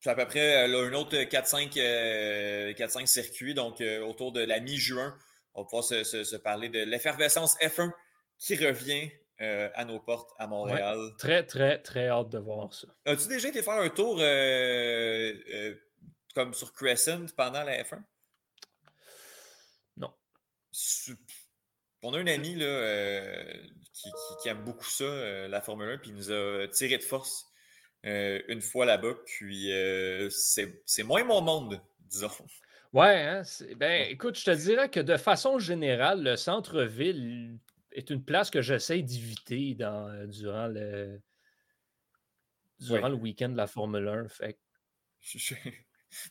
C'est 0.00 0.10
à 0.10 0.14
peu 0.14 0.26
près 0.26 0.64
euh, 0.64 0.66
là, 0.66 0.78
un 0.86 0.92
autre 0.92 1.16
4-5 1.16 1.72
euh, 1.78 2.72
4-5 2.74 3.06
circuits, 3.06 3.54
donc 3.54 3.82
autour 4.06 4.32
de 4.32 4.42
la 4.42 4.60
mi-juin. 4.60 5.16
On 5.54 5.62
va 5.62 5.64
pouvoir 5.64 5.84
se, 5.84 6.04
se- 6.04 6.22
se 6.24 6.36
parler 6.36 6.68
de 6.68 6.80
l'effervescence 6.80 7.56
F1 7.60 7.90
qui 8.38 8.56
revient 8.56 9.10
euh, 9.40 9.70
à 9.74 9.86
nos 9.86 9.98
portes 9.98 10.30
à 10.38 10.46
Montréal. 10.46 10.98
Très, 11.18 11.44
très, 11.46 11.78
très 11.80 12.08
hâte 12.08 12.28
de 12.28 12.38
voir 12.38 12.72
ça. 12.74 12.88
As-tu 13.06 13.26
déjà 13.28 13.48
été 13.48 13.62
faire 13.62 13.74
un 13.74 13.88
tour 13.88 14.18
euh, 14.20 15.32
euh, 15.54 15.74
comme 16.34 16.52
sur 16.52 16.74
Crescent 16.74 17.24
pendant 17.36 17.62
la 17.64 17.82
F1? 17.82 18.02
On 22.02 22.14
a 22.14 22.18
un 22.18 22.26
ami 22.26 22.54
là, 22.54 22.64
euh, 22.66 23.52
qui, 23.92 24.10
qui- 24.10 24.42
qui 24.42 24.48
aime 24.48 24.64
beaucoup 24.64 24.88
ça, 24.88 25.04
euh, 25.04 25.48
la 25.48 25.60
Formule 25.60 25.90
1, 25.90 25.98
puis 25.98 26.10
il 26.10 26.16
nous 26.16 26.30
a 26.32 26.66
tiré 26.68 26.96
de 26.96 27.02
force 27.02 27.44
euh, 28.06 28.40
une 28.48 28.62
fois 28.62 28.86
là-bas. 28.86 29.14
Puis 29.26 29.70
c'est 30.30 31.02
moins 31.02 31.24
mon 31.24 31.40
monde, 31.42 31.80
disons. 32.00 32.30
Ouais, 32.92 33.22
hein, 33.22 33.42
ben, 33.76 34.10
écoute, 34.10 34.36
je 34.38 34.44
te 34.44 34.50
dirais 34.50 34.88
que 34.88 34.98
de 35.00 35.16
façon 35.16 35.58
générale, 35.58 36.22
le 36.24 36.36
centre-ville 36.36 37.58
est 37.92 38.10
une 38.10 38.24
place 38.24 38.50
que 38.50 38.62
j'essaie 38.62 39.02
d'éviter 39.02 39.74
durant 39.74 40.66
le 40.68 41.20
durant 42.78 43.02
Ouais. 43.02 43.08
le 43.10 43.14
week-end 43.14 43.50
de 43.50 43.56
la 43.58 43.66
Formule 43.66 44.08
1. 44.08 44.28
Fait 44.28 44.58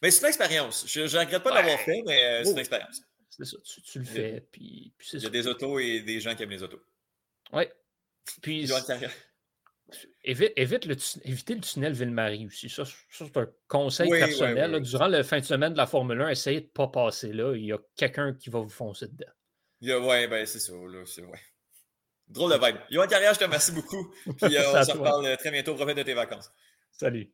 Mais 0.02 0.10
c'est 0.12 0.22
une 0.22 0.28
expérience. 0.30 0.86
Je 0.88 1.02
ne 1.02 1.20
regrette 1.20 1.44
pas 1.44 1.52
Ouais. 1.52 1.58
d'avoir 1.62 1.80
fait, 1.80 2.02
mais 2.08 2.44
c'est 2.44 2.50
Oh. 2.50 2.54
une 2.54 2.58
expérience. 2.60 3.02
C'est 3.30 3.46
ça, 3.46 3.58
tu, 3.64 3.82
tu 3.82 4.00
le 4.00 4.06
fais, 4.06 4.48
puis, 4.52 4.94
puis 4.98 5.08
c'est 5.10 5.18
Il 5.18 5.24
y 5.24 5.28
a 5.28 5.30
des 5.30 5.48
autos 5.48 5.80
et 5.80 6.02
des 6.02 6.20
gens 6.20 6.36
qui 6.36 6.44
aiment 6.44 6.50
les 6.50 6.64
autos. 6.64 6.82
Ouais. 7.54 7.72
Puis. 8.42 8.70
Évite, 10.24 10.54
évite 10.56 10.86
le 10.86 10.96
éviter 11.24 11.56
le 11.56 11.62
tunnel 11.62 11.94
Ville-Marie 11.94 12.46
aussi. 12.46 12.70
Ça, 12.70 12.86
ça, 12.86 12.94
c'est 13.10 13.38
un 13.38 13.50
conseil 13.68 14.08
Oui, 14.12 14.20
oui, 14.20 14.28
personnel. 14.28 14.66
oui, 14.68 14.72
là. 14.74 14.78
oui. 14.78 14.84
Durant 14.88 15.08
la 15.08 15.24
fin 15.24 15.40
de 15.40 15.46
semaine 15.46 15.74
de 15.74 15.78
la 15.78 15.88
Formule 15.88 16.22
1, 16.22 16.30
essayez 16.30 16.60
de 16.60 16.66
ne 16.66 16.70
pas 16.70 16.88
passer 16.90 17.34
là. 17.34 17.56
Il 17.56 17.66
y 17.66 17.74
a 17.74 17.80
quelqu'un 17.96 18.36
qui 18.36 18.52
va 18.52 18.60
vous 18.60 18.70
foncer 18.70 19.08
dedans. 19.08 20.06
Ouais, 20.06 20.28
ben 20.28 20.46
c'est 20.46 20.60
ça. 20.60 20.74
Là, 20.74 21.04
c'est, 21.06 21.24
ouais. 21.24 21.40
Drôle 22.28 22.52
de 22.52 22.64
vibe. 22.64 22.78
Johan 22.92 23.08
Carrière, 23.08 23.34
je 23.34 23.40
te 23.40 23.46
remercie 23.46 23.72
beaucoup. 23.72 24.14
Puis 24.40 24.56
euh, 24.58 24.62
on 24.76 24.84
se 24.84 24.92
reparle 24.92 25.26
euh, 25.26 25.36
très 25.38 25.50
bientôt. 25.50 25.74
Profite 25.74 25.98
de 25.98 26.04
tes 26.04 26.14
vacances. 26.14 26.52
Salut. 26.92 27.32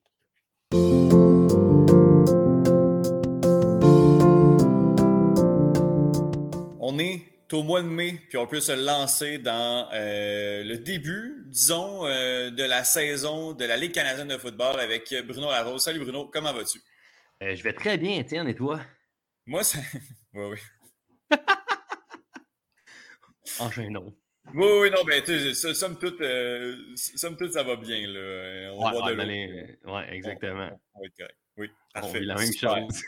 On 6.88 7.00
est 7.00 7.26
au 7.52 7.64
mois 7.64 7.82
de 7.82 7.88
mai, 7.88 8.22
puis 8.30 8.38
on 8.38 8.46
peut 8.46 8.60
se 8.60 8.72
lancer 8.72 9.40
dans 9.40 9.90
euh, 9.92 10.64
le 10.64 10.78
début, 10.78 11.44
disons, 11.48 12.06
euh, 12.06 12.52
de 12.52 12.64
la 12.64 12.84
saison 12.84 13.54
de 13.54 13.66
la 13.66 13.76
Ligue 13.76 13.92
canadienne 13.92 14.28
de 14.28 14.38
football 14.38 14.80
avec 14.80 15.12
Bruno 15.26 15.50
Larose. 15.50 15.82
Salut 15.84 16.00
Bruno, 16.02 16.28
comment 16.32 16.54
vas-tu? 16.54 16.80
Euh, 17.42 17.56
je 17.56 17.64
vais 17.64 17.74
très 17.74 17.98
bien, 17.98 18.20
Étienne, 18.20 18.48
et 18.48 18.54
toi? 18.54 18.80
Moi, 19.48 19.64
ça... 19.64 19.80
oui, 20.36 20.60
oui. 21.32 21.38
Enchaînons. 23.60 24.16
Oui, 24.54 24.68
oui, 24.82 24.92
non, 24.92 25.04
ben, 25.08 25.24
tu 25.24 25.56
sais, 25.56 25.74
somme 25.74 25.98
toute, 25.98 26.22
euh, 26.22 26.78
somme 26.96 27.36
toute, 27.36 27.54
ça 27.54 27.64
va 27.64 27.78
bien, 27.78 28.06
là. 28.06 28.20
Euh, 28.20 28.70
On 28.76 28.86
Ouais, 28.86 28.92
boit 28.92 29.06
ouais, 29.06 29.16
de 29.16 29.22
euh, 29.22 29.92
ouais, 29.92 30.14
exactement. 30.16 30.70
On 30.94 31.00
va 31.00 31.06
être 31.08 31.18
correct. 31.18 31.38
Oui, 31.58 31.68
On 31.96 32.02
parfait. 32.02 32.20
vit 32.20 32.26
la 32.28 32.36
même 32.36 32.54
chose. 32.54 33.04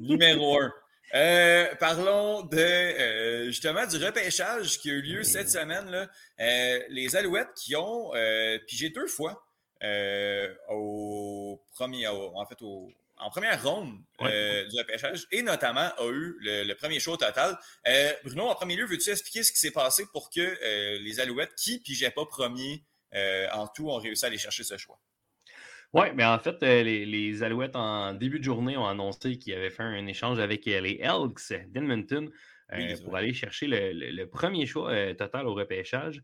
Numéro 0.00 0.58
un. 0.58 0.72
Euh, 1.14 1.74
parlons 1.76 2.42
de 2.42 2.56
euh, 2.58 3.46
justement 3.46 3.86
du 3.86 3.96
repêchage 3.96 4.78
qui 4.78 4.90
a 4.90 4.94
eu 4.94 5.02
lieu 5.02 5.22
cette 5.24 5.50
semaine. 5.50 5.90
Là. 5.90 6.08
Euh, 6.40 6.82
les 6.88 7.16
Alouettes 7.16 7.52
qui 7.56 7.74
ont 7.74 8.14
euh, 8.14 8.58
pigé 8.68 8.90
deux 8.90 9.06
fois 9.08 9.44
euh, 9.82 10.54
au 10.68 11.60
premier, 11.72 12.06
au- 12.08 12.32
en 12.36 12.46
fait, 12.46 12.60
au- 12.62 12.92
en 13.18 13.28
première 13.30 13.62
ronde 13.62 13.98
euh, 14.22 14.66
du 14.68 14.78
repêchage 14.78 15.26
et 15.32 15.42
notamment 15.42 15.90
a 15.98 16.06
eu 16.10 16.36
le, 16.40 16.62
le 16.64 16.74
premier 16.74 17.00
show 17.00 17.16
total. 17.16 17.58
Euh, 17.88 18.12
Bruno, 18.24 18.44
en 18.48 18.54
premier 18.54 18.76
lieu, 18.76 18.86
veux-tu 18.86 19.10
expliquer 19.10 19.42
ce 19.42 19.52
qui 19.52 19.58
s'est 19.58 19.72
passé 19.72 20.04
pour 20.12 20.30
que 20.30 20.40
euh, 20.40 20.98
les 21.00 21.18
Alouettes 21.20 21.54
qui 21.56 21.80
pigeaient 21.80 22.10
pas 22.10 22.24
premier 22.24 22.84
euh, 23.14 23.48
en 23.52 23.66
tout 23.66 23.90
ont 23.90 23.96
réussi 23.96 24.24
à 24.24 24.28
aller 24.28 24.38
chercher 24.38 24.62
ce 24.64 24.76
choix? 24.76 24.98
Oui, 25.92 26.06
mais 26.14 26.24
en 26.24 26.38
fait, 26.38 26.62
euh, 26.62 26.82
les, 26.84 27.04
les 27.04 27.42
Alouettes, 27.42 27.74
en 27.74 28.14
début 28.14 28.38
de 28.38 28.44
journée, 28.44 28.76
ont 28.76 28.86
annoncé 28.86 29.38
qu'ils 29.38 29.54
avaient 29.54 29.70
fait 29.70 29.82
un 29.82 30.06
échange 30.06 30.38
avec 30.38 30.68
euh, 30.68 30.80
les 30.80 30.98
Elks 31.02 31.52
d'Edmonton 31.68 32.30
euh, 32.72 32.76
Oui, 32.76 32.94
pour 33.02 33.16
aller 33.16 33.34
chercher 33.34 33.66
le, 33.66 33.92
le- 33.92 34.10
le 34.12 34.30
premier 34.30 34.66
choix 34.66 35.14
total 35.14 35.46
au 35.46 35.54
repêchage. 35.54 36.22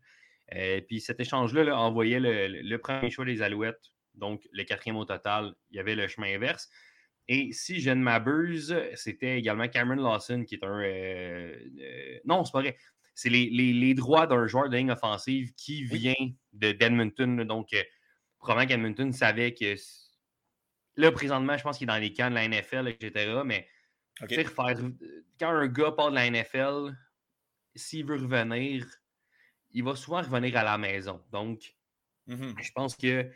Puis 0.87 1.01
cet 1.01 1.19
échange-là 1.19 1.65
là, 1.65 1.77
envoyait 1.77 2.19
le, 2.21 2.77
premier 2.77 3.11
choix 3.11 3.25
des 3.25 3.41
Alouettes, 3.41 3.91
donc 4.13 4.47
le 4.53 4.63
quatrième 4.63 4.95
au 4.95 5.03
total. 5.05 5.53
Il 5.71 5.75
y 5.77 5.79
avait 5.79 5.95
le 5.95 6.07
chemin 6.07 6.33
inverse. 6.33 6.69
Et 7.27 7.51
si 7.51 7.81
je 7.81 7.89
ne 7.89 8.01
m'abuse, 8.01 8.73
c'était 8.95 9.37
également 9.37 9.67
Cameron 9.67 10.01
Lawson 10.01 10.45
qui 10.47 10.55
est 10.55 10.63
un. 10.63 10.79
euh, 10.81 11.53
euh, 11.81 12.19
non, 12.23 12.45
c'est 12.45 12.53
pas 12.53 12.61
vrai. 12.61 12.77
C'est 13.15 13.29
les, 13.29 13.49
les- 13.49 13.73
les 13.73 13.93
droits 13.95 14.27
d'un 14.27 14.47
joueur 14.47 14.69
de 14.69 14.77
ligne 14.77 14.91
offensive 14.91 15.53
qui 15.55 15.83
vient 15.83 16.13
de- 16.53 16.71
d'Edmonton. 16.71 17.43
donc, 17.43 17.73
euh, 17.73 17.83
probablement 18.39 18.67
qu'Edmonton 18.67 19.11
savait 19.11 19.53
que. 19.53 19.75
Là, 20.95 21.11
présentement, 21.11 21.57
je 21.57 21.63
pense 21.63 21.77
qu'il 21.77 21.85
est 21.85 21.93
dans 21.93 22.01
les 22.01 22.11
camps 22.11 22.29
de 22.29 22.35
la 22.35 22.47
NFL, 22.47 22.87
etc. 22.87 23.41
Mais 23.45 23.67
quand 24.19 25.49
un 25.49 25.67
gars 25.67 25.91
part 25.91 26.09
de 26.09 26.15
la 26.15 26.29
NFL, 26.29 26.95
s'il 27.75 28.05
veut 28.05 28.15
revenir, 28.15 28.85
il 29.71 29.83
va 29.83 29.95
souvent 29.95 30.21
revenir 30.21 30.57
à 30.57 30.63
la 30.63 30.77
maison. 30.77 31.23
Donc, 31.31 31.75
Mhm. 32.27 32.55
je 32.61 32.71
pense 32.71 32.95
que 32.95 33.31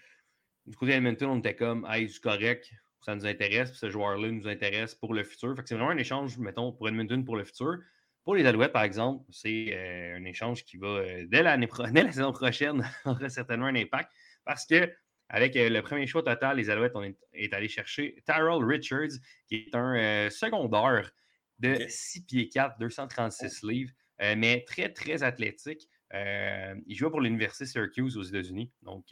du 0.66 0.76
côté 0.76 0.92
d'Edmonton, 0.92 1.30
on 1.30 1.40
était 1.40 1.56
comme, 1.56 1.88
hey, 1.90 2.10
c'est 2.10 2.22
correct, 2.22 2.72
ça 3.02 3.16
nous 3.16 3.26
intéresse, 3.26 3.72
puis 3.72 3.80
ce 3.80 3.90
joueur-là 3.90 4.30
nous 4.30 4.48
intéresse 4.48 4.94
pour 4.96 5.14
le 5.14 5.24
futur. 5.24 5.56
Fait 5.56 5.64
que 5.64 5.70
c'est 5.70 5.76
vraiment 5.76 5.92
un 5.92 5.98
échange, 5.98 6.38
mettons, 6.38 6.72
pour 6.72 6.88
Edmonton 6.88 7.24
pour 7.26 7.36
le 7.36 7.44
futur. 7.44 7.78
Pour 8.24 8.36
les 8.36 8.46
Alouettes, 8.46 8.74
par 8.74 8.84
exemple, 8.84 9.26
c'est 9.32 9.70
euh, 9.74 10.18
un 10.18 10.26
échange 10.26 10.64
qui 10.64 10.78
va, 10.78 10.88
euh, 10.88 11.26
dès, 11.28 11.44
dès 11.94 12.04
la 12.04 12.12
saison 12.12 12.32
prochaine, 12.32 12.88
aura 13.06 13.30
certainement 13.30 13.68
un 13.68 13.76
impact 13.76 14.12
parce 14.46 14.66
que 14.66 14.92
avec 15.32 15.56
euh, 15.56 15.70
le 15.70 15.82
premier 15.82 16.08
choix 16.08 16.24
total, 16.24 16.58
les 16.58 16.70
Alouettes, 16.70 16.92
on 16.96 17.04
est, 17.04 17.18
est 17.34 17.54
allé 17.54 17.70
chercher 17.70 18.22
Tyrell 18.26 18.64
Richards, 18.64 19.18
qui 19.48 19.56
est 19.56 19.76
un 19.76 19.96
euh, 19.96 20.30
secondaire 20.30 21.12
de 21.60 21.74
Ok. 21.76 21.90
6 21.90 22.26
pieds 22.26 22.50
4, 22.50 22.78
236 22.80 23.64
livres, 23.64 23.94
euh, 24.22 24.36
mais 24.38 24.66
très, 24.68 24.92
très 24.92 25.24
athlétique. 25.24 25.88
Euh, 26.14 26.76
il 26.86 26.96
joue 26.98 27.10
pour 27.10 27.22
l'Université 27.22 27.66
Syracuse 27.66 28.18
aux 28.18 28.24
États-Unis. 28.24 28.74
Donc, 28.82 29.06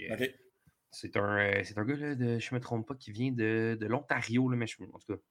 c'est 0.92 1.16
un, 1.16 1.64
c'est 1.64 1.78
un 1.78 1.86
gars, 1.86 1.96
là, 1.96 2.16
de, 2.16 2.40
je 2.40 2.54
ne 2.54 2.56
me 2.56 2.60
trompe 2.60 2.86
pas, 2.86 2.96
qui 2.96 3.12
vient 3.12 3.32
de, 3.32 3.78
de 3.80 3.86
l'Ontario, 3.86 4.50
mais 4.50 4.68
je, 4.68 4.84
en 4.84 5.00
tout 5.00 5.16
cas, 5.16 5.22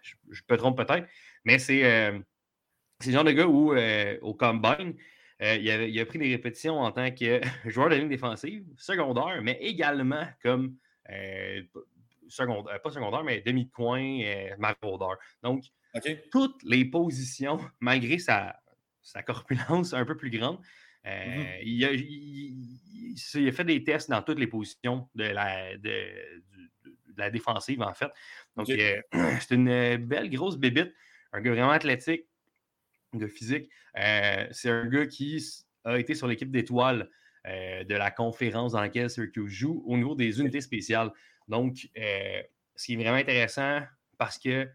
je, 0.00 0.14
je 0.30 0.42
peux 0.46 0.56
tromper 0.56 0.86
peut-être. 0.86 1.08
Mais 1.44 1.58
c'est 1.58 1.82
c'est 3.00 3.10
le 3.10 3.14
genre 3.14 3.24
de 3.24 3.32
gars 3.32 3.46
où, 3.46 3.76
au 4.22 4.34
combine, 4.34 4.94
euh, 5.42 5.56
il, 5.56 6.00
a 6.00 6.06
pris 6.06 6.18
des 6.18 6.30
répétitions 6.30 6.78
en 6.80 6.90
tant 6.92 7.10
que 7.10 7.40
joueur 7.66 7.88
de 7.90 7.94
ligne 7.96 8.08
défensive, 8.08 8.64
secondaire, 8.76 9.40
mais 9.42 9.58
également 9.60 10.26
comme 10.42 10.76
euh, 11.10 11.62
secondaire, 12.28 12.80
pas 12.82 12.90
secondaire, 12.90 13.24
mais 13.24 13.40
demi-coin, 13.40 14.20
euh, 14.22 14.56
maraudeur. 14.58 15.16
Donc, 15.42 15.64
toutes 16.30 16.62
les 16.64 16.84
positions, 16.84 17.58
malgré 17.80 18.18
sa, 18.18 18.60
sa 19.02 19.22
corpulence 19.22 19.94
un 19.94 20.04
peu 20.04 20.16
plus 20.16 20.30
grande. 20.30 20.60
euh, 21.06 21.24
Mhm. 21.26 21.58
il, 21.62 21.84
a, 21.84 21.92
il- 21.92 22.02
il- 22.02 23.14
il 23.34 23.48
a 23.48 23.52
fait 23.52 23.64
des 23.64 23.82
tests 23.84 24.10
dans 24.10 24.22
toutes 24.22 24.38
les 24.38 24.46
positions 24.46 25.08
de 25.14 25.24
la, 25.24 25.76
de, 25.76 26.40
du- 26.52 26.70
de 26.84 27.18
la 27.18 27.30
défensive, 27.30 27.80
en 27.82 27.94
fait. 27.94 28.10
Donc, 28.56 28.68
euh, 28.70 29.00
c'est 29.40 29.54
une 29.54 29.68
euh, 29.68 29.96
belle 29.98 30.30
grosse 30.30 30.56
bébite, 30.58 30.92
un 31.32 31.40
gars 31.40 31.52
vraiment 31.52 31.70
athlétique, 31.70 32.26
de 33.14 33.26
physique. 33.26 33.70
Euh, 33.98 34.46
c'est 34.50 34.70
un 34.70 34.86
gars 34.86 35.06
qui 35.06 35.44
a 35.84 35.98
été 35.98 36.14
sur 36.14 36.26
l'équipe 36.26 36.50
d'étoiles 36.50 37.08
euh, 37.46 37.84
de 37.84 37.94
la 37.94 38.10
conférence 38.10 38.72
dans 38.72 38.80
laquelle 38.80 39.10
Syracuse 39.10 39.50
joue 39.50 39.82
au 39.86 39.96
niveau 39.96 40.14
des 40.14 40.40
unités 40.40 40.60
spéciales. 40.60 41.10
Donc, 41.46 41.88
euh, 41.96 42.42
ce 42.76 42.84
qui 42.86 42.94
est 42.94 42.96
vraiment 42.96 43.16
intéressant 43.16 43.82
parce 44.18 44.38
que 44.38 44.68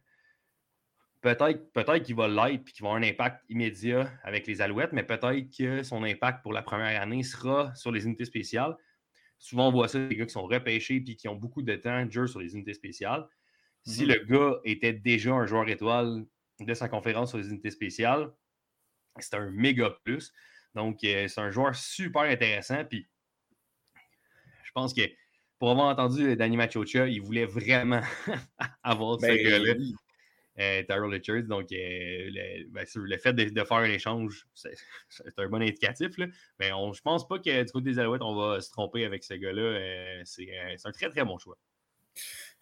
peut-être 1.22 1.72
peut 1.72 2.00
qu'il 2.00 2.16
va 2.16 2.28
l'être 2.28 2.68
et 2.68 2.72
qu'il 2.72 2.84
va 2.84 2.90
avoir 2.90 3.02
un 3.02 3.08
impact 3.08 3.44
immédiat 3.50 4.12
avec 4.24 4.46
les 4.48 4.62
Alouettes, 4.62 4.92
mais 4.94 5.04
peut-être 5.04 5.50
que 5.58 5.84
son 5.84 6.04
impact 6.04 6.42
pour 6.44 6.54
la 6.54 6.62
première 6.62 7.02
année 7.02 7.24
sera 7.24 7.74
sur 7.76 7.92
les 7.92 8.06
unités 8.06 8.26
spéciales. 8.26 8.76
Souvent, 9.40 9.70
on 9.70 9.72
voit 9.72 9.88
ça, 9.88 10.06
des 10.08 10.16
gars 10.16 10.26
qui 10.26 10.34
sont 10.34 10.44
repêchés 10.44 10.98
et 11.08 11.16
qui 11.16 11.28
ont 11.28 11.36
beaucoup 11.36 11.62
de 11.64 11.76
temps 11.76 12.06
de 12.06 12.12
jeu 12.12 12.28
sur 12.28 12.40
les 12.42 12.54
unités 12.56 12.74
spéciales. 12.74 13.28
Si 13.84 14.06
Mhm. 14.06 14.08
le 14.08 14.20
gars 14.26 14.60
était 14.66 14.94
déjà 14.94 15.34
un 15.34 15.46
joueur 15.46 15.68
étoile 15.70 16.26
de 16.66 16.74
sa 16.74 16.90
conférence 16.90 17.30
sur 17.30 17.38
les 17.38 17.50
unités 17.50 17.72
spéciales, 17.72 18.32
c'est 19.20 19.36
un 19.36 19.50
méga 19.52 19.92
plus. 20.04 20.32
Donc, 20.76 21.04
euh, 21.04 21.28
c'est 21.28 21.42
un 21.42 21.52
joueur 21.52 21.76
super 21.76 22.24
intéressant. 22.24 22.84
Puis, 22.86 23.08
je 24.64 24.72
pense 24.74 24.94
que 24.94 25.02
pour 25.60 25.72
avoir 25.72 25.88
entendu 25.88 26.36
Danny 26.36 26.58
Machocha, 26.58 27.08
il 27.08 27.22
voulait 27.22 27.46
vraiment 27.46 28.02
avoir 28.84 29.20
ce 29.22 29.28
Ben, 29.28 29.38
gars-là 29.38 29.74
oui. 29.78 29.94
euh, 30.60 30.84
Tyrell 30.84 31.04
Richards. 31.12 31.44
Donc, 31.44 31.72
euh, 31.72 31.76
le, 31.78 32.68
ben, 32.70 32.86
le 32.96 33.18
fait 33.18 33.34
de, 33.34 33.46
de 33.50 33.64
faire 33.64 33.78
un 33.78 33.84
échange, 33.86 34.48
c'est 34.54 34.74
un 35.38 35.48
bon 35.48 35.62
indicatif. 35.62 36.18
Là. 36.18 36.28
Mais 36.60 36.72
on, 36.74 36.92
je 36.94 37.02
pense 37.02 37.28
pas 37.28 37.40
que 37.40 37.64
du 37.64 37.72
côté 37.72 37.92
des 37.92 38.00
Alouettes, 38.00 38.24
on 38.24 38.36
va 38.36 38.62
se 38.62 38.72
tromper 38.72 39.06
avec 39.06 39.24
ce 39.24 39.36
gars-là. 39.36 39.62
Euh, 39.62 40.22
euh, 40.22 40.24
c'est 40.26 40.88
un 40.88 40.92
très, 40.92 41.10
très 41.10 41.24
bon 41.24 41.38
choix. 41.38 41.58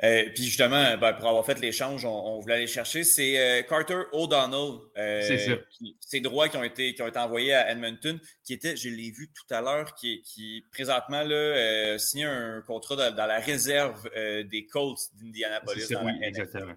Euh, 0.03 0.25
puis 0.33 0.45
justement, 0.45 0.97
ben, 0.97 1.13
pour 1.13 1.27
avoir 1.27 1.45
fait 1.45 1.59
l'échange, 1.59 2.05
on, 2.05 2.09
on 2.09 2.39
voulait 2.39 2.55
aller 2.55 2.67
chercher, 2.67 3.03
c'est 3.03 3.37
euh, 3.39 3.61
Carter 3.61 4.01
O'Donnell. 4.13 4.79
euh, 4.97 5.21
C'est 5.21 5.37
ça. 5.37 5.51
qui- 5.69 5.95
Ces 5.99 6.21
droits 6.21 6.49
qui 6.49 6.57
ont, 6.57 6.63
été, 6.63 6.93
qui 6.95 7.01
ont 7.03 7.07
été 7.07 7.19
envoyés 7.19 7.53
à 7.53 7.69
Edmonton, 7.71 8.19
qui 8.43 8.53
était, 8.53 8.75
je 8.75 8.89
l'ai 8.89 9.11
vu 9.11 9.29
tout 9.31 9.53
à 9.53 9.61
l'heure, 9.61 9.93
qui, 9.93 10.21
qui 10.23 10.65
présentement 10.71 11.21
là, 11.23 11.35
euh, 11.35 11.97
signé 11.99 12.25
un 12.25 12.61
contrat 12.65 12.95
dans, 12.95 13.15
dans 13.15 13.25
la 13.27 13.39
réserve 13.39 14.09
euh, 14.15 14.43
des 14.43 14.65
Colts 14.65 14.99
d'Indianapolis. 15.13 15.81
C'est 15.81 15.93
ça, 15.93 15.99
dans 15.99 16.05
oui, 16.07 16.13
exactement. 16.23 16.73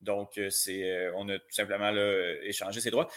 Donc, 0.00 0.38
euh, 0.38 0.50
c'est, 0.50 0.82
euh, 0.88 1.12
on 1.16 1.28
a 1.28 1.38
tout 1.38 1.44
simplement 1.52 1.90
là, 1.90 2.34
échangé 2.44 2.80
ses 2.80 2.90
droits. 2.90 3.08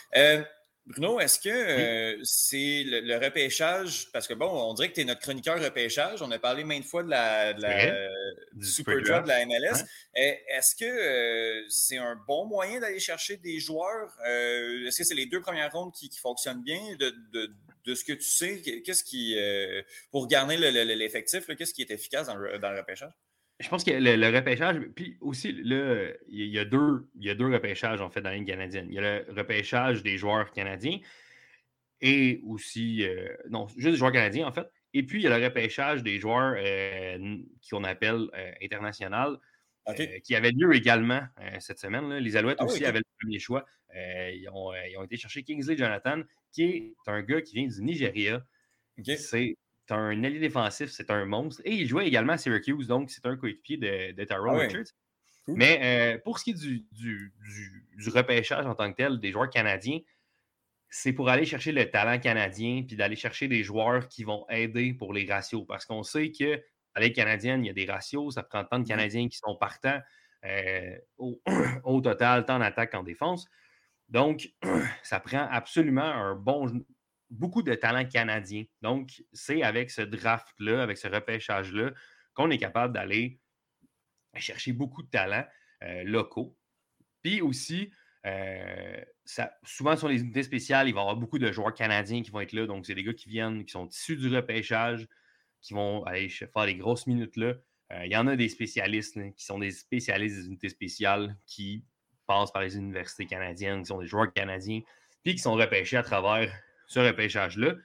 Euh, 0.87 0.91
Bruno, 0.91 1.19
est-ce 1.19 1.39
que 1.39 1.49
euh, 1.49 2.19
c'est 2.23 2.83
le, 2.85 2.99
le 3.01 3.17
repêchage? 3.17 4.07
Parce 4.13 4.27
que 4.27 4.33
bon, 4.33 4.47
on 4.47 4.73
dirait 4.73 4.89
que 4.89 4.93
tu 4.95 5.01
es 5.01 5.05
notre 5.05 5.21
chroniqueur 5.21 5.59
repêchage. 5.61 6.21
On 6.21 6.29
a 6.31 6.39
parlé 6.39 6.63
maintes 6.63 6.85
fois 6.85 7.03
de 7.03 7.09
la, 7.09 7.53
de 7.53 7.59
du 8.53 8.65
Super 8.67 8.95
Draft 9.01 9.23
de 9.23 9.27
la 9.29 9.45
MLS. 9.45 9.83
Eh, 10.15 10.39
Est-ce 10.49 10.75
que 10.75 10.85
euh, 10.85 11.65
c'est 11.69 11.97
un 11.97 12.15
bon 12.27 12.45
moyen 12.45 12.79
d'aller 12.79 12.99
chercher 12.99 13.37
des 13.37 13.59
joueurs? 13.59 14.15
Euh, 14.27 14.87
Est-ce 14.87 14.99
que 14.99 15.03
c'est 15.03 15.15
les 15.15 15.25
deux 15.25 15.41
premières 15.41 15.71
rondes 15.71 15.91
qui, 15.93 16.09
qui 16.09 16.19
fonctionnent 16.19 16.63
bien? 16.63 16.79
De, 16.99 17.13
de- 17.33 17.51
de 17.85 17.93
ce 17.93 18.03
que 18.03 18.13
tu 18.13 18.23
sais, 18.23 18.61
qu'est-ce 18.83 19.03
qui, 19.03 19.35
euh, 19.37 19.83
pour 20.09 20.27
garder 20.27 20.57
le- 20.57 20.71
le- 20.71 20.95
l'effectif, 20.95 21.47
là, 21.47 21.55
qu'est-ce 21.55 21.71
qui 21.71 21.83
est 21.83 21.91
efficace 21.91 22.25
dans 22.25 22.35
le, 22.35 22.57
dans 22.57 22.71
le 22.71 22.79
repêchage? 22.79 23.11
Je 23.59 23.69
pense 23.69 23.83
que 23.85 23.91
le, 23.91 24.15
le 24.17 24.35
repêchage, 24.35 24.79
puis 24.95 25.17
aussi, 25.21 25.53
là, 25.53 26.11
il 26.27 26.47
y 26.47 26.59
a- 26.59 26.65
deux, 26.65 27.07
il 27.15 27.23
y 27.25 27.29
a 27.29 27.35
deux 27.35 27.47
repêchages, 27.51 28.01
en 28.01 28.09
fait, 28.09 28.21
dans 28.21 28.29
la 28.29 28.35
ligne 28.35 28.45
canadienne. 28.45 28.87
Il 28.89 28.95
y 28.95 28.99
a 28.99 29.23
le 29.23 29.33
repêchage 29.33 30.03
des 30.03 30.17
joueurs 30.17 30.51
canadiens 30.51 30.99
et 32.01 32.41
aussi, 32.45 33.03
euh, 33.07 33.35
non, 33.49 33.67
juste 33.69 33.91
des 33.91 33.95
joueurs 33.97 34.11
canadiens, 34.11 34.47
en 34.47 34.51
fait. 34.51 34.67
Et 34.93 35.03
puis, 35.03 35.19
il 35.19 35.23
y 35.23 35.27
a 35.27 35.37
le 35.37 35.43
repêchage 35.43 36.03
des 36.03 36.19
joueurs 36.19 36.55
euh, 36.57 37.37
qu'on 37.69 37.83
appelle 37.85 38.27
euh, 38.33 38.51
international, 38.61 39.37
qui 40.23 40.35
avait 40.35 40.51
lieu 40.51 40.73
également 40.75 41.21
cette 41.59 41.77
semaine. 41.79 42.09
là. 42.09 42.19
Les 42.19 42.35
Alouettes 42.35 42.57
Ah 42.59 42.65
aussi 42.65 42.83
avaient 42.85 42.99
le 42.99 43.05
premier 43.19 43.37
choix. 43.39 43.65
Ils, 43.93 44.49
ont, 44.51 44.73
ils 44.73 44.97
ont 44.97 45.03
été 45.03 45.15
chercher 45.15 45.43
Kingsley 45.43 45.77
Jonathan, 45.77 46.21
qui 46.51 46.63
est 46.63 46.93
un 47.05 47.21
gars 47.21 47.41
qui 47.41 47.53
vient 47.55 47.67
du 47.67 47.81
Nigeria. 47.83 48.43
C'est 49.15 49.57
un 49.91 50.23
allié 50.23 50.39
défensif, 50.39 50.89
c'est 50.89 51.09
un 51.11 51.25
monstre. 51.25 51.61
Et 51.65 51.73
il 51.73 51.87
jouait 51.87 52.07
également 52.07 52.33
à 52.33 52.37
Syracuse, 52.37 52.87
donc 52.87 53.09
c'est 53.11 53.25
un 53.25 53.35
coéquipier 53.37 53.77
de, 53.77 54.11
de 54.13 54.23
Tyrell 54.23 54.43
Ah 54.49 54.53
ouais. 54.55 54.67
Richards. 54.67 54.93
Cool. 55.45 55.55
Mais 55.57 55.79
euh, 56.15 56.17
pour 56.23 56.39
ce 56.39 56.43
qui 56.45 56.51
est 56.51 56.53
du, 56.59 56.85
du- 56.91 57.33
du- 57.39 57.85
du 57.97 58.09
repêchage 58.09 58.65
en 58.65 58.73
tant 58.75 58.91
que 58.91 58.97
tel 58.97 59.19
des 59.19 59.31
joueurs 59.31 59.49
canadiens, 59.49 59.99
c'est 60.89 61.13
pour 61.13 61.29
aller 61.29 61.45
chercher 61.45 61.71
le 61.71 61.89
talent 61.89 62.19
canadien 62.19 62.83
puis 62.87 62.95
d'aller 62.95 63.15
chercher 63.15 63.47
des 63.47 63.63
joueurs 63.63 64.07
qui 64.07 64.23
vont 64.23 64.45
aider 64.49 64.93
pour 64.93 65.13
les 65.13 65.25
ratios. 65.31 65.65
Parce 65.67 65.85
qu'on 65.85 66.03
sait 66.03 66.31
que 66.31 66.55
à 66.93 66.99
la 67.01 67.07
Ligue 67.07 67.15
canadienne, 67.15 67.63
il 67.63 67.67
y 67.67 67.69
a 67.69 67.73
des 67.73 67.85
ratios, 67.85 68.35
ça 68.35 68.43
prend 68.43 68.63
tant 68.63 68.79
de 68.79 68.87
Canadiens 68.87 69.27
qui 69.27 69.37
sont 69.37 69.55
partants 69.57 69.99
euh, 70.45 70.97
au, 71.17 71.41
au 71.83 71.99
total, 72.01 72.45
tant 72.45 72.55
en 72.55 72.61
attaque 72.61 72.93
qu'en 72.93 73.03
défense. 73.03 73.47
Donc, 74.07 74.49
ça 75.03 75.19
prend 75.19 75.45
absolument 75.51 76.03
un 76.03 76.35
bon, 76.35 76.85
beaucoup 77.35 77.61
de 77.61 77.73
talent 77.75 78.05
canadien. 78.05 78.63
Donc, 78.81 79.23
c'est 79.33 79.63
avec 79.63 79.91
ce 79.91 80.01
draft-là, 80.01 80.81
avec 80.81 80.97
ce 80.97 81.07
repêchage-là, 81.07 81.91
qu'on 82.33 82.49
est 82.49 82.57
capable 82.57 82.93
d'aller 82.93 83.39
chercher 84.35 84.73
beaucoup 84.73 85.03
de 85.03 85.09
talents 85.09 85.45
euh, 85.83 86.03
locaux. 86.03 86.57
Puis 87.21 87.41
aussi, 87.41 87.91
euh, 88.25 89.01
souvent 89.63 89.95
sur 89.95 90.07
les 90.07 90.21
unités 90.21 90.43
spéciales, 90.43 90.87
il 90.87 90.93
va 90.93 91.01
y 91.01 91.03
avoir 91.03 91.15
beaucoup 91.15 91.39
de 91.39 91.51
joueurs 91.51 91.73
canadiens 91.73 92.21
qui 92.21 92.31
vont 92.31 92.41
être 92.41 92.53
là. 92.53 92.65
Donc, 92.65 92.85
c'est 92.85 92.95
des 92.95 93.03
gars 93.03 93.13
qui 93.13 93.29
viennent, 93.29 93.65
qui 93.65 93.71
sont 93.71 93.87
issus 93.87 94.17
du 94.17 94.33
repêchage, 94.33 95.07
qui 95.61 95.73
vont 95.73 96.03
aller 96.03 96.29
faire 96.29 96.65
les 96.65 96.75
grosses 96.75 97.07
minutes 97.07 97.37
là. 97.37 97.53
Euh, 97.91 98.05
il 98.05 98.11
y 98.11 98.17
en 98.17 98.27
a 98.27 98.35
des 98.35 98.49
spécialistes 98.49 99.15
là, 99.15 99.29
qui 99.29 99.45
sont 99.45 99.59
des 99.59 99.71
spécialistes 99.71 100.37
des 100.37 100.47
unités 100.47 100.69
spéciales 100.69 101.37
qui 101.45 101.83
passent 102.25 102.51
par 102.51 102.63
les 102.63 102.77
universités 102.77 103.25
canadiennes, 103.25 103.81
qui 103.81 103.87
sont 103.87 103.99
des 103.99 104.07
joueurs 104.07 104.31
canadiens, 104.33 104.81
puis 105.23 105.35
qui 105.35 105.39
sont 105.39 105.53
repêchés 105.53 105.97
à 105.97 106.03
travers 106.03 106.51
ce 106.87 106.99
repêchage-là. 106.99 107.75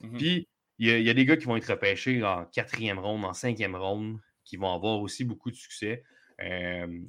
Mhm. 0.00 0.18
Puis, 0.18 0.48
il 0.78 0.86
y, 0.88 0.90
a- 0.92 0.98
il 0.98 1.04
y 1.04 1.10
a 1.10 1.14
des 1.14 1.24
gars 1.24 1.36
qui 1.36 1.44
vont 1.46 1.56
être 1.56 1.68
repêchés 1.70 2.22
en 2.22 2.44
quatrième 2.44 2.98
ronde, 2.98 3.24
en 3.24 3.32
cinquième 3.32 3.74
ronde, 3.76 4.20
qui 4.44 4.56
vont 4.56 4.72
avoir 4.72 5.00
aussi 5.00 5.24
beaucoup 5.24 5.50
de 5.50 5.56
succès. 5.56 6.04
Euh, 6.40 7.00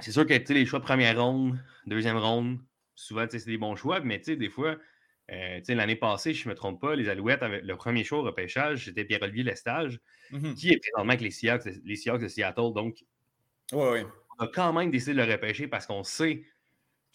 c'est 0.00 0.12
sûr 0.12 0.26
que 0.26 0.52
les 0.52 0.66
choix 0.66 0.78
de 0.78 0.84
première 0.84 1.20
ronde, 1.20 1.58
deuxième 1.86 2.18
ronde, 2.18 2.60
souvent, 2.94 3.26
c'est 3.30 3.44
des 3.46 3.58
bons 3.58 3.74
choix, 3.76 4.00
mais 4.00 4.18
des 4.18 4.48
fois, 4.50 4.76
euh, 5.30 5.60
l'année 5.68 5.96
passée, 5.96 6.34
je 6.34 6.44
ne 6.48 6.50
me 6.50 6.54
trompe 6.56 6.80
pas, 6.80 6.94
les 6.94 7.08
Alouettes, 7.08 7.42
avaient, 7.42 7.60
le 7.62 7.76
premier 7.76 8.04
choix 8.04 8.18
au 8.20 8.22
repêchage, 8.22 8.84
c'était 8.86 9.04
Pierre-Olivier 9.04 9.44
Lestage, 9.44 10.00
Mhm. 10.30 10.54
qui 10.54 10.70
est 10.70 10.78
présentement 10.78 11.10
avec 11.10 11.20
les 11.22 11.30
Seahawks, 11.30 11.64
les 11.84 11.96
Seahawks 11.96 12.22
de 12.22 12.28
Seattle. 12.28 12.72
Donc, 12.74 13.04
Ouais, 13.72 13.90
ouais. 13.90 14.06
on 14.38 14.44
a 14.44 14.48
quand 14.48 14.72
même 14.72 14.90
décidé 14.90 15.14
de 15.14 15.22
le 15.26 15.30
repêcher 15.32 15.68
parce 15.68 15.86
qu'on 15.86 16.04
sait 16.04 16.44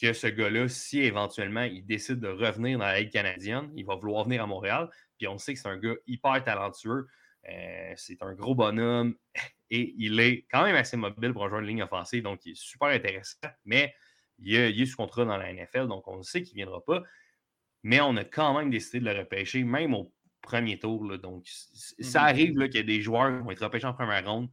que 0.02 0.14
ce 0.14 0.28
gars-là, 0.28 0.68
si 0.68 1.02
éventuellement 1.02 1.64
il 1.64 1.86
décide 1.86 2.20
de 2.20 2.28
revenir 2.28 2.80
dans 2.80 2.86
la 2.86 3.00
Ligue 3.00 3.12
canadienne, 3.12 3.72
il 3.76 3.86
va 3.86 3.96
vouloir 3.96 4.26
venir 4.26 4.44
à 4.44 4.48
Montréal. 4.48 4.90
Puis 5.18 5.28
on 5.28 5.38
sait 5.38 5.54
que 5.54 5.60
c'est 5.60 5.70
un 5.70 5.78
gars 5.78 5.96
hyper 6.08 6.44
talentueux. 6.44 7.08
Euh, 7.50 7.94
c'est 7.96 8.22
un 8.24 8.34
gros 8.34 8.56
bonhomme 8.56 9.16
et 9.70 9.94
il 9.98 10.20
est 10.20 10.46
quand 10.52 10.64
même 10.64 10.76
assez 10.76 10.98
mobile 10.98 11.34
pour 11.34 11.46
un 11.46 11.50
joueur 11.50 11.62
de 11.62 11.68
ligne 11.68 11.84
offensive, 11.84 12.24
donc 12.24 12.46
il 12.46 12.52
est 12.54 12.56
super 12.60 12.88
intéressant. 12.90 13.38
Mais 13.66 13.94
il 14.40 14.56
est, 14.56 14.72
il 14.72 14.82
est 14.82 14.86
sous 14.86 14.98
contrat 14.98 15.26
dans 15.26 15.38
la 15.38 15.54
NFL, 15.54 15.88
donc 15.88 16.08
on 16.08 16.22
sait 16.24 16.42
qu'il 16.42 16.54
ne 16.58 16.64
viendra 16.64 16.84
pas. 16.84 17.04
mais 17.84 18.00
on 18.02 18.16
a 18.18 18.24
quand 18.24 18.58
même 18.58 18.70
décidé 18.70 19.00
de 19.02 19.06
le 19.06 19.20
repêcher, 19.20 19.64
même 19.64 19.94
au 19.94 20.14
premier 20.42 20.80
tour. 20.80 21.04
Là. 21.06 21.18
Donc, 21.18 21.46
ça 21.48 22.22
Mhm. 22.22 22.28
arrive 22.28 22.54
qu'il 22.70 22.76
y 22.76 22.80
a 22.80 22.84
des 22.84 23.02
joueurs 23.02 23.38
qui 23.38 23.44
vont 23.44 23.52
être 23.52 23.64
repêchés 23.64 23.88
en 23.88 23.94
première 23.94 24.26
ronde, 24.30 24.50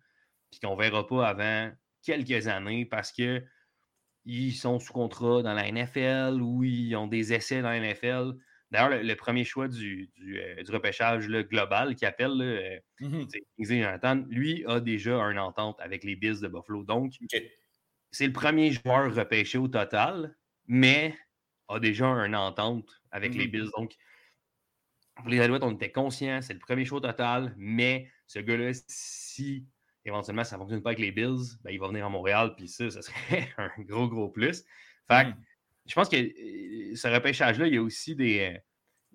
puis 0.51 0.61
qu'on 0.61 0.77
ne 0.77 0.81
verra 0.83 1.07
pas 1.07 1.29
avant 1.29 1.73
quelques 2.03 2.49
années 2.49 2.87
parce 2.87 3.13
que 3.13 3.45
ils 4.25 4.53
sont 4.55 4.79
sous 4.79 4.93
contrat 4.93 5.43
dans 5.43 5.55
la 5.55 5.71
NFL 5.71 6.41
ou 6.43 6.65
ils 6.65 6.95
ont 6.97 7.07
des 7.07 7.33
essais 7.33 7.63
dans 7.63 7.71
la 7.71 7.81
NFL. 7.81 8.35
D'ailleurs, 8.71 8.91
le, 8.91 9.03
le 9.03 9.17
premier 9.17 9.45
choix 9.45 9.67
du, 9.69 10.11
du, 10.17 10.39
euh, 10.41 10.63
du 10.63 10.71
repêchage 10.71 11.29
là, 11.29 11.43
global 11.43 11.95
qui 11.97 12.07
appelle 12.07 12.33
là, 12.39 12.79
Kingsley 13.59 13.83
Jonathan, 13.83 14.25
lui 14.29 14.65
a 14.67 14.81
déjà 14.81 15.17
une 15.21 15.39
entente 15.39 15.81
avec 15.81 16.05
les 16.05 16.17
Bills 16.17 16.41
de 16.41 16.49
Buffalo. 16.49 16.85
Donc, 16.85 17.15
c'est 18.11 18.27
le 18.27 18.33
premier 18.33 18.73
joueur 18.73 19.15
repêché 19.15 19.59
au 19.59 19.69
total, 19.69 20.37
mais 20.67 21.17
a 21.69 21.79
déjà 21.81 22.07
une 22.07 22.37
entente 22.37 23.03
avec 23.11 23.35
les 23.35 23.47
Mhm. 23.47 23.51
Bills. 23.51 23.71
Donc, 23.77 23.95
pour 25.17 25.29
les 25.29 25.41
Alouettes, 25.41 25.63
on 25.63 25.73
était 25.75 25.93
conscients, 25.93 26.41
c'est 26.43 26.55
le 26.55 26.59
premier 26.61 26.85
choix 26.85 26.99
au 26.99 27.01
total, 27.01 27.55
mais 27.59 28.11
ce 28.27 28.39
gars-là, 28.39 28.73
si 28.89 29.67
éventuellement 30.05 30.45
ça 30.45 30.57
ne 30.57 30.61
fonctionne 30.61 30.83
pas 30.83 30.91
avec 30.91 31.01
les 31.01 31.13
Bills, 31.13 31.59
ben, 31.63 31.71
il 31.71 31.79
va 31.81 31.89
venir 31.89 32.07
à 32.07 32.09
Montréal, 32.09 32.55
puis 32.57 32.69
ça, 32.69 32.91
ça 32.91 33.03
serait 33.03 33.49
un 33.59 33.71
gros, 33.81 34.09
gros 34.09 34.29
plus. 34.29 34.65
Fait 35.09 35.25
que, 35.25 35.29
Mhm. 35.31 35.37
je 35.87 35.95
pense 35.95 36.09
que 36.09 36.17
euh, 36.17 36.95
ce 36.97 37.09
repêchage-là, 37.09 37.67
il 37.67 37.75
y 37.75 37.79
a 37.79 37.83
aussi 37.83 38.15
des, 38.17 38.41
euh, 38.55 38.59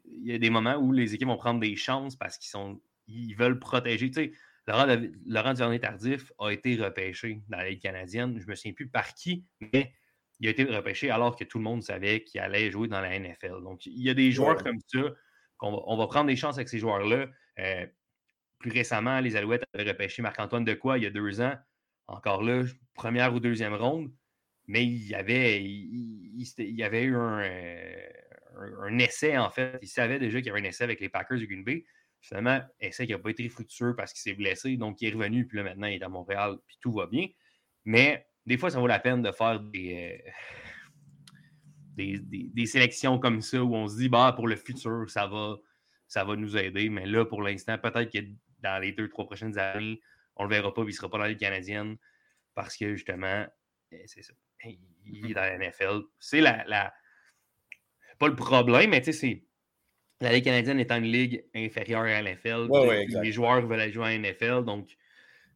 il 0.06 0.28
y 0.32 0.34
a 0.34 0.38
des 0.38 0.50
moments 0.50 0.76
où 0.76 0.92
les 0.92 1.14
équipes 1.16 1.28
vont 1.30 1.38
prendre 1.38 1.60
des 1.60 1.76
chances 1.76 2.16
parce 2.16 2.38
qu'ils 2.38 2.50
sont 2.50 2.82
ils 3.08 3.34
veulent 3.36 3.60
protéger. 3.60 4.10
Tu 4.10 4.16
sais, 4.16 4.32
Laurent, 4.68 4.88
Laurent 5.28 5.54
Duvernay-Tardif 5.54 6.32
a 6.40 6.50
été 6.50 6.76
repêché 6.76 7.42
dans 7.50 7.58
la 7.58 7.70
Ligue 7.70 7.82
canadienne. 7.84 8.40
Je 8.40 8.46
ne 8.46 8.50
me 8.50 8.56
souviens 8.56 8.74
plus 8.74 8.88
par 8.88 9.14
qui, 9.14 9.46
mais 9.62 9.94
il 10.40 10.48
a 10.48 10.50
été 10.52 10.64
repêché 10.64 11.12
alors 11.12 11.36
que 11.36 11.44
tout 11.44 11.60
le 11.60 11.64
monde 11.64 11.84
savait 11.84 12.24
qu'il 12.24 12.42
allait 12.42 12.72
jouer 12.72 12.88
dans 12.88 13.00
la 13.02 13.18
NFL. 13.20 13.62
Donc, 13.64 13.86
il 13.86 14.02
y 14.02 14.10
a 14.10 14.16
des 14.16 14.32
joueurs 14.32 14.58
Ouais. 14.58 14.64
comme 14.64 14.80
ça 14.88 15.02
qu'on 15.58 15.72
va, 15.72 15.78
on 15.86 15.98
va 15.98 16.08
prendre 16.08 16.26
des 16.28 16.36
chances 16.36 16.56
avec 16.58 16.68
ces 16.70 16.80
joueurs-là. 16.80 17.28
Euh, 17.60 17.86
plus 18.66 18.72
récemment, 18.80 19.20
les 19.20 19.36
Alouettes 19.36 19.64
avaient 19.76 19.92
repêché 19.92 20.24
Marc-Antoine 20.24 20.66
Decoy 20.66 21.00
il 21.00 21.04
y 21.04 21.06
a 21.06 21.12
deux 21.12 21.40
ans. 21.40 21.54
Encore 22.08 22.42
là, 22.42 22.64
première 22.96 23.34
ou 23.34 23.40
deuxième 23.40 23.76
ronde. 23.76 24.12
Mais 24.68 24.84
il 24.84 25.08
y 25.08 25.14
avait, 25.14 25.64
il, 25.64 26.48
y 26.58 26.84
avait 26.84 27.04
eu 27.04 27.16
un, 27.16 27.40
euh, 27.44 28.10
un- 28.82 28.98
essai, 28.98 29.38
en 29.38 29.52
fait. 29.52 29.78
Il 29.84 29.88
savait 29.88 30.18
déjà 30.18 30.40
qu'il 30.40 30.48
y 30.48 30.50
avait 30.50 30.62
un 30.62 30.64
essai 30.64 30.84
avec 30.84 31.00
les 31.00 31.10
Packers 31.10 31.38
de 31.40 31.46
Green 31.46 31.64
Bay. 31.64 31.86
Finalement, 32.22 32.60
essai 32.80 33.06
qui 33.06 33.12
n'a 33.12 33.20
pas 33.20 33.30
été 33.30 33.48
fructueux 33.50 33.96
parce 33.96 34.12
qu'il 34.14 34.22
s'est 34.22 34.34
blessé. 34.36 34.76
Donc, 34.78 35.00
il 35.02 35.10
est 35.10 35.14
revenu. 35.14 35.46
Puis 35.46 35.58
là, 35.58 35.64
maintenant, 35.64 35.86
il 35.86 35.96
est 36.02 36.04
à 36.04 36.10
Montréal. 36.10 36.56
Puis 36.68 36.78
tout 36.82 36.92
va 36.92 37.06
bien. 37.06 37.28
Mais 37.84 38.26
des 38.48 38.58
fois, 38.58 38.72
ça 38.72 38.80
vaut 38.80 38.88
la 38.88 38.98
peine 39.00 39.22
de 39.22 39.32
faire 39.32 39.60
des, 39.60 40.20
euh, 40.26 40.32
des, 41.96 42.18
des- 42.20 42.66
sélections 42.66 43.20
comme 43.20 43.42
ça 43.42 43.64
où 43.64 43.76
on 43.76 43.88
se 43.88 43.98
dit, 43.98 44.10
bah, 44.10 44.34
pour 44.36 44.48
le 44.48 44.56
futur, 44.56 45.08
ça 45.10 45.28
va, 45.28 45.56
ça 46.08 46.24
va 46.24 46.36
nous 46.36 46.58
aider. 46.58 46.90
Mais 46.90 47.06
là, 47.06 47.26
pour 47.26 47.44
l'instant, 47.44 47.78
peut-être 47.78 48.12
que 48.12 48.26
dans 48.66 48.80
les 48.80 48.92
deux, 48.92 49.08
trois 49.10 49.26
prochaines 49.26 49.58
années, 49.58 50.02
on 50.36 50.44
ne 50.46 50.50
le 50.50 50.56
verra 50.56 50.74
pas, 50.74 50.82
puis 50.84 50.92
il 50.92 50.96
ne 50.96 50.98
sera 50.98 51.10
pas 51.10 51.18
dans 51.18 51.24
la 51.24 51.30
Ligue 51.30 51.40
canadienne 51.40 51.98
parce 52.56 52.76
que 52.76 52.96
justement, 52.96 53.46
eh, 53.92 54.04
c'est 54.08 54.22
ça. 54.24 54.34
Il 55.06 55.32
est 55.32 55.34
dans 55.34 55.42
la 55.42 55.58
NFL. 55.58 56.02
C'est 56.20 56.42
la, 56.42 56.64
la- 56.66 56.94
Pas 58.18 58.28
le 58.28 58.36
problème, 58.36 58.90
mais 58.90 59.02
tu 59.02 59.12
sais, 59.12 59.14
c'est. 59.14 59.44
La 60.22 60.32
Ligue 60.32 60.46
canadienne 60.46 60.80
étant 60.80 60.98
une 60.98 61.12
ligue 61.12 61.46
inférieure 61.54 62.02
à 62.04 62.22
la 62.22 62.32
NFL. 62.34 62.68
Ouais, 62.70 62.88
ouais, 62.88 63.06
les 63.22 63.32
joueurs 63.32 63.66
veulent 63.68 63.82
aller 63.82 63.92
jouer 63.92 64.06
à 64.06 64.18
la 64.18 64.18
NFL, 64.32 64.64
donc 64.66 64.96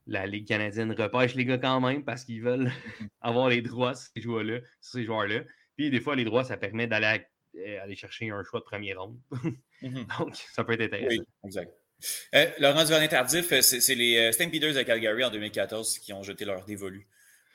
la 0.06 0.28
Ligue 0.28 0.48
canadienne 0.48 0.92
repêche 0.92 1.34
les 1.36 1.46
gars 1.46 1.58
quand 1.58 1.80
même 1.82 2.04
parce 2.04 2.26
qu'ils 2.26 2.42
veulent 2.42 2.70
avoir 3.22 3.50
les 3.50 3.62
droits 3.62 3.96
sur 3.96 4.12
ces 4.14 4.22
joueurs-là. 4.22 4.60
Joueurs-là. 4.94 5.42
Puis 5.78 5.90
des 5.90 6.02
fois, 6.02 6.16
les 6.16 6.26
droits, 6.26 6.44
ça 6.44 6.58
permet 6.58 6.88
d'aller 6.88 7.24
euh, 7.56 7.82
aller 7.84 7.96
chercher 7.96 8.30
un 8.32 8.44
choix 8.44 8.60
de 8.60 8.66
premier 8.66 8.94
ronde. 8.94 9.20
Mhm. 9.82 10.06
donc, 10.20 10.36
ça 10.36 10.66
peut 10.66 10.74
être 10.74 10.82
intéressant. 10.82 11.08
Oui, 11.22 11.26
exact. 11.46 11.72
Euh, 12.36 12.46
Laurent 12.60 12.84
Duvernay-Tardif, 12.84 13.52
euh, 13.52 13.62
c'est 13.62 13.96
les 13.96 14.18
euh, 14.18 14.32
Stampeders 14.32 14.74
de 14.74 14.82
Calgary 14.84 15.24
en 15.24 15.30
2014 15.32 16.00
qui 16.00 16.14
ont 16.14 16.24
jeté 16.24 16.46
leur 16.46 16.64
dévolu 16.66 17.08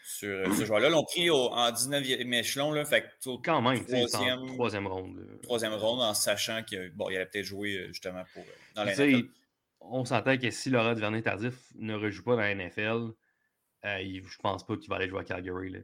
sur 0.06 0.54
ce 0.54 0.64
joueur-là. 0.66 0.90
L'ont 0.90 1.04
pris 1.04 1.30
au- 1.30 1.48
en 1.50 1.70
19e 1.72 2.32
échelon, 2.34 2.72
là, 2.72 2.84
fait 2.84 3.06
au 3.26 3.38
Quand 3.38 3.62
même, 3.62 3.84
Troisième. 3.86 4.46
troisième 4.54 4.86
ronde. 4.86 5.18
troisième 5.42 5.72
ronde 5.74 6.02
en 6.02 6.12
sachant 6.14 6.62
qu'il 6.62 6.90
bon, 6.94 7.08
il 7.10 7.16
allait 7.16 7.26
peut-être 7.26 7.46
jouer 7.46 7.86
justement 7.88 8.22
pour, 8.34 8.44
dans 8.74 8.84
la 8.84 8.90
Tu 8.92 8.96
sais, 8.98 9.10
NFL. 9.12 9.28
on 9.80 10.04
s'entend 10.04 10.36
que 10.36 10.50
si 10.50 10.68
Laurent 10.70 10.92
Duvernay-Tardif 10.94 11.54
ne 11.78 11.94
rejoue 11.94 12.22
pas 12.22 12.32
dans 12.36 12.42
la 12.42 12.50
NFL, 12.54 13.12
euh, 13.86 14.20
je 14.26 14.38
pense 14.42 14.66
pas 14.66 14.76
qu'il 14.76 14.88
va 14.90 14.96
aller 14.96 15.08
jouer 15.08 15.20
à 15.20 15.24
Calgary. 15.24 15.70
là. 15.70 15.78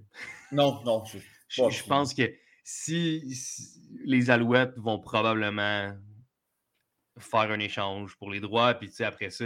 Non, 0.53 0.83
non. 0.85 1.03
je 1.49 1.83
pense 1.85 2.13
que 2.15 2.31
si, 2.63 3.35
si- 3.35 3.81
les 4.05 4.29
Alouettes 4.31 4.77
vont 4.77 4.99
probablement 4.99 5.93
faire 7.21 7.51
un 7.51 7.59
échange 7.61 8.17
pour 8.17 8.31
les 8.31 8.41
droits, 8.41 8.75
puis 8.75 8.89
tu 8.89 8.95
sais, 8.97 9.05
après 9.05 9.31
ça, 9.31 9.45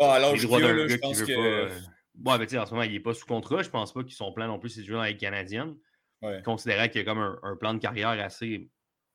Ah, 0.00 0.14
alors, 0.14 0.34
les 0.34 0.42
droits 0.42 0.60
d'un 0.60 0.74
gars 0.76 0.88
je 0.88 0.96
qui 0.96 1.14
veut 1.14 1.26
que. 1.26 1.34
pas. 1.34 1.40
euh, 1.40 1.80
Ouais, 2.24 2.38
mais 2.38 2.46
tu 2.46 2.52
sais, 2.52 2.58
en 2.58 2.66
ce 2.66 2.70
moment, 2.70 2.84
il 2.84 2.92
n'est 2.92 3.00
pas 3.00 3.12
sous 3.14 3.26
contrat. 3.26 3.62
Je 3.62 3.70
pense 3.70 3.92
pas 3.92 4.04
qu'ils 4.04 4.14
son 4.14 4.32
plan 4.32 4.46
non 4.46 4.60
plus, 4.60 4.68
c'est 4.70 4.82
de 4.82 4.86
jouer 4.86 4.94
dans 4.94 5.02
la 5.02 5.08
Ligue 5.10 5.18
canadienne. 5.18 5.76
Ouais. 6.22 6.40
Considérant 6.44 6.86
qu'il 6.86 6.98
y 7.00 7.00
a 7.00 7.04
comme 7.04 7.18
un, 7.18 7.38
un 7.42 7.56
plan 7.56 7.74
de 7.74 7.80
carrière 7.80 8.10
assez, 8.10 8.70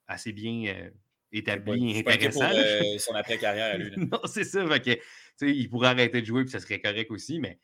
assez 0.08 0.34
bien 0.34 0.74
euh, 0.76 0.90
établi 1.32 1.98
et 1.98 2.04
pas 2.04 2.18
pour 2.18 2.44
intéressant. 2.44 2.52
euh, 2.54 2.98
son 3.00 3.16
après-carrière 3.16 3.76
à 3.76 3.78
lui. 3.78 3.90
là. 3.92 3.96
non, 4.12 4.20
c'est 4.26 4.44
ça. 4.44 4.68
Fait 4.68 5.00
que, 5.40 5.46
il 5.46 5.70
pourrait 5.70 5.88
arrêter 5.88 6.20
de 6.22 6.26
jouer 6.26 6.44
puis 6.44 6.52
ça 6.52 6.60
serait 6.60 6.82
correct 6.82 7.10
aussi, 7.12 7.40
mais 7.40 7.58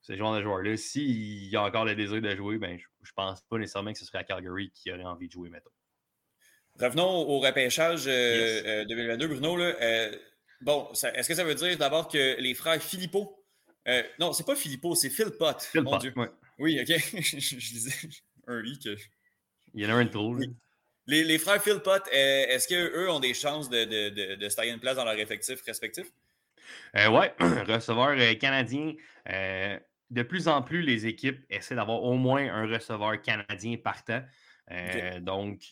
ce 0.00 0.16
genre 0.16 0.34
de 0.34 0.40
joueur-là, 0.42 0.78
s'il 0.78 1.54
a 1.54 1.62
encore 1.62 1.84
le 1.84 1.94
désir 1.94 2.22
de 2.22 2.34
jouer, 2.34 2.56
ben, 2.56 2.78
je, 2.78 2.86
je 3.02 3.12
pense 3.12 3.42
pas 3.42 3.58
nécessairement 3.58 3.92
que 3.92 3.98
ce 3.98 4.06
serait 4.06 4.18
à 4.20 4.24
Calgary 4.24 4.70
qui 4.70 4.90
aurait 4.90 5.04
envie 5.04 5.26
de 5.26 5.32
jouer, 5.32 5.50
mettons. 5.50 5.68
Revenons 6.80 7.28
au 7.28 7.40
repêchage 7.40 8.04
euh, 8.06 8.56
Yes. 8.56 8.62
euh, 8.66 8.84
2022, 8.86 9.26
Bruno. 9.28 9.56
là. 9.56 9.74
Euh, 9.80 10.12
bon, 10.60 10.88
est-ce 10.92 11.28
que 11.28 11.34
ça 11.34 11.44
veut 11.44 11.54
dire 11.54 11.76
d'abord 11.76 12.08
que 12.08 12.40
les 12.40 12.54
frères 12.54 12.82
Philippot. 12.82 13.36
euh, 13.88 14.02
non, 14.18 14.32
c'est 14.32 14.46
pas 14.46 14.56
Philippot, 14.56 14.94
c'est 14.94 15.10
Phil 15.10 15.30
Pot. 15.38 15.60
Phil 15.62 15.82
mon 15.82 15.92
Pot, 15.92 15.98
Dieu. 15.98 16.12
ouais. 16.16 16.28
Oui, 16.58 16.80
ok. 16.80 16.86
je, 17.22 17.56
lisais 17.56 18.08
un 18.46 18.62
i 18.64 18.78
que. 18.78 18.96
Il 19.74 19.82
y 19.82 19.86
en 19.86 19.90
a 19.90 19.94
un 19.94 20.06
trop. 20.06 20.34
Oui. 20.34 20.54
Les, 21.06 21.24
les 21.24 21.38
frères 21.38 21.62
Phil 21.62 21.80
Pot, 21.80 22.02
euh, 22.12 22.46
est-ce 22.48 22.68
qu'eux 22.68 23.10
ont 23.10 23.20
des 23.20 23.34
chances 23.34 23.68
de, 23.70 23.84
de, 23.84 24.08
de, 24.10 24.34
de 24.36 24.48
se 24.48 24.56
tailler 24.56 24.72
une 24.72 24.80
place 24.80 24.96
dans 24.96 25.04
leur 25.04 25.18
effectif 25.18 25.60
respectif? 25.66 26.06
Euh, 26.96 27.08
ouais, 27.10 27.32
receveur 27.40 28.10
euh, 28.18 28.34
canadien. 28.34 28.94
euh, 29.28 29.78
de 30.10 30.22
plus 30.22 30.48
en 30.48 30.60
plus, 30.62 30.82
les 30.82 31.06
équipes 31.06 31.40
essaient 31.50 31.76
d'avoir 31.76 32.02
au 32.02 32.14
moins 32.14 32.46
un 32.52 32.66
receveur 32.66 33.20
canadien 33.22 33.76
partant. 33.82 34.22
Euh, 34.70 35.20
Donc, 35.20 35.62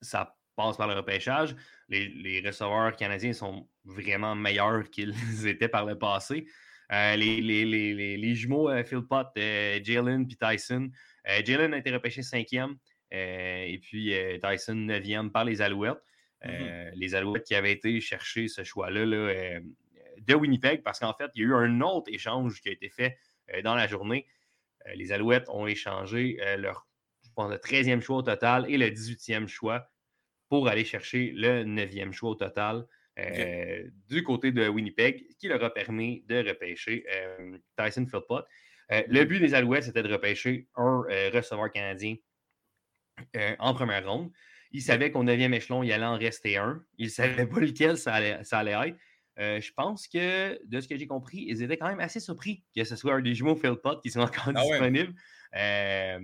ça 0.00 0.37
passe 0.58 0.76
par 0.76 0.88
le 0.88 0.94
repêchage. 0.94 1.54
Les, 1.88 2.08
les 2.08 2.42
receveurs 2.44 2.94
canadiens 2.96 3.32
sont 3.32 3.68
vraiment 3.84 4.34
meilleurs 4.34 4.90
qu'ils 4.90 5.46
étaient 5.46 5.68
par 5.68 5.86
le 5.86 5.96
passé. 5.96 6.46
Euh, 6.90 7.16
les, 7.16 8.34
jumeaux 8.34 8.70
euh, 8.70 8.82
Phil 8.82 9.02
euh, 9.38 9.80
Jalen 9.82 10.26
puis 10.26 10.36
Tyson. 10.36 10.90
Euh, 11.28 11.42
Jalen 11.44 11.74
a 11.74 11.78
été 11.78 11.90
repêché 11.90 12.22
cinquième 12.22 12.76
et 13.10 13.80
puis 13.82 14.12
Tyson 14.42 14.74
neuvième 14.74 15.30
par 15.30 15.44
les 15.44 15.62
Alouettes. 15.62 16.02
Euh, 16.44 16.90
Les 16.94 17.14
Alouettes 17.14 17.44
qui 17.44 17.54
avaient 17.54 17.72
été 17.72 18.00
chercher 18.00 18.48
ce 18.48 18.64
choix-là 18.64 19.06
là, 19.06 19.60
de 20.18 20.34
Winnipeg 20.34 20.82
parce 20.82 20.98
qu'en 20.98 21.14
fait, 21.14 21.30
il 21.34 21.42
y 21.42 21.44
a 21.46 21.48
eu 21.48 21.54
un 21.54 21.80
autre 21.80 22.12
échange 22.12 22.60
qui 22.60 22.68
a 22.68 22.72
été 22.72 22.90
fait 22.90 23.16
dans 23.64 23.74
la 23.74 23.86
journée. 23.86 24.26
Les 24.94 25.10
Alouettes 25.10 25.48
ont 25.48 25.66
échangé 25.66 26.38
leur 26.58 26.86
je 27.22 27.30
pense, 27.34 27.50
le 27.50 27.56
13e 27.56 28.02
choix 28.02 28.18
au 28.18 28.22
total 28.22 28.66
et 28.68 28.76
le 28.76 28.90
18e 28.90 29.46
choix 29.46 29.88
pour 30.48 30.68
aller 30.68 30.84
chercher 30.84 31.32
le 31.34 31.64
9e 31.64 32.12
choix 32.12 32.30
au 32.30 32.34
total 32.34 32.84
euh, 33.18 33.88
du 34.08 34.22
côté 34.22 34.52
de 34.52 34.68
Winnipeg, 34.68 35.26
qui 35.38 35.48
leur 35.48 35.62
a 35.64 35.70
permis 35.70 36.24
de 36.28 36.48
repêcher 36.48 37.04
euh, 37.12 37.58
Tyson 37.76 38.06
Philpott. 38.06 38.46
Euh, 38.92 39.02
le 39.08 39.24
but 39.24 39.40
des 39.40 39.54
Alouettes, 39.54 39.84
c'était 39.84 40.02
de 40.02 40.12
repêcher 40.12 40.68
un 40.76 41.02
receveur 41.32 41.70
canadien 41.70 42.16
en 43.58 43.74
première 43.74 44.08
ronde. 44.08 44.30
Ils 44.70 44.82
savaient 44.82 45.10
qu'au 45.10 45.24
9e 45.24 45.52
échelon, 45.54 45.82
il 45.82 45.92
allait 45.92 46.04
en 46.04 46.16
rester 46.18 46.56
un. 46.56 46.84
Ils 46.98 47.06
ne 47.06 47.10
savaient 47.10 47.46
pas 47.46 47.60
lequel 47.60 47.96
ça 47.96 48.14
allait, 48.14 48.44
ça 48.44 48.58
allait 48.58 48.88
être. 48.88 48.96
Euh, 49.38 49.60
je 49.60 49.72
pense 49.72 50.08
que, 50.08 50.58
de 50.66 50.80
ce 50.80 50.88
que 50.88 50.98
j'ai 50.98 51.06
compris, 51.06 51.44
ils 51.46 51.62
étaient 51.62 51.76
quand 51.76 51.88
même 51.88 52.00
assez 52.00 52.18
surpris 52.18 52.64
que 52.74 52.82
ce 52.82 52.96
soit 52.96 53.14
un 53.14 53.20
des 53.20 53.34
jumeaux 53.34 53.54
Philpott 53.54 54.02
qui 54.02 54.10
sont 54.10 54.20
encore 54.20 54.52
Ah 54.54 54.64
ouais. 54.64 54.70
disponibles. 54.70 55.14
Euh, 55.54 56.18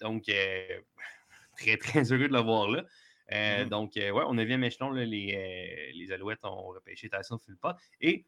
donc, 0.00 0.28
euh, 0.28 0.80
très, 1.58 1.76
très 1.78 2.12
heureux 2.12 2.28
de 2.28 2.34
le 2.34 2.40
voir 2.40 2.70
là. 2.70 2.84
Euh, 3.32 3.64
Mhm. 3.64 3.68
Donc, 3.68 3.96
euh, 3.96 4.10
ouais, 4.10 4.24
au 4.24 4.34
9e 4.34 4.64
échelon, 4.64 4.90
là, 4.90 5.04
les, 5.04 5.34
euh, 5.34 5.92
les 5.94 6.12
Alouettes 6.12 6.44
ont 6.44 6.68
repêché 6.68 7.10
Tyson 7.10 7.38
Philpott. 7.38 7.76
Et 8.00 8.26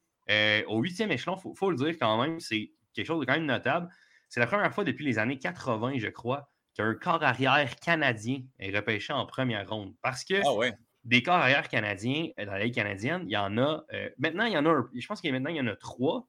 au 0.68 0.80
8e 0.82 1.10
échelon, 1.10 1.36
il 1.38 1.40
faut, 1.42 1.54
faut 1.54 1.70
le 1.70 1.76
dire 1.76 1.96
quand 1.98 2.20
même, 2.22 2.38
c'est 2.40 2.72
quelque 2.94 3.06
chose 3.06 3.20
de 3.20 3.24
quand 3.24 3.32
même 3.34 3.46
notable. 3.46 3.88
C'est 4.28 4.40
la 4.40 4.46
première 4.46 4.72
fois 4.72 4.84
depuis 4.84 5.04
les 5.04 5.18
années 5.18 5.38
80, 5.38 5.94
je 5.98 6.08
crois, 6.08 6.52
qu'un 6.74 6.94
corps 6.94 7.22
arrière 7.24 7.74
canadien 7.76 8.42
est 8.58 8.74
repêché 8.74 9.12
en 9.12 9.26
première 9.26 9.68
ronde. 9.68 9.94
Parce 10.02 10.24
que 10.24 10.40
Ah 10.44 10.54
ouais. 10.54 10.72
des 11.04 11.22
corps 11.22 11.34
arrière 11.36 11.68
canadiens 11.68 12.28
dans 12.38 12.44
la 12.52 12.60
Ligue 12.64 12.74
canadienne, 12.74 13.22
il 13.26 13.32
y 13.32 13.36
en 13.36 13.56
a. 13.58 13.84
euh, 13.92 14.10
maintenant, 14.18 14.44
il 14.44 14.52
y 14.52 14.56
en 14.58 14.66
a 14.66 14.70
un- 14.70 14.88
Je 14.94 15.06
pense 15.06 15.20
qu'il 15.20 15.28
y 15.28 15.30
a 15.30 15.38
maintenant, 15.38 15.50
il 15.50 15.56
y 15.56 15.60
en 15.60 15.66
a 15.66 15.74
trois, 15.76 16.28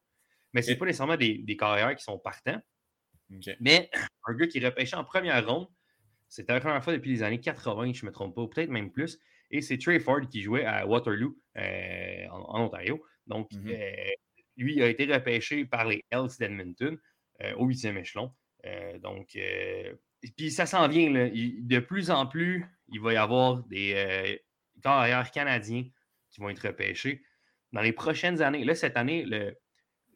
mais 0.53 0.61
ce 0.63 0.71
n'est 0.71 0.77
pas 0.77 0.85
nécessairement 0.85 1.17
des, 1.17 1.37
des 1.39 1.55
corps 1.57 1.69
arrière 1.71 1.95
qui 1.95 2.03
sont 2.03 2.17
partants. 2.17 2.59
Mais 3.59 3.89
un 4.25 4.33
gars 4.33 4.47
qui 4.47 4.57
est 4.57 4.65
repêché 4.65 4.95
en 4.95 5.03
première 5.03 5.45
ronde, 5.47 5.67
c'était 6.31 6.53
la 6.53 6.59
première 6.61 6.83
fois 6.83 6.93
depuis 6.93 7.11
les 7.11 7.23
années 7.23 7.39
80, 7.41 7.93
je 7.93 8.05
ne 8.05 8.09
me 8.09 8.13
trompe 8.13 8.35
pas, 8.35 8.47
peut-être 8.47 8.69
même 8.69 8.91
plus. 8.91 9.19
Et 9.51 9.61
c'est 9.61 9.77
Trey 9.77 9.99
Ford 9.99 10.21
qui 10.29 10.41
jouait 10.41 10.63
à 10.65 10.87
Waterloo, 10.87 11.37
en, 11.55 12.61
Ontario. 12.63 13.03
Donc, 13.27 13.51
Mhm. 13.51 13.73
lui 14.55 14.81
a 14.81 14.87
été 14.87 15.05
repêché 15.05 15.65
par 15.65 15.85
les 15.85 16.05
Elks 16.09 16.39
d'Edmonton 16.39 16.97
au 17.57 17.65
huitième 17.65 17.97
échelon. 17.97 18.31
donc, 19.01 19.37
puis 20.37 20.51
ça 20.51 20.65
s'en 20.65 20.87
vient. 20.87 21.09
Là. 21.11 21.29
de 21.29 21.79
plus 21.79 22.11
en 22.11 22.25
plus, 22.27 22.65
il 22.89 23.01
va 23.01 23.13
y 23.13 23.17
avoir 23.17 23.63
des 23.63 24.39
carrières 24.81 25.31
canadiens 25.31 25.83
qui 26.29 26.39
vont 26.39 26.49
être 26.49 26.65
repêchés. 26.67 27.23
Dans 27.73 27.81
les 27.81 27.93
prochaines 27.93 28.41
années, 28.41 28.63
là, 28.63 28.75
cette 28.75 28.97
année, 28.97 29.25
le, 29.25 29.57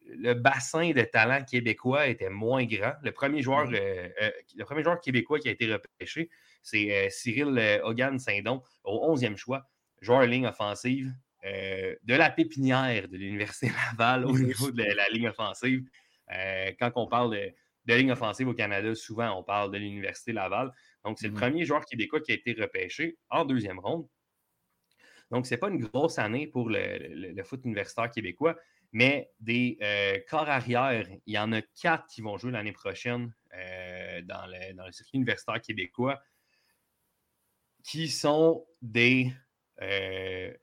le 0.08 0.34
bassin 0.34 0.92
de 0.92 1.02
talent 1.04 1.44
québécois 1.44 2.08
était 2.08 2.30
moins 2.30 2.66
grand. 2.66 2.94
Le 3.04 3.12
premier 3.12 3.42
joueur, 3.42 3.68
Mhm. 3.68 3.76
euh, 3.76 4.10
euh, 4.22 4.32
le 4.56 4.64
premier 4.66 4.84
joueur 4.84 5.00
québécois 5.02 5.40
qui 5.40 5.48
a 5.48 5.52
été 5.52 5.72
repêché, 5.72 6.30
c'est 6.62 6.92
euh, 7.08 7.10
Cyril 7.10 7.58
euh, 7.58 7.80
Hogan-Saint-Don, 7.84 8.62
au 8.84 9.12
11e 9.12 9.36
choix, 9.38 9.68
joueur 10.02 10.22
ligne 10.26 10.48
offensive 10.48 11.14
de 11.44 12.16
la 12.16 12.32
pépinière 12.32 13.08
de 13.08 13.18
l'Université 13.18 13.68
Laval 13.92 14.26
au 14.26 14.36
niveau 14.38 14.72
de 14.72 14.82
la, 14.82 14.96
la 14.96 15.10
ligne 15.10 15.28
offensive. 15.30 15.84
Quand 16.80 16.92
on 16.96 17.06
parle 17.08 17.36
de, 17.36 17.54
de 17.86 17.94
ligne 17.94 18.12
offensive 18.12 18.48
au 18.48 18.56
Canada, 18.56 18.96
souvent 18.96 19.38
on 19.40 19.44
parle 19.44 19.72
de 19.72 19.78
l'Université 19.78 20.34
Laval. 20.34 20.72
Donc, 21.04 21.20
c'est 21.20 21.28
le 21.28 21.34
premier 21.36 21.64
joueur 21.66 21.86
québécois 21.86 22.20
qui 22.22 22.32
a 22.32 22.36
été 22.36 22.54
repêché 22.60 23.18
en 23.30 23.46
deuxième 23.46 23.78
ronde. 23.78 24.08
Donc, 25.32 25.46
ce 25.46 25.54
n'est 25.54 25.60
pas 25.60 25.70
une 25.70 25.80
grosse 25.86 26.18
année 26.20 26.48
pour 26.48 26.70
le, 26.70 26.98
le- 27.10 27.32
le 27.32 27.44
foot 27.44 27.62
universitaire 27.64 28.10
québécois, 28.10 28.56
mais 28.96 29.30
des 29.42 29.78
euh, 29.82 30.20
corps 30.30 30.48
arrière, 30.48 31.06
il 31.26 31.34
y 31.34 31.38
en 31.38 31.52
a 31.52 31.62
quatre 31.62 32.08
qui 32.08 32.22
vont 32.22 32.38
jouer 32.38 32.52
l'année 32.52 32.72
prochaine 32.72 33.36
euh, 33.54 34.22
dans, 34.22 34.46
le, 34.48 34.74
dans 34.74 34.86
le 34.86 34.94
circuit 34.94 35.18
universitaire 35.18 35.60
québécois, 35.60 36.24
qui 37.84 38.08
sont 38.08 38.66
des 38.82 39.34
euh, 39.82 40.54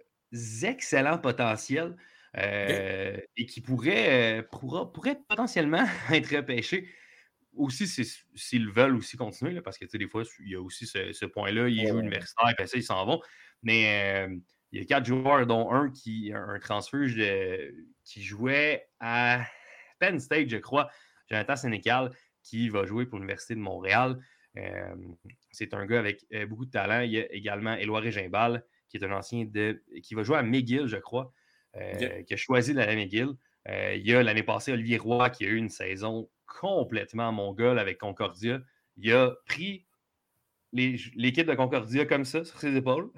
excellents 0.63 1.19
potentiels 1.19 1.95
et? 2.35 3.45
qui 3.45 3.61
pourraient, 3.61 4.43
pourra- 4.51 4.91
pourraient 4.91 5.21
potentiellement 5.29 5.85
être 6.11 6.35
repêchés. 6.35 6.89
Aussi, 7.55 7.87
s'ils 7.87 8.71
veulent 8.71 8.97
aussi 8.97 9.19
continuer, 9.19 9.53
là, 9.53 9.61
parce 9.61 9.77
que 9.77 9.85
des 9.95 10.09
fois, 10.09 10.23
il 10.41 10.53
y 10.53 10.55
a 10.55 10.63
aussi 10.63 10.87
ce, 10.87 11.13
ce 11.13 11.27
point-là, 11.27 11.69
ils 11.69 11.87
jouent 11.87 12.01
universitaire, 12.01 12.55
puis 12.57 12.67
ça, 12.67 12.79
ils 12.79 12.83
s'en 12.83 13.05
vont. 13.05 13.21
Mais 13.63 14.27
il 14.71 14.81
y 14.81 14.83
a 14.83 14.87
quatre 14.87 15.05
joueurs, 15.05 15.47
dont 15.47 15.71
un 15.71 15.91
qui 15.91 16.33
un 16.35 16.59
transfuge 16.59 17.15
de- 17.15 17.75
qui 18.05 18.23
jouait 18.23 18.89
à 19.01 19.45
Penn 19.99 20.19
State, 20.19 20.49
je 20.49 20.57
crois, 20.57 20.91
Jonathan 21.29 21.57
Sénécal, 21.57 22.11
qui 22.43 22.69
va 22.69 22.85
jouer 22.85 23.07
pour 23.07 23.19
l'Université 23.19 23.55
de 23.55 23.61
Montréal. 23.61 24.19
Euh, 24.59 24.95
c'est 25.51 25.75
un 25.75 25.87
gars 25.87 25.99
avec 25.99 26.27
euh, 26.35 26.47
beaucoup 26.47 26.67
de 26.67 26.71
talent. 26.71 27.01
Il 27.01 27.13
y 27.13 27.21
a 27.21 27.33
également 27.33 27.75
Éloi 27.75 28.01
Régimbal, 28.01 28.65
qui 28.89 28.97
est 28.99 29.05
un 29.05 29.13
ancien 29.13 29.45
de. 29.45 29.83
qui 30.03 30.15
va 30.15 30.23
jouer 30.23 30.37
à 30.37 30.43
McGill, 30.43 30.87
je 30.87 30.97
crois, 30.97 31.33
euh, 31.77 32.23
qui 32.23 32.35
a 32.35 32.37
choisi 32.37 32.75
d'aller 32.75 32.93
à 32.93 32.97
McGill. 32.97 33.31
Il 33.67 34.07
y 34.07 34.13
a 34.13 34.23
l'année 34.23 34.43
passée 34.43 34.73
Olivier 34.73 34.99
Roy 34.99 35.31
qui 35.31 35.45
a 35.45 35.49
eu 35.49 35.57
une 35.57 35.69
saison 35.69 36.29
complètement 36.47 37.31
mongole 37.33 37.79
avec 37.79 37.99
Concordia. 37.99 38.61
Il 38.97 39.13
a 39.13 39.31
pris 39.47 39.87
l'équipe 40.73 41.47
de 41.47 41.55
Concordia 41.55 42.05
comme 42.05 42.25
ça 42.25 42.45
sur 42.45 42.59
ses 42.59 42.75
épaules. 42.77 43.11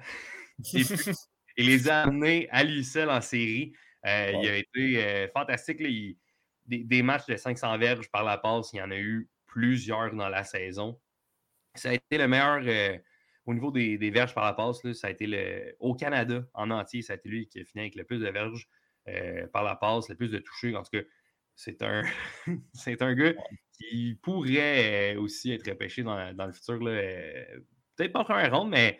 Et 0.73 0.83
puis, 0.83 1.65
les 1.65 1.89
a 1.89 2.03
amenés 2.03 2.47
à 2.51 2.63
lui 2.63 2.83
seul 2.83 3.09
en 3.09 3.21
série. 3.21 3.73
Euh, 4.05 4.31
Wow. 4.33 4.43
Il 4.43 4.49
a 4.49 4.57
été 4.57 5.03
euh, 5.03 5.27
fantastique. 5.33 5.79
là. 5.81 5.89
Il- 5.89 6.17
des, 6.65 6.83
des 6.83 7.03
matchs 7.03 7.27
de 7.27 7.35
500 7.37 7.77
verges 7.77 8.09
par 8.11 8.23
la 8.23 8.37
passe, 8.39 8.71
il 8.73 8.77
y 8.77 8.81
en 8.81 8.89
a 8.91 8.97
eu 8.97 9.29
plusieurs 9.45 10.13
dans 10.15 10.29
la 10.29 10.43
saison. 10.43 10.99
Ça 11.75 11.89
a 11.89 11.93
été 11.93 12.17
le 12.17 12.27
meilleur 12.27 12.61
euh, 12.65 12.97
au 13.45 13.53
niveau 13.53 13.71
des, 13.71 13.97
des 13.99 14.09
verges 14.11 14.33
par 14.33 14.45
la 14.45 14.53
passe. 14.53 14.83
là, 14.83 14.93
ça 14.93 15.07
a 15.07 15.11
été 15.11 15.27
le, 15.27 15.75
au 15.79 15.93
Canada 15.95 16.43
en 16.55 16.71
entier, 16.71 17.01
ça 17.03 17.13
a 17.13 17.15
été 17.17 17.29
lui 17.29 17.47
qui 17.47 17.59
a 17.61 17.65
fini 17.65 17.81
avec 17.83 17.95
le 17.95 18.03
plus 18.03 18.19
de 18.19 18.29
verges 18.29 18.67
par 19.53 19.63
la 19.63 19.75
passe, 19.75 20.09
le 20.09 20.15
plus 20.15 20.31
de 20.31 20.39
touchés. 20.39 20.75
En 20.75 20.81
tout 20.83 20.89
cas, 20.91 21.03
c'est 21.55 21.81
un, 21.83 22.03
c'est 22.73 23.01
un 23.03 23.13
gars 23.13 23.33
qui 23.73 24.17
pourrait 24.23 25.15
aussi 25.17 25.51
être 25.51 25.69
repêché 25.69 26.03
dans, 26.03 26.33
dans 26.35 26.47
le 26.47 26.53
futur. 26.53 26.79
là, 26.83 26.99
Peut-être 27.95 28.11
pas 28.13 28.19
en 28.21 28.25
première 28.25 28.55
ronde, 28.57 28.69
mais 28.71 28.99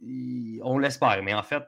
il- 0.00 0.60
on 0.64 0.78
l'espère. 0.78 1.22
Mais 1.22 1.34
en 1.34 1.42
fait, 1.42 1.64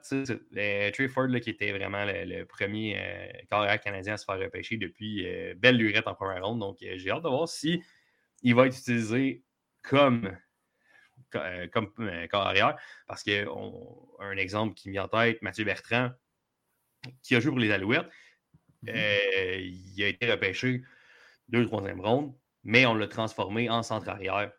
euh, 0.57 0.91
Trey 0.91 1.07
Ford, 1.07 1.27
là, 1.27 1.39
qui 1.39 1.49
était 1.49 1.71
vraiment 1.71 2.05
le, 2.05 2.25
le 2.25 2.45
premier 2.45 2.97
euh, 2.99 3.27
carrière 3.49 3.79
canadien 3.79 4.13
à 4.15 4.17
se 4.17 4.25
faire 4.25 4.39
repêcher 4.39 4.77
depuis 4.77 5.25
euh, 5.27 5.53
belle 5.57 5.77
lurette 5.77 6.07
en 6.07 6.15
première 6.15 6.45
ronde. 6.45 6.59
Donc, 6.59 6.77
euh, 6.83 6.97
j'ai 6.97 7.11
hâte 7.11 7.23
de 7.23 7.29
voir 7.29 7.47
si 7.47 7.83
il 8.43 8.55
va 8.55 8.67
être 8.67 8.77
utilisé 8.77 9.43
comme, 9.83 10.37
co- 11.31 11.39
euh, 11.39 11.67
comme 11.69 11.93
carrière. 12.31 12.77
Parce 13.07 13.23
que 13.23 13.47
on- 13.49 14.07
un 14.19 14.37
exemple 14.37 14.75
qui 14.75 14.89
me 14.89 14.93
vient 14.93 15.05
en 15.05 15.07
tête, 15.09 15.41
Mathieu 15.41 15.65
Bertrand, 15.65 16.11
qui 17.21 17.35
a 17.35 17.39
joué 17.39 17.51
pour 17.51 17.59
les 17.59 17.71
Alouettes, 17.71 18.09
euh, 18.89 19.57
il 19.61 20.03
a 20.03 20.09
été 20.09 20.31
repêché 20.31 20.83
deux, 21.49 21.65
troisième 21.67 22.01
ronde, 22.01 22.35
mais 22.63 22.85
on 22.87 22.95
l'a 22.95 23.07
transformé 23.07 23.69
en 23.69 23.83
centre 23.83 24.09
arrière. 24.09 24.51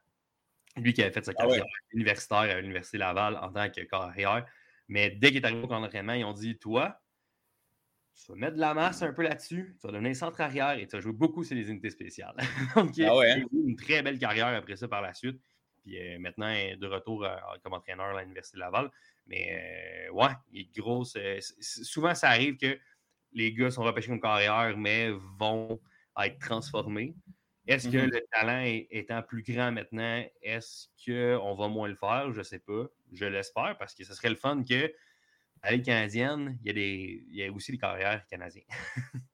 Lui 0.76 0.92
qui 0.92 1.02
avait 1.02 1.12
fait 1.12 1.24
sa 1.24 1.34
Ah 1.38 1.46
ouais. 1.48 1.60
carrière 1.60 1.64
universitaire 1.92 2.38
à 2.56 2.60
l'Université 2.60 2.98
Laval 2.98 3.36
en 3.36 3.52
tant 3.52 3.70
que 3.70 3.80
carrière. 3.82 4.46
Mais 4.88 5.10
dès 5.10 5.28
qu'il 5.28 5.36
est 5.38 5.44
arrivé 5.46 5.62
au 5.62 5.68
camp 5.68 5.80
d'entraînement, 5.80 6.14
ils 6.14 6.24
ont 6.24 6.32
dit 6.32 6.58
Toi, 6.58 7.00
tu 8.14 8.32
vas 8.32 8.38
mettre 8.38 8.54
de 8.54 8.60
la 8.60 8.74
masse 8.74 9.02
un 9.02 9.12
peu 9.12 9.22
là-dessus, 9.22 9.76
tu 9.80 9.86
vas 9.86 9.92
devenir 9.92 10.14
centre 10.14 10.40
arrière 10.40 10.72
et 10.78 10.86
tu 10.86 10.96
vas 10.96 11.00
jouer 11.00 11.12
beaucoup 11.12 11.42
sur 11.42 11.56
les 11.56 11.68
unités 11.68 11.90
spéciales. 11.90 12.36
Donc, 12.76 12.96
il 12.96 13.04
Ah 13.04 13.16
ouais, 13.16 13.30
a 13.32 13.38
hein? 13.38 13.46
eu 13.52 13.68
une 13.68 13.76
très 13.76 14.02
belle 14.02 14.18
carrière 14.18 14.46
après 14.48 14.76
ça 14.76 14.86
par 14.88 15.02
la 15.02 15.12
suite. 15.14 15.40
Puis 15.82 15.98
euh, 15.98 16.18
maintenant, 16.18 16.48
il 16.48 16.56
est 16.72 16.76
de 16.76 16.86
retour 16.86 17.24
euh, 17.24 17.36
comme 17.62 17.72
entraîneur 17.74 18.16
à 18.16 18.22
l'Université 18.22 18.58
Laval. 18.58 18.90
Mais 19.26 20.06
euh, 20.08 20.12
ouais, 20.12 20.30
il 20.52 20.62
est 20.62 21.40
c- 21.40 21.54
souvent, 21.84 22.14
ça 22.14 22.28
arrive 22.30 22.56
que 22.56 22.78
les 23.32 23.52
gars 23.52 23.70
sont 23.70 23.82
repêchés 23.82 24.08
comme 24.08 24.20
carrière, 24.20 24.76
mais 24.78 25.10
vont 25.10 25.80
être 26.22 26.38
transformés. 26.38 27.16
Est-ce 27.66 27.88
que 27.88 27.96
Mhm. 27.96 28.10
le 28.10 28.20
talent 28.32 28.60
est- 28.62 28.88
étant 28.90 29.22
plus 29.22 29.42
grand 29.42 29.72
maintenant, 29.72 30.24
est-ce 30.42 30.88
qu'on 31.04 31.54
va 31.54 31.68
moins 31.68 31.88
le 31.88 31.96
faire? 31.96 32.30
Je 32.32 32.38
ne 32.38 32.42
sais 32.42 32.58
pas. 32.58 32.84
Je 33.12 33.24
l'espère 33.24 33.76
parce 33.78 33.94
que 33.94 34.04
ce 34.04 34.14
serait 34.14 34.28
le 34.30 34.36
fun 34.36 34.62
que 34.68 34.92
à 35.62 35.72
Ligue 35.72 35.86
canadienne, 35.86 36.58
il 36.62 36.66
y, 36.66 36.70
a 36.70 36.72
des, 36.74 37.24
il 37.30 37.36
y 37.36 37.44
a 37.44 37.50
aussi 37.50 37.72
des 37.72 37.78
carrières 37.78 38.26
canadiens. 38.26 38.62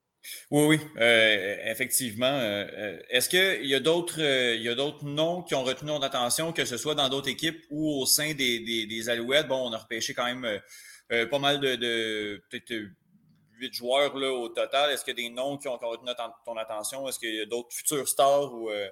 Oui, 0.50 0.64
oui, 0.66 0.80
euh, 0.98 1.56
effectivement. 1.70 2.26
euh, 2.26 2.66
euh, 2.70 3.02
Est-ce 3.08 3.28
qu'il 3.30 3.66
y 3.66 3.74
a 3.74 3.80
d'autres 3.80 4.20
euh, 4.20 4.92
noms 5.02 5.42
qui 5.42 5.54
ont 5.54 5.64
retenu 5.64 5.88
notre 5.88 6.04
attention, 6.04 6.52
que 6.52 6.66
ce 6.66 6.76
soit 6.76 6.94
dans 6.94 7.08
d'autres 7.08 7.30
équipes 7.30 7.64
ou 7.70 8.02
au 8.02 8.04
sein 8.04 8.34
des, 8.34 8.60
des, 8.60 8.86
des 8.86 9.08
Alouettes? 9.08 9.48
Bon, 9.48 9.68
on 9.68 9.72
a 9.72 9.78
repêché 9.78 10.12
quand 10.12 10.26
même 10.26 10.60
pas 11.30 11.38
mal 11.38 11.58
de, 11.58 11.74
de 11.74 12.42
peut-être 12.50 12.90
huit 13.60 13.72
joueurs 13.74 14.16
là, 14.16 14.32
au 14.32 14.48
total. 14.48 14.90
Est-ce 14.90 15.04
qu'il 15.04 15.18
y 15.18 15.26
a 15.26 15.28
des 15.28 15.34
noms 15.34 15.56
qui 15.56 15.68
ont, 15.68 15.78
qui 15.78 15.84
ont 15.84 15.90
retenu 15.90 16.10
ton, 16.44 16.56
attention? 16.56 17.06
Est-ce 17.08 17.18
qu'il 17.18 17.34
y 17.34 17.40
a 17.40 17.46
d'autres 17.46 17.72
futurs 17.72 18.08
stars 18.08 18.52
ou 18.52 18.70
euh, 18.70 18.88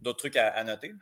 d'autres 0.00 0.18
trucs 0.18 0.36
à, 0.36 0.48
à 0.48 0.64
noter? 0.64 0.92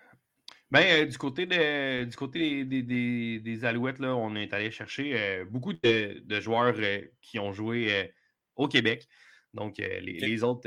Ben, 0.70 1.02
euh, 1.02 1.06
du 1.06 1.18
côté, 1.18 1.47
de, 1.47 2.05
du 2.05 2.16
côté 2.16 2.64
des, 2.64 2.82
des, 2.82 3.40
des- 3.40 3.64
Alouettes, 3.64 3.98
là, 3.98 4.16
on 4.16 4.34
est 4.34 4.52
allé 4.55 4.70
chercher 4.70 5.12
euh, 5.18 5.44
beaucoup 5.44 5.74
de, 5.74 6.20
de 6.24 6.40
joueurs 6.40 6.74
qui 7.20 7.39
ont 7.39 7.52
joué 7.52 8.12
au 8.56 8.68
Québec. 8.68 9.06
Donc, 9.52 9.76
les, 9.76 10.43
autres, 10.43 10.66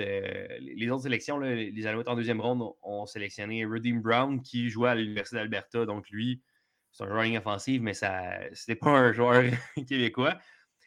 les 0.59 0.89
autres 0.91 1.03
sélections, 1.03 1.39
là, 1.39 1.55
les 1.55 1.87
Alouettes 1.87 2.07
en 2.07 2.15
deuxième 2.15 2.39
ronde 2.39 2.61
ont, 2.61 2.75
ont 2.83 3.05
sélectionné 3.07 3.65
Redeem 3.65 3.99
Brown 3.99 4.43
qui 4.43 4.69
jouait 4.69 4.91
à 4.91 4.95
l'Université 4.95 5.37
d'Alberta. 5.37 5.87
Donc, 5.87 6.07
lui, 6.11 6.43
c'est 6.91 7.03
un 7.03 7.07
joueur 7.07 7.23
ligne 7.23 7.39
offensive, 7.39 7.81
mais 7.81 7.93
ça 7.93 8.39
c'était 8.53 8.75
pas 8.75 8.91
un 8.91 9.11
joueur 9.11 9.43
québécois. 9.87 10.37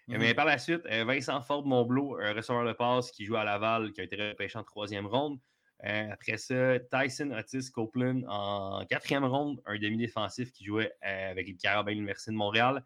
Mhm. 0.08 0.18
Mais 0.18 0.34
par 0.34 0.46
la 0.46 0.58
suite, 0.58 0.82
euh, 0.86 1.04
Vincent 1.04 1.40
Ford 1.42 1.66
Monblot, 1.66 2.18
un 2.20 2.32
receveur 2.32 2.64
de 2.64 2.72
passe 2.72 3.10
qui 3.10 3.26
joue 3.26 3.36
à 3.36 3.44
Laval, 3.44 3.92
qui 3.92 4.00
a 4.00 4.04
été 4.04 4.16
repêché 4.16 4.58
en 4.58 4.64
troisième 4.64 5.06
ronde. 5.06 5.38
Euh, 5.84 6.10
après 6.10 6.38
ça, 6.38 6.78
Tyson 6.80 7.30
Otis 7.30 7.70
Copeland 7.70 8.22
en 8.26 8.84
quatrième 8.86 9.24
ronde, 9.24 9.60
un 9.66 9.78
demi-défensif 9.78 10.50
qui 10.52 10.64
jouait 10.64 10.92
euh, 11.04 11.30
avec 11.30 11.46
les 11.46 11.56
Carabins 11.56 11.92
de 11.92 11.96
l'Université 11.96 12.32
de 12.32 12.36
Montréal. 12.36 12.84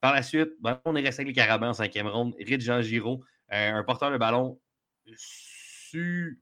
Par 0.00 0.14
la 0.14 0.22
suite, 0.22 0.50
ben, 0.60 0.80
on 0.84 0.94
est 0.96 1.02
resté 1.02 1.22
avec 1.22 1.34
les 1.34 1.42
Carabins 1.42 1.70
en 1.70 1.74
cinquième 1.74 2.06
ronde. 2.08 2.34
Rich 2.38 2.62
Jean 2.62 2.82
Giraud, 2.82 3.24
euh, 3.52 3.72
un 3.72 3.84
porteur 3.84 4.12
de 4.12 4.18
ballon 4.18 4.60
super 5.16 6.36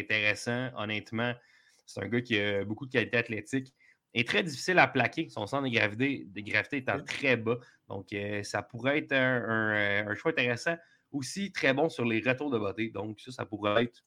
intéressant, 0.00 0.70
honnêtement. 0.76 1.34
C'est 1.86 2.02
un 2.02 2.08
gars 2.08 2.20
qui 2.20 2.38
a 2.38 2.64
beaucoup 2.64 2.86
de 2.86 2.92
qualité 2.92 3.16
athlétique 3.16 3.74
et 4.14 4.24
très 4.24 4.42
difficile 4.42 4.78
à 4.78 4.86
plaquer. 4.86 5.28
Son 5.28 5.46
centre 5.46 5.64
de 5.68 5.74
gravité, 5.74 6.24
de 6.28 6.40
gravité 6.40 6.78
étant 6.78 7.02
très 7.02 7.36
bas. 7.36 7.58
Donc, 7.88 8.12
euh, 8.12 8.42
ça 8.42 8.62
pourrait 8.62 8.98
être 8.98 9.12
un, 9.12 9.42
un, 9.42 9.74
euh, 9.74 10.04
un 10.08 10.14
choix 10.14 10.30
intéressant. 10.30 10.76
Aussi, 11.10 11.52
très 11.52 11.74
bon 11.74 11.88
sur 11.88 12.04
les 12.04 12.20
retours 12.20 12.50
de 12.50 12.58
beauté. 12.58 12.90
Donc, 12.90 13.20
ça, 13.20 13.30
ça 13.32 13.44
pourrait 13.46 13.84
être 13.84 14.04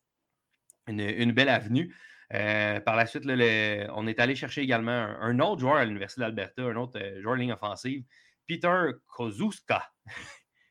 une, 0.87 0.99
une 1.01 1.31
belle 1.33 1.49
avenue. 1.49 1.95
Euh, 2.33 2.79
par 2.81 2.95
la 2.97 3.05
suite, 3.05 3.23
là, 3.25 3.35
le- 3.37 3.87
on 3.93 4.05
est 4.07 4.19
allé 4.19 4.35
chercher 4.35 4.61
également 4.61 4.91
un, 4.91 5.17
un 5.21 5.39
autre 5.39 5.61
joueur 5.61 5.75
à 5.75 5.85
l'Université 5.85 6.21
d'Alberta, 6.21 6.63
un 6.63 6.75
autre 6.75 6.99
euh, 6.99 7.21
joueur 7.21 7.35
de 7.35 7.41
ligne 7.41 7.53
offensive, 7.53 8.03
Peter 8.47 8.91
Kozuska, 9.07 9.89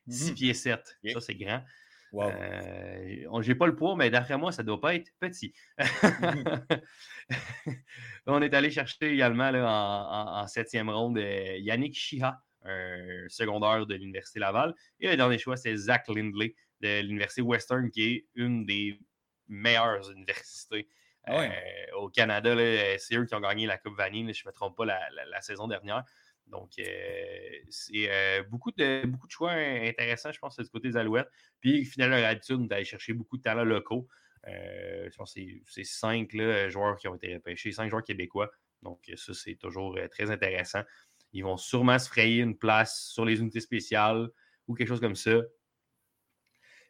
6 0.07 0.29
Mhm. 0.31 0.35
pieds 0.35 0.53
7. 0.53 0.97
Ok. 1.03 1.11
Ça, 1.13 1.19
c'est 1.21 1.35
grand. 1.35 1.63
Wow. 2.11 2.29
Euh, 2.29 3.41
J'ai 3.41 3.55
pas 3.55 3.67
le 3.67 3.75
poids, 3.75 3.95
mais 3.95 4.09
d'après 4.09 4.37
moi, 4.37 4.51
ça 4.51 4.63
doit 4.63 4.79
pas 4.79 4.95
être 4.95 5.11
petit. 5.19 5.53
on 8.25 8.41
est 8.41 8.53
allé 8.53 8.71
chercher 8.71 9.13
également 9.13 9.51
en, 9.51 10.47
septième 10.47 10.89
ronde 10.89 11.17
euh, 11.17 11.57
Yannick 11.57 11.95
Chiha, 11.95 12.41
un 12.63 13.25
secondaire 13.27 13.85
de 13.85 13.95
l'Université 13.95 14.39
Laval. 14.39 14.73
Et 14.99 15.09
le 15.09 15.17
dernier 15.17 15.37
choix, 15.37 15.57
c'est 15.57 15.75
Zach 15.75 16.07
Lindley 16.07 16.55
de 16.81 17.01
l'Université 17.01 17.41
Western, 17.41 17.89
qui 17.89 18.03
est 18.03 18.25
une 18.35 18.65
des 18.65 18.99
meilleures 19.47 20.09
universités 20.11 20.87
ah 21.25 21.41
euh, 21.41 21.49
au 21.97 22.09
Canada. 22.09 22.55
C'est 22.99 23.15
eux 23.15 23.25
qui 23.25 23.35
ont 23.35 23.41
gagné 23.41 23.65
la 23.65 23.77
Coupe 23.77 23.97
Vanille, 23.97 24.33
je 24.33 24.43
ne 24.45 24.49
me 24.49 24.53
trompe 24.53 24.77
pas, 24.77 24.85
la 24.85 25.41
saison 25.41 25.67
dernière. 25.67 26.03
Donc, 26.49 26.71
euh, 26.79 26.85
c'est 27.69 28.09
euh, 28.09 28.43
beaucoup, 28.43 28.71
de, 28.71 29.05
beaucoup 29.05 29.27
de 29.27 29.31
choix 29.31 29.51
intéressants, 29.51 30.31
je 30.31 30.39
pense, 30.39 30.57
du 30.57 30.69
côté 30.69 30.89
des 30.89 30.97
Alouettes. 30.97 31.29
Puis, 31.59 31.85
finalement, 31.85 32.17
leur 32.17 32.29
habitude 32.29 32.67
d'aller 32.67 32.85
chercher 32.85 33.13
beaucoup 33.13 33.37
de 33.37 33.41
talents 33.41 33.65
locaux. 33.65 34.07
Euh, 34.47 35.09
je 35.11 35.15
pense 35.17 35.33
que 35.33 35.41
c'est 35.65 35.83
cinq 35.83 36.31
joueurs 36.69 36.97
qui 36.97 37.07
ont 37.07 37.15
été 37.15 37.33
repêchés, 37.33 37.71
cinq 37.71 37.89
joueurs 37.89 38.03
québécois. 38.03 38.49
Donc, 38.81 39.11
ça, 39.15 39.33
c'est 39.33 39.55
toujours 39.55 39.97
très 40.11 40.31
intéressant. 40.31 40.83
Ils 41.33 41.43
vont 41.43 41.57
sûrement 41.57 41.99
se 41.99 42.07
frayer 42.07 42.41
une 42.41 42.57
place 42.57 43.09
sur 43.11 43.25
les 43.25 43.39
unités 43.39 43.59
spéciales 43.59 44.29
ou 44.67 44.75
quelque 44.75 44.87
chose 44.87 45.01
comme 45.01 45.15
ça. 45.15 45.41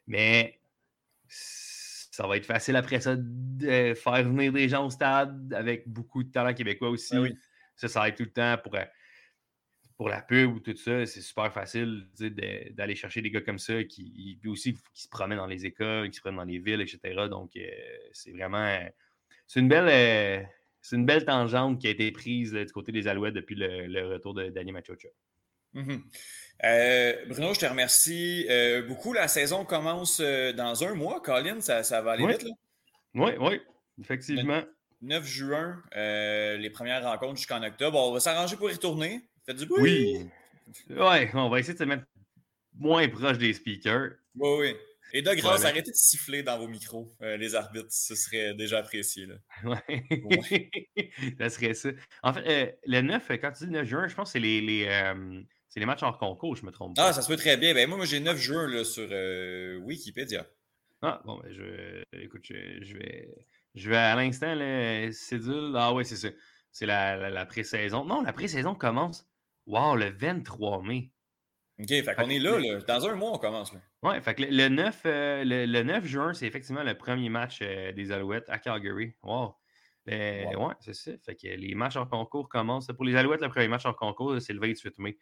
Mais 0.06 0.60
ça 1.26 2.26
va 2.26 2.36
être 2.36 2.46
facile 2.46 2.76
après 2.76 3.00
ça 3.00 3.16
de 3.16 3.94
faire 3.94 4.22
venir 4.22 4.52
des 4.52 4.68
gens 4.68 4.86
au 4.86 4.90
stade 4.90 5.52
avec 5.52 5.88
beaucoup 5.88 6.22
de 6.22 6.30
talents 6.30 6.54
québécois 6.54 6.90
aussi. 6.90 7.16
Ben 7.16 7.36
ça, 7.76 7.88
ça 7.88 8.00
va 8.00 8.08
être 8.08 8.16
tout 8.16 8.24
le 8.24 8.32
temps 8.32 8.56
pour 8.62 8.74
pour 9.98 10.08
la 10.08 10.22
pub 10.22 10.54
ou 10.54 10.60
tout 10.60 10.76
ça, 10.76 11.04
c'est 11.06 11.20
super 11.20 11.52
facile 11.52 12.06
d'aller 12.70 12.94
chercher 12.94 13.20
des 13.20 13.32
gars 13.32 13.40
comme 13.40 13.58
ça 13.58 13.82
qui 13.82 14.40
aussi 14.46 14.74
qui 14.94 15.02
se 15.02 15.08
promènent 15.08 15.38
dans 15.38 15.46
les 15.46 15.66
écoles, 15.66 16.08
qui 16.08 16.16
se 16.16 16.20
promènent 16.20 16.38
dans 16.38 16.44
les 16.44 16.60
villes, 16.60 16.80
etc. 16.80 17.26
Donc, 17.28 17.56
euh, 17.56 17.68
c'est 18.12 18.30
vraiment. 18.30 18.78
C'est 19.48 19.58
une 19.58 19.68
belle. 19.68 19.88
Euh, 19.88 20.46
c'est 20.80 20.94
une 20.94 21.04
belle 21.04 21.24
tangente 21.24 21.80
qui 21.80 21.88
a 21.88 21.90
été 21.90 22.12
prise 22.12 22.52
du 22.52 22.72
côté 22.72 22.92
des 22.92 23.08
Alouettes 23.08 23.34
depuis 23.34 23.56
le, 23.56 24.06
retour 24.06 24.34
de 24.34 24.48
Danny 24.50 24.70
Machocha. 24.70 25.08
Euh, 25.74 27.26
Bruno, 27.26 27.52
je 27.52 27.58
te 27.58 27.66
remercie 27.66 28.46
beaucoup. 28.86 29.12
La 29.12 29.26
saison 29.26 29.64
commence 29.64 30.20
dans 30.20 30.84
un 30.84 30.94
mois. 30.94 31.20
Colin, 31.20 31.60
ça, 31.60 31.82
va 32.02 32.12
aller 32.12 32.26
vite. 32.28 32.44
Là? 32.44 32.50
Oui, 33.14 33.32
oui, 33.40 33.60
effectivement. 34.00 34.62
9 35.02 35.26
juin, 35.26 35.82
les 35.96 36.70
premières 36.70 37.02
rencontres 37.02 37.38
jusqu'en 37.38 37.64
octobre. 37.64 37.98
On 37.98 38.12
va 38.12 38.20
s'arranger 38.20 38.56
pour 38.56 38.70
y 38.70 38.74
retourner. 38.74 39.28
Oui. 39.70 40.28
Ouais, 40.90 41.30
on 41.34 41.48
va 41.48 41.60
essayer 41.60 41.74
de 41.74 41.78
se 41.78 41.84
mettre 41.84 42.04
moins 42.74 43.08
proche 43.08 43.38
des 43.38 43.52
speakers. 43.52 44.12
Oui, 44.34 44.48
oui. 44.60 44.76
Et 45.14 45.22
de 45.22 45.32
grâce, 45.34 45.64
arrêtez 45.64 45.90
de 45.90 45.96
siffler 45.96 46.42
dans 46.42 46.58
vos 46.58 46.68
micros, 46.68 47.10
euh, 47.22 47.36
les 47.38 47.54
arbitres. 47.54 47.88
Ce 47.90 48.14
serait 48.14 48.54
déjà 48.54 48.78
apprécié. 48.78 49.26
Là. 49.26 49.36
Ouais. 49.64 50.70
ça 51.38 51.48
serait 51.48 51.74
ça. 51.74 51.90
En 52.22 52.34
fait, 52.34 52.46
euh, 52.46 52.72
le 52.86 53.00
9, 53.00 53.28
quand 53.40 53.52
tu 53.52 53.64
dis 53.64 53.70
9 53.70 53.86
juin, 53.86 54.08
je 54.08 54.14
pense 54.14 54.28
que 54.28 54.32
c'est 54.32 54.40
les, 54.40 54.60
les, 54.60 54.86
euh, 54.86 55.40
les 55.76 55.86
matchs 55.86 56.02
hors 56.02 56.18
concours, 56.18 56.56
je 56.56 56.66
me 56.66 56.70
trompe 56.70 56.96
pas. 56.96 57.08
Ah, 57.08 57.12
ça 57.12 57.22
se 57.22 57.28
peut 57.28 57.36
très 57.36 57.56
bien. 57.56 57.72
Ben, 57.72 57.88
moi, 57.88 57.96
moi 57.96 58.06
j'ai 58.06 58.20
9 58.20 58.36
juin 58.36 58.68
là, 58.68 58.84
sur 58.84 59.08
Wikipédia. 59.84 60.46
Ah, 61.00 61.22
bon, 61.24 61.40
ben, 61.42 61.52
je, 61.52 62.02
écoute, 62.20 62.42
je, 62.44 62.94
vais, 62.98 63.34
je 63.74 63.88
vais 63.88 63.96
à 63.96 64.14
l'instant, 64.14 64.54
cédule. 65.12 65.72
Ah, 65.74 65.94
ouais, 65.94 66.04
c'est 66.04 66.16
ça. 66.16 66.28
C'est 66.70 66.86
la, 66.86 67.16
la, 67.16 67.30
la 67.30 67.46
pré-saison. 67.46 68.04
Non, 68.04 68.20
la 68.20 68.32
pré-saison 68.34 68.74
commence 68.74 69.26
Wow, 69.68 69.96
le 69.96 70.08
23 70.08 70.82
mai. 70.82 71.12
OK, 71.78 71.88
fait 71.88 72.14
qu'on 72.16 72.30
est 72.30 72.38
là, 72.38 72.58
là, 72.58 72.80
Dans 72.80 73.06
un 73.06 73.14
mois, 73.14 73.32
on 73.34 73.38
commence. 73.38 73.72
Là. 73.74 73.80
Ouais, 74.02 74.20
fait 74.22 74.34
que 74.34 74.42
le, 74.42 74.68
9, 74.68 75.02
euh, 75.04 75.44
le, 75.44 75.82
9 75.82 76.04
juin, 76.06 76.32
c'est 76.32 76.46
effectivement 76.46 76.82
le 76.82 76.96
premier 76.96 77.28
match 77.28 77.58
euh, 77.60 77.92
des 77.92 78.10
Alouettes 78.10 78.48
à 78.48 78.58
Calgary. 78.58 79.14
Wow. 79.22 79.54
Ouais, 80.06 80.74
c'est 80.80 80.94
ça. 80.94 81.12
Fait 81.22 81.36
que 81.36 81.46
les 81.46 81.74
matchs 81.74 81.96
en 81.96 82.06
concours 82.06 82.48
commencent. 82.48 82.86
Pour 82.86 83.04
les 83.04 83.14
Alouettes, 83.14 83.42
le 83.42 83.50
premier 83.50 83.68
match 83.68 83.84
en 83.84 83.92
concours, 83.92 84.40
c'est 84.40 84.54
le 84.54 84.60
28 84.60 84.98
mai. 85.00 85.18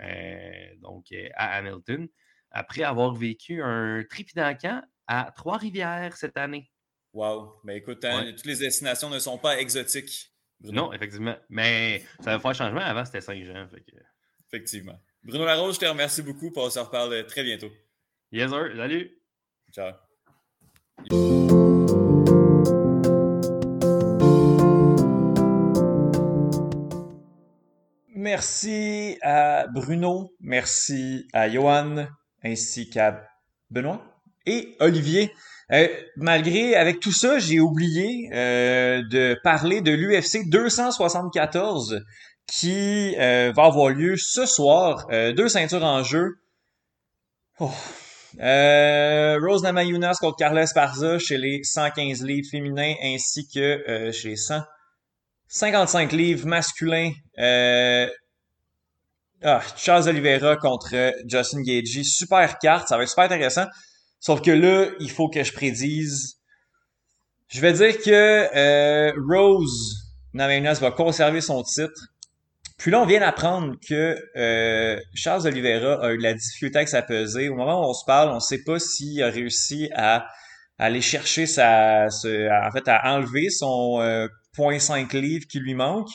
Euh, 0.00 0.74
donc, 0.80 1.08
à 1.34 1.56
Hamilton. 1.58 2.08
Après 2.50 2.84
avoir 2.84 3.14
vécu 3.14 3.62
un 3.62 4.02
tripidant 4.08 4.54
camp 4.54 4.82
à 5.06 5.30
Trois-Rivières 5.36 6.16
cette 6.16 6.38
année. 6.38 6.70
Wow. 7.12 7.60
Ben 7.62 7.76
écoute, 7.76 8.02
hein, 8.06 8.32
toutes 8.34 8.46
les 8.46 8.56
destinations 8.56 9.10
ne 9.10 9.18
sont 9.18 9.36
pas 9.36 9.60
exotiques. 9.60 10.31
Non, 10.64 10.92
effectivement. 10.92 11.36
Mais 11.48 12.04
ça 12.20 12.36
va 12.36 12.38
faire 12.38 12.54
changement. 12.54 12.80
Avant, 12.80 13.04
c'était 13.04 13.20
Saint-Jean. 13.20 13.66
Effectivement. 14.46 15.00
Bruno 15.22 15.44
Larose, 15.44 15.76
je 15.76 15.80
te 15.80 15.86
remercie 15.86 16.22
beaucoup. 16.22 16.52
On 16.56 16.70
se 16.70 16.78
reparle 16.78 17.26
très 17.26 17.42
bientôt. 17.42 17.70
Yes, 18.30 18.50
sir. 18.50 18.70
Salut. 18.76 19.10
Ciao. 19.72 19.92
Merci 28.14 29.18
à 29.20 29.66
Bruno, 29.66 30.32
merci 30.38 31.26
à 31.32 31.50
Johan, 31.50 32.06
ainsi 32.44 32.88
qu'à 32.88 33.26
Benoît 33.68 34.11
et 34.46 34.76
Olivier. 34.80 35.32
Euh, 35.72 35.88
malgré, 36.16 36.74
avec 36.74 37.00
tout 37.00 37.12
ça, 37.12 37.38
j'ai 37.38 37.60
oublié 37.60 38.28
euh, 38.32 39.02
de 39.10 39.38
parler 39.42 39.80
de 39.80 39.92
l'UFC 39.92 40.48
274 40.48 42.04
qui 42.46 43.14
euh, 43.18 43.52
va 43.56 43.64
avoir 43.64 43.88
lieu 43.88 44.16
ce 44.16 44.44
soir. 44.44 45.06
deux 45.08 45.48
ceintures 45.48 45.84
en 45.84 46.02
jeu. 46.02 46.36
Rose 47.58 49.62
Namajunas 49.62 50.16
contre 50.20 50.36
Carla 50.36 50.62
Esparza 50.62 51.18
chez 51.18 51.38
les 51.38 51.62
115 51.62 52.24
livres 52.24 52.48
féminins 52.50 52.94
ainsi 53.02 53.48
que 53.48 54.10
chez 54.12 54.30
les 54.30 54.36
155 54.36 56.12
livres 56.12 56.46
masculins. 56.46 57.12
Ah, 59.44 59.60
Charles 59.76 60.08
Oliveira 60.08 60.56
contre 60.56 61.14
Justin 61.26 61.62
Gagey. 61.62 62.04
Super 62.04 62.58
carte, 62.58 62.88
ça 62.88 62.96
va 62.96 63.04
être 63.04 63.08
super 63.08 63.24
intéressant. 63.24 63.66
Sauf 64.22 64.40
que 64.40 64.52
là, 64.52 64.86
il 65.00 65.10
faut 65.10 65.28
que 65.28 65.42
je 65.42 65.52
prédise. 65.52 66.38
Je 67.48 67.60
vais 67.60 67.72
dire 67.72 67.98
que 67.98 68.56
euh, 68.56 69.12
Rose 69.28 70.14
Namajunas 70.32 70.74
va 70.74 70.92
conserver 70.92 71.40
son 71.40 71.64
titre. 71.64 72.08
Puis 72.78 72.92
là, 72.92 73.00
on 73.00 73.04
vient 73.04 73.18
d'apprendre 73.18 73.74
que 73.86 74.16
euh, 74.36 75.00
Charles 75.12 75.48
Oliveira 75.48 76.00
a 76.04 76.12
eu 76.12 76.18
de 76.18 76.22
la 76.22 76.34
difficulté 76.34 76.78
avec 76.78 76.88
sa 76.88 77.02
pesée. 77.02 77.48
Au 77.48 77.56
moment 77.56 77.80
où 77.80 77.90
on 77.90 77.94
se 77.94 78.04
parle, 78.04 78.30
on 78.30 78.36
ne 78.36 78.40
sait 78.40 78.62
pas 78.62 78.78
s'il 78.78 79.20
a 79.24 79.28
réussi 79.28 79.90
à, 79.92 80.28
aller 80.78 81.00
chercher 81.00 81.46
sa, 81.46 82.06
en 82.06 82.70
fait, 82.70 82.86
à 82.86 83.14
enlever 83.14 83.50
son 83.50 84.00
euh, 84.00 84.28
0.5 84.56 85.16
livres 85.16 85.46
qui 85.48 85.58
lui 85.58 85.74
manque. 85.74 86.10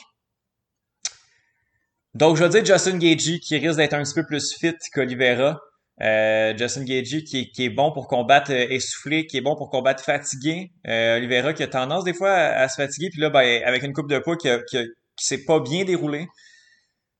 Donc, 2.14 2.38
je 2.38 2.44
vais 2.44 2.48
dire 2.48 2.64
Justin 2.64 2.96
Gagey 2.96 3.38
qui 3.38 3.58
risque 3.58 3.76
d'être 3.76 3.92
un 3.92 4.02
petit 4.02 4.14
peu 4.14 4.24
plus 4.24 4.54
fit 4.54 4.74
qu'Oliveira. 4.94 5.60
Euh, 6.00 6.56
Justin 6.56 6.84
Gagey 6.84 7.24
qui 7.24 7.50
est, 7.58 7.68
bon 7.70 7.90
pour 7.90 8.06
combattre 8.06 8.52
euh, 8.52 8.66
essoufflé, 8.70 9.26
qui 9.26 9.36
est 9.36 9.40
bon 9.40 9.56
pour 9.56 9.68
combattre 9.68 10.04
fatigué. 10.04 10.70
Euh, 10.86 11.16
Oliveira 11.16 11.52
qui 11.52 11.64
a 11.64 11.66
tendance 11.66 12.04
des 12.04 12.14
fois 12.14 12.32
à, 12.32 12.68
se 12.68 12.80
fatiguer, 12.80 13.08
puis 13.10 13.20
là, 13.20 13.30
ben, 13.30 13.62
avec 13.64 13.82
une 13.82 13.92
coupe 13.92 14.08
de 14.08 14.18
poids 14.18 14.36
qui, 14.36 14.48
qui, 14.70 14.86
s'est 15.16 15.44
pas 15.44 15.58
bien 15.58 15.84
déroulée. 15.84 16.28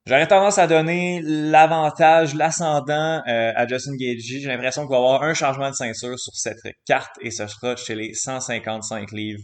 J'aurais 0.07 0.29
tendance 0.29 0.59
à 0.59 0.67
donner 0.67 1.21
l'avantage, 1.23 2.35
l'ascendant 2.35 3.21
à 3.27 3.67
Justin 3.67 3.97
Gagey. 3.97 4.41
J'ai 4.41 4.49
l'impression 4.49 4.83
qu'il 4.83 4.93
va 4.93 4.97
avoir 4.97 5.23
un 5.23 5.35
changement 5.35 5.69
de 5.69 5.75
ceinture 5.75 6.19
sur 6.19 6.33
cette 6.35 6.63
carte 6.87 7.15
et 7.21 7.31
ce 7.31 7.47
sera 7.47 7.77
chez 7.77 7.95
les 7.95 8.15
155 8.15 9.11
livres 9.13 9.43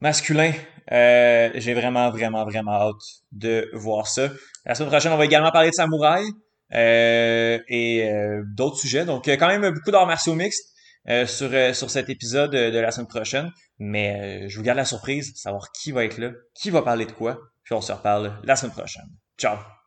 masculins. 0.00 0.52
J'ai 0.90 1.74
vraiment, 1.74 2.10
vraiment, 2.10 2.44
vraiment 2.46 2.72
hâte 2.72 2.94
de 3.32 3.68
voir 3.74 4.06
ça. 4.06 4.30
La 4.64 4.74
semaine 4.74 4.88
prochaine, 4.88 5.12
on 5.12 5.18
va 5.18 5.26
également 5.26 5.50
parler 5.50 5.68
de 5.68 5.74
Samouraï. 5.74 6.24
Euh, 6.74 7.58
et 7.68 8.10
euh, 8.10 8.42
d'autres 8.46 8.78
sujets. 8.78 9.04
Donc, 9.04 9.28
euh, 9.28 9.36
quand 9.36 9.48
même 9.48 9.70
beaucoup 9.70 9.90
d'arts 9.90 10.06
martiaux 10.06 10.34
mixtes 10.34 10.74
sur, 11.26 11.50
sur 11.74 11.88
cet 11.88 12.10
épisode 12.10 12.50
de 12.50 12.78
la 12.78 12.90
semaine 12.90 13.06
prochaine. 13.06 13.50
Mais 13.78 14.46
je 14.50 14.58
vous 14.58 14.62
garde 14.62 14.76
la 14.76 14.84
surprise, 14.84 15.32
savoir 15.36 15.72
qui 15.72 15.90
va 15.90 16.04
être 16.04 16.18
là, 16.18 16.32
qui 16.54 16.68
va 16.68 16.82
parler 16.82 17.06
de 17.06 17.12
quoi. 17.12 17.38
Puis 17.64 17.74
on 17.74 17.80
se 17.80 17.92
reparle 17.92 18.38
la 18.44 18.56
semaine 18.56 18.74
prochaine. 18.74 19.08
Ciao! 19.38 19.77